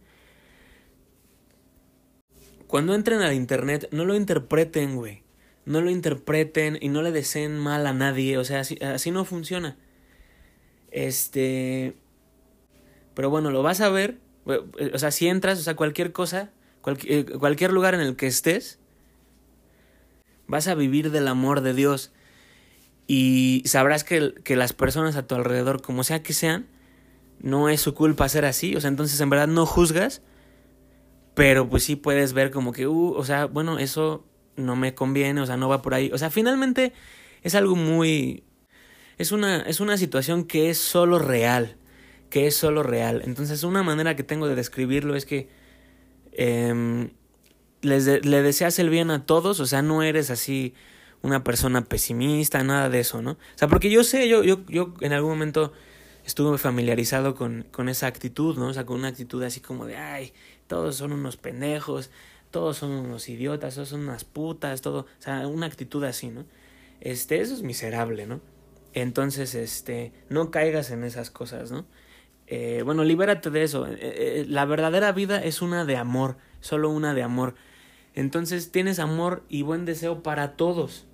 Cuando 2.68 2.96
entren 2.96 3.22
al 3.22 3.34
internet, 3.34 3.88
no 3.92 4.06
lo 4.06 4.16
interpreten, 4.16 4.96
güey. 4.96 5.24
No 5.66 5.80
lo 5.82 5.90
interpreten 5.90 6.78
y 6.82 6.90
no 6.90 7.02
le 7.02 7.12
deseen 7.12 7.58
mal 7.58 7.86
a 7.88 7.94
nadie. 7.94 8.38
O 8.38 8.44
sea, 8.44 8.62
así, 8.62 8.78
así 8.82 9.12
no 9.12 9.26
funciona. 9.26 9.78
Este. 10.92 11.96
Pero 13.14 13.30
bueno, 13.30 13.52
lo 13.52 13.62
vas 13.64 13.80
a 13.80 13.90
ver 13.90 14.18
o 14.46 14.98
sea, 14.98 15.12
si 15.12 15.28
entras, 15.28 15.60
o 15.60 15.62
sea, 15.62 15.76
cualquier 15.76 16.12
cosa, 16.12 16.52
eh, 17.06 17.26
cualquier 17.40 17.72
lugar 17.72 17.94
en 17.94 18.02
el 18.02 18.16
que 18.16 18.28
estés, 18.28 18.80
vas 20.48 20.68
a 20.68 20.76
vivir 20.76 21.12
del 21.12 21.28
amor 21.28 21.62
de 21.62 21.74
Dios. 21.74 22.12
Y 23.08 23.64
sabrás 23.66 24.04
que, 24.04 24.34
que 24.44 24.56
las 24.56 24.74
personas 24.74 25.16
a 25.16 25.28
tu 25.28 25.36
alrededor, 25.36 25.82
como 25.82 26.04
sea 26.04 26.24
que 26.24 26.34
sean, 26.34 26.68
no 27.40 27.70
es 27.70 27.82
su 27.82 27.94
culpa 27.94 28.30
ser 28.30 28.46
así. 28.46 28.76
O 28.76 28.82
sea, 28.82 28.90
entonces 28.90 29.20
en 29.20 29.30
verdad 29.30 29.48
no 29.48 29.66
juzgas, 29.66 30.22
pero 31.34 31.70
pues 31.70 31.84
sí 31.84 31.96
puedes 31.96 32.34
ver 32.34 32.52
como 32.52 32.72
que, 32.72 32.88
uh, 32.88 33.14
o 33.14 33.26
sea, 33.26 33.46
bueno, 33.46 33.80
eso 33.80 34.26
no 34.56 34.76
me 34.76 34.96
conviene, 34.96 35.42
o 35.42 35.46
sea, 35.46 35.58
no 35.58 35.70
va 35.70 35.82
por 35.82 35.94
ahí. 35.94 36.12
O 36.14 36.18
sea, 36.18 36.30
finalmente 36.30 36.94
es 37.42 37.56
algo 37.56 37.76
muy... 37.76 38.44
Es 39.18 39.32
una, 39.32 39.62
es 39.62 39.80
una 39.80 39.98
situación 39.98 40.46
que 40.46 40.70
es 40.70 40.78
solo 40.78 41.20
real 41.20 41.78
que 42.34 42.48
es 42.48 42.56
solo 42.56 42.82
real. 42.82 43.22
Entonces 43.26 43.64
una 43.64 43.84
manera 43.84 44.16
que 44.16 44.24
tengo 44.24 44.48
de 44.48 44.56
describirlo 44.56 45.16
es 45.16 45.28
que 45.28 45.50
eh, 46.32 47.12
les 47.84 48.26
le 48.26 48.42
deseas 48.42 48.80
el 48.80 48.90
bien 48.90 49.12
a 49.12 49.26
todos, 49.26 49.60
o 49.60 49.66
sea, 49.66 49.82
no 49.82 50.04
eres 50.04 50.30
así 50.30 50.74
una 51.22 51.44
persona 51.44 51.84
pesimista, 51.86 52.64
nada 52.64 52.90
de 52.90 53.00
eso, 53.02 53.22
¿no? 53.22 53.32
O 53.32 53.38
sea, 53.56 53.68
porque 53.68 53.90
yo 53.90 54.04
sé, 54.04 54.28
yo, 54.28 54.44
yo, 54.44 54.66
yo 54.68 54.94
en 55.02 55.14
algún 55.14 55.32
momento 55.32 55.72
estuve 56.26 56.58
familiarizado 56.58 57.36
con, 57.36 57.66
con 57.72 57.90
esa 57.90 58.08
actitud, 58.08 58.58
¿no? 58.58 58.68
O 58.68 58.74
sea, 58.74 58.86
con 58.86 58.98
una 59.00 59.10
actitud 59.10 59.44
así 59.44 59.62
como 59.62 59.86
de, 59.86 59.98
ay, 59.98 60.34
todos 60.68 60.96
son 60.96 61.14
unos 61.14 61.38
pendejos, 61.38 62.10
todos 62.52 62.78
son 62.78 62.92
unos 62.92 63.30
idiotas, 63.30 63.76
todos 63.76 63.90
son 63.90 64.02
unas 64.02 64.26
putas, 64.26 64.82
todo, 64.82 65.02
o 65.02 65.22
sea, 65.22 65.48
una 65.48 65.66
actitud 65.66 66.04
así, 66.04 66.30
¿no? 66.30 66.46
Este, 67.02 67.40
eso 67.42 67.54
es 67.54 67.62
miserable, 67.64 68.28
¿no? 68.28 68.42
Entonces, 68.94 69.56
este, 69.56 70.14
no 70.30 70.52
caigas 70.52 70.92
en 70.92 71.04
esas 71.04 71.30
cosas, 71.32 71.72
¿no? 71.72 71.86
eh, 72.48 72.82
bueno, 72.84 73.04
libérate 73.04 73.50
de 73.50 73.64
eso. 73.64 73.88
Eh, 73.88 73.98
eh, 74.00 74.46
la 74.48 74.66
verdadera 74.66 75.12
vida 75.12 75.44
es 75.44 75.62
una 75.62 75.86
de 75.86 75.98
amor, 75.98 76.38
solo 76.62 76.90
una 76.90 77.14
de 77.14 77.24
amor. 77.24 77.56
Entonces 78.16 78.72
tienes 78.72 79.00
amor 79.00 79.44
y 79.50 79.64
buen 79.64 79.86
deseo 79.86 80.24
para 80.24 80.56
todos, 80.56 81.06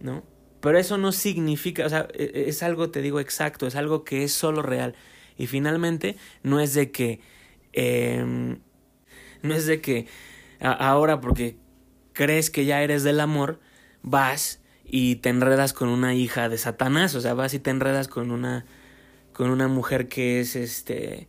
¿no? 0.00 0.22
Pero 0.60 0.78
eso 0.78 0.96
no 0.96 1.10
significa, 1.10 1.84
o 1.84 1.88
sea, 1.88 2.06
e, 2.14 2.30
e, 2.34 2.48
es 2.48 2.62
algo, 2.62 2.90
te 2.90 3.02
digo, 3.02 3.18
exacto, 3.18 3.66
es 3.66 3.74
algo 3.74 4.04
que 4.04 4.22
es 4.22 4.32
solo 4.32 4.62
real. 4.62 4.94
Y 5.36 5.48
finalmente, 5.48 6.16
no 6.42 6.60
es 6.60 6.74
de 6.74 6.92
que, 6.92 7.20
em, 7.72 8.60
no 9.42 9.54
es 9.54 9.66
de 9.66 9.80
que 9.80 10.06
ahora 10.60 11.20
porque 11.20 11.56
crees 12.12 12.50
que 12.50 12.64
ya 12.64 12.82
eres 12.82 13.02
del 13.02 13.18
amor, 13.20 13.58
vas 14.02 14.60
y 14.84 15.16
te 15.16 15.30
enredas 15.30 15.72
con 15.72 15.88
una 15.88 16.14
hija 16.14 16.48
de 16.48 16.58
Satanás, 16.58 17.14
o 17.14 17.20
sea, 17.20 17.34
vas 17.34 17.54
y 17.54 17.58
te 17.58 17.70
enredas 17.70 18.08
con 18.08 18.30
una 18.30 18.64
con 19.32 19.50
una 19.50 19.66
mujer 19.66 20.08
que 20.08 20.40
es 20.40 20.54
este 20.56 21.28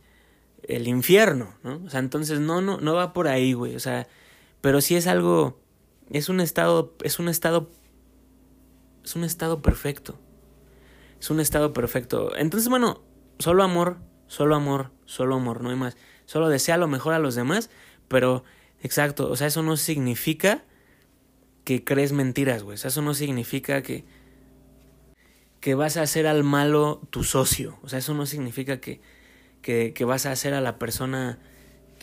el 0.62 0.86
infierno, 0.88 1.54
¿no? 1.62 1.82
O 1.84 1.90
sea, 1.90 2.00
entonces 2.00 2.40
no 2.40 2.60
no 2.60 2.78
no 2.80 2.94
va 2.94 3.12
por 3.12 3.28
ahí, 3.28 3.52
güey, 3.54 3.74
o 3.74 3.80
sea, 3.80 4.06
pero 4.64 4.80
sí 4.80 4.96
es 4.96 5.06
algo 5.06 5.60
es 6.10 6.30
un 6.30 6.40
estado 6.40 6.94
es 7.02 7.18
un 7.18 7.28
estado 7.28 7.68
es 9.04 9.14
un 9.14 9.22
estado 9.24 9.60
perfecto. 9.60 10.18
Es 11.20 11.28
un 11.28 11.38
estado 11.38 11.74
perfecto. 11.74 12.34
Entonces, 12.34 12.70
bueno, 12.70 13.02
solo 13.38 13.62
amor, 13.62 13.98
solo 14.26 14.54
amor, 14.54 14.90
solo 15.04 15.34
amor, 15.34 15.60
no 15.60 15.68
hay 15.68 15.76
más. 15.76 15.98
Solo 16.24 16.48
desea 16.48 16.78
lo 16.78 16.88
mejor 16.88 17.12
a 17.12 17.18
los 17.18 17.34
demás, 17.34 17.68
pero 18.08 18.42
exacto, 18.82 19.28
o 19.28 19.36
sea, 19.36 19.48
eso 19.48 19.62
no 19.62 19.76
significa 19.76 20.64
que 21.64 21.84
crees 21.84 22.12
mentiras, 22.12 22.62
güey. 22.62 22.76
O 22.76 22.78
sea, 22.78 22.88
eso 22.88 23.02
no 23.02 23.12
significa 23.12 23.82
que 23.82 24.06
que 25.60 25.74
vas 25.74 25.98
a 25.98 26.02
hacer 26.02 26.26
al 26.26 26.42
malo 26.42 27.02
tu 27.10 27.22
socio. 27.22 27.78
O 27.82 27.90
sea, 27.90 27.98
eso 27.98 28.14
no 28.14 28.24
significa 28.24 28.80
que, 28.80 29.02
que, 29.60 29.92
que 29.92 30.06
vas 30.06 30.24
a 30.24 30.32
hacer 30.32 30.54
a 30.54 30.62
la 30.62 30.78
persona 30.78 31.38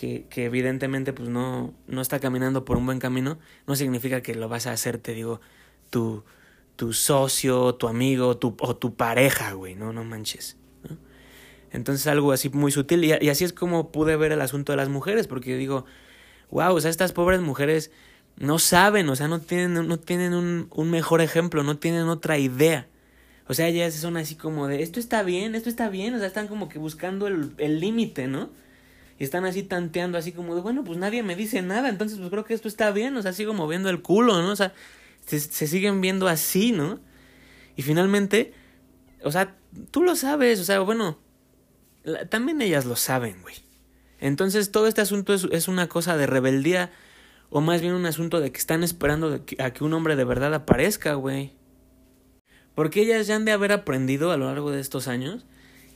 que, 0.01 0.45
evidentemente 0.45 1.13
pues 1.13 1.29
no, 1.29 1.75
no 1.85 2.01
está 2.01 2.19
caminando 2.19 2.65
por 2.65 2.77
un 2.77 2.85
buen 2.87 2.99
camino. 2.99 3.37
No 3.67 3.75
significa 3.75 4.21
que 4.21 4.33
lo 4.33 4.49
vas 4.49 4.65
a 4.65 4.71
hacer, 4.71 4.97
te 4.97 5.13
digo, 5.13 5.41
tu, 5.91 6.23
tu 6.75 6.93
socio, 6.93 7.75
tu 7.75 7.87
amigo 7.87 8.37
tu, 8.37 8.55
o 8.59 8.75
tu 8.75 8.95
pareja, 8.95 9.53
güey. 9.53 9.75
No, 9.75 9.93
no 9.93 10.03
manches. 10.03 10.57
Entonces 11.71 12.07
algo 12.07 12.31
así 12.31 12.49
muy 12.49 12.71
sutil. 12.71 13.03
Y, 13.03 13.13
y, 13.21 13.29
así 13.29 13.43
es 13.43 13.53
como 13.53 13.91
pude 13.91 14.15
ver 14.15 14.31
el 14.31 14.41
asunto 14.41 14.73
de 14.73 14.77
las 14.77 14.89
mujeres. 14.89 15.27
Porque 15.27 15.55
digo, 15.55 15.85
wow, 16.49 16.73
o 16.73 16.81
sea, 16.81 16.89
estas 16.89 17.13
pobres 17.13 17.39
mujeres 17.39 17.91
no 18.37 18.57
saben, 18.57 19.07
o 19.09 19.15
sea, 19.15 19.27
no 19.27 19.39
tienen, 19.39 19.87
no 19.87 19.99
tienen 19.99 20.33
un, 20.33 20.67
un 20.71 20.89
mejor 20.89 21.21
ejemplo, 21.21 21.61
no 21.61 21.77
tienen 21.77 22.07
otra 22.07 22.39
idea. 22.39 22.87
O 23.47 23.53
sea, 23.53 23.67
ellas 23.67 23.93
son 23.93 24.17
así 24.17 24.35
como 24.35 24.67
de, 24.67 24.81
esto 24.81 24.99
está 24.99 25.21
bien, 25.21 25.53
esto 25.53 25.69
está 25.69 25.89
bien, 25.89 26.15
o 26.15 26.17
sea, 26.17 26.27
están 26.27 26.47
como 26.47 26.69
que 26.69 26.79
buscando 26.79 27.27
el 27.27 27.79
límite, 27.79 28.27
¿no? 28.27 28.49
Están 29.23 29.45
así 29.45 29.61
tanteando, 29.61 30.17
así 30.17 30.31
como 30.31 30.55
de, 30.55 30.61
bueno, 30.61 30.83
pues 30.83 30.97
nadie 30.97 31.21
me 31.21 31.35
dice 31.35 31.61
nada, 31.61 31.89
entonces 31.89 32.17
pues 32.17 32.31
creo 32.31 32.43
que 32.43 32.55
esto 32.55 32.67
está 32.67 32.89
bien, 32.91 33.15
o 33.15 33.21
sea, 33.21 33.33
sigo 33.33 33.53
moviendo 33.53 33.89
el 33.89 34.01
culo, 34.01 34.41
¿no? 34.41 34.51
O 34.51 34.55
sea, 34.55 34.73
se, 35.27 35.39
siguen 35.39 36.01
viendo 36.01 36.27
así, 36.27 36.71
¿no? 36.71 36.99
Y 37.75 37.83
finalmente, 37.83 38.53
o 39.23 39.31
sea, 39.31 39.55
tú 39.91 40.01
lo 40.01 40.15
sabes, 40.15 40.59
o 40.59 40.63
sea, 40.63 40.79
bueno, 40.79 41.19
también 42.29 42.63
ellas 42.63 42.85
lo 42.85 42.95
saben, 42.95 43.43
güey. 43.43 43.55
Entonces 44.19 44.71
todo 44.71 44.87
este 44.87 45.01
asunto 45.01 45.35
es, 45.35 45.47
es, 45.51 45.67
una 45.67 45.87
cosa 45.87 46.17
de 46.17 46.25
rebeldía, 46.25 46.91
o 47.51 47.61
más 47.61 47.81
bien 47.81 47.93
un 47.93 48.07
asunto 48.07 48.39
de 48.39 48.51
que 48.51 48.59
están 48.59 48.83
esperando 48.83 49.29
de 49.29 49.41
a 49.59 49.71
que 49.71 49.83
un 49.83 49.93
hombre 49.93 50.15
de 50.15 50.23
verdad 50.23 50.53
aparezca, 50.55 51.13
güey. 51.13 51.53
Porque 52.73 53.01
ellas 53.01 53.27
ya 53.27 53.35
han 53.35 53.45
de 53.45 53.51
haber 53.51 53.71
aprendido 53.71 54.31
a 54.31 54.37
lo 54.37 54.45
largo 54.45 54.71
de 54.71 54.79
estos 54.79 55.07
años 55.07 55.45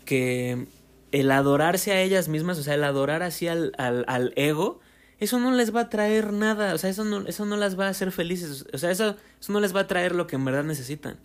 que 0.05 0.67
el 1.11 1.31
adorarse 1.31 1.91
a 1.91 2.01
ellas 2.01 2.27
mismas, 2.27 2.57
o 2.57 2.63
sea, 2.63 2.73
el 2.75 2.83
adorar 2.83 3.23
así 3.23 3.47
al, 3.47 3.73
al, 3.77 4.05
al 4.07 4.33
ego, 4.35 4.79
eso 5.19 5.39
no 5.39 5.51
les 5.51 5.73
va 5.73 5.81
a 5.81 5.89
traer 5.89 6.33
nada, 6.33 6.73
o 6.73 6.77
sea, 6.77 6.89
eso 6.89 7.05
no, 7.05 7.25
eso 7.27 7.45
no 7.45 7.55
las 7.55 7.79
va 7.79 7.87
a 7.87 7.89
hacer 7.89 8.11
felices, 8.11 8.65
o 8.73 8.77
sea, 8.77 8.91
eso, 8.91 9.15
eso 9.39 9.53
no 9.53 9.59
les 9.59 9.75
va 9.75 9.81
a 9.81 9.87
traer 9.87 10.13
lo 10.13 10.27
que 10.27 10.35
en 10.35 10.43
verdad 10.43 10.63
necesitan, 10.63 11.17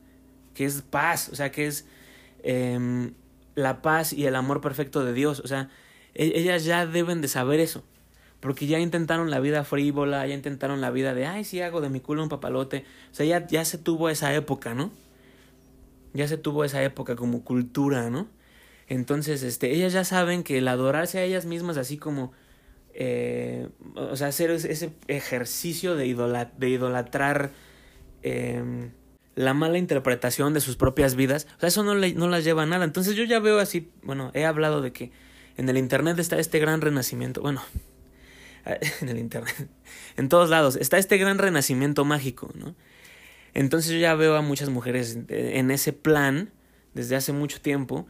que 0.55 0.65
es 0.65 0.82
paz, 0.82 1.28
o 1.32 1.35
sea, 1.35 1.51
que 1.51 1.66
es 1.66 1.86
eh, 2.43 3.11
la 3.57 3.82
paz 3.82 4.12
y 4.12 4.27
el 4.27 4.36
amor 4.36 4.61
perfecto 4.61 5.05
de 5.05 5.12
Dios, 5.12 5.40
o 5.40 5.48
sea, 5.48 5.70
e, 6.15 6.39
ellas 6.39 6.65
ya 6.65 6.86
deben 6.86 7.20
de 7.20 7.28
saber 7.28 7.59
eso, 7.59 7.82
porque 8.39 8.66
ya 8.66 8.78
intentaron 8.78 9.31
la 9.31 9.40
vida 9.40 9.65
frívola, 9.65 10.27
ya 10.27 10.35
intentaron 10.35 10.81
la 10.81 10.90
vida 10.90 11.12
de, 11.15 11.27
ay, 11.27 11.44
sí 11.44 11.61
hago 11.61 11.81
de 11.81 11.90
mi 11.90 12.01
culo 12.01 12.23
un 12.23 12.28
papalote, 12.28 12.85
o 13.11 13.15
sea, 13.15 13.27
ya, 13.27 13.47
ya 13.47 13.65
se 13.65 13.77
tuvo 13.77 14.09
esa 14.09 14.32
época, 14.35 14.74
¿no? 14.74 14.93
Ya 16.15 16.27
se 16.28 16.36
tuvo 16.36 16.65
esa 16.65 16.82
época 16.82 17.16
como 17.16 17.44
cultura, 17.44 18.09
¿no? 18.09 18.28
Entonces, 18.91 19.45
este, 19.45 19.71
ellas 19.71 19.93
ya 19.93 20.03
saben 20.03 20.43
que 20.43 20.59
el 20.59 20.67
adorarse 20.67 21.21
a 21.21 21.23
ellas 21.23 21.47
mismas, 21.47 21.77
así 21.77 21.97
como, 21.97 22.33
eh, 22.93 23.69
o 23.95 24.17
sea, 24.17 24.27
hacer 24.27 24.51
ese 24.51 24.93
ejercicio 25.07 25.95
de, 25.95 26.09
idolat 26.09 26.53
de 26.59 26.71
idolatrar 26.71 27.53
eh, 28.25 28.91
la 29.37 29.55
mala 29.55 29.79
interpretación 29.79 30.55
de 30.55 30.61
sus 30.61 30.75
propias 30.75 31.15
vidas, 31.15 31.47
o 31.57 31.61
sea, 31.61 31.69
eso 31.69 31.85
no, 31.85 31.95
le, 31.95 32.15
no 32.15 32.27
las 32.27 32.43
lleva 32.43 32.65
a 32.65 32.67
nada. 32.67 32.85
Entonces 32.85 33.15
yo 33.15 33.23
ya 33.23 33.39
veo 33.39 33.61
así, 33.61 33.93
bueno, 34.03 34.33
he 34.35 34.45
hablado 34.45 34.83
de 34.83 34.93
que 34.93 35.12
en 35.57 35.69
el 35.69 35.79
Internet 35.79 36.19
está 36.19 36.41
este 36.41 36.59
gran 36.59 36.81
renacimiento, 36.81 37.43
bueno, 37.43 37.62
en 39.03 39.09
el 39.09 39.19
Internet, 39.19 39.69
en 40.17 40.29
todos 40.29 40.51
lados, 40.51 40.75
está 40.75 40.99
este 40.99 41.17
gran 41.17 41.39
renacimiento 41.39 42.05
mágico, 42.05 42.51
¿no? 42.57 42.75
Entonces 43.55 43.93
yo 43.93 43.99
ya 43.99 44.17
veo 44.17 44.35
a 44.35 44.43
muchas 44.43 44.69
mujeres 44.69 45.17
en 45.29 45.71
ese 45.71 45.93
plan 45.93 46.51
desde 46.93 47.15
hace 47.15 47.33
mucho 47.33 47.61
tiempo, 47.61 48.09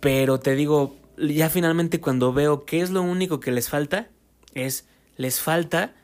pero 0.00 0.40
te 0.40 0.54
digo, 0.54 0.96
ya 1.18 1.50
finalmente 1.50 2.00
cuando 2.00 2.32
veo 2.32 2.64
qué 2.64 2.80
es 2.80 2.90
lo 2.90 3.02
único 3.02 3.40
que 3.40 3.52
les 3.52 3.68
falta, 3.68 4.08
es, 4.54 4.86
les 5.16 5.40
falta 5.40 5.94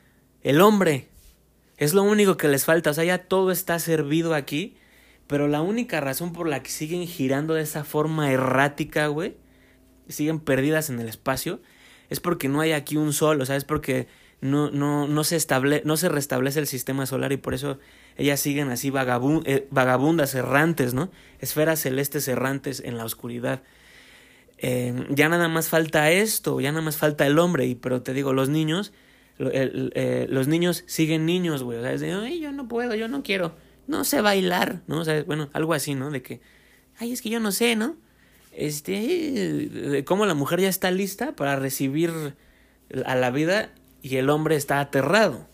el 0.43 0.61
hombre. 0.61 1.09
Es 1.79 1.93
lo 1.93 2.03
único 2.03 2.37
que 2.37 2.49
les 2.49 2.65
falta, 2.65 2.91
o 2.91 2.95
sea, 2.95 3.05
ya 3.05 3.19
todo 3.19 3.51
está 3.51 3.79
servido 3.79 4.35
aquí, 4.35 4.77
pero 5.27 5.49
la 5.49 5.61
única 5.61 6.01
razón 6.01 6.33
por 6.33 6.49
la 6.49 6.63
que 6.63 6.71
siguen 6.71 7.07
girando 7.07 7.55
de 7.55 7.63
esa 7.63 7.85
forma 7.85 8.31
errática, 8.31 9.09
güey, 9.09 9.37
siguen 10.09 10.41
perdidas 10.41 10.89
en 10.89 11.01
el 11.01 11.09
espacio, 11.09 11.61
es 12.09 12.21
porque 12.21 12.49
no 12.49 12.61
hay 12.61 12.73
aquí 12.73 12.97
un 12.97 13.13
sol, 13.13 13.41
o 13.41 13.47
sea, 13.47 13.57
es 13.57 13.65
porque 13.65 14.07
no, 14.41 14.71
no, 14.71 15.09
no, 15.09 15.25
se, 15.25 15.37
estable, 15.37 15.83
no 15.85 15.97
se 15.97 16.09
restablece 16.09 16.61
el 16.61 16.67
sistema 16.67 17.07
solar 17.07 17.33
y 17.33 17.37
por 17.37 17.55
eso 17.55 17.79
ellas 18.17 18.41
siguen 18.41 18.71
así 18.71 18.93
eh, 19.45 19.69
vagabundas, 19.71 20.35
errantes, 20.35 20.95
¿no? 20.95 21.11
Esferas 21.41 21.81
celestes 21.81 22.29
errantes 22.29 22.81
en 22.85 22.97
la 22.97 23.05
oscuridad. 23.05 23.63
Eh, 24.59 25.07
ya 25.11 25.29
nada 25.29 25.49
más 25.49 25.69
falta 25.69 26.11
esto, 26.11 26.61
ya 26.61 26.73
nada 26.73 26.83
más 26.83 26.97
falta 26.97 27.27
el 27.27 27.39
hombre, 27.39 27.67
y 27.67 27.75
pero 27.75 28.03
te 28.03 28.15
digo, 28.15 28.33
los 28.33 28.49
niños, 28.49 28.93
eh, 29.39 30.27
los 30.31 30.49
niños 30.49 30.85
siguen 30.87 31.27
niños, 31.27 31.63
güey, 31.63 31.79
o 31.79 31.83
sea, 31.83 31.93
es 31.93 32.01
de, 32.01 32.13
ay, 32.13 32.41
yo 32.41 32.53
no 32.53 32.67
puedo, 32.67 32.95
yo 32.95 33.07
no 33.09 33.23
quiero, 33.23 33.55
no 33.87 34.05
sé 34.05 34.23
bailar, 34.23 34.83
¿no? 34.87 35.01
O 35.01 35.05
sea, 35.05 35.23
bueno, 35.25 35.51
algo 35.53 35.75
así, 35.75 35.95
¿no? 35.95 36.11
De 36.11 36.23
que, 36.23 36.41
ay, 36.99 37.13
es 37.13 37.21
que 37.21 37.29
yo 37.29 37.41
no 37.41 37.53
sé, 37.53 37.77
¿no? 37.77 37.97
Este, 38.53 38.93
de 39.69 40.05
cómo 40.05 40.25
la 40.25 40.33
mujer 40.33 40.61
ya 40.61 40.71
está 40.71 40.91
lista 40.91 41.37
para 41.37 41.57
recibir 41.57 42.35
a 43.05 43.15
la 43.15 43.31
vida 43.31 43.71
y 44.01 44.17
el 44.17 44.31
hombre 44.31 44.57
está 44.57 44.81
aterrado. 44.81 45.47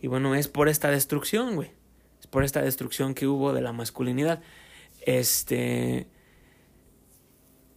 Y 0.00 0.06
bueno, 0.06 0.34
es 0.34 0.48
por 0.48 0.68
esta 0.68 0.90
destrucción, 0.90 1.54
güey. 1.54 1.70
Es 2.20 2.26
por 2.26 2.44
esta 2.44 2.62
destrucción 2.62 3.14
que 3.14 3.26
hubo 3.26 3.52
de 3.52 3.60
la 3.60 3.72
masculinidad. 3.72 4.42
Este. 5.02 6.06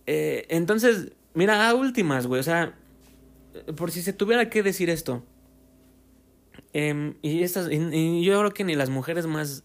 Eh, 0.07 0.45
entonces, 0.49 1.11
mira, 1.33 1.69
a 1.69 1.75
últimas, 1.75 2.25
güey. 2.25 2.39
O 2.39 2.43
sea, 2.43 2.75
por 3.75 3.91
si 3.91 4.01
se 4.01 4.13
tuviera 4.13 4.49
que 4.49 4.63
decir 4.63 4.89
esto. 4.89 5.23
Eh, 6.73 7.15
y, 7.21 7.43
estas, 7.43 7.69
y, 7.71 7.75
y, 7.75 8.23
yo 8.23 8.39
creo 8.39 8.53
que 8.53 8.63
ni 8.63 8.75
las 8.75 8.89
mujeres 8.89 9.27
más. 9.27 9.63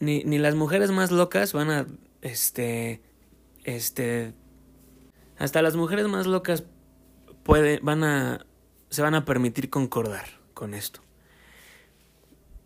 Ni, 0.00 0.24
ni 0.24 0.38
las 0.38 0.54
mujeres 0.54 0.90
más 0.90 1.10
locas 1.10 1.52
van 1.52 1.70
a. 1.70 1.86
Este. 2.20 3.00
Este. 3.64 4.34
Hasta 5.38 5.62
las 5.62 5.76
mujeres 5.76 6.06
más 6.06 6.26
locas 6.26 6.64
puede, 7.44 7.78
van 7.82 8.04
a, 8.04 8.46
se 8.90 9.00
van 9.00 9.14
a 9.14 9.24
permitir 9.24 9.70
concordar 9.70 10.26
con 10.52 10.74
esto. 10.74 11.00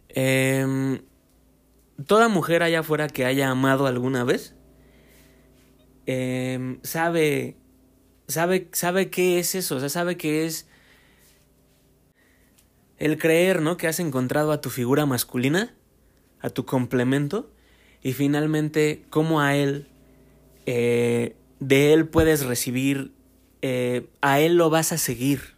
Eh, 0.08 1.00
toda 2.06 2.28
mujer 2.28 2.62
allá 2.62 2.80
afuera 2.80 3.08
que 3.08 3.24
haya 3.24 3.50
amado 3.50 3.86
alguna 3.86 4.24
vez 4.24 4.53
eh, 6.06 6.78
sabe, 6.82 7.56
sabe, 8.28 8.68
sabe 8.72 9.10
qué 9.10 9.38
es 9.38 9.54
eso, 9.54 9.76
o 9.76 9.80
sea, 9.80 9.88
sabe 9.88 10.16
que 10.16 10.46
es 10.46 10.66
el 12.98 13.18
creer, 13.18 13.60
¿no? 13.60 13.76
Que 13.76 13.88
has 13.88 14.00
encontrado 14.00 14.52
a 14.52 14.60
tu 14.60 14.70
figura 14.70 15.06
masculina, 15.06 15.74
a 16.40 16.50
tu 16.50 16.64
complemento, 16.64 17.50
y 18.02 18.12
finalmente 18.12 19.04
cómo 19.10 19.40
a 19.40 19.56
él, 19.56 19.88
eh, 20.66 21.36
de 21.60 21.92
él 21.92 22.08
puedes 22.08 22.44
recibir 22.44 23.12
eh, 23.66 24.10
a 24.20 24.40
él 24.40 24.56
lo 24.56 24.68
vas 24.68 24.92
a 24.92 24.98
seguir, 24.98 25.54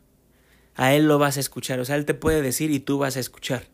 a 0.76 0.94
él 0.94 1.08
lo 1.08 1.18
vas 1.18 1.38
a 1.38 1.40
escuchar, 1.40 1.80
o 1.80 1.84
sea, 1.84 1.96
él 1.96 2.04
te 2.04 2.14
puede 2.14 2.40
decir 2.40 2.70
y 2.70 2.78
tú 2.78 2.98
vas 2.98 3.16
a 3.16 3.20
escuchar, 3.20 3.64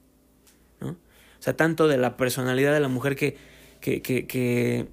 ¿no? 0.81 0.93
O 0.93 1.43
sea, 1.43 1.55
tanto 1.55 1.87
de 1.87 1.99
la 1.99 2.17
personalidad 2.17 2.73
de 2.73 2.81
la 2.81 2.89
mujer 2.89 3.15
que, 3.15 3.37
que, 3.81 4.01
que, 4.01 4.89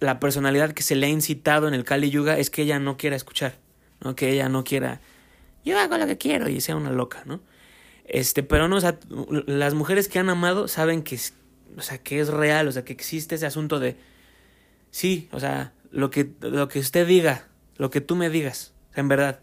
la 0.00 0.18
personalidad 0.18 0.72
que 0.72 0.82
se 0.82 0.96
le 0.96 1.06
ha 1.06 1.10
incitado 1.10 1.68
en 1.68 1.74
el 1.74 1.84
Kali 1.84 2.10
Yuga 2.10 2.38
es 2.38 2.50
que 2.50 2.62
ella 2.62 2.78
no 2.78 2.96
quiera 2.96 3.16
escuchar, 3.16 3.54
¿no? 4.00 4.16
Que 4.16 4.30
ella 4.30 4.48
no 4.48 4.64
quiera, 4.64 5.00
yo 5.64 5.78
hago 5.78 5.98
lo 5.98 6.06
que 6.06 6.18
quiero 6.18 6.48
y 6.48 6.60
sea 6.60 6.76
una 6.76 6.90
loca, 6.90 7.22
¿no? 7.26 7.40
Este, 8.06 8.42
pero 8.42 8.66
no, 8.66 8.76
o 8.76 8.80
sea, 8.80 8.98
las 9.46 9.74
mujeres 9.74 10.08
que 10.08 10.18
han 10.18 10.30
amado 10.30 10.66
saben 10.66 11.02
que, 11.02 11.18
o 11.76 11.82
sea, 11.82 11.98
que 11.98 12.18
es 12.18 12.28
real, 12.28 12.66
o 12.66 12.72
sea, 12.72 12.84
que 12.84 12.92
existe 12.92 13.36
ese 13.36 13.46
asunto 13.46 13.78
de, 13.78 13.96
sí, 14.90 15.28
o 15.30 15.38
sea, 15.38 15.74
lo 15.92 16.10
que, 16.10 16.30
lo 16.40 16.66
que 16.68 16.80
usted 16.80 17.06
diga, 17.06 17.46
lo 17.76 17.90
que 17.90 18.00
tú 18.00 18.16
me 18.16 18.30
digas, 18.30 18.72
en 18.96 19.08
verdad, 19.08 19.40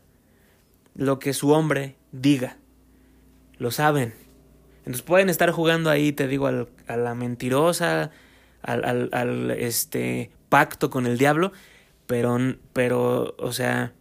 lo 0.95 1.19
que 1.19 1.33
su 1.33 1.51
hombre 1.51 1.95
diga, 2.11 2.57
lo 3.57 3.71
saben. 3.71 4.13
Entonces 4.79 5.03
pueden 5.03 5.29
estar 5.29 5.51
jugando 5.51 5.89
ahí, 5.89 6.11
te 6.11 6.27
digo, 6.27 6.47
al, 6.47 6.67
a 6.87 6.97
la 6.97 7.13
mentirosa, 7.15 8.11
al, 8.63 8.83
al, 8.83 9.09
al, 9.13 9.51
este 9.51 10.31
pacto 10.49 10.89
con 10.89 11.05
el 11.05 11.17
diablo, 11.17 11.51
pero, 12.05 12.37
pero, 12.73 13.35
o 13.37 13.51
sea, 13.51 13.93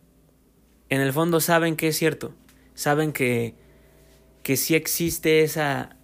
en 0.89 1.01
el 1.01 1.13
fondo 1.13 1.41
saben 1.41 1.77
que 1.77 1.89
es 1.89 1.97
cierto, 1.97 2.35
saben 2.75 3.13
que, 3.13 3.55
que 4.43 4.57
sí 4.57 4.75
existe 4.75 5.43
esa 5.43 5.97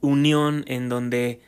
unión 0.00 0.64
en 0.66 0.88
donde 0.88 1.40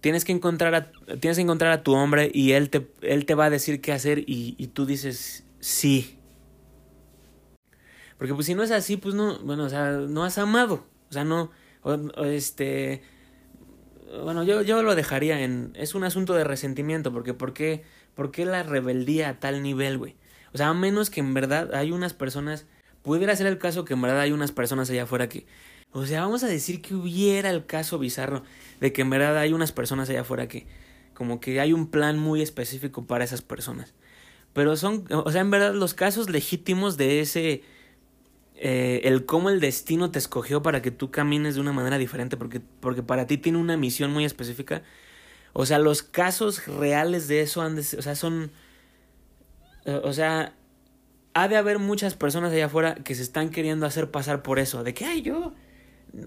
tienes 0.00 0.24
que 0.24 0.32
encontrar 0.32 0.74
a, 0.74 0.92
tienes 1.18 1.36
que 1.36 1.42
encontrar 1.42 1.72
a 1.72 1.82
tu 1.82 1.94
hombre 1.94 2.30
y 2.32 2.52
él 2.52 2.70
te, 2.70 2.90
él 3.00 3.24
te 3.24 3.34
va 3.34 3.46
a 3.46 3.50
decir 3.50 3.80
qué 3.80 3.92
hacer 3.92 4.18
y, 4.20 4.54
y 4.58 4.66
tú 4.68 4.86
dices 4.86 5.44
sí. 5.60 6.18
Porque 8.18 8.34
pues 8.34 8.46
si 8.46 8.54
no 8.54 8.62
es 8.62 8.70
así, 8.70 8.96
pues 8.96 9.14
no, 9.14 9.38
bueno, 9.40 9.64
o 9.64 9.68
sea, 9.68 9.90
no 9.92 10.24
has 10.24 10.38
amado. 10.38 10.86
O 11.10 11.12
sea, 11.12 11.24
no, 11.24 11.50
este, 12.24 13.02
bueno, 14.22 14.44
yo, 14.44 14.62
yo 14.62 14.82
lo 14.82 14.94
dejaría 14.94 15.40
en, 15.40 15.72
es 15.74 15.94
un 15.94 16.04
asunto 16.04 16.34
de 16.34 16.44
resentimiento, 16.44 17.12
porque 17.12 17.34
¿por 17.34 17.52
qué, 17.52 17.82
por 18.14 18.30
qué 18.30 18.44
la 18.44 18.62
rebeldía 18.62 19.30
a 19.30 19.40
tal 19.40 19.62
nivel, 19.62 19.98
güey? 19.98 20.16
O 20.52 20.58
sea, 20.58 20.68
a 20.68 20.74
menos 20.74 21.10
que 21.10 21.20
en 21.20 21.34
verdad 21.34 21.74
hay 21.74 21.90
unas 21.90 22.14
personas, 22.14 22.66
pudiera 23.02 23.34
ser 23.34 23.46
el 23.46 23.58
caso 23.58 23.84
que 23.84 23.94
en 23.94 24.02
verdad 24.02 24.20
hay 24.20 24.32
unas 24.32 24.52
personas 24.52 24.88
allá 24.90 25.02
afuera 25.04 25.28
que, 25.28 25.46
o 25.92 26.06
sea, 26.06 26.20
vamos 26.20 26.44
a 26.44 26.48
decir 26.48 26.82
que 26.82 26.94
hubiera 26.94 27.50
el 27.50 27.66
caso 27.66 27.98
bizarro 27.98 28.42
de 28.80 28.92
que 28.92 29.02
en 29.02 29.10
verdad 29.10 29.38
hay 29.38 29.52
unas 29.52 29.72
personas 29.72 30.08
allá 30.10 30.22
afuera 30.22 30.48
que, 30.48 30.66
como 31.14 31.40
que 31.40 31.60
hay 31.60 31.72
un 31.72 31.90
plan 31.90 32.18
muy 32.18 32.42
específico 32.42 33.06
para 33.06 33.24
esas 33.24 33.42
personas. 33.42 33.94
Pero 34.52 34.76
son, 34.76 35.04
o 35.10 35.30
sea, 35.32 35.40
en 35.40 35.50
verdad 35.50 35.74
los 35.74 35.94
casos 35.94 36.30
legítimos 36.30 36.96
de 36.96 37.20
ese, 37.20 37.62
eh, 38.56 39.00
el 39.04 39.26
cómo 39.26 39.50
el 39.50 39.60
destino 39.60 40.10
te 40.10 40.18
escogió 40.18 40.62
para 40.62 40.82
que 40.82 40.90
tú 40.90 41.10
camines 41.10 41.54
de 41.56 41.60
una 41.60 41.72
manera 41.72 41.98
diferente, 41.98 42.36
porque, 42.36 42.60
porque 42.80 43.02
para 43.02 43.26
ti 43.26 43.38
tiene 43.38 43.58
una 43.58 43.76
misión 43.76 44.12
muy 44.12 44.24
específica. 44.24 44.82
O 45.52 45.66
sea, 45.66 45.78
los 45.78 46.02
casos 46.02 46.66
reales 46.66 47.28
de 47.28 47.42
eso 47.42 47.62
han 47.62 47.76
de, 47.76 47.82
o 47.82 48.02
sea, 48.02 48.14
son, 48.14 48.50
o 49.86 50.12
sea, 50.12 50.54
ha 51.34 51.48
de 51.48 51.56
haber 51.56 51.78
muchas 51.78 52.14
personas 52.14 52.52
allá 52.52 52.66
afuera 52.66 52.94
que 52.94 53.14
se 53.14 53.22
están 53.22 53.50
queriendo 53.50 53.86
hacer 53.86 54.10
pasar 54.10 54.42
por 54.42 54.58
eso, 54.58 54.84
de 54.84 54.94
que, 54.94 55.04
ay, 55.04 55.22
yo, 55.22 55.52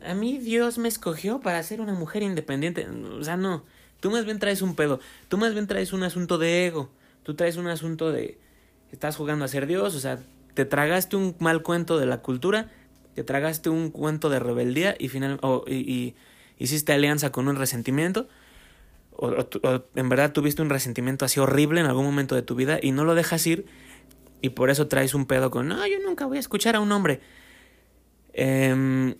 a 0.05 0.13
mí 0.13 0.37
Dios 0.37 0.77
me 0.77 0.89
escogió 0.89 1.39
para 1.39 1.63
ser 1.63 1.81
una 1.81 1.93
mujer 1.93 2.23
independiente. 2.23 2.87
O 2.87 3.23
sea, 3.23 3.37
no, 3.37 3.63
tú 3.99 4.11
más 4.11 4.25
bien 4.25 4.39
traes 4.39 4.61
un 4.61 4.75
pedo, 4.75 4.99
tú 5.29 5.37
más 5.37 5.53
bien 5.53 5.67
traes 5.67 5.93
un 5.93 6.03
asunto 6.03 6.37
de 6.37 6.67
ego, 6.67 6.91
tú 7.23 7.35
traes 7.35 7.55
un 7.55 7.67
asunto 7.67 8.11
de, 8.11 8.37
estás 8.91 9.15
jugando 9.15 9.45
a 9.45 9.47
ser 9.47 9.65
Dios, 9.65 9.95
o 9.95 9.99
sea, 9.99 10.19
te 10.57 10.65
tragaste 10.65 11.15
un 11.15 11.35
mal 11.37 11.61
cuento 11.61 11.99
de 11.99 12.07
la 12.07 12.23
cultura, 12.23 12.71
te 13.13 13.23
tragaste 13.23 13.69
un 13.69 13.91
cuento 13.91 14.31
de 14.31 14.39
rebeldía 14.39 14.95
y, 14.97 15.07
final, 15.07 15.39
y, 15.67 16.15
hiciste 16.57 16.93
alianza 16.93 17.31
con 17.31 17.47
un 17.47 17.57
resentimiento. 17.57 18.27
O, 19.11 19.35
en 19.93 20.09
verdad 20.09 20.33
tuviste 20.33 20.63
un 20.63 20.71
resentimiento 20.71 21.25
así 21.25 21.39
horrible 21.39 21.79
en 21.79 21.85
algún 21.85 22.05
momento 22.05 22.33
de 22.33 22.41
tu 22.41 22.55
vida 22.55 22.79
y 22.81 22.91
no 22.91 23.05
lo 23.05 23.13
dejas 23.13 23.45
ir 23.45 23.67
y 24.41 24.49
por 24.49 24.71
eso 24.71 24.87
traes 24.87 25.13
un 25.13 25.27
pedo 25.27 25.51
con, 25.51 25.67
no, 25.67 25.85
yo 25.85 25.99
nunca 26.03 26.25
voy 26.25 26.37
a 26.37 26.39
escuchar 26.39 26.75
a 26.75 26.79
un 26.79 26.91
hombre. 26.91 27.19
Eh, 28.33 29.15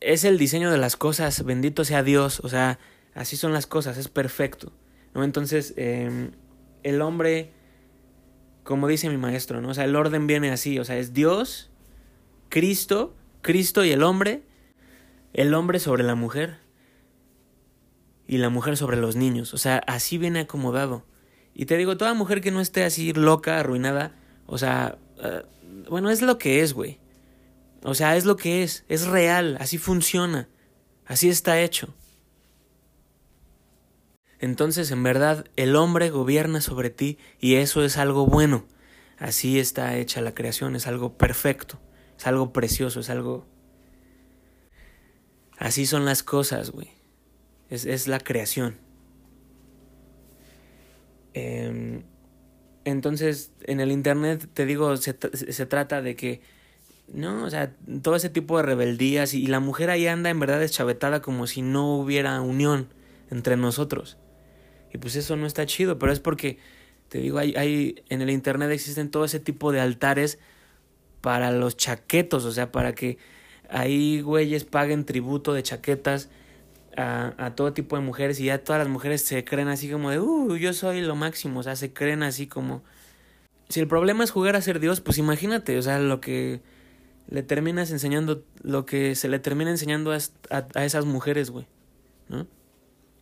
es 0.00 0.22
el 0.22 0.38
diseño 0.38 0.70
de 0.70 0.78
las 0.78 0.94
cosas, 0.94 1.44
bendito 1.44 1.84
sea 1.84 2.04
Dios, 2.04 2.38
o 2.44 2.48
sea, 2.48 2.78
así 3.14 3.36
son 3.36 3.52
las 3.52 3.66
cosas, 3.66 3.98
es 3.98 4.06
perfecto, 4.06 4.72
¿no? 5.12 5.24
Entonces, 5.24 5.74
eh, 5.76 6.30
el 6.84 7.02
hombre, 7.02 7.52
como 8.66 8.88
dice 8.88 9.08
mi 9.08 9.16
maestro, 9.16 9.60
¿no? 9.62 9.70
O 9.70 9.74
sea, 9.74 9.84
el 9.84 9.94
orden 9.94 10.26
viene 10.26 10.50
así, 10.50 10.78
o 10.78 10.84
sea, 10.84 10.98
es 10.98 11.14
Dios, 11.14 11.70
Cristo, 12.48 13.14
Cristo 13.40 13.84
y 13.84 13.92
el 13.92 14.02
hombre, 14.02 14.42
el 15.32 15.54
hombre 15.54 15.78
sobre 15.78 16.02
la 16.02 16.16
mujer 16.16 16.58
y 18.26 18.38
la 18.38 18.50
mujer 18.50 18.76
sobre 18.76 18.96
los 18.96 19.14
niños, 19.14 19.54
o 19.54 19.58
sea, 19.58 19.78
así 19.86 20.18
viene 20.18 20.40
acomodado. 20.40 21.06
Y 21.54 21.66
te 21.66 21.76
digo, 21.76 21.96
toda 21.96 22.12
mujer 22.12 22.40
que 22.40 22.50
no 22.50 22.60
esté 22.60 22.82
así 22.82 23.12
loca, 23.12 23.60
arruinada, 23.60 24.12
o 24.46 24.58
sea, 24.58 24.98
uh, 25.18 25.88
bueno, 25.88 26.10
es 26.10 26.20
lo 26.20 26.36
que 26.36 26.60
es, 26.60 26.74
güey. 26.74 26.98
O 27.84 27.94
sea, 27.94 28.16
es 28.16 28.24
lo 28.24 28.36
que 28.36 28.64
es, 28.64 28.84
es 28.88 29.06
real, 29.06 29.56
así 29.60 29.78
funciona, 29.78 30.48
así 31.06 31.28
está 31.28 31.60
hecho. 31.60 31.94
Entonces, 34.38 34.90
en 34.90 35.02
verdad, 35.02 35.46
el 35.56 35.76
hombre 35.76 36.10
gobierna 36.10 36.60
sobre 36.60 36.90
ti 36.90 37.18
y 37.40 37.54
eso 37.54 37.84
es 37.84 37.96
algo 37.96 38.26
bueno. 38.26 38.66
Así 39.18 39.58
está 39.58 39.96
hecha 39.96 40.20
la 40.20 40.34
creación, 40.34 40.76
es 40.76 40.86
algo 40.86 41.16
perfecto, 41.16 41.80
es 42.18 42.26
algo 42.26 42.52
precioso, 42.52 43.00
es 43.00 43.10
algo... 43.10 43.46
Así 45.58 45.86
son 45.86 46.04
las 46.04 46.22
cosas, 46.22 46.70
güey. 46.70 46.90
Es, 47.70 47.86
es 47.86 48.08
la 48.08 48.20
creación. 48.20 48.76
Eh, 51.32 52.02
entonces, 52.84 53.52
en 53.62 53.80
el 53.80 53.90
Internet, 53.90 54.48
te 54.52 54.66
digo, 54.66 54.96
se, 54.98 55.16
se 55.32 55.66
trata 55.66 56.02
de 56.02 56.14
que 56.14 56.42
¿no? 57.12 57.44
O 57.44 57.50
sea, 57.50 57.74
todo 58.02 58.16
ese 58.16 58.30
tipo 58.30 58.56
de 58.56 58.64
rebeldías 58.64 59.34
y, 59.34 59.46
la 59.46 59.60
mujer 59.60 59.90
ahí 59.90 60.06
anda 60.06 60.30
en 60.30 60.40
verdad 60.40 60.60
deschavetada 60.60 61.22
como 61.22 61.46
si 61.46 61.62
no 61.62 61.96
hubiera 61.96 62.40
unión 62.40 62.88
entre 63.30 63.56
nosotros. 63.56 64.18
Y 64.92 64.98
pues 64.98 65.16
eso 65.16 65.36
no 65.36 65.46
está 65.46 65.66
chido, 65.66 65.98
pero 65.98 66.12
es 66.12 66.20
porque, 66.20 66.58
te 67.08 67.18
digo, 67.18 67.38
hay, 67.38 67.54
hay 67.56 68.02
en 68.08 68.22
el 68.22 68.30
internet 68.30 68.70
existen 68.70 69.10
todo 69.10 69.24
ese 69.24 69.40
tipo 69.40 69.72
de 69.72 69.80
altares 69.80 70.38
para 71.20 71.50
los 71.50 71.76
chaquetos, 71.76 72.44
o 72.44 72.52
sea, 72.52 72.70
para 72.70 72.94
que 72.94 73.18
ahí 73.68 74.20
güeyes 74.20 74.64
paguen 74.64 75.04
tributo 75.04 75.52
de 75.52 75.62
chaquetas 75.62 76.28
a, 76.96 77.52
todo 77.54 77.72
tipo 77.72 77.96
de 77.96 78.02
mujeres 78.02 78.40
y 78.40 78.44
ya 78.46 78.58
todas 78.58 78.80
las 78.80 78.88
mujeres 78.88 79.22
se 79.22 79.44
creen 79.44 79.68
así 79.68 79.90
como 79.90 80.10
de, 80.10 80.18
uh, 80.18 80.56
yo 80.56 80.72
soy 80.72 81.02
lo 81.02 81.14
máximo, 81.14 81.60
o 81.60 81.62
sea, 81.62 81.76
se 81.76 81.92
creen 81.92 82.22
así 82.22 82.46
como... 82.46 82.82
Si 83.68 83.80
el 83.80 83.88
problema 83.88 84.22
es 84.22 84.30
jugar 84.30 84.56
a 84.56 84.62
ser 84.62 84.78
Dios, 84.78 85.00
pues 85.00 85.18
imagínate, 85.18 85.76
o 85.76 85.82
sea, 85.82 85.98
lo 85.98 86.20
que 86.20 86.60
le 87.28 87.42
terminas 87.42 87.90
enseñando 87.90 88.44
lo 88.62 88.86
que 88.86 89.16
se 89.16 89.28
le 89.28 89.40
termina 89.40 89.70
enseñando 89.70 90.12
a, 90.12 90.18
a, 90.50 90.66
a 90.74 90.84
esas 90.84 91.04
mujeres, 91.04 91.50
güey. 91.50 91.66
¿No? 92.28 92.46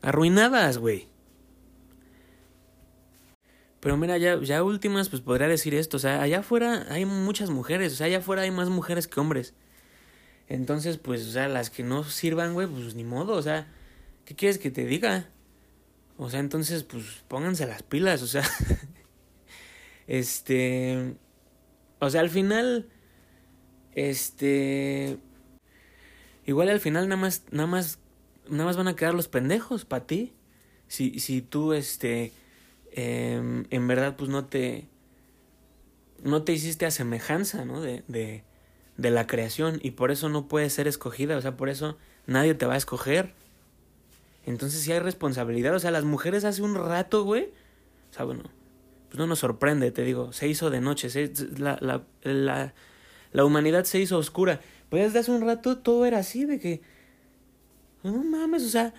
Arruinadas, 0.03 0.79
güey. 0.79 1.09
Pero 3.85 3.97
mira, 3.97 4.19
ya, 4.19 4.41
ya 4.41 4.65
últimas, 4.65 5.09
pues 5.09 5.23
podría 5.23 5.47
decir 5.47 5.75
esto. 5.75 5.99
O 5.99 6.01
sea, 6.01 6.21
allá 6.21 6.41
afuera 6.41 6.87
hay 6.91 7.05
muchas 7.05 7.51
mujeres. 7.51 7.93
O 7.93 7.97
sea, 7.97 8.07
allá 8.07 8.19
afuera 8.19 8.43
hay 8.43 8.51
más 8.51 8.69
mujeres 8.69 9.07
que 9.07 9.21
hombres. 9.21 9.55
Entonces, 10.49 10.99
pues, 10.99 11.25
o 11.29 11.31
sea, 11.31 11.49
las 11.49 11.71
que 11.71 11.85
no 11.85 12.03
sirvan, 12.03 12.55
güey, 12.55 12.67
pues 12.67 12.97
ni 12.97 13.05
modo. 13.05 13.35
O 13.35 13.43
sea, 13.43 13.69
¿qué 14.25 14.35
quieres 14.35 14.59
que 14.59 14.73
te 14.73 14.85
diga? 14.85 15.29
O 16.17 16.31
sea, 16.31 16.41
entonces, 16.41 16.83
pues 16.83 17.23
pónganse 17.29 17.67
las 17.67 17.85
pilas. 17.85 18.23
O 18.23 18.27
sea, 18.27 18.43
este. 20.09 21.15
O 22.01 22.11
sea, 22.11 22.23
al 22.23 22.31
final 22.31 22.89
este. 23.95 25.19
Igual 26.47 26.69
al 26.69 26.81
final 26.81 27.09
nada 27.09 27.21
más, 27.21 27.45
nada 27.51 27.67
más, 27.67 27.99
nada 28.49 28.65
más 28.65 28.77
van 28.77 28.89
a 28.89 28.97
quedar 28.97 29.15
los 29.15 29.29
pendejos 29.29 29.85
para 29.85 30.07
ti. 30.07 30.33
Si, 30.89 31.19
si 31.21 31.41
tú, 31.41 31.73
este, 31.73 32.33
eh, 32.95 33.65
en 33.69 33.89
verdad, 33.89 34.17
pues 34.17 34.31
no 34.31 34.47
te, 34.47 34.89
no 36.23 36.43
te 36.43 36.53
hiciste 36.53 36.87
a 36.87 36.91
semejanza, 36.91 37.65
¿no? 37.65 37.81
De, 37.81 38.03
de, 38.09 38.45
de 38.97 39.11
la 39.11 39.27
creación 39.27 39.79
y 39.83 39.93
por 39.93 40.11
eso 40.11 40.29
no 40.29 40.49
puedes 40.49 40.73
ser 40.73 40.89
escogida, 40.89 41.37
o 41.37 41.41
sea, 41.43 41.57
por 41.57 41.69
eso 41.69 41.99
nadie 42.27 42.55
te 42.55 42.67
va 42.67 42.75
a 42.75 42.79
escoger. 42.79 43.35
Entonces 44.47 44.81
sí 44.81 44.93
hay 44.93 45.01
responsabilidad, 45.01 45.75
o 45.75 45.79
sea, 45.79 45.91
las 45.91 46.05
mujeres 46.05 46.45
hace 46.45 46.63
un 46.63 46.75
rato, 46.75 47.25
güey, 47.25 47.51
o 48.11 48.15
sea, 48.15 48.25
bueno, 48.25 48.43
pues 49.09 49.19
no 49.19 49.27
nos 49.27 49.39
sorprende, 49.39 49.91
te 49.91 50.03
digo, 50.03 50.33
se 50.33 50.49
hizo 50.49 50.71
de 50.71 50.81
noche, 50.81 51.11
se, 51.11 51.33
la, 51.59 51.79
la, 51.81 52.03
la 52.23 52.75
la 53.35 53.45
humanidad 53.45 53.85
se 53.85 53.99
hizo 53.99 54.17
oscura. 54.17 54.61
Pues 54.89 55.03
desde 55.03 55.19
hace 55.19 55.33
un 55.33 55.45
rato 55.45 55.79
todo 55.79 56.07
era 56.07 56.19
así, 56.19 56.47
de 56.47 56.61
que. 56.61 56.81
No 58.05 58.23
mames, 58.23 58.63
o 58.63 58.69
sea, 58.69 58.95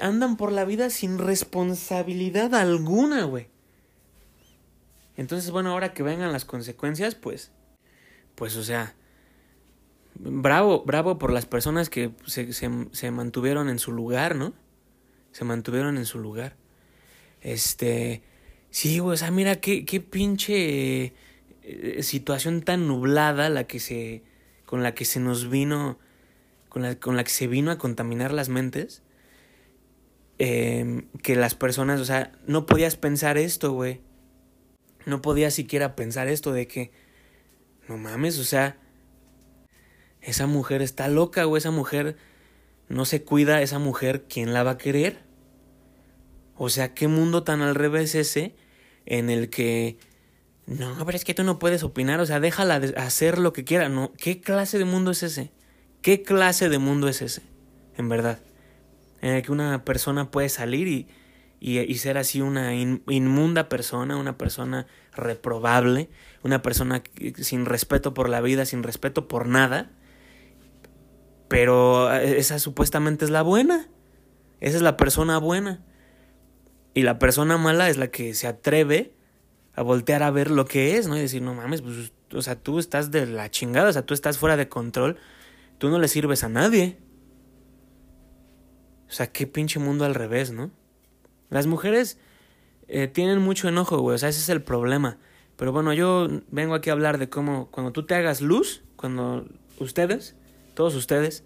andan 0.00 0.36
por 0.36 0.52
la 0.52 0.64
vida 0.64 0.90
sin 0.90 1.18
responsabilidad 1.18 2.54
alguna, 2.54 3.24
güey. 3.24 3.48
Entonces, 5.16 5.50
bueno, 5.50 5.70
ahora 5.70 5.92
que 5.92 6.02
vengan 6.02 6.32
las 6.32 6.44
consecuencias, 6.44 7.14
pues. 7.14 7.50
Pues, 8.34 8.56
o 8.56 8.62
sea. 8.62 8.94
Bravo, 10.14 10.84
bravo 10.84 11.18
por 11.18 11.32
las 11.32 11.46
personas 11.46 11.88
que 11.88 12.12
se, 12.26 12.52
se, 12.52 12.70
se 12.92 13.10
mantuvieron 13.10 13.68
en 13.68 13.78
su 13.78 13.92
lugar, 13.92 14.36
¿no? 14.36 14.52
Se 15.32 15.44
mantuvieron 15.44 15.96
en 15.96 16.04
su 16.04 16.18
lugar. 16.18 16.56
Este, 17.40 18.22
sí, 18.70 18.98
güey, 18.98 19.14
o 19.14 19.16
sea, 19.16 19.30
mira 19.30 19.56
qué, 19.56 19.84
qué 19.84 20.00
pinche 20.00 21.14
eh, 21.62 22.02
situación 22.02 22.62
tan 22.62 22.86
nublada 22.86 23.48
la 23.48 23.64
que 23.64 23.80
se, 23.80 24.22
con 24.66 24.82
la 24.82 24.94
que 24.94 25.04
se 25.04 25.20
nos 25.20 25.48
vino, 25.48 25.98
con 26.68 26.82
la, 26.82 26.94
con 26.96 27.16
la 27.16 27.24
que 27.24 27.30
se 27.30 27.46
vino 27.46 27.70
a 27.70 27.78
contaminar 27.78 28.32
las 28.32 28.48
mentes. 28.48 29.02
Em, 30.38 31.08
que 31.22 31.36
las 31.36 31.54
personas, 31.54 32.00
o 32.00 32.04
sea, 32.04 32.32
no 32.46 32.66
podías 32.66 32.96
pensar 32.96 33.38
esto, 33.38 33.72
güey. 33.72 34.00
No 35.06 35.22
podías 35.22 35.54
siquiera 35.54 35.94
pensar 35.94 36.28
esto 36.28 36.52
de 36.52 36.66
que, 36.66 36.90
no 37.88 37.96
mames, 37.96 38.38
o 38.38 38.44
sea, 38.44 38.78
esa 40.20 40.46
mujer 40.46 40.82
está 40.82 41.08
loca, 41.08 41.44
güey, 41.44 41.58
esa 41.58 41.70
mujer 41.70 42.16
no 42.88 43.04
se 43.04 43.22
cuida, 43.22 43.62
esa 43.62 43.78
mujer, 43.78 44.24
¿quién 44.28 44.52
la 44.52 44.62
va 44.62 44.72
a 44.72 44.78
querer? 44.78 45.18
O 46.56 46.68
sea, 46.68 46.94
¿qué 46.94 47.08
mundo 47.08 47.42
tan 47.42 47.60
al 47.60 47.74
revés 47.74 48.14
ese 48.14 48.54
en 49.06 49.30
el 49.30 49.50
que 49.50 49.98
no, 50.66 51.04
pero 51.04 51.16
es 51.16 51.24
que 51.24 51.34
tú 51.34 51.42
no 51.42 51.58
puedes 51.58 51.82
opinar, 51.82 52.20
o 52.20 52.26
sea, 52.26 52.38
déjala 52.38 52.80
hacer 52.96 53.38
lo 53.38 53.52
que 53.52 53.64
quiera, 53.64 53.88
no, 53.88 54.12
¿qué 54.16 54.40
clase 54.40 54.78
de 54.78 54.84
mundo 54.84 55.10
es 55.10 55.22
ese? 55.22 55.50
¿Qué 56.02 56.22
clase 56.22 56.68
de 56.68 56.78
mundo 56.78 57.08
es 57.08 57.20
ese? 57.20 57.42
En 57.96 58.08
verdad, 58.08 58.38
en 59.22 59.30
el 59.30 59.42
que 59.42 59.52
una 59.52 59.84
persona 59.84 60.30
puede 60.30 60.50
salir 60.50 60.88
y, 60.88 61.08
y, 61.60 61.94
ser 61.98 62.18
así 62.18 62.42
una 62.42 62.74
inmunda 62.74 63.68
persona, 63.68 64.16
una 64.16 64.36
persona 64.36 64.86
reprobable, 65.14 66.10
una 66.42 66.60
persona 66.60 67.02
sin 67.36 67.64
respeto 67.64 68.12
por 68.14 68.28
la 68.28 68.40
vida, 68.40 68.66
sin 68.66 68.82
respeto 68.82 69.28
por 69.28 69.46
nada, 69.46 69.92
pero 71.48 72.12
eh, 72.12 72.38
esa 72.38 72.58
supuestamente 72.58 73.24
es 73.24 73.30
la 73.30 73.42
buena, 73.42 73.88
esa 74.60 74.76
es 74.76 74.82
la 74.82 74.96
persona 74.96 75.38
buena. 75.38 75.84
Y 76.94 77.02
la 77.02 77.18
persona 77.18 77.56
mala 77.58 77.88
es 77.88 77.96
la 77.96 78.08
que 78.08 78.34
se 78.34 78.46
atreve 78.46 79.14
a 79.74 79.82
voltear 79.82 80.22
a 80.22 80.30
ver 80.30 80.50
lo 80.50 80.64
que 80.66 80.96
es, 80.96 81.08
¿no? 81.08 81.16
Y 81.16 81.20
decir, 81.20 81.42
no 81.42 81.54
mames, 81.54 81.80
pues, 81.82 82.12
o 82.34 82.42
sea, 82.42 82.56
tú 82.56 82.78
estás 82.78 83.10
de 83.10 83.26
la 83.26 83.50
chingada, 83.50 83.90
o 83.90 83.92
sea, 83.92 84.04
tú 84.04 84.14
estás 84.14 84.38
fuera 84.38 84.56
de 84.56 84.68
control, 84.68 85.16
tú 85.78 85.88
no 85.90 85.98
le 85.98 86.08
sirves 86.08 86.44
a 86.44 86.48
nadie. 86.48 86.98
O 89.12 89.14
sea, 89.14 89.26
qué 89.26 89.46
pinche 89.46 89.78
mundo 89.78 90.06
al 90.06 90.14
revés, 90.14 90.52
¿no? 90.52 90.70
Las 91.50 91.66
mujeres 91.66 92.18
eh, 92.88 93.08
tienen 93.08 93.40
mucho 93.40 93.68
enojo, 93.68 93.98
güey, 93.98 94.14
o 94.14 94.18
sea, 94.18 94.30
ese 94.30 94.40
es 94.40 94.48
el 94.48 94.62
problema. 94.62 95.18
Pero 95.56 95.70
bueno, 95.70 95.92
yo 95.92 96.28
vengo 96.50 96.74
aquí 96.74 96.88
a 96.88 96.94
hablar 96.94 97.18
de 97.18 97.28
cómo 97.28 97.70
cuando 97.70 97.92
tú 97.92 98.06
te 98.06 98.14
hagas 98.14 98.40
luz, 98.40 98.82
cuando 98.96 99.46
ustedes, 99.78 100.34
todos 100.72 100.94
ustedes, 100.94 101.44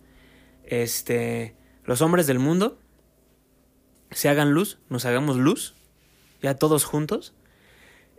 este, 0.63 1.57
los 1.83 2.03
hombres 2.03 2.29
del 2.29 2.39
mundo, 2.39 2.79
se 4.13 4.29
hagan 4.29 4.53
luz, 4.53 4.79
nos 4.89 5.05
hagamos 5.05 5.37
luz, 5.37 5.75
ya 6.41 6.55
todos 6.55 6.85
juntos. 6.85 7.35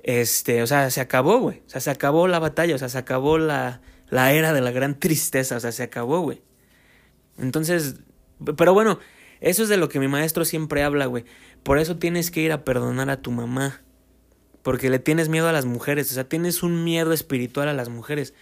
Este, 0.03 0.61
o 0.61 0.67
sea, 0.67 0.91
se 0.91 0.99
acabó, 0.99 1.39
güey. 1.39 1.63
O 1.67 1.69
sea, 1.69 1.79
se 1.79 1.89
acabó 1.89 2.27
la 2.27 2.39
batalla, 2.39 2.75
o 2.75 2.79
sea, 2.79 2.89
se 2.89 2.97
acabó 2.97 3.37
la, 3.37 3.79
la 4.09 4.33
era 4.33 4.51
de 4.51 4.59
la 4.59 4.71
gran 4.71 4.99
tristeza, 4.99 5.55
o 5.55 5.59
sea, 5.61 5.71
se 5.71 5.83
acabó, 5.83 6.19
güey. 6.19 6.41
Entonces, 7.37 7.95
pero 8.57 8.73
bueno, 8.73 8.99
eso 9.39 9.63
es 9.63 9.69
de 9.69 9.77
lo 9.77 9.89
que 9.89 9.99
mi 9.99 10.07
maestro 10.07 10.45
siempre 10.45 10.83
habla, 10.83 11.05
güey. 11.05 11.25
Por 11.63 11.79
eso 11.79 11.97
tienes 11.97 12.31
que 12.31 12.41
ir 12.41 12.51
a 12.51 12.63
perdonar 12.63 13.09
a 13.09 13.21
tu 13.21 13.31
mamá. 13.31 13.81
Porque 14.63 14.89
le 14.89 14.99
tienes 14.99 15.29
miedo 15.29 15.47
a 15.47 15.53
las 15.53 15.65
mujeres, 15.65 16.11
o 16.11 16.13
sea, 16.13 16.27
tienes 16.27 16.61
un 16.61 16.83
miedo 16.83 17.13
espiritual 17.13 17.69
a 17.69 17.73
las 17.73 17.87
mujeres. 17.87 18.33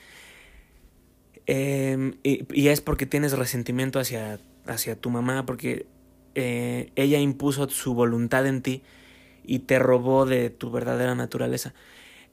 Em, 1.45 2.15
y, 2.23 2.67
es 2.67 2.81
porque 2.81 3.05
tienes 3.05 3.33
resentimiento 3.33 3.99
hacia, 3.99 4.39
hacia 4.65 4.95
tu 4.95 5.11
mamá, 5.11 5.45
porque 5.45 5.85
eh, 6.33 6.91
ella 6.95 7.19
impuso 7.19 7.69
su 7.69 7.93
voluntad 7.93 8.47
en 8.47 8.63
ti 8.63 8.81
y 9.43 9.59
te 9.59 9.77
robó 9.77 10.25
de 10.25 10.49
tu 10.49 10.71
verdadera 10.71 11.13
naturaleza. 11.13 11.75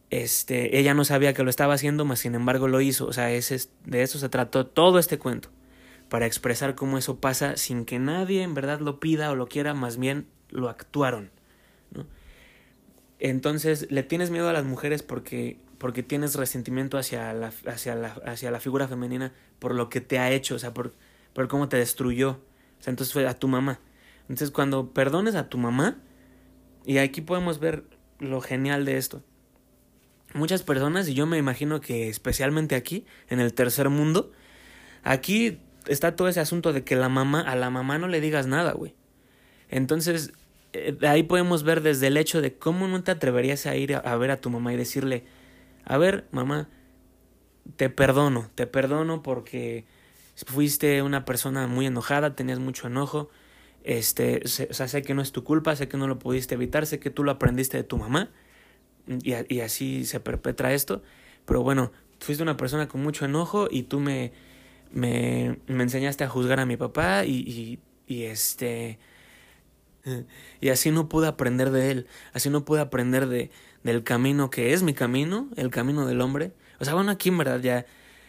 Este, 0.08 0.78
ella 0.78 0.94
no 0.94 1.04
sabía 1.04 1.34
que 1.34 1.42
lo 1.42 1.50
estaba 1.50 1.74
haciendo, 1.74 2.04
mas 2.04 2.20
sin 2.20 2.34
embargo 2.34 2.68
lo 2.68 2.80
hizo. 2.80 3.06
O 3.06 3.12
sea, 3.12 3.30
ese, 3.30 3.60
de 3.84 4.02
eso 4.02 4.18
se 4.18 4.28
trató 4.28 4.66
todo 4.66 4.98
este 4.98 5.18
cuento. 5.18 5.50
Para 6.12 6.26
expresar 6.26 6.74
cómo 6.74 6.98
eso 6.98 7.20
pasa 7.20 7.56
sin 7.56 7.86
que 7.86 7.98
nadie 7.98 8.42
en 8.42 8.52
verdad 8.52 8.80
lo 8.80 9.00
pida 9.00 9.30
o 9.30 9.34
lo 9.34 9.48
quiera, 9.48 9.72
más 9.72 9.96
bien 9.96 10.26
lo 10.50 10.68
actuaron. 10.68 11.30
Entonces, 13.18 13.90
le 13.90 14.02
tienes 14.02 14.30
miedo 14.30 14.46
a 14.46 14.52
las 14.52 14.66
mujeres 14.66 15.02
porque, 15.02 15.58
porque 15.78 16.02
tienes 16.02 16.34
resentimiento 16.34 16.98
hacia 16.98 17.32
la, 17.32 17.50
hacia, 17.66 17.94
la, 17.94 18.08
hacia 18.26 18.50
la 18.50 18.60
figura 18.60 18.88
femenina 18.88 19.32
por 19.58 19.74
lo 19.74 19.88
que 19.88 20.02
te 20.02 20.18
ha 20.18 20.30
hecho, 20.30 20.56
o 20.56 20.58
sea, 20.58 20.74
por, 20.74 20.92
por 21.32 21.48
cómo 21.48 21.70
te 21.70 21.78
destruyó. 21.78 22.40
Entonces 22.84 23.10
fue 23.10 23.26
a 23.26 23.38
tu 23.38 23.48
mamá. 23.48 23.80
Entonces 24.24 24.50
cuando 24.50 24.92
perdones 24.92 25.34
a 25.34 25.48
tu 25.48 25.56
mamá, 25.56 25.96
y 26.84 26.98
aquí 26.98 27.22
podemos 27.22 27.58
ver 27.58 27.84
lo 28.18 28.42
genial 28.42 28.84
de 28.84 28.98
esto. 28.98 29.22
Muchas 30.34 30.62
personas, 30.62 31.08
y 31.08 31.14
yo 31.14 31.24
me 31.24 31.38
imagino 31.38 31.80
que 31.80 32.10
especialmente 32.10 32.74
aquí, 32.74 33.06
en 33.30 33.40
el 33.40 33.54
tercer 33.54 33.88
mundo, 33.88 34.30
aquí 35.04 35.58
está 35.86 36.16
todo 36.16 36.28
ese 36.28 36.40
asunto 36.40 36.72
de 36.72 36.84
que 36.84 36.96
la 36.96 37.08
mamá, 37.08 37.40
a 37.40 37.56
la 37.56 37.70
mamá 37.70 37.98
no 37.98 38.08
le 38.08 38.20
digas 38.20 38.46
nada, 38.46 38.72
güey. 38.72 38.94
Entonces, 39.68 40.32
eh, 40.72 40.96
ahí 41.02 41.22
podemos 41.22 41.62
ver 41.62 41.82
desde 41.82 42.08
el 42.08 42.16
hecho 42.16 42.40
de 42.40 42.54
cómo 42.54 42.88
no 42.88 43.02
te 43.02 43.10
atreverías 43.10 43.66
a 43.66 43.76
ir 43.76 43.94
a, 43.94 43.98
a 43.98 44.16
ver 44.16 44.30
a 44.30 44.40
tu 44.40 44.50
mamá 44.50 44.72
y 44.72 44.76
decirle, 44.76 45.24
a 45.84 45.98
ver, 45.98 46.26
mamá, 46.30 46.68
te 47.76 47.90
perdono, 47.90 48.50
te 48.54 48.66
perdono 48.66 49.22
porque 49.22 49.84
fuiste 50.46 51.02
una 51.02 51.24
persona 51.24 51.66
muy 51.66 51.86
enojada, 51.86 52.34
tenías 52.34 52.58
mucho 52.58 52.86
enojo, 52.86 53.30
este, 53.84 54.42
o 54.44 54.48
sea, 54.48 54.88
sé 54.88 55.02
que 55.02 55.14
no 55.14 55.22
es 55.22 55.32
tu 55.32 55.44
culpa, 55.44 55.74
sé 55.76 55.88
que 55.88 55.96
no 55.96 56.06
lo 56.06 56.18
pudiste 56.18 56.54
evitar, 56.54 56.86
sé 56.86 56.98
que 57.00 57.10
tú 57.10 57.24
lo 57.24 57.32
aprendiste 57.32 57.76
de 57.76 57.84
tu 57.84 57.98
mamá 57.98 58.30
y, 59.06 59.34
y 59.54 59.60
así 59.60 60.04
se 60.04 60.20
perpetra 60.20 60.72
esto, 60.72 61.02
pero 61.44 61.62
bueno, 61.62 61.92
fuiste 62.20 62.42
una 62.42 62.56
persona 62.56 62.88
con 62.88 63.02
mucho 63.02 63.24
enojo 63.24 63.68
y 63.70 63.84
tú 63.84 64.00
me, 64.00 64.32
me, 64.92 65.58
me 65.66 65.82
enseñaste 65.82 66.24
a 66.24 66.28
juzgar 66.28 66.60
a 66.60 66.66
mi 66.66 66.76
papá 66.76 67.24
y, 67.24 67.38
y, 67.38 67.80
y 68.06 68.24
este... 68.24 68.98
Y 70.60 70.70
así 70.70 70.90
no 70.90 71.08
pude 71.08 71.28
aprender 71.28 71.70
de 71.70 71.92
él, 71.92 72.06
así 72.32 72.50
no 72.50 72.64
pude 72.64 72.80
aprender 72.80 73.28
de, 73.28 73.52
del 73.84 74.02
camino 74.02 74.50
que 74.50 74.72
es 74.72 74.82
mi 74.82 74.94
camino, 74.94 75.48
el 75.56 75.70
camino 75.70 76.06
del 76.06 76.20
hombre. 76.20 76.52
O 76.80 76.84
sea, 76.84 76.94
bueno, 76.94 77.12
aquí 77.12 77.28
en 77.28 77.38
verdad 77.38 77.60
ya 77.60 77.86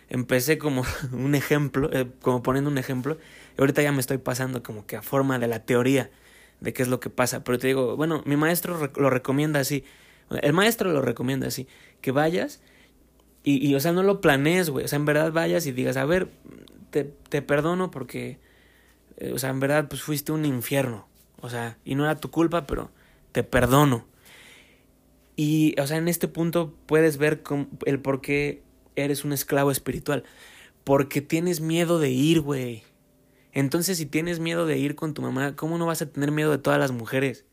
empecé 0.10 0.58
como 0.58 0.84
un 1.12 1.36
ejemplo, 1.36 1.90
eh, 1.92 2.08
como 2.22 2.44
poniendo 2.44 2.70
un 2.70 2.78
ejemplo, 2.78 3.18
y 3.58 3.62
ahorita 3.62 3.82
ya 3.82 3.92
me 3.92 4.00
estoy 4.00 4.20
pasando 4.20 4.62
como 4.62 4.86
que 4.86 4.96
a 4.96 5.02
forma 5.02 5.40
de 5.40 5.48
la 5.48 5.66
teoría 5.66 6.12
de 6.60 6.74
qué 6.74 6.84
es 6.84 6.88
lo 6.88 7.00
que 7.00 7.10
pasa. 7.10 7.44
Pero 7.44 7.58
te 7.60 7.68
digo, 7.68 7.96
bueno, 7.98 8.22
mi 8.26 8.38
maestro 8.38 8.92
lo 8.96 9.10
recomienda 9.10 9.60
así. 9.60 9.84
El 10.42 10.54
maestro 10.54 10.92
lo 10.92 11.02
recomienda 11.02 11.48
así. 11.48 11.68
Que 12.02 12.12
vayas 12.12 12.62
y, 13.44 13.68
y 13.68 13.76
o 13.76 13.80
sea, 13.80 13.92
no 13.92 14.04
lo 14.04 14.22
planees, 14.22 14.70
güey. 14.70 14.86
O 14.86 14.88
sea, 14.88 14.98
en 14.98 15.06
verdad 15.06 15.32
vayas 15.32 15.66
y 15.66 15.72
digas, 15.72 15.98
a 15.98 16.06
ver, 16.06 16.30
te, 16.92 17.04
te 17.04 17.42
perdono 17.42 17.92
porque, 17.92 18.40
eh, 19.18 19.32
o 19.34 19.40
sea, 19.40 19.50
en 19.50 19.60
verdad, 19.60 19.88
pues 19.90 20.02
fuiste 20.02 20.32
un 20.32 20.46
infierno. 20.46 21.08
O 21.42 21.50
sea, 21.50 21.78
y 21.84 21.96
no 21.96 22.06
era 22.06 22.16
tu 22.16 22.32
culpa, 22.32 22.66
pero 22.66 22.90
te 23.34 23.44
perdono. 23.44 24.06
Y, 25.36 25.80
o 25.80 25.88
sea, 25.88 25.98
en 25.98 26.08
este 26.08 26.28
punto 26.28 26.74
puedes 26.86 27.18
ver 27.18 27.44
el 27.86 28.00
por 28.00 28.22
qué 28.22 28.64
eres 28.96 29.26
un 29.26 29.34
esclavo 29.34 29.72
espiritual. 29.72 30.24
Porque 30.84 31.22
tienes 31.22 31.60
miedo 31.60 32.00
de 32.00 32.12
ir, 32.12 32.42
güey. 32.42 32.84
Entonces, 33.52 33.98
si 33.98 34.06
tienes 34.06 34.40
miedo 34.40 34.66
de 34.66 34.78
ir 34.78 34.96
con 34.96 35.14
tu 35.14 35.22
mamá, 35.22 35.56
¿cómo 35.56 35.78
no 35.78 35.86
vas 35.86 36.02
a 36.02 36.10
tener 36.10 36.32
miedo 36.32 36.52
de 36.52 36.58
todas 36.58 36.80
las 36.80 36.92
mujeres? 36.92 37.46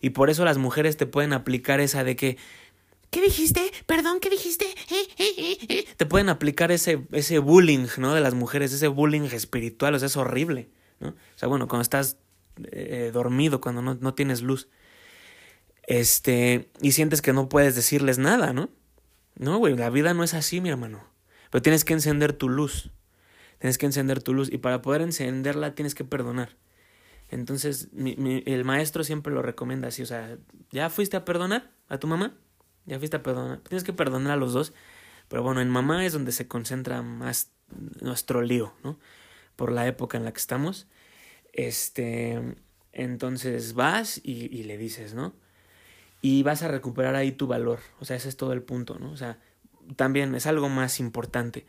Y 0.00 0.10
por 0.10 0.30
eso 0.30 0.44
las 0.44 0.58
mujeres 0.58 0.96
te 0.96 1.06
pueden 1.06 1.32
aplicar 1.32 1.80
esa 1.80 2.04
de 2.04 2.16
que 2.16 2.36
¿Qué 3.16 3.22
dijiste? 3.22 3.72
Perdón, 3.86 4.20
¿qué 4.20 4.28
dijiste? 4.28 4.66
Te 5.96 6.04
pueden 6.04 6.28
aplicar 6.28 6.70
ese, 6.70 7.06
ese 7.12 7.38
bullying, 7.38 7.86
¿no? 7.96 8.12
De 8.12 8.20
las 8.20 8.34
mujeres, 8.34 8.74
ese 8.74 8.88
bullying 8.88 9.22
espiritual, 9.22 9.94
o 9.94 9.98
sea, 9.98 10.04
es 10.04 10.18
horrible, 10.18 10.68
¿no? 11.00 11.08
O 11.08 11.14
sea, 11.34 11.48
bueno, 11.48 11.66
cuando 11.66 11.80
estás 11.80 12.18
eh, 12.72 13.10
dormido, 13.14 13.62
cuando 13.62 13.80
no, 13.80 13.94
no 13.94 14.12
tienes 14.12 14.42
luz, 14.42 14.68
este, 15.86 16.68
y 16.82 16.92
sientes 16.92 17.22
que 17.22 17.32
no 17.32 17.48
puedes 17.48 17.74
decirles 17.74 18.18
nada, 18.18 18.52
¿no? 18.52 18.68
No, 19.34 19.56
güey, 19.56 19.74
la 19.78 19.88
vida 19.88 20.12
no 20.12 20.22
es 20.22 20.34
así, 20.34 20.60
mi 20.60 20.68
hermano. 20.68 21.02
Pero 21.48 21.62
tienes 21.62 21.86
que 21.86 21.94
encender 21.94 22.34
tu 22.34 22.50
luz. 22.50 22.90
Tienes 23.60 23.78
que 23.78 23.86
encender 23.86 24.22
tu 24.22 24.34
luz 24.34 24.52
y 24.52 24.58
para 24.58 24.82
poder 24.82 25.00
encenderla 25.00 25.74
tienes 25.74 25.94
que 25.94 26.04
perdonar. 26.04 26.58
Entonces, 27.30 27.88
mi, 27.94 28.42
el 28.44 28.66
maestro 28.66 29.04
siempre 29.04 29.32
lo 29.32 29.40
recomienda 29.40 29.88
así, 29.88 30.02
o 30.02 30.06
sea, 30.06 30.36
¿ya 30.70 30.90
fuiste 30.90 31.16
a 31.16 31.24
perdonar 31.24 31.72
a 31.88 31.96
tu 31.96 32.08
mamá? 32.08 32.36
¿Ya 32.86 32.98
fuiste 32.98 33.16
a 33.16 33.22
perdonar? 33.22 33.58
Tienes 33.60 33.84
que 33.84 33.92
perdonar 33.92 34.32
a 34.32 34.36
los 34.36 34.52
dos, 34.52 34.72
pero 35.28 35.42
bueno, 35.42 35.60
en 35.60 35.68
mamá 35.68 36.06
es 36.06 36.12
donde 36.12 36.32
se 36.32 36.48
concentra 36.48 37.02
más 37.02 37.50
nuestro 38.00 38.42
lío, 38.42 38.72
¿no? 38.84 38.98
Por 39.56 39.72
la 39.72 39.86
época 39.86 40.16
en 40.16 40.24
la 40.24 40.32
que 40.32 40.38
estamos. 40.38 40.86
Este, 41.52 42.56
entonces 42.92 43.74
vas 43.74 44.20
y, 44.22 44.62
le 44.62 44.78
dices, 44.78 45.14
¿no? 45.14 45.34
Y 46.22 46.42
vas 46.42 46.62
a 46.62 46.68
recuperar 46.68 47.14
ahí 47.14 47.32
tu 47.32 47.46
valor, 47.46 47.80
o 48.00 48.04
sea, 48.04 48.16
ese 48.16 48.28
es 48.28 48.36
todo 48.36 48.52
el 48.52 48.62
punto, 48.62 48.98
¿no? 48.98 49.10
O 49.10 49.16
sea, 49.16 49.38
también 49.96 50.34
es 50.34 50.46
algo 50.46 50.68
más 50.68 51.00
importante. 51.00 51.66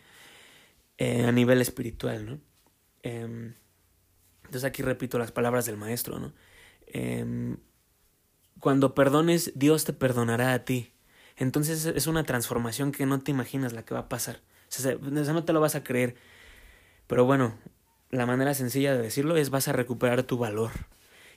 Eh, 1.00 1.26
a 1.26 1.32
nivel 1.32 1.62
espiritual, 1.62 2.26
¿no? 2.26 2.40
Em, 3.04 3.54
entonces 4.46 4.64
aquí 4.64 4.82
repito 4.82 5.20
las 5.20 5.32
palabras 5.32 5.68
del 5.68 5.78
maestro, 5.78 6.20
¿no? 6.20 6.34
Em, 6.88 7.58
cuando 8.60 8.96
perdones, 8.96 9.52
Dios 9.56 9.84
te 9.86 9.94
perdonará 9.94 10.54
a 10.54 10.66
ti. 10.66 10.94
Entonces 11.38 11.86
es 11.86 12.08
una 12.08 12.24
transformación 12.24 12.92
que 12.92 13.06
no 13.06 13.20
te 13.20 13.32
imaginas 13.32 13.74
la 13.74 13.84
que 13.84 13.94
va 13.94 14.02
a 14.02 14.10
pasar. 14.10 14.42
O 14.70 14.82
sea, 14.82 14.96
no 15.00 15.44
te 15.44 15.54
lo 15.54 15.62
vas 15.62 15.76
a 15.76 15.84
creer. 15.84 16.16
Pero 17.08 17.26
bueno, 17.26 17.56
la 18.10 18.26
manera 18.26 18.54
sencilla 18.54 18.94
de 18.96 19.02
decirlo 19.02 19.38
es 19.38 19.50
vas 19.50 19.68
a 19.68 19.74
recuperar 19.74 20.24
tu 20.24 20.38
valor 20.38 20.72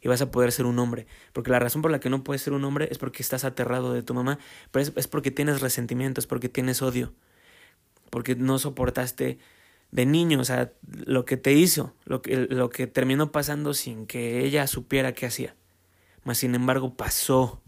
y 0.03 0.09
vas 0.09 0.23
a 0.23 0.31
poder 0.31 0.53
ser 0.53 0.67
un 0.67 0.79
hombre. 0.79 1.07
Porque 1.33 1.51
la 1.51 1.59
razón 1.59 1.83
por 1.83 1.91
la 1.91 2.01
que 2.01 2.11
no 2.11 2.25
puedes 2.25 2.43
ser 2.43 2.53
un 2.53 2.65
hombre 2.65 2.89
es 2.91 2.99
porque 2.99 3.23
estás 3.23 3.45
aterrado 3.45 3.93
de 3.93 4.03
tu 4.03 4.15
mamá, 4.15 4.39
pero 4.71 4.83
es, 4.83 4.93
es 4.97 5.07
porque 5.07 5.31
tienes 5.31 5.61
resentimiento, 5.61 6.21
es 6.21 6.27
porque 6.27 6.49
tienes 6.49 6.83
odio, 6.83 7.13
porque 8.11 8.35
no 8.35 8.59
soportaste 8.59 9.39
de 9.91 10.07
niño, 10.07 10.41
o 10.41 10.45
sea, 10.45 10.73
lo 10.87 11.25
que 11.25 11.37
te 11.37 11.53
hizo, 11.53 11.95
lo 12.05 12.23
que, 12.23 12.37
lo 12.37 12.71
que 12.71 12.87
terminó 12.87 13.33
pasando 13.33 13.75
sin 13.75 14.07
que 14.07 14.45
ella 14.45 14.67
supiera 14.67 15.13
qué 15.13 15.27
hacía. 15.27 15.57
Mas 16.25 16.39
sin 16.39 16.55
embargo 16.55 16.97
pasó. 16.97 17.63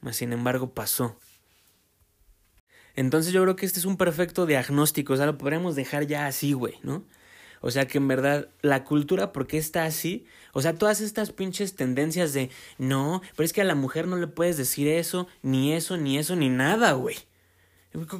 Mas 0.00 0.16
sin 0.16 0.32
embargo 0.32 0.74
pasó. 0.74 1.18
Entonces 2.94 3.32
yo 3.32 3.42
creo 3.42 3.56
que 3.56 3.66
este 3.66 3.78
es 3.78 3.84
un 3.84 3.96
perfecto 3.96 4.46
diagnóstico, 4.46 5.12
o 5.12 5.16
sea, 5.16 5.26
lo 5.26 5.36
podríamos 5.38 5.76
dejar 5.76 6.06
ya 6.06 6.26
así, 6.26 6.54
güey, 6.54 6.74
¿no? 6.82 7.04
O 7.60 7.70
sea 7.70 7.86
que 7.86 7.98
en 7.98 8.08
verdad 8.08 8.48
la 8.62 8.84
cultura, 8.84 9.32
¿por 9.32 9.46
qué 9.46 9.58
está 9.58 9.84
así? 9.84 10.26
O 10.52 10.62
sea, 10.62 10.74
todas 10.74 11.00
estas 11.00 11.32
pinches 11.32 11.74
tendencias 11.74 12.32
de, 12.32 12.50
no, 12.78 13.22
pero 13.34 13.44
es 13.44 13.52
que 13.52 13.60
a 13.60 13.64
la 13.64 13.74
mujer 13.74 14.06
no 14.06 14.16
le 14.16 14.26
puedes 14.26 14.56
decir 14.56 14.88
eso, 14.88 15.26
ni 15.42 15.72
eso, 15.72 15.96
ni 15.96 16.18
eso, 16.18 16.36
ni 16.36 16.48
nada, 16.48 16.92
güey. 16.92 17.16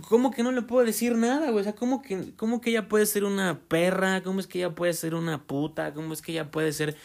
¿Cómo 0.09 0.31
que 0.31 0.43
no 0.43 0.53
le 0.53 0.63
puedo 0.63 0.87
decir 0.87 1.17
nada, 1.17 1.51
güey? 1.51 1.61
O 1.61 1.65
sea, 1.65 1.75
¿cómo 1.75 2.01
que, 2.03 2.35
¿cómo 2.37 2.61
que 2.61 2.71
ella 2.71 2.89
puede 2.89 3.05
ser 3.05 3.25
una 3.25 3.61
perra? 3.61 4.23
¿Cómo 4.23 4.41
es 4.41 4.47
que 4.47 4.59
ella 4.59 4.75
puede 4.75 4.95
ser 4.95 5.15
una 5.15 5.45
puta? 5.45 5.93
¿Cómo 5.93 6.15
es 6.15 6.23
que 6.23 6.33
ella 6.33 6.51
puede 6.51 6.73
ser 6.73 6.97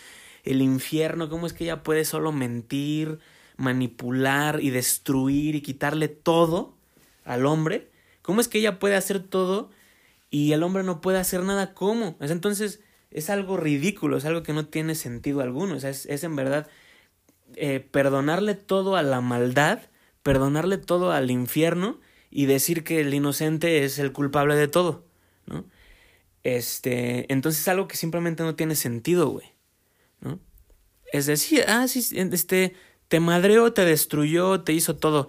el 0.44 0.62
infierno? 0.62 1.30
¿Cómo 1.30 1.48
es 1.48 1.54
que 1.54 1.66
ella 1.66 1.84
puede 1.84 2.06
solo 2.06 2.32
mentir, 2.32 3.20
manipular 3.58 4.62
y 4.62 4.70
destruir 4.70 5.56
y 5.56 5.62
quitarle 5.62 6.08
todo 6.08 6.76
al 7.26 7.46
hombre? 7.46 7.90
¿Cómo 8.22 8.42
es 8.42 8.48
que 8.48 8.60
ella 8.60 8.80
puede 8.80 8.96
hacer 8.96 9.20
todo 9.20 9.70
y 10.30 10.54
el 10.54 10.64
hombre 10.64 10.84
no 10.84 11.02
puede 11.02 11.20
hacer 11.20 11.44
nada? 11.44 11.74
¿Cómo? 11.74 12.18
Entonces 12.20 12.82
es 13.12 13.30
algo 13.30 13.58
ridículo, 13.58 14.18
es 14.18 14.26
algo 14.26 14.44
que 14.44 14.54
no 14.54 14.66
tiene 14.68 14.96
sentido 14.96 15.42
alguno. 15.42 15.76
O 15.76 15.80
sea, 15.80 15.90
es, 15.90 16.06
es 16.06 16.24
en 16.24 16.36
verdad 16.36 16.68
eh, 17.56 17.80
perdonarle 17.80 18.56
todo 18.56 18.96
a 18.96 19.04
la 19.04 19.22
maldad, 19.22 19.80
perdonarle 20.24 20.78
todo 20.78 21.12
al 21.12 21.32
infierno 21.32 22.00
y 22.30 22.46
decir 22.46 22.84
que 22.84 23.02
el 23.02 23.14
inocente 23.14 23.84
es 23.84 24.00
el 24.00 24.14
culpable 24.14 24.56
de 24.56 24.68
todo, 24.68 25.06
¿no? 25.46 25.66
Este, 26.44 27.32
entonces 27.32 27.62
es 27.62 27.68
algo 27.68 27.88
que 27.88 27.98
simplemente 27.98 28.44
no 28.44 28.56
tiene 28.56 28.76
sentido, 28.76 29.30
güey, 29.30 29.48
¿no? 30.22 30.40
Es 31.12 31.26
decir, 31.26 31.66
ah, 31.68 31.88
sí, 31.88 32.18
este, 32.18 32.74
te 33.12 33.20
madreó, 33.20 33.74
te 33.74 33.84
destruyó, 33.84 34.62
te 34.62 34.72
hizo 34.72 34.96
todo. 34.96 35.28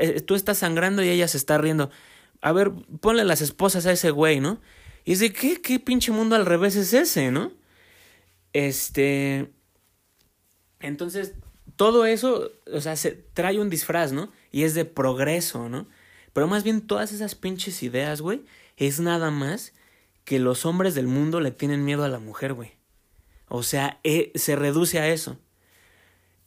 Eh, 0.00 0.22
tú 0.22 0.34
estás 0.34 0.58
sangrando 0.58 1.04
y 1.04 1.08
ella 1.08 1.28
se 1.28 1.36
está 1.36 1.56
riendo. 1.56 1.88
A 2.40 2.50
ver, 2.50 2.72
ponle 3.00 3.22
las 3.22 3.40
esposas 3.40 3.86
a 3.86 3.92
ese 3.92 4.10
güey, 4.10 4.40
¿no? 4.40 4.60
Y 5.04 5.12
es 5.12 5.20
de, 5.20 5.32
¿qué, 5.32 5.62
qué 5.62 5.78
pinche 5.78 6.10
mundo 6.10 6.34
al 6.34 6.46
revés 6.46 6.74
es 6.74 6.92
ese, 6.92 7.30
¿no? 7.30 7.52
Este... 8.52 9.52
Entonces, 10.80 11.34
todo 11.76 12.06
eso, 12.06 12.50
o 12.66 12.80
sea, 12.80 12.96
se 12.96 13.12
trae 13.12 13.60
un 13.60 13.70
disfraz, 13.70 14.10
¿no? 14.10 14.32
Y 14.50 14.64
es 14.64 14.74
de 14.74 14.84
progreso, 14.84 15.68
¿no? 15.68 15.86
Pero 16.32 16.48
más 16.48 16.64
bien 16.64 16.80
todas 16.80 17.12
esas 17.12 17.36
pinches 17.36 17.84
ideas, 17.84 18.20
güey, 18.20 18.42
es 18.76 18.98
nada 18.98 19.30
más 19.30 19.74
que 20.24 20.40
los 20.40 20.66
hombres 20.66 20.96
del 20.96 21.06
mundo 21.06 21.38
le 21.38 21.52
tienen 21.52 21.84
miedo 21.84 22.02
a 22.02 22.08
la 22.08 22.18
mujer, 22.18 22.52
güey. 22.52 22.72
O 23.46 23.62
sea, 23.62 24.00
eh, 24.02 24.32
se 24.34 24.56
reduce 24.56 24.98
a 24.98 25.08
eso. 25.08 25.38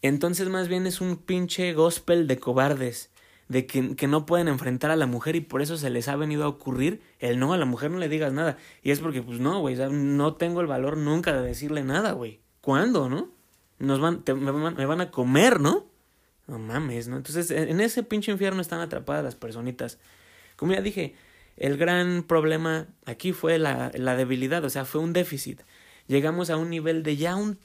Entonces 0.07 0.49
más 0.49 0.68
bien 0.68 0.86
es 0.86 1.02
un 1.02 1.18
pinche 1.18 1.73
gospel 1.73 2.27
de 2.27 2.38
cobardes, 2.38 3.10
de 3.48 3.65
que, 3.65 3.95
que, 3.95 4.07
no 4.07 4.26
pueden 4.26 4.48
enfrentar 4.48 4.91
a 4.91 4.95
la 4.95 5.07
mujer 5.07 5.36
y 5.36 5.41
por 5.41 5.61
eso 5.61 5.77
se 5.77 5.90
les 5.90 6.07
ha 6.07 6.15
venido 6.15 6.44
a 6.44 6.48
ocurrir 6.48 7.02
el 7.19 7.40
no, 7.40 7.53
a 7.53 7.57
la 7.57 7.65
mujer 7.65 7.91
no 7.91 7.98
le 7.98 8.10
digas 8.10 8.34
nada. 8.34 8.57
Y 8.84 8.91
es 8.91 8.99
porque, 8.99 9.22
pues 9.22 9.40
no, 9.40 9.60
güey, 9.61 9.76
no 9.76 10.36
tengo 10.36 10.61
el 10.61 10.68
valor 10.68 10.98
nunca 10.98 11.34
de 11.34 11.48
decirle 11.48 11.84
nada, 11.84 12.11
güey. 12.11 12.40
¿Cuándo, 12.61 13.10
no? 13.10 13.30
Nos 13.80 13.99
van, 13.99 14.23
me 14.27 14.86
van 14.86 15.02
a 15.02 15.11
comer, 15.11 15.60
¿no? 15.60 15.86
No 16.48 16.60
mames, 16.60 17.07
¿no? 17.07 17.18
Entonces, 17.18 17.49
en 17.52 17.82
ese 17.82 18.03
pinche 18.03 18.32
infierno 18.32 18.61
están 18.61 18.82
atrapadas 18.82 19.23
las 19.23 19.36
personitas. 19.36 19.98
Como 20.56 20.73
ya 20.73 20.82
dije, 20.82 21.15
el 21.57 21.77
gran 21.77 22.23
problema 22.23 22.88
aquí 23.06 23.32
fue 23.32 23.57
la, 23.57 23.91
la 23.95 24.15
debilidad, 24.15 24.64
o 24.64 24.69
sea, 24.69 24.86
fue 24.86 25.02
un 25.02 25.14
déficit. 25.14 25.61
Llegamos 26.07 26.52
a 26.52 26.57
un 26.57 26.69
nivel 26.69 27.02
de 27.02 27.18
ya 27.18 27.36
un 27.36 27.56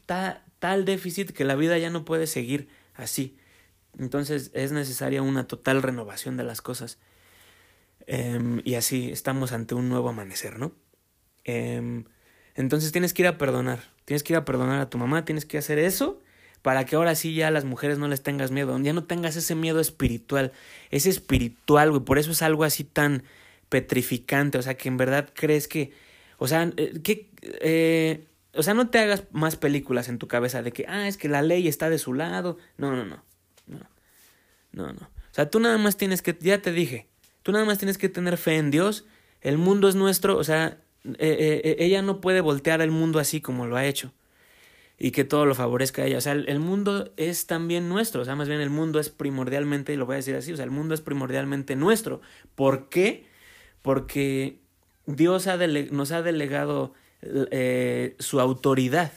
tal 0.61 0.85
déficit 0.85 1.33
que 1.33 1.45
la 1.45 1.57
vida 1.57 1.77
ya 1.79 1.91
no 1.91 2.05
puede 2.05 2.29
seguir 2.29 2.69
así. 2.95 3.37
Entonces 3.99 4.53
es 4.55 4.71
necesaria 4.71 5.23
una 5.23 5.49
total 5.49 5.83
renovación 5.83 6.37
de 6.37 6.45
las 6.45 6.63
cosas. 6.63 6.99
Eh, 8.07 8.61
y 8.65 8.75
así 8.75 9.11
estamos 9.11 9.51
ante 9.53 9.75
un 9.75 9.89
nuevo 9.89 10.09
amanecer, 10.09 10.61
¿no? 10.61 10.73
Eh, 11.45 12.05
entonces 12.55 12.93
tienes 12.93 13.13
que 13.13 13.23
ir 13.23 13.29
a 13.29 13.39
perdonar. 13.39 13.81
Tienes 14.05 14.23
que 14.23 14.35
ir 14.35 14.37
a 14.37 14.45
perdonar 14.45 14.81
a 14.81 14.89
tu 14.89 14.99
mamá, 14.99 15.25
tienes 15.25 15.45
que 15.45 15.59
hacer 15.59 15.79
eso 15.81 16.21
para 16.63 16.85
que 16.85 16.97
ahora 16.97 17.15
sí 17.15 17.35
ya 17.35 17.49
a 17.49 17.51
las 17.51 17.65
mujeres 17.65 17.99
no 17.99 18.09
les 18.09 18.23
tengas 18.23 18.51
miedo, 18.51 18.79
ya 18.81 18.93
no 18.93 19.05
tengas 19.05 19.37
ese 19.37 19.55
miedo 19.55 19.81
espiritual, 19.81 20.53
ese 20.91 21.09
espiritual, 21.09 21.91
güey, 21.91 22.05
por 22.05 22.19
eso 22.19 22.33
es 22.33 22.43
algo 22.43 22.65
así 22.65 22.85
tan 22.85 23.23
petrificante, 23.69 24.59
o 24.59 24.63
sea, 24.63 24.77
que 24.77 24.89
en 24.89 24.97
verdad 24.97 25.31
crees 25.33 25.69
que, 25.69 25.93
o 26.39 26.49
sea, 26.49 26.71
eh, 26.77 27.01
que, 27.03 27.31
eh, 27.63 28.27
o 28.55 28.63
sea, 28.63 28.75
no 28.75 28.89
te 28.89 28.99
hagas 28.99 29.25
más 29.33 29.57
películas 29.57 30.09
en 30.09 30.19
tu 30.19 30.29
cabeza 30.29 30.63
de 30.63 30.73
que, 30.73 30.87
ah, 30.89 31.09
es 31.09 31.17
que 31.17 31.29
la 31.29 31.43
ley 31.43 31.69
está 31.69 31.91
de 31.91 31.99
su 31.99 32.15
lado, 32.15 32.59
no, 32.77 32.91
no, 32.95 33.05
no, 33.05 33.23
no, 33.67 33.87
no, 34.73 34.93
o 34.93 35.35
sea, 35.35 35.51
tú 35.51 35.61
nada 35.61 35.79
más 35.79 35.97
tienes 35.97 36.23
que, 36.23 36.37
ya 36.41 36.61
te 36.61 36.73
dije, 36.73 37.09
tú 37.43 37.53
nada 37.53 37.65
más 37.65 37.79
tienes 37.79 37.99
que 37.99 38.09
tener 38.09 38.37
fe 38.37 38.57
en 38.57 38.71
Dios, 38.71 39.07
el 39.41 39.59
mundo 39.59 39.89
es 39.89 39.95
nuestro, 39.95 40.37
o 40.37 40.45
sea, 40.45 40.79
eh, 41.19 41.77
ella 41.79 42.03
no 42.03 42.21
puede 42.21 42.41
voltear 42.41 42.81
el 42.83 42.91
mundo 42.91 43.19
así 43.19 43.41
como 43.41 43.67
lo 43.67 43.77
ha 43.77 43.87
hecho 43.87 44.13
y 45.03 45.13
que 45.13 45.25
todo 45.25 45.47
lo 45.47 45.55
favorezca 45.55 46.03
a 46.03 46.05
ella. 46.05 46.19
O 46.19 46.21
sea, 46.21 46.35
el, 46.35 46.61
mundo 46.61 47.11
es 47.17 47.47
también 47.47 47.89
nuestro, 47.89 48.21
o 48.21 48.25
sea, 48.27 48.37
más 48.37 48.49
bien 48.49 48.61
el 48.61 48.69
mundo 48.69 49.01
es 49.01 49.09
primordialmente, 49.09 49.95
y 49.95 49.97
lo 49.97 50.05
voy 50.05 50.15
a 50.15 50.17
decir 50.17 50.37
así, 50.37 50.53
o 50.53 50.57
sea, 50.57 50.67
el 50.67 50.71
mundo 50.71 50.95
es 50.95 51.01
primordialmente 51.01 51.75
nuestro. 51.75 52.21
¿Por 52.55 52.91
qué? 52.91 53.27
Porque 53.81 54.61
Dios 55.07 55.47
ha 55.47 55.57
nos 55.57 56.13
ha 56.13 56.21
delegado 56.21 56.93
eh, 57.23 58.17
su 58.19 58.41
autoridad. 58.41 59.13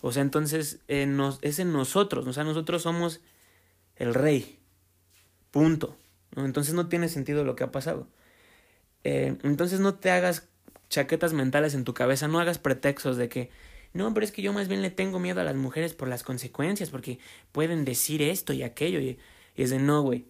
O 0.00 0.12
sea, 0.12 0.22
entonces 0.22 0.80
eh, 0.88 1.06
es 1.42 1.58
en 1.58 1.72
nosotros, 1.72 2.26
o 2.26 2.32
sea, 2.32 2.44
nosotros 2.44 2.82
somos 2.82 3.20
el 3.96 4.14
rey. 4.14 4.58
Punto. 5.50 5.96
Entonces 6.36 6.74
no 6.74 6.88
tiene 6.88 7.08
sentido 7.08 7.44
lo 7.44 7.56
que 7.56 7.64
ha 7.64 7.72
pasado. 7.72 8.06
Eh, 9.04 9.36
entonces 9.42 9.80
no 9.80 9.94
te 9.94 10.10
hagas 10.10 10.48
chaquetas 10.88 11.32
mentales 11.32 11.74
en 11.74 11.84
tu 11.84 11.94
cabeza, 11.94 12.28
no 12.28 12.40
hagas 12.40 12.58
pretextos 12.58 13.16
de 13.16 13.28
que 13.28 13.50
no, 13.92 14.12
pero 14.14 14.24
es 14.24 14.32
que 14.32 14.42
yo 14.42 14.52
más 14.52 14.68
bien 14.68 14.82
le 14.82 14.90
tengo 14.90 15.18
miedo 15.18 15.40
a 15.40 15.44
las 15.44 15.56
mujeres 15.56 15.94
por 15.94 16.08
las 16.08 16.22
consecuencias, 16.22 16.90
porque 16.90 17.18
pueden 17.52 17.84
decir 17.84 18.22
esto 18.22 18.52
y 18.52 18.62
aquello. 18.62 19.00
Y, 19.00 19.18
es 19.56 19.70
de 19.70 19.78
no, 19.78 20.02
güey. 20.02 20.26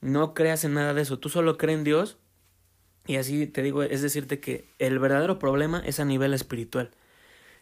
No 0.00 0.34
creas 0.34 0.64
en 0.64 0.74
nada 0.74 0.94
de 0.94 1.02
eso. 1.02 1.18
Tú 1.18 1.28
solo 1.28 1.56
crees 1.56 1.78
en 1.78 1.84
Dios. 1.84 2.18
Y 3.06 3.16
así 3.16 3.46
te 3.46 3.62
digo, 3.62 3.82
es 3.82 4.02
decirte 4.02 4.40
que 4.40 4.68
el 4.78 4.98
verdadero 4.98 5.38
problema 5.38 5.82
es 5.84 6.00
a 6.00 6.04
nivel 6.04 6.34
espiritual. 6.34 6.90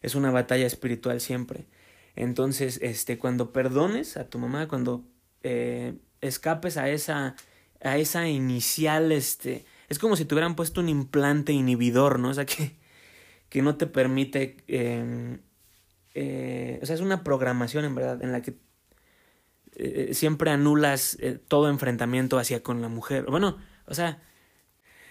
Es 0.03 0.15
una 0.15 0.31
batalla 0.31 0.67
espiritual 0.67 1.21
siempre. 1.21 1.67
Entonces, 2.17 2.79
este, 2.83 3.19
cuando 3.19 3.53
perdones 3.53 4.17
a 4.17 4.29
tu 4.29 4.39
mamá, 4.39 4.69
cuando 4.69 5.05
eh, 5.43 5.95
escapes 6.21 6.77
a 6.77 6.91
esa, 6.91 7.37
a 7.83 7.97
esa 7.97 8.29
inicial, 8.29 9.13
este, 9.13 9.65
es 9.89 9.99
como 9.99 10.17
si 10.17 10.25
te 10.25 10.35
hubieran 10.35 10.57
puesto 10.57 10.81
un 10.81 10.89
implante 10.89 11.53
inhibidor, 11.53 12.19
¿no? 12.19 12.31
O 12.31 12.35
sea 12.35 12.47
que 12.47 12.81
que 13.51 13.63
no 13.63 13.77
te 13.77 13.87
permite, 13.87 14.57
em, 14.69 15.41
eh, 16.15 16.79
o 16.83 16.87
sea, 16.87 16.95
es 16.95 17.01
una 17.03 17.25
programación 17.25 17.85
en 17.85 17.95
verdad 17.95 18.23
en 18.23 18.33
la 18.33 18.43
que 18.43 18.57
eh, 19.75 20.15
siempre 20.15 20.51
anulas 20.51 21.19
todo 21.49 21.69
enfrentamiento 21.69 22.39
hacia 22.39 22.63
con 22.63 22.81
la 22.81 22.89
mujer. 22.89 23.27
Bueno, 23.27 23.59
o 23.87 23.95
sea, 23.95 24.23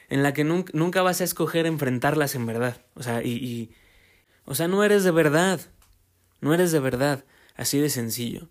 en 0.09 0.23
la 0.23 0.33
que 0.33 0.43
nunca, 0.43 1.01
vas 1.01 1.21
a 1.21 1.23
escoger 1.23 1.65
enfrentarlas 1.65 2.35
en 2.35 2.45
verdad. 2.45 2.81
O 2.95 3.03
sea, 3.03 3.23
y, 3.23 3.33
y, 3.33 3.71
o 4.45 4.55
sea, 4.55 4.67
no 4.67 4.83
eres 4.83 5.03
de 5.03 5.11
verdad, 5.11 5.59
no 6.41 6.53
eres 6.53 6.71
de 6.71 6.79
verdad, 6.79 7.25
así 7.55 7.79
de 7.79 7.89
sencillo. 7.89 8.49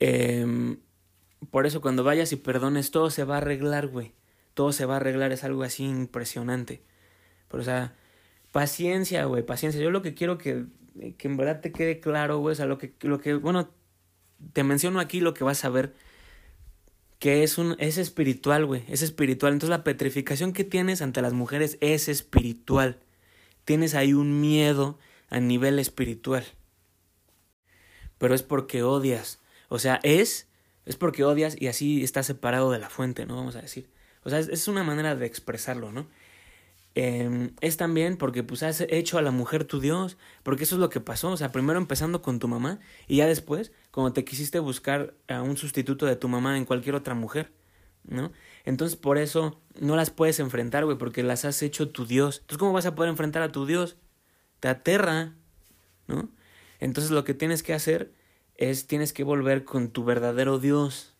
Eh, 0.00 0.76
por 1.50 1.66
eso 1.66 1.80
cuando 1.80 2.04
vayas 2.04 2.32
y 2.32 2.36
perdones, 2.36 2.90
todo 2.90 3.10
se 3.10 3.24
va 3.24 3.36
a 3.36 3.38
arreglar, 3.38 3.88
güey. 3.88 4.14
Todo 4.54 4.72
se 4.72 4.86
va 4.86 4.94
a 4.94 4.96
arreglar, 4.98 5.32
es 5.32 5.44
algo 5.44 5.62
así 5.62 5.84
impresionante. 5.84 6.82
Pero, 7.48 7.62
o 7.62 7.64
sea, 7.64 7.94
Paciencia, 8.52 9.24
güey, 9.26 9.42
paciencia. 9.44 9.80
Yo 9.80 9.90
lo 9.90 10.02
que 10.02 10.14
quiero 10.14 10.38
que, 10.38 10.66
que 11.18 11.28
en 11.28 11.36
verdad 11.36 11.60
te 11.60 11.72
quede 11.72 12.00
claro, 12.00 12.38
güey, 12.38 12.52
o 12.52 12.56
sea, 12.56 12.66
lo 12.66 12.78
que, 12.78 12.94
lo 13.02 13.20
que, 13.20 13.34
bueno, 13.34 13.70
te 14.52 14.64
menciono 14.64 15.00
aquí 15.00 15.20
lo 15.20 15.34
que 15.34 15.44
vas 15.44 15.64
a 15.64 15.68
ver, 15.68 15.94
que 17.18 17.42
es 17.42 17.58
un, 17.58 17.76
es 17.78 17.98
espiritual, 17.98 18.64
güey, 18.66 18.84
es 18.88 19.02
espiritual. 19.02 19.52
Entonces 19.52 19.76
la 19.76 19.84
petrificación 19.84 20.52
que 20.52 20.64
tienes 20.64 21.02
ante 21.02 21.22
las 21.22 21.32
mujeres 21.32 21.78
es 21.80 22.08
espiritual. 22.08 22.98
Tienes 23.64 23.94
ahí 23.94 24.12
un 24.12 24.40
miedo 24.40 24.98
a 25.28 25.40
nivel 25.40 25.78
espiritual. 25.78 26.44
Pero 28.18 28.34
es 28.34 28.42
porque 28.42 28.82
odias, 28.82 29.40
O 29.68 29.78
sea, 29.78 30.00
es, 30.02 30.48
es 30.86 30.96
porque 30.96 31.24
odias 31.24 31.56
y 31.60 31.68
así 31.68 32.02
estás 32.02 32.26
separado 32.26 32.70
de 32.70 32.78
la 32.78 32.90
fuente, 32.90 33.26
¿no? 33.26 33.36
Vamos 33.36 33.56
a 33.56 33.62
decir. 33.62 33.88
O 34.24 34.30
sea, 34.30 34.40
es, 34.40 34.68
una 34.68 34.82
manera 34.82 35.14
de 35.14 35.26
expresarlo, 35.26 35.92
¿no? 35.92 36.08
Em, 37.00 37.54
es 37.60 37.76
también 37.76 38.16
porque 38.16 38.42
pues 38.42 38.64
has 38.64 38.80
hecho 38.80 39.18
a 39.18 39.22
la 39.22 39.30
mujer 39.30 39.64
tu 39.64 39.78
Dios, 39.78 40.16
porque 40.42 40.64
eso 40.64 40.74
es 40.74 40.80
lo 40.80 40.90
que 40.90 40.98
pasó, 40.98 41.30
o 41.30 41.36
sea, 41.36 41.52
primero 41.52 41.78
empezando 41.78 42.22
con 42.22 42.40
tu 42.40 42.48
mamá 42.48 42.80
y 43.06 43.18
ya 43.18 43.28
después, 43.28 43.70
cuando 43.92 44.12
te 44.12 44.24
quisiste 44.24 44.58
buscar 44.58 45.14
a 45.28 45.42
un 45.42 45.56
sustituto 45.56 46.06
de 46.06 46.16
tu 46.16 46.26
mamá 46.26 46.58
en 46.58 46.64
cualquier 46.64 46.96
otra 46.96 47.14
mujer, 47.14 47.52
¿no? 48.02 48.32
Entonces 48.64 48.96
por 48.96 49.16
eso 49.16 49.60
no 49.80 49.94
las 49.94 50.10
puedes 50.10 50.40
enfrentar, 50.40 50.86
güey, 50.86 50.98
porque 50.98 51.22
las 51.22 51.44
has 51.44 51.62
hecho 51.62 51.88
tu 51.90 52.04
Dios. 52.04 52.38
Entonces, 52.40 52.58
¿cómo 52.58 52.72
vas 52.72 52.86
a 52.86 52.96
poder 52.96 53.10
enfrentar 53.10 53.42
a 53.42 53.52
tu 53.52 53.64
Dios? 53.64 53.96
Te 54.58 54.66
aterra, 54.66 55.36
¿no? 56.08 56.28
Entonces 56.80 57.12
lo 57.12 57.22
que 57.22 57.34
tienes 57.34 57.62
que 57.62 57.74
hacer 57.74 58.12
es, 58.56 58.88
tienes 58.88 59.12
que 59.12 59.22
volver 59.22 59.62
con 59.62 59.90
tu 59.90 60.02
verdadero 60.02 60.58
Dios. 60.58 61.14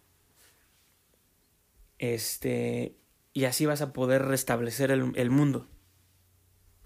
Este, 1.98 2.98
y 3.39 3.44
así 3.44 3.66
vas 3.66 3.82
a 3.82 3.93
poder 3.93 4.24
restablecer 4.24 4.90
el, 4.90 5.31
mundo. 5.31 5.69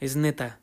Es 0.01 0.17
neta. 0.17 0.61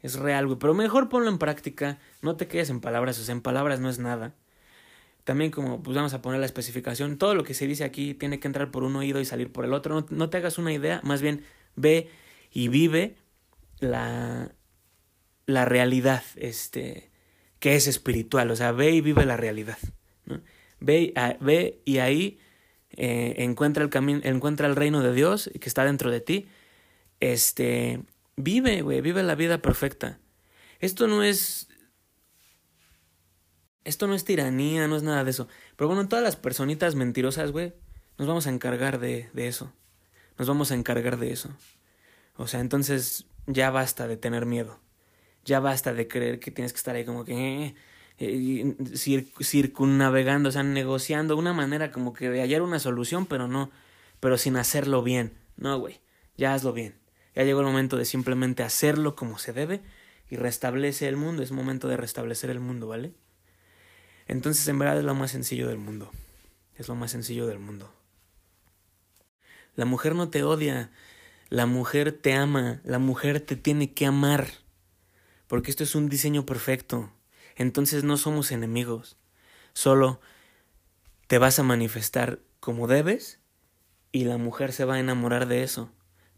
Es 0.00 0.16
real, 0.18 0.46
güey. 0.46 0.58
Pero 0.58 0.74
mejor 0.74 1.08
ponlo 1.08 1.30
en 1.30 1.38
práctica. 1.38 2.00
No 2.20 2.34
te 2.34 2.48
quedes 2.48 2.68
en 2.68 2.80
palabras. 2.80 3.20
O 3.20 3.22
sea, 3.22 3.32
en 3.32 3.40
palabras 3.40 3.78
no 3.78 3.88
es 3.88 4.00
nada. 4.00 4.34
También 5.22 5.52
como 5.52 5.84
pues 5.84 5.94
vamos 5.94 6.14
a 6.14 6.20
poner 6.20 6.40
la 6.40 6.46
especificación, 6.46 7.16
todo 7.16 7.36
lo 7.36 7.44
que 7.44 7.54
se 7.54 7.68
dice 7.68 7.84
aquí 7.84 8.14
tiene 8.14 8.40
que 8.40 8.48
entrar 8.48 8.72
por 8.72 8.82
un 8.82 8.96
oído 8.96 9.20
y 9.20 9.24
salir 9.24 9.52
por 9.52 9.64
el 9.64 9.72
otro. 9.72 10.04
No, 10.10 10.30
te 10.30 10.38
hagas 10.38 10.58
una 10.58 10.72
idea, 10.72 11.00
más 11.04 11.22
bien 11.22 11.44
ve 11.76 12.10
y 12.50 12.66
vive 12.66 13.16
la, 13.78 14.50
la 15.46 15.64
realidad, 15.64 16.24
este, 16.34 17.12
que 17.60 17.76
es 17.76 17.86
espiritual. 17.86 18.50
O 18.50 18.56
sea, 18.56 18.72
ve 18.72 18.90
y 18.90 19.00
vive 19.00 19.24
la 19.24 19.36
realidad. 19.36 19.78
¿no? 20.26 20.40
Ve, 20.80 21.14
ve 21.40 21.82
y 21.84 21.98
ahí 21.98 22.40
eh, 22.96 23.34
encuentra 23.38 23.82
el 23.84 23.90
camino, 23.90 24.20
encuentra 24.22 24.66
el 24.66 24.76
reino 24.76 25.02
de 25.02 25.12
Dios 25.12 25.50
que 25.60 25.68
está 25.68 25.84
dentro 25.84 26.10
de 26.10 26.20
ti. 26.20 26.48
Este, 27.20 28.02
vive, 28.36 28.82
güey, 28.82 29.00
vive 29.00 29.22
la 29.22 29.34
vida 29.34 29.58
perfecta. 29.58 30.18
Esto 30.80 31.06
no 31.06 31.22
es 31.22 31.68
esto 33.84 34.06
no 34.06 34.14
es 34.14 34.24
tiranía, 34.24 34.88
no 34.88 34.96
es 34.96 35.02
nada 35.02 35.24
de 35.24 35.30
eso. 35.30 35.48
Pero 35.76 35.88
bueno, 35.88 36.08
todas 36.08 36.24
las 36.24 36.36
personitas 36.36 36.94
mentirosas, 36.94 37.52
güey, 37.52 37.74
nos 38.16 38.26
vamos 38.26 38.46
a 38.46 38.50
encargar 38.50 38.98
de, 38.98 39.28
de 39.34 39.48
eso. 39.48 39.72
Nos 40.38 40.48
vamos 40.48 40.70
a 40.70 40.74
encargar 40.74 41.18
de 41.18 41.32
eso. 41.32 41.50
O 42.36 42.46
sea, 42.46 42.60
entonces 42.60 43.26
ya 43.46 43.70
basta 43.70 44.08
de 44.08 44.16
tener 44.16 44.46
miedo. 44.46 44.80
Ya 45.44 45.60
basta 45.60 45.92
de 45.92 46.08
creer 46.08 46.40
que 46.40 46.50
tienes 46.50 46.72
que 46.72 46.78
estar 46.78 46.96
ahí 46.96 47.04
como 47.04 47.24
que... 47.24 47.34
Eh, 47.34 47.74
eh, 48.18 48.76
circunnavegando, 49.42 50.48
o 50.48 50.52
sea, 50.52 50.62
negociando 50.62 51.36
una 51.36 51.52
manera 51.52 51.90
como 51.90 52.12
que 52.12 52.30
de 52.30 52.40
hallar 52.40 52.62
una 52.62 52.78
solución, 52.78 53.26
pero 53.26 53.48
no, 53.48 53.70
pero 54.20 54.38
sin 54.38 54.56
hacerlo 54.56 55.02
bien. 55.02 55.32
No, 55.56 55.78
güey, 55.78 56.00
ya 56.36 56.54
hazlo 56.54 56.72
bien. 56.72 56.94
Ya 57.34 57.42
llegó 57.42 57.60
el 57.60 57.66
momento 57.66 57.96
de 57.96 58.04
simplemente 58.04 58.62
hacerlo 58.62 59.16
como 59.16 59.38
se 59.38 59.52
debe 59.52 59.80
y 60.30 60.36
restablece 60.36 61.08
el 61.08 61.16
mundo. 61.16 61.42
Es 61.42 61.50
momento 61.50 61.88
de 61.88 61.96
restablecer 61.96 62.50
el 62.50 62.60
mundo, 62.60 62.86
¿vale? 62.86 63.12
Entonces 64.26 64.66
en 64.68 64.78
verdad 64.78 64.98
es 64.98 65.04
lo 65.04 65.14
más 65.14 65.32
sencillo 65.32 65.68
del 65.68 65.78
mundo. 65.78 66.10
Es 66.76 66.88
lo 66.88 66.94
más 66.94 67.10
sencillo 67.10 67.46
del 67.46 67.58
mundo. 67.58 67.92
La 69.76 69.84
mujer 69.84 70.14
no 70.14 70.28
te 70.30 70.42
odia, 70.44 70.90
la 71.48 71.66
mujer 71.66 72.12
te 72.12 72.32
ama, 72.32 72.80
la 72.84 72.98
mujer 72.98 73.40
te 73.40 73.56
tiene 73.56 73.92
que 73.92 74.06
amar. 74.06 74.48
Porque 75.46 75.70
esto 75.70 75.82
es 75.82 75.94
un 75.94 76.08
diseño 76.08 76.46
perfecto. 76.46 77.10
Entonces 77.56 78.04
no 78.04 78.16
somos 78.16 78.52
enemigos. 78.52 79.16
Solo 79.72 80.20
te 81.26 81.38
vas 81.38 81.58
a 81.58 81.62
manifestar 81.62 82.40
como 82.60 82.86
debes 82.86 83.40
y 84.12 84.24
la 84.24 84.38
mujer 84.38 84.72
se 84.72 84.84
va 84.84 84.94
a 84.94 85.00
enamorar 85.00 85.46
de 85.46 85.62
eso. 85.62 85.90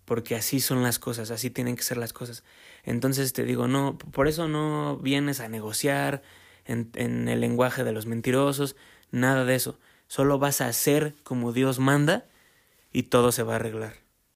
Porque 0.04 0.36
así 0.36 0.60
son 0.60 0.82
las 0.82 0.98
cosas, 0.98 1.30
así 1.30 1.50
tienen 1.50 1.74
que 1.74 1.82
ser 1.82 1.96
las 1.96 2.12
cosas. 2.12 2.44
Entonces 2.84 3.32
te 3.32 3.44
digo, 3.44 3.66
no, 3.66 3.98
por 3.98 4.28
eso 4.28 4.46
no 4.46 4.98
vienes 4.98 5.40
a 5.40 5.48
negociar, 5.48 6.22
en, 6.66 7.28
el 7.28 7.40
lenguaje 7.40 7.84
de 7.84 7.92
los 7.92 8.06
mentirosos, 8.06 8.76
nada 9.10 9.44
de 9.44 9.54
eso. 9.54 9.78
Solo 10.08 10.38
vas 10.38 10.60
a 10.60 10.68
hacer 10.68 11.14
como 11.22 11.52
Dios 11.52 11.78
manda 11.78 12.26
y 12.92 13.04
todo 13.04 13.32
se 13.32 13.42
va 13.42 13.54
a 13.54 13.56
arreglar. 13.56 14.05